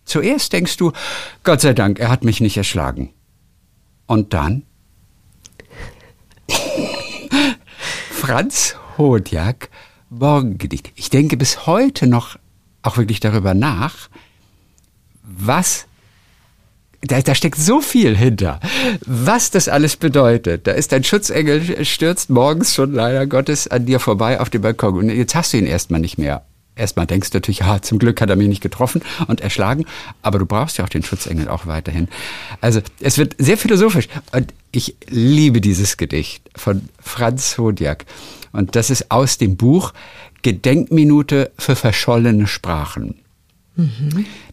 Zuerst 0.06 0.54
denkst 0.54 0.78
du, 0.78 0.92
Gott 1.44 1.62
sei 1.62 1.74
Dank, 1.74 2.00
er 2.00 2.10
hat 2.10 2.24
mich 2.24 2.40
nicht 2.40 2.58
erschlagen. 2.58 3.14
Und 4.06 4.34
dann? 4.34 4.64
Franz 8.12 8.76
Hodiak, 8.98 9.70
Morgengedicht. 10.10 10.92
Ich 10.96 11.10
denke 11.10 11.38
bis 11.38 11.66
heute 11.66 12.08
noch 12.08 12.38
auch 12.84 12.98
wirklich 12.98 13.20
darüber 13.20 13.54
nach, 13.54 14.10
was 15.24 15.88
da, 17.02 17.22
da 17.22 17.36
steckt 17.36 17.58
so 17.58 17.82
viel 17.82 18.16
hinter, 18.16 18.60
was 19.06 19.52
das 19.52 19.68
alles 19.68 19.96
bedeutet. 19.96 20.66
Da 20.66 20.72
ist 20.72 20.94
ein 20.94 21.04
Schutzengel, 21.04 21.86
stürzt 21.86 22.30
morgens 22.30 22.74
schon 22.74 22.94
leider 22.94 23.28
Gottes 23.28 23.68
an 23.68 23.86
dir 23.86 24.00
vorbei 24.00 24.40
auf 24.40 24.50
dem 24.50 24.62
Balkon. 24.62 24.98
Und 24.98 25.10
jetzt 25.10 25.36
hast 25.36 25.54
du 25.54 25.58
ihn 25.58 25.68
erstmal 25.68 26.00
nicht 26.00 26.18
mehr. 26.18 26.46
Erstmal 26.76 27.08
denkst 27.08 27.30
du 27.30 27.38
natürlich, 27.38 27.60
ja, 27.60 27.82
zum 27.82 28.00
Glück 28.00 28.22
hat 28.22 28.30
er 28.30 28.36
mich 28.36 28.48
nicht 28.48 28.62
getroffen 28.62 29.02
und 29.28 29.42
erschlagen, 29.42 29.86
aber 30.22 30.40
du 30.40 30.46
brauchst 30.46 30.78
ja 30.78 30.86
auch 30.86 30.90
den 30.90 31.04
Schutzengel 31.04 31.48
auch 31.48 31.68
weiterhin. 31.68 32.08
Also 32.62 32.82
es 33.00 33.18
wird 33.18 33.36
sehr 33.38 33.58
philosophisch 33.58 34.08
und 34.32 34.54
ich 34.72 34.96
liebe 35.08 35.62
dieses 35.62 35.98
Gedicht 35.98 36.50
von 36.56 36.90
Franz 37.00 37.58
Hodiak. 37.58 38.06
Und 38.52 38.76
das 38.76 38.90
ist 38.90 39.12
aus 39.12 39.38
dem 39.38 39.58
Buch 39.58 39.94
Gedenkminute 40.42 41.52
für 41.58 41.76
verschollene 41.76 42.48
Sprachen. 42.48 43.16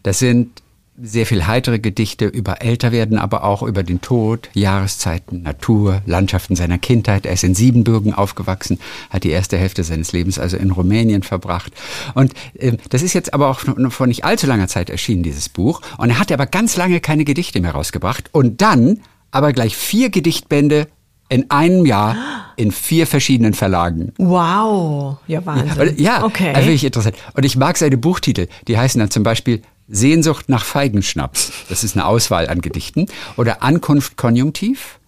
Das 0.02 0.18
sind 0.18 0.61
sehr 1.00 1.24
viel 1.24 1.46
heitere 1.46 1.78
Gedichte 1.78 2.26
über 2.26 2.60
Älterwerden, 2.62 3.18
aber 3.18 3.44
auch 3.44 3.62
über 3.62 3.82
den 3.82 4.00
Tod, 4.02 4.50
Jahreszeiten, 4.52 5.42
Natur, 5.42 6.02
Landschaften 6.04 6.54
seiner 6.54 6.78
Kindheit. 6.78 7.24
Er 7.24 7.32
ist 7.32 7.44
in 7.44 7.54
Siebenbürgen 7.54 8.12
aufgewachsen, 8.12 8.78
hat 9.10 9.24
die 9.24 9.30
erste 9.30 9.56
Hälfte 9.56 9.84
seines 9.84 10.12
Lebens 10.12 10.38
also 10.38 10.56
in 10.56 10.70
Rumänien 10.70 11.22
verbracht. 11.22 11.72
Und 12.14 12.34
äh, 12.54 12.76
das 12.90 13.02
ist 13.02 13.14
jetzt 13.14 13.32
aber 13.32 13.48
auch 13.48 13.60
vor 13.88 14.06
nicht 14.06 14.24
allzu 14.24 14.46
langer 14.46 14.68
Zeit 14.68 14.90
erschienen, 14.90 15.22
dieses 15.22 15.48
Buch. 15.48 15.80
Und 15.96 16.10
er 16.10 16.18
hat 16.18 16.30
aber 16.30 16.46
ganz 16.46 16.76
lange 16.76 17.00
keine 17.00 17.24
Gedichte 17.24 17.60
mehr 17.60 17.72
rausgebracht. 17.72 18.28
Und 18.32 18.60
dann 18.60 19.00
aber 19.30 19.52
gleich 19.54 19.74
vier 19.76 20.10
Gedichtbände 20.10 20.88
in 21.30 21.50
einem 21.50 21.86
Jahr 21.86 22.16
in 22.56 22.70
vier 22.70 23.06
verschiedenen 23.06 23.54
Verlagen. 23.54 24.12
Wow. 24.18 25.16
Ja, 25.26 25.44
Wahnsinn. 25.46 25.88
Und, 25.88 25.98
ja, 25.98 26.22
okay. 26.22 26.48
also 26.48 26.66
wirklich 26.66 26.84
interessant. 26.84 27.16
Und 27.32 27.44
ich 27.44 27.56
mag 27.56 27.78
seine 27.78 27.96
Buchtitel. 27.96 28.48
Die 28.68 28.76
heißen 28.76 28.98
dann 28.98 29.10
zum 29.10 29.22
Beispiel 29.22 29.62
Sehnsucht 29.88 30.48
nach 30.48 30.64
Feigenschnaps. 30.64 31.52
Das 31.68 31.84
ist 31.84 31.96
eine 31.96 32.06
Auswahl 32.06 32.48
an 32.48 32.60
Gedichten. 32.60 33.06
Oder 33.36 33.62
Ankunft 33.62 34.16
Konjunktiv. 34.16 34.98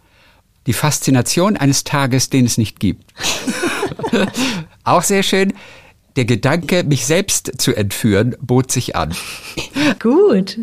Die 0.66 0.72
Faszination 0.72 1.56
eines 1.56 1.84
Tages, 1.84 2.30
den 2.30 2.46
es 2.46 2.58
nicht 2.58 2.80
gibt. 2.80 3.12
Auch 4.84 5.02
sehr 5.02 5.22
schön. 5.22 5.52
Der 6.16 6.24
Gedanke, 6.24 6.84
mich 6.84 7.06
selbst 7.06 7.52
zu 7.60 7.74
entführen, 7.74 8.36
bot 8.40 8.70
sich 8.70 8.96
an. 8.96 9.14
Gut. 10.00 10.58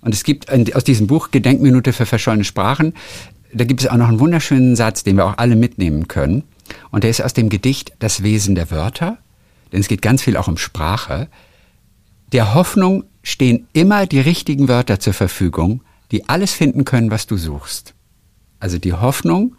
Und 0.00 0.14
es 0.14 0.24
gibt 0.24 0.50
aus 0.74 0.84
diesem 0.84 1.06
Buch 1.06 1.30
Gedenkminute 1.30 1.92
für 1.92 2.06
verschollene 2.06 2.44
Sprachen, 2.44 2.94
da 3.56 3.64
gibt 3.64 3.80
es 3.80 3.88
auch 3.88 3.96
noch 3.96 4.08
einen 4.08 4.20
wunderschönen 4.20 4.76
Satz, 4.76 5.02
den 5.02 5.16
wir 5.16 5.24
auch 5.24 5.38
alle 5.38 5.56
mitnehmen 5.56 6.08
können. 6.08 6.44
Und 6.90 7.04
der 7.04 7.10
ist 7.10 7.22
aus 7.22 7.32
dem 7.32 7.48
Gedicht 7.48 7.92
Das 7.98 8.22
Wesen 8.22 8.54
der 8.54 8.70
Wörter, 8.70 9.18
denn 9.72 9.80
es 9.80 9.88
geht 9.88 10.02
ganz 10.02 10.22
viel 10.22 10.36
auch 10.36 10.48
um 10.48 10.58
Sprache. 10.58 11.28
Der 12.32 12.54
Hoffnung 12.54 13.04
stehen 13.26 13.66
immer 13.72 14.06
die 14.06 14.20
richtigen 14.20 14.68
Wörter 14.68 15.00
zur 15.00 15.12
Verfügung, 15.12 15.82
die 16.12 16.28
alles 16.28 16.52
finden 16.52 16.84
können, 16.84 17.10
was 17.10 17.26
du 17.26 17.36
suchst. 17.36 17.92
Also 18.60 18.78
die 18.78 18.92
Hoffnung, 18.92 19.56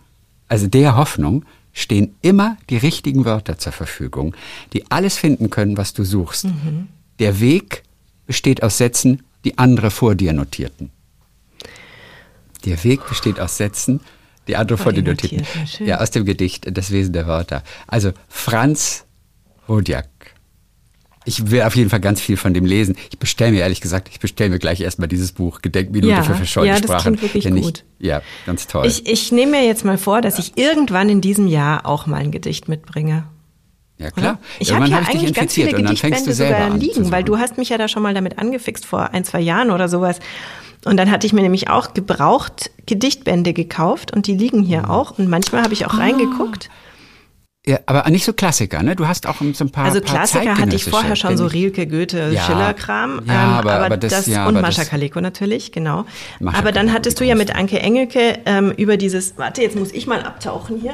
also 0.47 0.67
der 0.67 0.95
Hoffnung 0.95 1.43
stehen 1.73 2.15
immer 2.21 2.55
die 2.69 2.77
richtigen 2.77 3.25
Wörter 3.25 3.57
zur 3.57 3.73
Verfügung, 3.73 4.33
die 4.71 4.89
alles 4.89 5.17
finden 5.17 5.49
können, 5.49 5.75
was 5.75 5.93
du 5.93 6.05
suchst. 6.05 6.45
Der 7.19 7.41
Weg 7.41 7.83
besteht 8.25 8.63
aus 8.63 8.77
Sätzen, 8.77 9.23
die 9.43 9.57
andere 9.57 9.91
vor 9.91 10.15
dir 10.15 10.31
notierten. 10.31 10.89
Der 12.63 12.81
Weg 12.85 13.05
besteht 13.09 13.37
aus 13.37 13.57
Sätzen, 13.57 13.99
die 14.47 14.55
andere 14.55 14.77
vor 14.77 14.93
dir 14.93 15.03
notierten. 15.03 15.45
Ja, 15.79 15.99
aus 15.99 16.11
dem 16.11 16.23
Gedicht 16.23 16.65
Das 16.71 16.91
Wesen 16.91 17.11
der 17.11 17.27
Wörter. 17.27 17.63
Also 17.85 18.13
Franz 18.29 19.03
Hodiak. 19.67 20.07
Ich 21.27 21.51
will 21.51 21.61
auf 21.61 21.75
jeden 21.75 21.89
Fall 21.89 21.99
ganz 21.99 22.21
viel 22.21 22.37
von 22.37 22.53
dem 22.53 22.65
lesen. 22.65 22.95
Ich 23.11 23.19
bestelle 23.19 23.51
mir, 23.51 23.59
ehrlich 23.59 23.81
gesagt, 23.81 24.07
ich 24.11 24.19
bestelle 24.19 24.49
mir 24.49 24.59
gleich 24.59 24.81
erstmal 24.81 25.07
dieses 25.07 25.31
Buch, 25.33 25.61
Gedenkminute 25.61 26.11
Ja, 26.13 26.23
für 26.23 26.33
verschollte 26.33 26.69
ja, 26.73 26.79
das 26.79 26.83
Sprachen. 26.89 27.15
klingt 27.17 27.21
wirklich 27.33 27.45
ich- 27.45 27.61
gut. 27.61 27.83
Ja, 27.99 28.21
ganz 28.45 28.67
toll. 28.67 28.85
Ich, 28.87 29.05
ich 29.07 29.31
nehme 29.31 29.51
mir 29.51 29.65
jetzt 29.65 29.85
mal 29.85 29.97
vor, 29.97 30.21
dass 30.21 30.39
ich 30.39 30.57
irgendwann 30.57 31.09
in 31.09 31.21
diesem 31.21 31.47
Jahr 31.47 31.85
auch 31.85 32.07
mal 32.07 32.17
ein 32.17 32.31
Gedicht 32.31 32.67
mitbringe. 32.69 33.25
ja, 33.99 34.11
klar. 34.11 34.39
Ich 34.59 34.71
habe 34.71 34.87
ja 34.87 34.97
hab 35.01 35.09
eigentlich 35.09 35.33
ganz 35.33 35.55
infiziert 35.57 35.67
viele 35.69 35.77
und 35.79 35.85
dann 35.85 35.97
fängst 35.97 36.21
du 36.21 36.29
Gedichtbände 36.31 36.63
sogar 36.65 36.77
liegen, 36.77 37.11
weil 37.11 37.23
du 37.23 37.37
hast 37.37 37.57
mich 37.57 37.69
ja 37.69 37.77
da 37.77 37.87
schon 37.87 38.03
mal 38.03 38.13
damit 38.13 38.37
angefixt 38.39 38.85
vor 38.85 39.13
ein, 39.13 39.23
zwei 39.23 39.41
Jahren 39.41 39.71
oder 39.71 39.89
sowas. 39.89 40.19
Und 40.85 40.97
dann 40.97 41.09
hatte 41.11 41.25
ich 41.27 41.33
mir 41.33 41.41
nämlich 41.41 41.69
auch 41.69 41.93
gebraucht 41.93 42.69
Gedichtbände 42.85 43.51
gekauft 43.53 44.15
und 44.15 44.27
die 44.27 44.35
liegen 44.37 44.61
hier 44.63 44.83
Mhm. 44.83 44.85
auch. 44.85 45.17
Und 45.17 45.27
manchmal 45.27 45.63
habe 45.63 45.73
ich 45.73 45.85
Ah. 45.85 45.89
auch 45.89 45.97
reingeguckt. 45.97 46.69
Ja, 47.67 47.79
aber 47.85 48.09
nicht 48.09 48.23
so 48.23 48.31
Klassiker, 48.31 48.81
ne? 48.81 48.95
Du 48.95 49.07
hast 49.07 49.27
auch 49.27 49.35
so 49.53 49.65
ein 49.65 49.69
paar 49.71 49.85
Also 49.85 49.99
paar 49.99 50.15
Klassiker 50.15 50.57
hatte 50.57 50.75
ich 50.75 50.85
vorher 50.85 51.17
schon 51.17 51.35
so 51.35 51.47
ich. 51.47 51.53
Rilke, 51.53 51.85
Goethe, 51.85 52.31
Ja, 52.33 52.41
Schiller-Kram. 52.43 53.21
ja, 53.27 53.33
ähm, 53.33 53.49
aber- 53.55 53.71
aber, 53.73 53.85
aber 53.87 53.97
das- 53.97 54.11
das, 54.13 54.27
ja, 54.27 54.47
und 54.47 54.55
aber 54.55 54.61
Mascha 54.61 54.85
Kaleko 54.85 55.19
natürlich, 55.19 55.73
genau. 55.73 56.05
Mascha 56.39 56.59
aber 56.59 56.71
dann 56.71 56.93
hattest 56.93 57.19
du 57.19 57.25
ja 57.25 57.35
mit 57.35 57.53
Anke 57.55 57.79
Engelke 57.79 58.39
ähm, 58.45 58.71
über 58.71 58.95
dieses, 58.95 59.37
warte, 59.37 59.61
jetzt 59.61 59.75
muss 59.75 59.91
ich 59.91 60.07
mal 60.07 60.21
abtauchen 60.23 60.79
hier. 60.79 60.93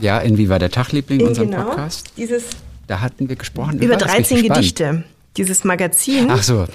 Ja, 0.00 0.18
in 0.18 0.38
Wie 0.38 0.48
war 0.48 0.58
der 0.58 0.70
Tagliebling, 0.72 1.20
In, 1.20 1.28
unserem 1.28 1.50
genau, 1.52 1.62
Podcast? 1.64 2.12
dieses 2.16 2.46
Da 2.88 3.00
hatten 3.00 3.28
wir 3.28 3.36
gesprochen 3.36 3.78
über 3.80 3.94
ich 3.94 4.02
13 4.02 4.38
gespannt. 4.38 4.54
Gedichte, 4.58 5.04
dieses 5.36 5.62
Magazin. 5.62 6.26
Ach 6.30 6.42
so, 6.42 6.66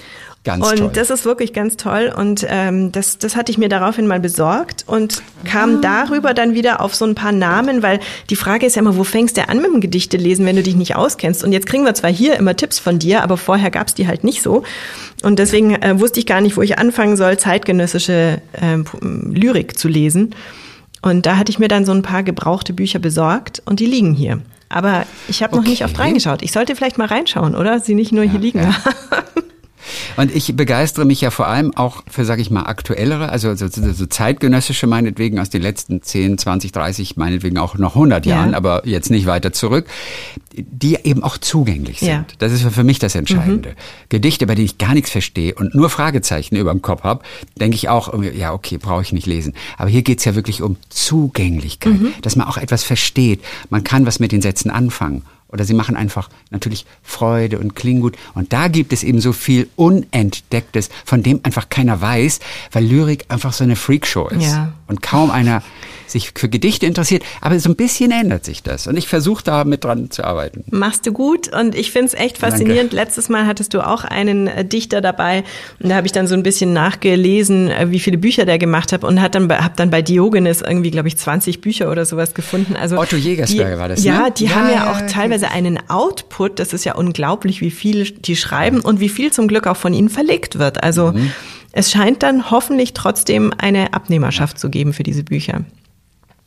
ganz 0.44 0.64
und 0.66 0.78
toll. 0.78 0.90
das 0.94 1.10
ist 1.10 1.24
wirklich 1.24 1.52
ganz 1.52 1.76
toll. 1.76 2.12
Und 2.16 2.46
ähm, 2.48 2.90
das, 2.92 3.18
das 3.18 3.36
hatte 3.36 3.52
ich 3.52 3.58
mir 3.58 3.68
daraufhin 3.68 4.06
mal 4.06 4.20
besorgt 4.20 4.84
und 4.86 5.22
Ah. 5.44 5.48
kam 5.48 5.80
darüber 5.82 6.34
dann 6.34 6.54
wieder 6.54 6.80
auf 6.80 6.94
so 6.94 7.04
ein 7.04 7.14
paar 7.14 7.32
Namen, 7.32 7.82
weil 7.82 8.00
die 8.30 8.36
Frage 8.36 8.66
ist 8.66 8.76
ja 8.76 8.80
immer, 8.82 8.96
wo 8.96 9.04
fängst 9.04 9.36
du 9.36 9.48
an 9.48 9.58
mit 9.58 9.66
dem 9.66 9.80
Gedichte 9.80 10.16
lesen, 10.16 10.46
wenn 10.46 10.56
du 10.56 10.62
dich 10.62 10.74
nicht 10.76 10.96
auskennst? 10.96 11.44
Und 11.44 11.52
jetzt 11.52 11.66
kriegen 11.66 11.84
wir 11.84 11.94
zwar 11.94 12.10
hier 12.10 12.36
immer 12.36 12.56
Tipps 12.56 12.78
von 12.78 12.98
dir, 12.98 13.22
aber 13.22 13.36
vorher 13.36 13.70
gab 13.70 13.86
es 13.88 13.94
die 13.94 14.06
halt 14.08 14.24
nicht 14.24 14.42
so. 14.42 14.62
Und 15.22 15.38
deswegen 15.38 15.74
äh, 15.74 16.00
wusste 16.00 16.18
ich 16.20 16.26
gar 16.26 16.40
nicht, 16.40 16.56
wo 16.56 16.62
ich 16.62 16.78
anfangen 16.78 17.16
soll, 17.16 17.36
zeitgenössische 17.38 18.40
ähm, 18.60 18.84
Lyrik 19.32 19.78
zu 19.78 19.88
lesen. 19.88 20.34
Und 21.02 21.26
da 21.26 21.36
hatte 21.36 21.50
ich 21.50 21.58
mir 21.60 21.68
dann 21.68 21.84
so 21.84 21.92
ein 21.92 22.02
paar 22.02 22.22
gebrauchte 22.24 22.72
Bücher 22.72 22.98
besorgt 22.98 23.62
und 23.66 23.78
die 23.80 23.86
liegen 23.86 24.14
hier. 24.14 24.40
Aber 24.68 25.06
ich 25.28 25.42
habe 25.42 25.54
noch 25.56 25.62
nicht 25.64 25.82
Okay. 25.82 25.90
oft 25.92 25.98
reingeschaut. 26.00 26.42
Ich 26.42 26.50
sollte 26.52 26.74
vielleicht 26.74 26.98
mal 26.98 27.06
reinschauen, 27.06 27.54
oder? 27.54 27.78
Sie 27.80 27.94
nicht 27.94 28.10
nur 28.12 28.24
hier 28.24 28.40
liegen. 28.40 28.60
ja. 28.62 28.74
Und 30.16 30.34
ich 30.34 30.54
begeistere 30.56 31.04
mich 31.04 31.20
ja 31.20 31.30
vor 31.30 31.46
allem 31.46 31.74
auch 31.74 32.02
für, 32.10 32.24
sag 32.24 32.38
ich 32.38 32.50
mal, 32.50 32.62
aktuellere, 32.62 33.28
also 33.30 33.54
so, 33.54 33.68
so, 33.68 33.92
so 33.92 34.06
zeitgenössische 34.06 34.86
meinetwegen 34.86 35.38
aus 35.38 35.50
den 35.50 35.62
letzten 35.62 36.02
10, 36.02 36.38
20, 36.38 36.72
30, 36.72 37.16
meinetwegen 37.16 37.58
auch 37.58 37.76
noch 37.76 37.94
100 37.94 38.26
Ja. 38.26 38.36
Jahren, 38.36 38.54
aber 38.54 38.86
jetzt 38.86 39.10
nicht 39.10 39.26
weiter 39.26 39.52
zurück, 39.52 39.86
die 40.54 40.98
eben 41.04 41.22
auch 41.22 41.38
zugänglich 41.38 42.00
sind. 42.00 42.08
Ja. 42.08 42.24
Das 42.38 42.52
ist 42.52 42.62
für 42.62 42.84
mich 42.84 42.98
das 42.98 43.14
Entscheidende. 43.14 43.74
Gedichte, 44.08 44.46
bei 44.46 44.54
denen 44.54 44.66
ich 44.66 44.78
gar 44.78 44.94
nichts 44.94 45.10
verstehe 45.10 45.54
und 45.54 45.74
nur 45.74 45.90
Fragezeichen 45.90 46.56
über 46.56 46.72
dem 46.72 46.82
Kopf 46.82 47.04
habe, 47.04 47.22
denke 47.60 47.76
ich 47.76 47.88
auch, 47.88 48.08
irgendwie, 48.12 48.36
ja, 48.38 48.52
okay, 48.52 48.78
brauche 48.78 49.02
ich 49.02 49.12
nicht 49.12 49.26
lesen. 49.26 49.54
Aber 49.76 49.90
hier 49.90 50.02
geht's 50.02 50.24
ja 50.24 50.34
wirklich 50.34 50.62
um 50.62 50.76
Zugänglichkeit, 50.88 51.92
dass 52.22 52.36
man 52.36 52.46
auch 52.48 52.56
etwas 52.56 52.84
versteht. 52.84 53.40
Man 53.70 53.84
kann 53.84 54.06
was 54.06 54.18
mit 54.20 54.32
den 54.32 54.42
Sätzen 54.42 54.70
anfangen. 54.70 55.22
Oder 55.48 55.64
sie 55.64 55.74
machen 55.74 55.96
einfach 55.96 56.28
natürlich 56.50 56.84
Freude 57.02 57.58
und 57.58 57.74
klingen 57.74 58.02
gut. 58.02 58.16
Und 58.34 58.52
da 58.52 58.68
gibt 58.68 58.92
es 58.92 59.02
eben 59.02 59.20
so 59.20 59.32
viel 59.32 59.68
Unentdecktes, 59.76 60.90
von 61.04 61.22
dem 61.22 61.40
einfach 61.42 61.68
keiner 61.70 62.00
weiß, 62.00 62.40
weil 62.72 62.84
Lyrik 62.84 63.24
einfach 63.28 63.52
so 63.52 63.64
eine 63.64 63.76
Freakshow 63.76 64.28
ist. 64.28 64.42
Ja. 64.42 64.72
Und 64.86 65.02
kaum 65.02 65.30
einer 65.30 65.62
sich 66.10 66.32
für 66.34 66.48
Gedichte 66.48 66.86
interessiert. 66.86 67.22
Aber 67.40 67.58
so 67.60 67.68
ein 67.70 67.76
bisschen 67.76 68.10
ändert 68.10 68.44
sich 68.44 68.62
das. 68.62 68.86
Und 68.86 68.96
ich 68.96 69.08
versuche 69.08 69.42
da 69.44 69.64
mit 69.64 69.84
dran 69.84 70.10
zu 70.10 70.24
arbeiten. 70.24 70.64
Machst 70.70 71.06
du 71.06 71.12
gut 71.12 71.54
und 71.54 71.74
ich 71.74 71.90
find's 71.92 72.14
echt 72.14 72.38
faszinierend. 72.38 72.92
Letztes 72.92 73.28
Mal 73.28 73.46
hattest 73.46 73.74
du 73.74 73.86
auch 73.86 74.04
einen 74.04 74.46
äh, 74.46 74.64
Dichter 74.64 75.00
dabei 75.00 75.44
und 75.80 75.88
da 75.90 75.96
habe 75.96 76.06
ich 76.06 76.12
dann 76.12 76.26
so 76.26 76.34
ein 76.34 76.42
bisschen 76.42 76.72
nachgelesen, 76.72 77.70
äh, 77.70 77.90
wie 77.90 77.98
viele 78.00 78.18
Bücher 78.18 78.44
der 78.44 78.58
gemacht 78.58 78.92
hat 78.92 79.04
und 79.04 79.20
hat 79.20 79.34
dann 79.34 79.48
bei, 79.48 79.58
hab 79.58 79.76
dann 79.76 79.90
bei 79.90 80.02
Diogenes 80.02 80.62
irgendwie, 80.62 80.90
glaube 80.90 81.08
ich, 81.08 81.16
20 81.16 81.60
Bücher 81.60 81.90
oder 81.90 82.04
sowas 82.06 82.34
gefunden. 82.34 82.76
Also 82.76 82.98
Otto 82.98 83.16
Jägersberger 83.16 83.74
die, 83.74 83.78
war 83.80 83.88
das, 83.88 84.04
Ja, 84.04 84.24
ne? 84.26 84.34
die 84.36 84.44
Ja, 84.46 84.50
haben 84.54 84.68
ja, 84.68 84.74
ja, 84.74 84.92
auch 84.92 85.00
ja, 85.00 85.06
teilweise 85.06 85.50
einen 85.50 85.78
Output. 85.88 86.58
Das 86.58 86.72
ist 86.72 86.84
ja 86.84 86.94
unglaublich, 86.94 87.60
wie 87.60 87.70
viel 87.70 88.10
die 88.10 88.36
schreiben 88.36 88.80
und 88.80 89.00
wie 89.00 89.08
viel 89.08 89.32
zum 89.32 89.48
Glück 89.48 89.66
auch 89.66 89.76
von 89.76 89.92
ihnen 89.92 90.08
verlegt 90.08 90.58
wird. 90.58 90.82
Also 90.82 91.12
Mhm. 91.12 91.30
es 91.72 91.90
scheint 91.90 92.22
dann 92.22 92.50
hoffentlich 92.50 92.92
trotzdem 92.94 93.52
eine 93.56 93.92
Abnehmerschaft 93.94 94.58
zu 94.58 94.68
geben 94.70 94.92
für 94.92 95.02
diese 95.02 95.24
Bücher. 95.24 95.62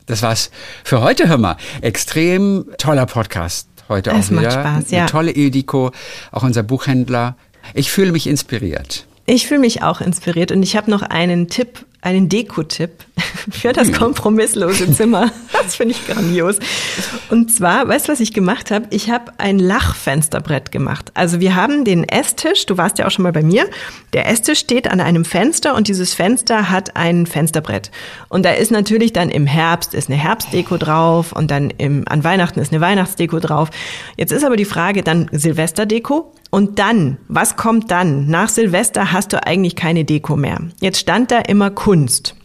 Das 0.05 0.21
war's 0.21 0.51
für 0.83 1.01
heute, 1.01 1.27
hör 1.29 1.37
mal. 1.37 1.57
Extrem 1.81 2.65
toller 2.77 3.05
Podcast 3.05 3.67
heute 3.89 4.11
Es 4.11 4.27
auch 4.27 4.31
wieder. 4.31 4.41
macht 4.41 4.53
Spaß, 4.53 4.91
ja. 4.91 4.99
Eine 4.99 5.07
tolle 5.09 5.31
Ildiko, 5.31 5.91
auch 6.31 6.43
unser 6.43 6.63
Buchhändler. 6.63 7.35
Ich 7.73 7.91
fühle 7.91 8.11
mich 8.11 8.27
inspiriert. 8.27 9.05
Ich 9.25 9.47
fühle 9.47 9.59
mich 9.59 9.83
auch 9.83 10.01
inspiriert 10.01 10.51
und 10.51 10.63
ich 10.63 10.75
habe 10.75 10.89
noch 10.89 11.03
einen 11.03 11.47
Tipp, 11.47 11.85
einen 12.01 12.29
Deko-Tipp 12.29 12.91
für 13.51 13.73
das 13.73 13.91
kompromisslose 13.91 14.91
Zimmer. 14.93 15.31
Das 15.51 15.75
finde 15.75 15.93
ich 15.93 16.07
grandios. 16.07 16.57
Und 17.29 17.53
zwar, 17.53 17.87
weißt 17.87 18.07
du, 18.07 18.11
was 18.11 18.19
ich 18.19 18.33
gemacht 18.33 18.71
habe? 18.71 18.87
Ich 18.89 19.11
habe 19.11 19.31
ein 19.37 19.59
Lachfensterbrett 19.59 20.71
gemacht. 20.71 21.11
Also 21.13 21.39
wir 21.39 21.55
haben 21.55 21.85
den 21.85 22.03
Esstisch, 22.03 22.65
du 22.65 22.77
warst 22.77 22.97
ja 22.97 23.05
auch 23.05 23.11
schon 23.11 23.23
mal 23.23 23.31
bei 23.31 23.43
mir. 23.43 23.69
Der 24.13 24.27
Esstisch 24.27 24.59
steht 24.59 24.89
an 24.89 24.99
einem 24.99 25.25
Fenster 25.25 25.75
und 25.75 25.87
dieses 25.87 26.13
Fenster 26.13 26.69
hat 26.71 26.95
ein 26.95 27.27
Fensterbrett. 27.27 27.91
Und 28.29 28.43
da 28.43 28.51
ist 28.51 28.71
natürlich 28.71 29.13
dann 29.13 29.29
im 29.29 29.45
Herbst 29.45 29.93
ist 29.93 30.09
eine 30.09 30.17
Herbstdeko 30.17 30.77
drauf 30.77 31.31
und 31.31 31.51
dann 31.51 31.69
im, 31.69 32.03
an 32.07 32.23
Weihnachten 32.23 32.59
ist 32.59 32.73
eine 32.73 32.81
Weihnachtsdeko 32.81 33.39
drauf. 33.39 33.69
Jetzt 34.17 34.31
ist 34.31 34.43
aber 34.43 34.57
die 34.57 34.65
Frage 34.65 35.03
dann 35.03 35.29
Silvesterdeko 35.31 36.33
und 36.51 36.77
dann, 36.79 37.17
was 37.29 37.55
kommt 37.55 37.89
dann? 37.89 38.27
Nach 38.27 38.49
Silvester 38.49 39.11
hast 39.11 39.33
du 39.33 39.43
eigentlich 39.45 39.75
keine 39.75 40.03
Deko 40.03 40.35
mehr. 40.35 40.59
Jetzt 40.81 40.99
stand 40.99 41.31
da 41.31 41.39
immer 41.39 41.71
Kunst. 41.71 42.35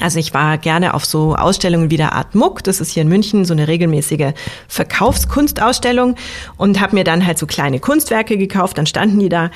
Also 0.00 0.20
ich 0.20 0.32
war 0.32 0.56
gerne 0.56 0.94
auf 0.94 1.04
so 1.04 1.34
Ausstellungen 1.34 1.90
wie 1.90 1.96
der 1.96 2.12
Art 2.12 2.36
Muck, 2.36 2.62
das 2.62 2.80
ist 2.80 2.92
hier 2.92 3.02
in 3.02 3.08
München 3.08 3.44
so 3.44 3.52
eine 3.52 3.66
regelmäßige 3.66 4.32
Verkaufskunstausstellung 4.68 6.14
und 6.56 6.80
habe 6.80 6.94
mir 6.94 7.02
dann 7.02 7.26
halt 7.26 7.38
so 7.38 7.46
kleine 7.46 7.80
Kunstwerke 7.80 8.38
gekauft, 8.38 8.78
dann 8.78 8.86
standen 8.86 9.18
die 9.18 9.28
da. 9.28 9.50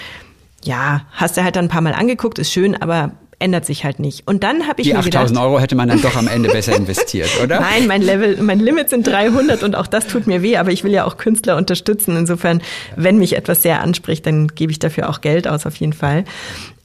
Ja, 0.65 1.03
hast 1.13 1.37
du 1.37 1.45
halt 1.45 1.55
dann 1.55 1.67
ein 1.67 1.71
paar 1.71 1.83
Mal 1.83 1.95
angeguckt, 1.95 2.41
ist 2.41 2.53
schön, 2.53 2.75
aber 2.75 3.13
ändert 3.39 3.65
sich 3.65 3.85
halt 3.85 4.01
nicht. 4.01 4.27
Und 4.27 4.43
dann 4.43 4.67
habe 4.67 4.81
ich 4.81 4.89
Die 4.89 4.95
mir 4.95 5.03
gedacht, 5.03 5.25
8000 5.25 5.41
Euro 5.41 5.61
hätte 5.61 5.77
man 5.77 5.89
dann 5.89 6.03
doch 6.03 6.17
am 6.17 6.27
Ende 6.27 6.49
besser 6.49 6.77
investiert, 6.77 7.31
oder? 7.43 7.61
Nein, 7.61 7.87
mein 7.87 8.03
Level, 8.03 8.43
mein 8.43 8.59
Limit 8.59 8.91
sind 8.91 9.07
300 9.07 9.63
und 9.63 9.77
auch 9.77 9.87
das 9.87 10.07
tut 10.07 10.27
mir 10.27 10.43
weh, 10.43 10.57
aber 10.57 10.71
ich 10.71 10.85
will 10.85 10.93
ja 10.93 11.05
auch 11.05 11.17
Künstler 11.17 11.57
unterstützen. 11.57 12.17
Insofern, 12.17 12.63
wenn 12.97 13.19
mich 13.19 13.37
etwas 13.37 13.63
sehr 13.63 13.81
anspricht, 13.81 14.27
dann 14.27 14.49
gebe 14.49 14.73
ich 14.73 14.79
dafür 14.79 15.09
auch 15.09 15.21
Geld 15.21 15.47
aus, 15.47 15.67
auf 15.67 15.77
jeden 15.77 15.93
Fall. 15.93 16.25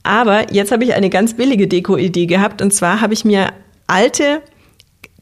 Aber 0.03 0.51
jetzt 0.53 0.71
habe 0.71 0.83
ich 0.83 0.93
eine 0.93 1.09
ganz 1.09 1.35
billige 1.35 1.67
Deko-Idee 1.67 2.25
gehabt 2.25 2.61
und 2.61 2.73
zwar 2.73 3.01
habe 3.01 3.13
ich 3.13 3.25
mir 3.25 3.49
alte 3.87 4.41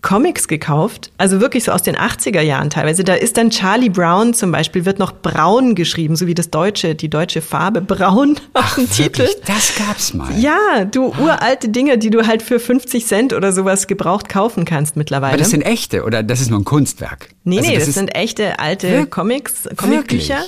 Comics 0.02 0.47
gekauft, 0.47 1.12
also 1.20 1.39
wirklich 1.41 1.64
so 1.64 1.72
aus 1.72 1.84
den 1.84 1.95
80er 1.95 2.41
Jahren 2.41 2.72
teilweise. 2.72 3.04
Da 3.04 3.14
ist 3.14 3.38
dann 3.38 3.52
Charlie 3.52 3.89
Brown 3.89 4.34
zum 4.34 4.52
Beispiel, 4.52 4.84
wird 4.86 4.97
noch 4.97 5.12
braun 5.12 5.76
geschrieben, 5.76 6.16
so 6.16 6.26
wie 6.26 6.34
das 6.34 6.49
deutsche, 6.49 6.95
die 6.95 7.08
deutsche 7.10 7.41
Farbe 7.41 7.82
braun 7.82 8.39
auf 8.54 8.76
dem 8.76 8.89
Titel. 8.89 9.28
Das 9.45 9.76
gab's 9.76 10.14
mal. 10.16 10.36
Ja, 10.39 10.86
du 10.86 11.14
uralte 11.20 11.70
Dinge, 11.70 11.99
die 11.99 12.10
du 12.10 12.26
halt 12.26 12.41
für 12.41 12.60
50 12.60 13.06
Cent 13.06 13.34
oder 13.34 13.52
sowas 13.52 13.86
gebraucht 13.86 14.28
kaufen 14.28 14.66
kannst 14.66 14.95
mittlerweile. 14.97 15.34
Aber 15.34 15.38
das 15.38 15.52
sind 15.52 15.62
echte 15.62 16.04
oder 16.04 16.24
das 16.24 16.41
ist 16.41 16.49
nur 16.49 16.60
ein 16.60 16.66
Kunstwerk? 16.66 17.30
Nee, 17.43 17.60
Also 17.60 17.70
nee, 17.70 17.78
das, 17.78 17.88
ist- 17.88 17.93
sind 17.95 18.16
echte 18.16 18.60
alte 18.60 18.88
Wirk- 18.89 19.12
Comics, 19.12 19.70
Comicbücher. 19.78 20.39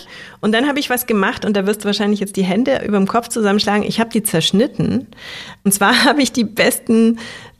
Und 0.41 0.51
dann 0.51 0.67
habe 0.67 0.79
ich 0.79 0.89
was 0.89 1.05
gemacht 1.05 1.45
und 1.45 1.55
da 1.55 1.65
wirst 1.67 1.81
du 1.81 1.85
wahrscheinlich 1.85 2.19
jetzt 2.19 2.35
die 2.35 2.43
Hände 2.43 2.83
über 2.85 2.97
dem 2.97 3.07
Kopf 3.07 3.29
zusammenschlagen. 3.29 3.83
Ich 3.83 3.99
habe 3.99 4.09
die 4.09 4.23
zerschnitten. 4.23 5.07
Und 5.63 5.73
zwar 5.73 5.93
habe 6.05 6.21
ich 6.21 6.31
die 6.33 6.43
besten, 6.43 7.19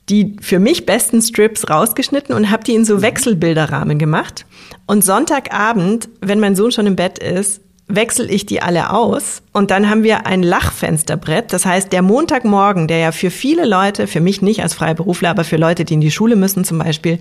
die 0.10 0.36
für 0.42 0.60
mich 0.60 0.86
besten 0.86 1.22
Strips 1.22 1.70
rausgeschnitten 1.70 2.36
und 2.36 2.52
habe 2.52 2.64
die 2.64 2.76
in 2.76 2.86
so 2.86 3.02
Wechselbilderrahmen 3.02 3.98
gemacht. 3.98 4.46
Und 4.86 5.04
Sonntagabend, 5.04 6.10
wenn 6.20 6.40
mein 6.40 6.56
Sohn 6.56 6.72
schon 6.72 6.88
im 6.88 6.96
Bett 6.96 7.20
ist, 7.20 7.62
wechsle 7.88 8.26
ich 8.28 8.46
die 8.46 8.62
alle 8.62 8.92
aus 8.92 9.42
und 9.52 9.70
dann 9.70 9.90
haben 9.90 10.04
wir 10.04 10.26
ein 10.26 10.42
Lachfensterbrett. 10.42 11.52
Das 11.52 11.66
heißt, 11.66 11.92
der 11.92 12.02
Montagmorgen, 12.02 12.88
der 12.88 13.00
ja 13.00 13.12
für 13.12 13.30
viele 13.30 13.66
Leute, 13.66 14.08
für 14.08 14.22
mich 14.22 14.42
nicht 14.42 14.64
als 14.64 14.74
Freiberufler, 14.74 15.30
aber 15.30 15.44
für 15.44 15.58
Leute, 15.58 15.86
die 15.86 15.96
in 15.96 16.02
die 16.02 16.12
Schule 16.12 16.36
müssen 16.36 16.64
zum 16.64 16.80
Beispiel, 16.80 17.20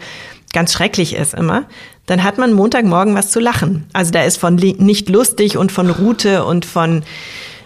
ganz 0.53 0.72
schrecklich 0.72 1.16
ist 1.16 1.35
immer, 1.35 1.64
dann 2.07 2.22
hat 2.22 2.39
man 2.39 2.53
Montagmorgen 2.53 3.14
was 3.14 3.30
zu 3.30 3.41
lachen. 3.41 3.87
Also 3.93 4.12
da 4.12 4.22
ist 4.22 4.37
von 4.37 4.55
nicht 4.55 5.09
lustig 5.09 5.57
und 5.57 5.72
von 5.72 5.91
Route 5.91 6.45
und 6.45 6.64
von 6.64 7.03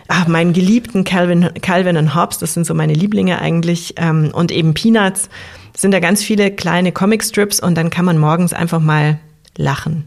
ach, 0.08 0.26
meinen 0.26 0.52
geliebten 0.52 1.04
Calvin, 1.04 1.50
Calvin 1.62 1.96
und 1.96 2.14
Hobbes, 2.14 2.38
das 2.38 2.54
sind 2.54 2.66
so 2.66 2.74
meine 2.74 2.94
Lieblinge 2.94 3.40
eigentlich, 3.40 3.94
ähm, 3.96 4.30
und 4.32 4.52
eben 4.52 4.74
Peanuts, 4.74 5.28
sind 5.76 5.92
da 5.92 6.00
ganz 6.00 6.22
viele 6.22 6.50
kleine 6.50 6.92
Comicstrips 6.92 7.60
und 7.60 7.74
dann 7.76 7.90
kann 7.90 8.04
man 8.04 8.18
morgens 8.18 8.52
einfach 8.52 8.80
mal 8.80 9.18
lachen. 9.56 10.06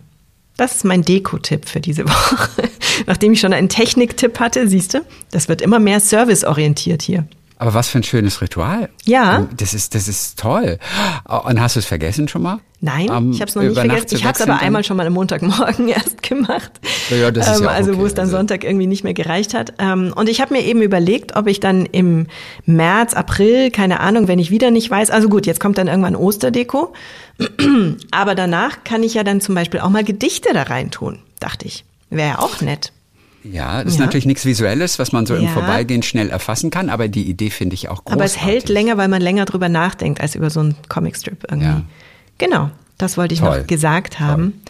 Das 0.58 0.76
ist 0.76 0.84
mein 0.84 1.04
Deko-Tipp 1.04 1.70
für 1.70 1.80
diese 1.80 2.06
Woche. 2.08 2.70
Nachdem 3.08 3.34
ich 3.34 3.39
schon 3.39 3.54
einen 3.54 3.70
Technik-Tipp 3.70 4.39
hatte, 4.39 4.68
siehst 4.68 4.93
du, 4.93 5.02
das 5.32 5.47
wird 5.47 5.62
immer 5.62 5.80
mehr 5.80 6.00
serviceorientiert 6.00 7.02
hier. 7.02 7.26
Aber 7.60 7.74
was 7.74 7.89
für 7.89 7.99
ein 7.99 8.03
schönes 8.03 8.41
Ritual. 8.41 8.88
Ja. 9.03 9.45
Das 9.57 9.74
ist, 9.74 9.93
das 9.93 10.07
ist 10.07 10.39
toll. 10.39 10.80
Und 11.26 11.60
hast 11.60 11.76
du 11.76 11.80
es 11.82 11.86
vergessen 11.86 12.30
schon 12.30 12.41
mal? 12.41 12.60
Nein, 12.80 13.10
Am- 13.10 13.32
ich 13.34 13.41
habe 13.41 13.49
es 13.49 13.55
noch 13.55 13.64
nicht 13.64 13.74
vergessen. 13.76 14.16
Ich 14.16 14.24
habe 14.24 14.34
es 14.36 14.41
aber 14.41 14.60
einmal 14.60 14.86
schon 14.86 14.95
mal 14.95 15.05
am 15.05 15.12
Montagmorgen 15.12 15.88
erst 15.89 16.24
gemacht. 16.24 16.72
Ja, 17.10 17.18
ja, 17.18 17.32
das 17.32 17.51
ist 17.51 17.60
ja 17.60 17.68
auch 17.68 17.72
also 17.74 17.91
wo 17.95 17.97
okay, 17.99 18.07
es 18.07 18.14
dann 18.14 18.26
also- 18.28 18.38
Sonntag 18.38 18.64
irgendwie 18.64 18.88
nicht 18.88 19.03
mehr 19.03 19.14
gereicht 19.14 19.53
hat. 19.53 19.74
Ähm, 19.78 20.14
und 20.16 20.30
ich 20.30 20.39
habe 20.39 20.53
mir 20.53 20.64
eben 20.64 20.82
überlegt, 20.82 21.36
ob 21.36 21.47
ich 21.47 21.60
dann 21.60 21.86
im 21.86 22.28
März, 22.66 23.14
April, 23.14 23.72
keine 23.72 23.99
Ahnung, 23.99 24.30
wenn 24.30 24.39
ich 24.39 24.51
wieder 24.51 24.72
nicht 24.72 24.89
weiß. 24.89 25.12
Also 25.12 25.28
gut, 25.28 25.45
jetzt 25.45 25.60
kommt 25.60 25.78
dann 25.78 25.88
irgendwann 25.89 26.16
Osterdeko. 26.16 26.93
aber 28.12 28.36
danach 28.36 28.86
kann 28.86 29.03
ich 29.03 29.14
ja 29.16 29.26
dann 29.26 29.41
zum 29.41 29.53
Beispiel 29.55 29.82
auch 29.82 29.89
mal 29.89 30.05
Gedichte 30.05 30.53
da 30.53 30.64
reintun, 30.64 31.20
dachte 31.41 31.68
ich. 31.68 31.84
Wäre 32.10 32.30
ja 32.30 32.39
auch 32.39 32.62
nett. 32.62 32.93
Ja, 33.44 33.84
das 33.84 33.94
ist 33.94 34.00
Ja. 34.00 34.06
natürlich 34.06 34.26
nichts 34.26 34.46
Visuelles, 34.46 35.00
was 35.00 35.12
man 35.12 35.26
so 35.26 35.36
im 35.36 35.44
Ja. 35.44 35.50
Vorbeigehen 35.50 36.04
schnell 36.04 36.30
erfassen 36.30 36.70
kann, 36.72 36.90
aber 36.90 37.08
die 37.08 37.30
Idee 37.30 37.50
finde 37.50 37.74
ich 37.74 37.88
auch 37.90 38.04
großartig. 38.04 38.14
Aber 38.14 38.26
es 38.26 38.38
hält 38.38 38.70
länger, 38.70 38.98
weil 38.98 39.08
man 39.08 39.22
länger 39.22 39.46
drüber 39.46 39.70
nachdenkt 39.70 40.20
als 40.22 40.36
über 40.36 40.50
so 40.50 40.60
einen 40.60 40.76
Comicstrip 40.90 41.46
irgendwie. 41.50 41.68
Ja. 41.68 41.82
Genau, 42.38 42.70
das 42.98 43.18
wollte 43.18 43.34
ich 43.34 43.40
Toll. 43.40 43.60
noch 43.62 43.68
gesagt 43.68 44.20
haben. 44.20 44.62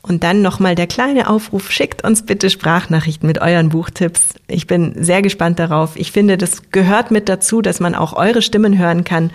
Und 0.00 0.22
dann 0.24 0.42
nochmal 0.42 0.74
der 0.74 0.86
kleine 0.86 1.28
Aufruf, 1.28 1.70
schickt 1.70 2.04
uns 2.04 2.24
bitte 2.24 2.50
Sprachnachrichten 2.50 3.26
mit 3.26 3.40
euren 3.40 3.68
Buchtipps. 3.68 4.34
Ich 4.46 4.66
bin 4.66 4.94
sehr 4.96 5.22
gespannt 5.22 5.58
darauf. 5.58 5.96
Ich 5.96 6.12
finde, 6.12 6.38
das 6.38 6.70
gehört 6.70 7.10
mit 7.10 7.28
dazu, 7.28 7.60
dass 7.62 7.80
man 7.80 7.94
auch 7.94 8.14
eure 8.14 8.40
Stimmen 8.40 8.78
hören 8.78 9.04
kann. 9.04 9.32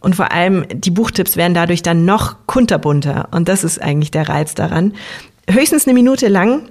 Und 0.00 0.14
vor 0.16 0.32
allem, 0.32 0.64
die 0.72 0.90
Buchtipps 0.90 1.36
werden 1.36 1.54
dadurch 1.54 1.82
dann 1.82 2.04
noch 2.04 2.36
kunterbunter. 2.46 3.28
Und 3.32 3.48
das 3.48 3.64
ist 3.64 3.82
eigentlich 3.82 4.12
der 4.12 4.28
Reiz 4.28 4.54
daran. 4.54 4.94
Höchstens 5.50 5.86
eine 5.86 5.94
Minute 5.94 6.28
lang 6.28 6.62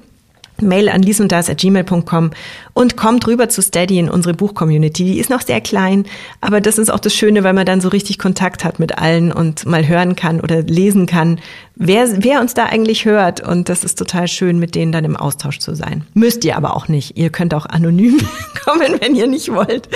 Mail 0.62 0.90
an 0.90 1.02
lisunddas.gmail.com 1.02 2.32
und 2.74 2.98
kommt 2.98 3.28
rüber 3.28 3.50
zu 3.50 3.62
Steady 3.62 4.00
in 4.00 4.10
unsere 4.10 4.34
Buchcommunity. 4.34 5.04
Die 5.06 5.20
ist 5.20 5.30
noch 5.30 5.42
sehr 5.42 5.62
klein, 5.62 6.06
aber 6.42 6.62
das 6.62 6.78
ist 6.78 6.92
auch 6.92 7.00
das 7.00 7.14
Schöne, 7.14 7.44
weil 7.44 7.54
man 7.54 7.66
dann 7.66 7.82
so 7.82 7.90
richtig 7.90 8.20
Kontakt 8.20 8.64
hat 8.64 8.80
mit 8.80 8.98
allen 8.98 9.32
und 9.32 9.66
mal 9.66 9.88
hören 9.88 10.16
kann 10.16 10.40
oder 10.40 10.62
lesen 10.62 11.06
kann, 11.06 11.40
wer, 11.76 12.08
wer 12.24 12.42
uns 12.42 12.54
da 12.54 12.66
eigentlich 12.66 13.06
hört. 13.06 13.46
Und 13.46 13.70
das 13.70 13.84
ist 13.84 13.98
total 13.98 14.28
schön, 14.28 14.60
mit 14.60 14.76
denen 14.76 14.92
dann 14.92 15.06
im 15.06 15.16
Austausch 15.16 15.60
zu 15.60 15.76
sein. 15.76 16.06
Müsst 16.14 16.46
ihr 16.46 16.56
aber 16.58 16.76
auch 16.76 16.88
nicht. 16.88 17.18
Ihr 17.18 17.30
könnt 17.30 17.54
auch 17.54 17.66
anonym 17.66 18.20
kommen, 18.64 19.00
wenn 19.02 19.16
ihr 19.16 19.28
nicht 19.28 19.52
wollt, 19.52 19.90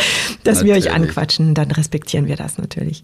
dass 0.44 0.64
wir 0.64 0.74
euch 0.74 0.86
Natürlich. 0.86 1.10
anquatschen. 1.10 1.54
Dann 1.54 1.72
respektieren 1.72 2.28
wir 2.28 2.36
das 2.36 2.58
natürlich. 2.58 3.04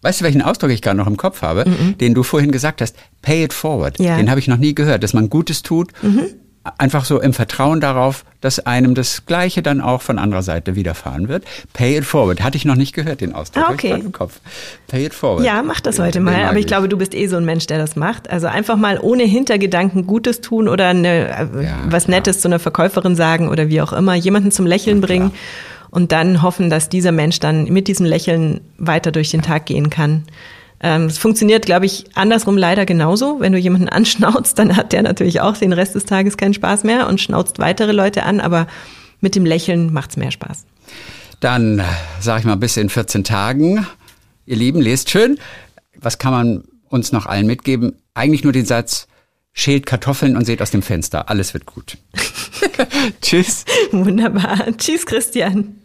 Weißt 0.00 0.20
du, 0.20 0.24
welchen 0.24 0.42
Ausdruck 0.42 0.70
ich 0.70 0.80
gerade 0.80 0.96
noch 0.96 1.08
im 1.08 1.16
Kopf 1.16 1.42
habe, 1.42 1.64
den 2.00 2.14
du 2.14 2.22
vorhin 2.22 2.52
gesagt 2.52 2.80
hast? 2.80 2.94
Pay 3.20 3.42
it 3.44 3.52
forward. 3.52 3.98
Ja. 3.98 4.16
Den 4.16 4.30
habe 4.30 4.38
ich 4.38 4.46
noch 4.46 4.56
nie 4.56 4.72
gehört, 4.72 5.02
dass 5.02 5.12
man 5.12 5.28
Gutes 5.28 5.62
tut. 5.64 5.90
Einfach 6.78 7.04
so 7.04 7.20
im 7.20 7.32
Vertrauen 7.32 7.80
darauf, 7.80 8.24
dass 8.40 8.60
einem 8.60 8.94
das 8.94 9.24
Gleiche 9.26 9.62
dann 9.62 9.80
auch 9.80 10.02
von 10.02 10.18
anderer 10.18 10.42
Seite 10.42 10.76
widerfahren 10.76 11.28
wird. 11.28 11.44
Pay 11.72 11.98
it 11.98 12.04
forward. 12.04 12.42
Hatte 12.42 12.56
ich 12.56 12.64
noch 12.64 12.76
nicht 12.76 12.94
gehört, 12.94 13.20
den 13.20 13.34
Ausdruck. 13.34 13.64
Ah, 13.68 13.72
okay. 13.72 13.90
im 13.92 14.12
Kopf. 14.12 14.40
Pay 14.86 15.06
it 15.06 15.14
forward. 15.14 15.44
Ja, 15.44 15.62
mach 15.62 15.80
das 15.80 15.98
heute 15.98 16.18
Den 16.18 16.24
mal. 16.24 16.44
Aber 16.44 16.58
ich 16.58 16.66
glaube, 16.66 16.88
du 16.88 16.96
bist 16.96 17.14
eh 17.14 17.26
so 17.26 17.36
ein 17.36 17.44
Mensch, 17.44 17.66
der 17.66 17.78
das 17.78 17.96
macht. 17.96 18.30
Also 18.30 18.46
einfach 18.46 18.76
mal 18.76 18.98
ohne 19.00 19.24
Hintergedanken 19.24 20.06
Gutes 20.06 20.40
tun 20.40 20.68
oder 20.68 20.88
eine, 20.88 21.28
äh, 21.28 21.64
Ja, 21.64 21.78
was 21.86 22.04
klar. 22.04 22.18
Nettes 22.18 22.40
zu 22.40 22.48
einer 22.48 22.58
Verkäuferin 22.58 23.16
sagen 23.16 23.48
oder 23.48 23.68
wie 23.68 23.80
auch 23.80 23.92
immer, 23.92 24.14
jemanden 24.14 24.50
zum 24.50 24.66
Lächeln 24.66 25.00
bringen 25.00 25.32
und 25.90 26.12
dann 26.12 26.42
hoffen, 26.42 26.70
dass 26.70 26.88
dieser 26.88 27.12
Mensch 27.12 27.40
dann 27.40 27.64
mit 27.64 27.88
diesem 27.88 28.06
Lächeln 28.06 28.60
weiter 28.76 29.12
durch 29.12 29.30
den 29.30 29.42
Tag 29.42 29.66
gehen 29.66 29.90
kann. 29.90 30.24
Ähm, 30.80 31.06
Es 31.06 31.18
funktioniert, 31.18 31.66
glaube 31.66 31.86
ich, 31.86 32.04
andersrum 32.14 32.56
leider 32.56 32.86
genauso. 32.86 33.40
Wenn 33.40 33.52
du 33.52 33.58
jemanden 33.58 33.88
anschnauzt, 33.90 34.58
dann 34.58 34.76
hat 34.76 34.92
der 34.92 35.02
natürlich 35.02 35.40
auch 35.40 35.56
den 35.56 35.72
Rest 35.72 35.94
des 35.94 36.04
Tages 36.04 36.36
keinen 36.36 36.54
Spaß 36.54 36.84
mehr 36.84 37.08
und 37.08 37.20
schnauzt 37.20 37.58
weitere 37.58 37.92
Leute 37.92 38.22
an, 38.22 38.40
aber 38.40 38.66
mit 39.20 39.34
dem 39.34 39.44
Lächeln 39.44 39.92
macht's 39.92 40.16
mehr 40.16 40.30
Spaß. 40.30 40.64
Dann 41.40 41.82
sage 42.20 42.40
ich 42.40 42.46
mal 42.46 42.56
bis 42.56 42.76
in 42.76 42.88
14 42.88 43.24
Tagen. 43.24 43.86
Ihr 44.46 44.56
Lieben, 44.56 44.80
lest 44.80 45.10
schön. 45.10 45.38
Was 46.00 46.18
kann 46.18 46.32
man 46.32 46.64
uns 46.88 47.12
noch 47.12 47.26
allen 47.26 47.46
mitgeben? 47.46 47.96
Eigentlich 48.14 48.44
nur 48.44 48.52
den 48.52 48.66
Satz, 48.66 49.08
schält 49.52 49.86
Kartoffeln 49.86 50.36
und 50.36 50.44
seht 50.44 50.62
aus 50.62 50.70
dem 50.70 50.82
Fenster. 50.82 51.28
Alles 51.28 51.54
wird 51.54 51.66
gut. 51.66 51.98
Tschüss. 53.20 53.64
Wunderbar. 53.90 54.66
Tschüss, 54.76 55.04
Christian. 55.04 55.77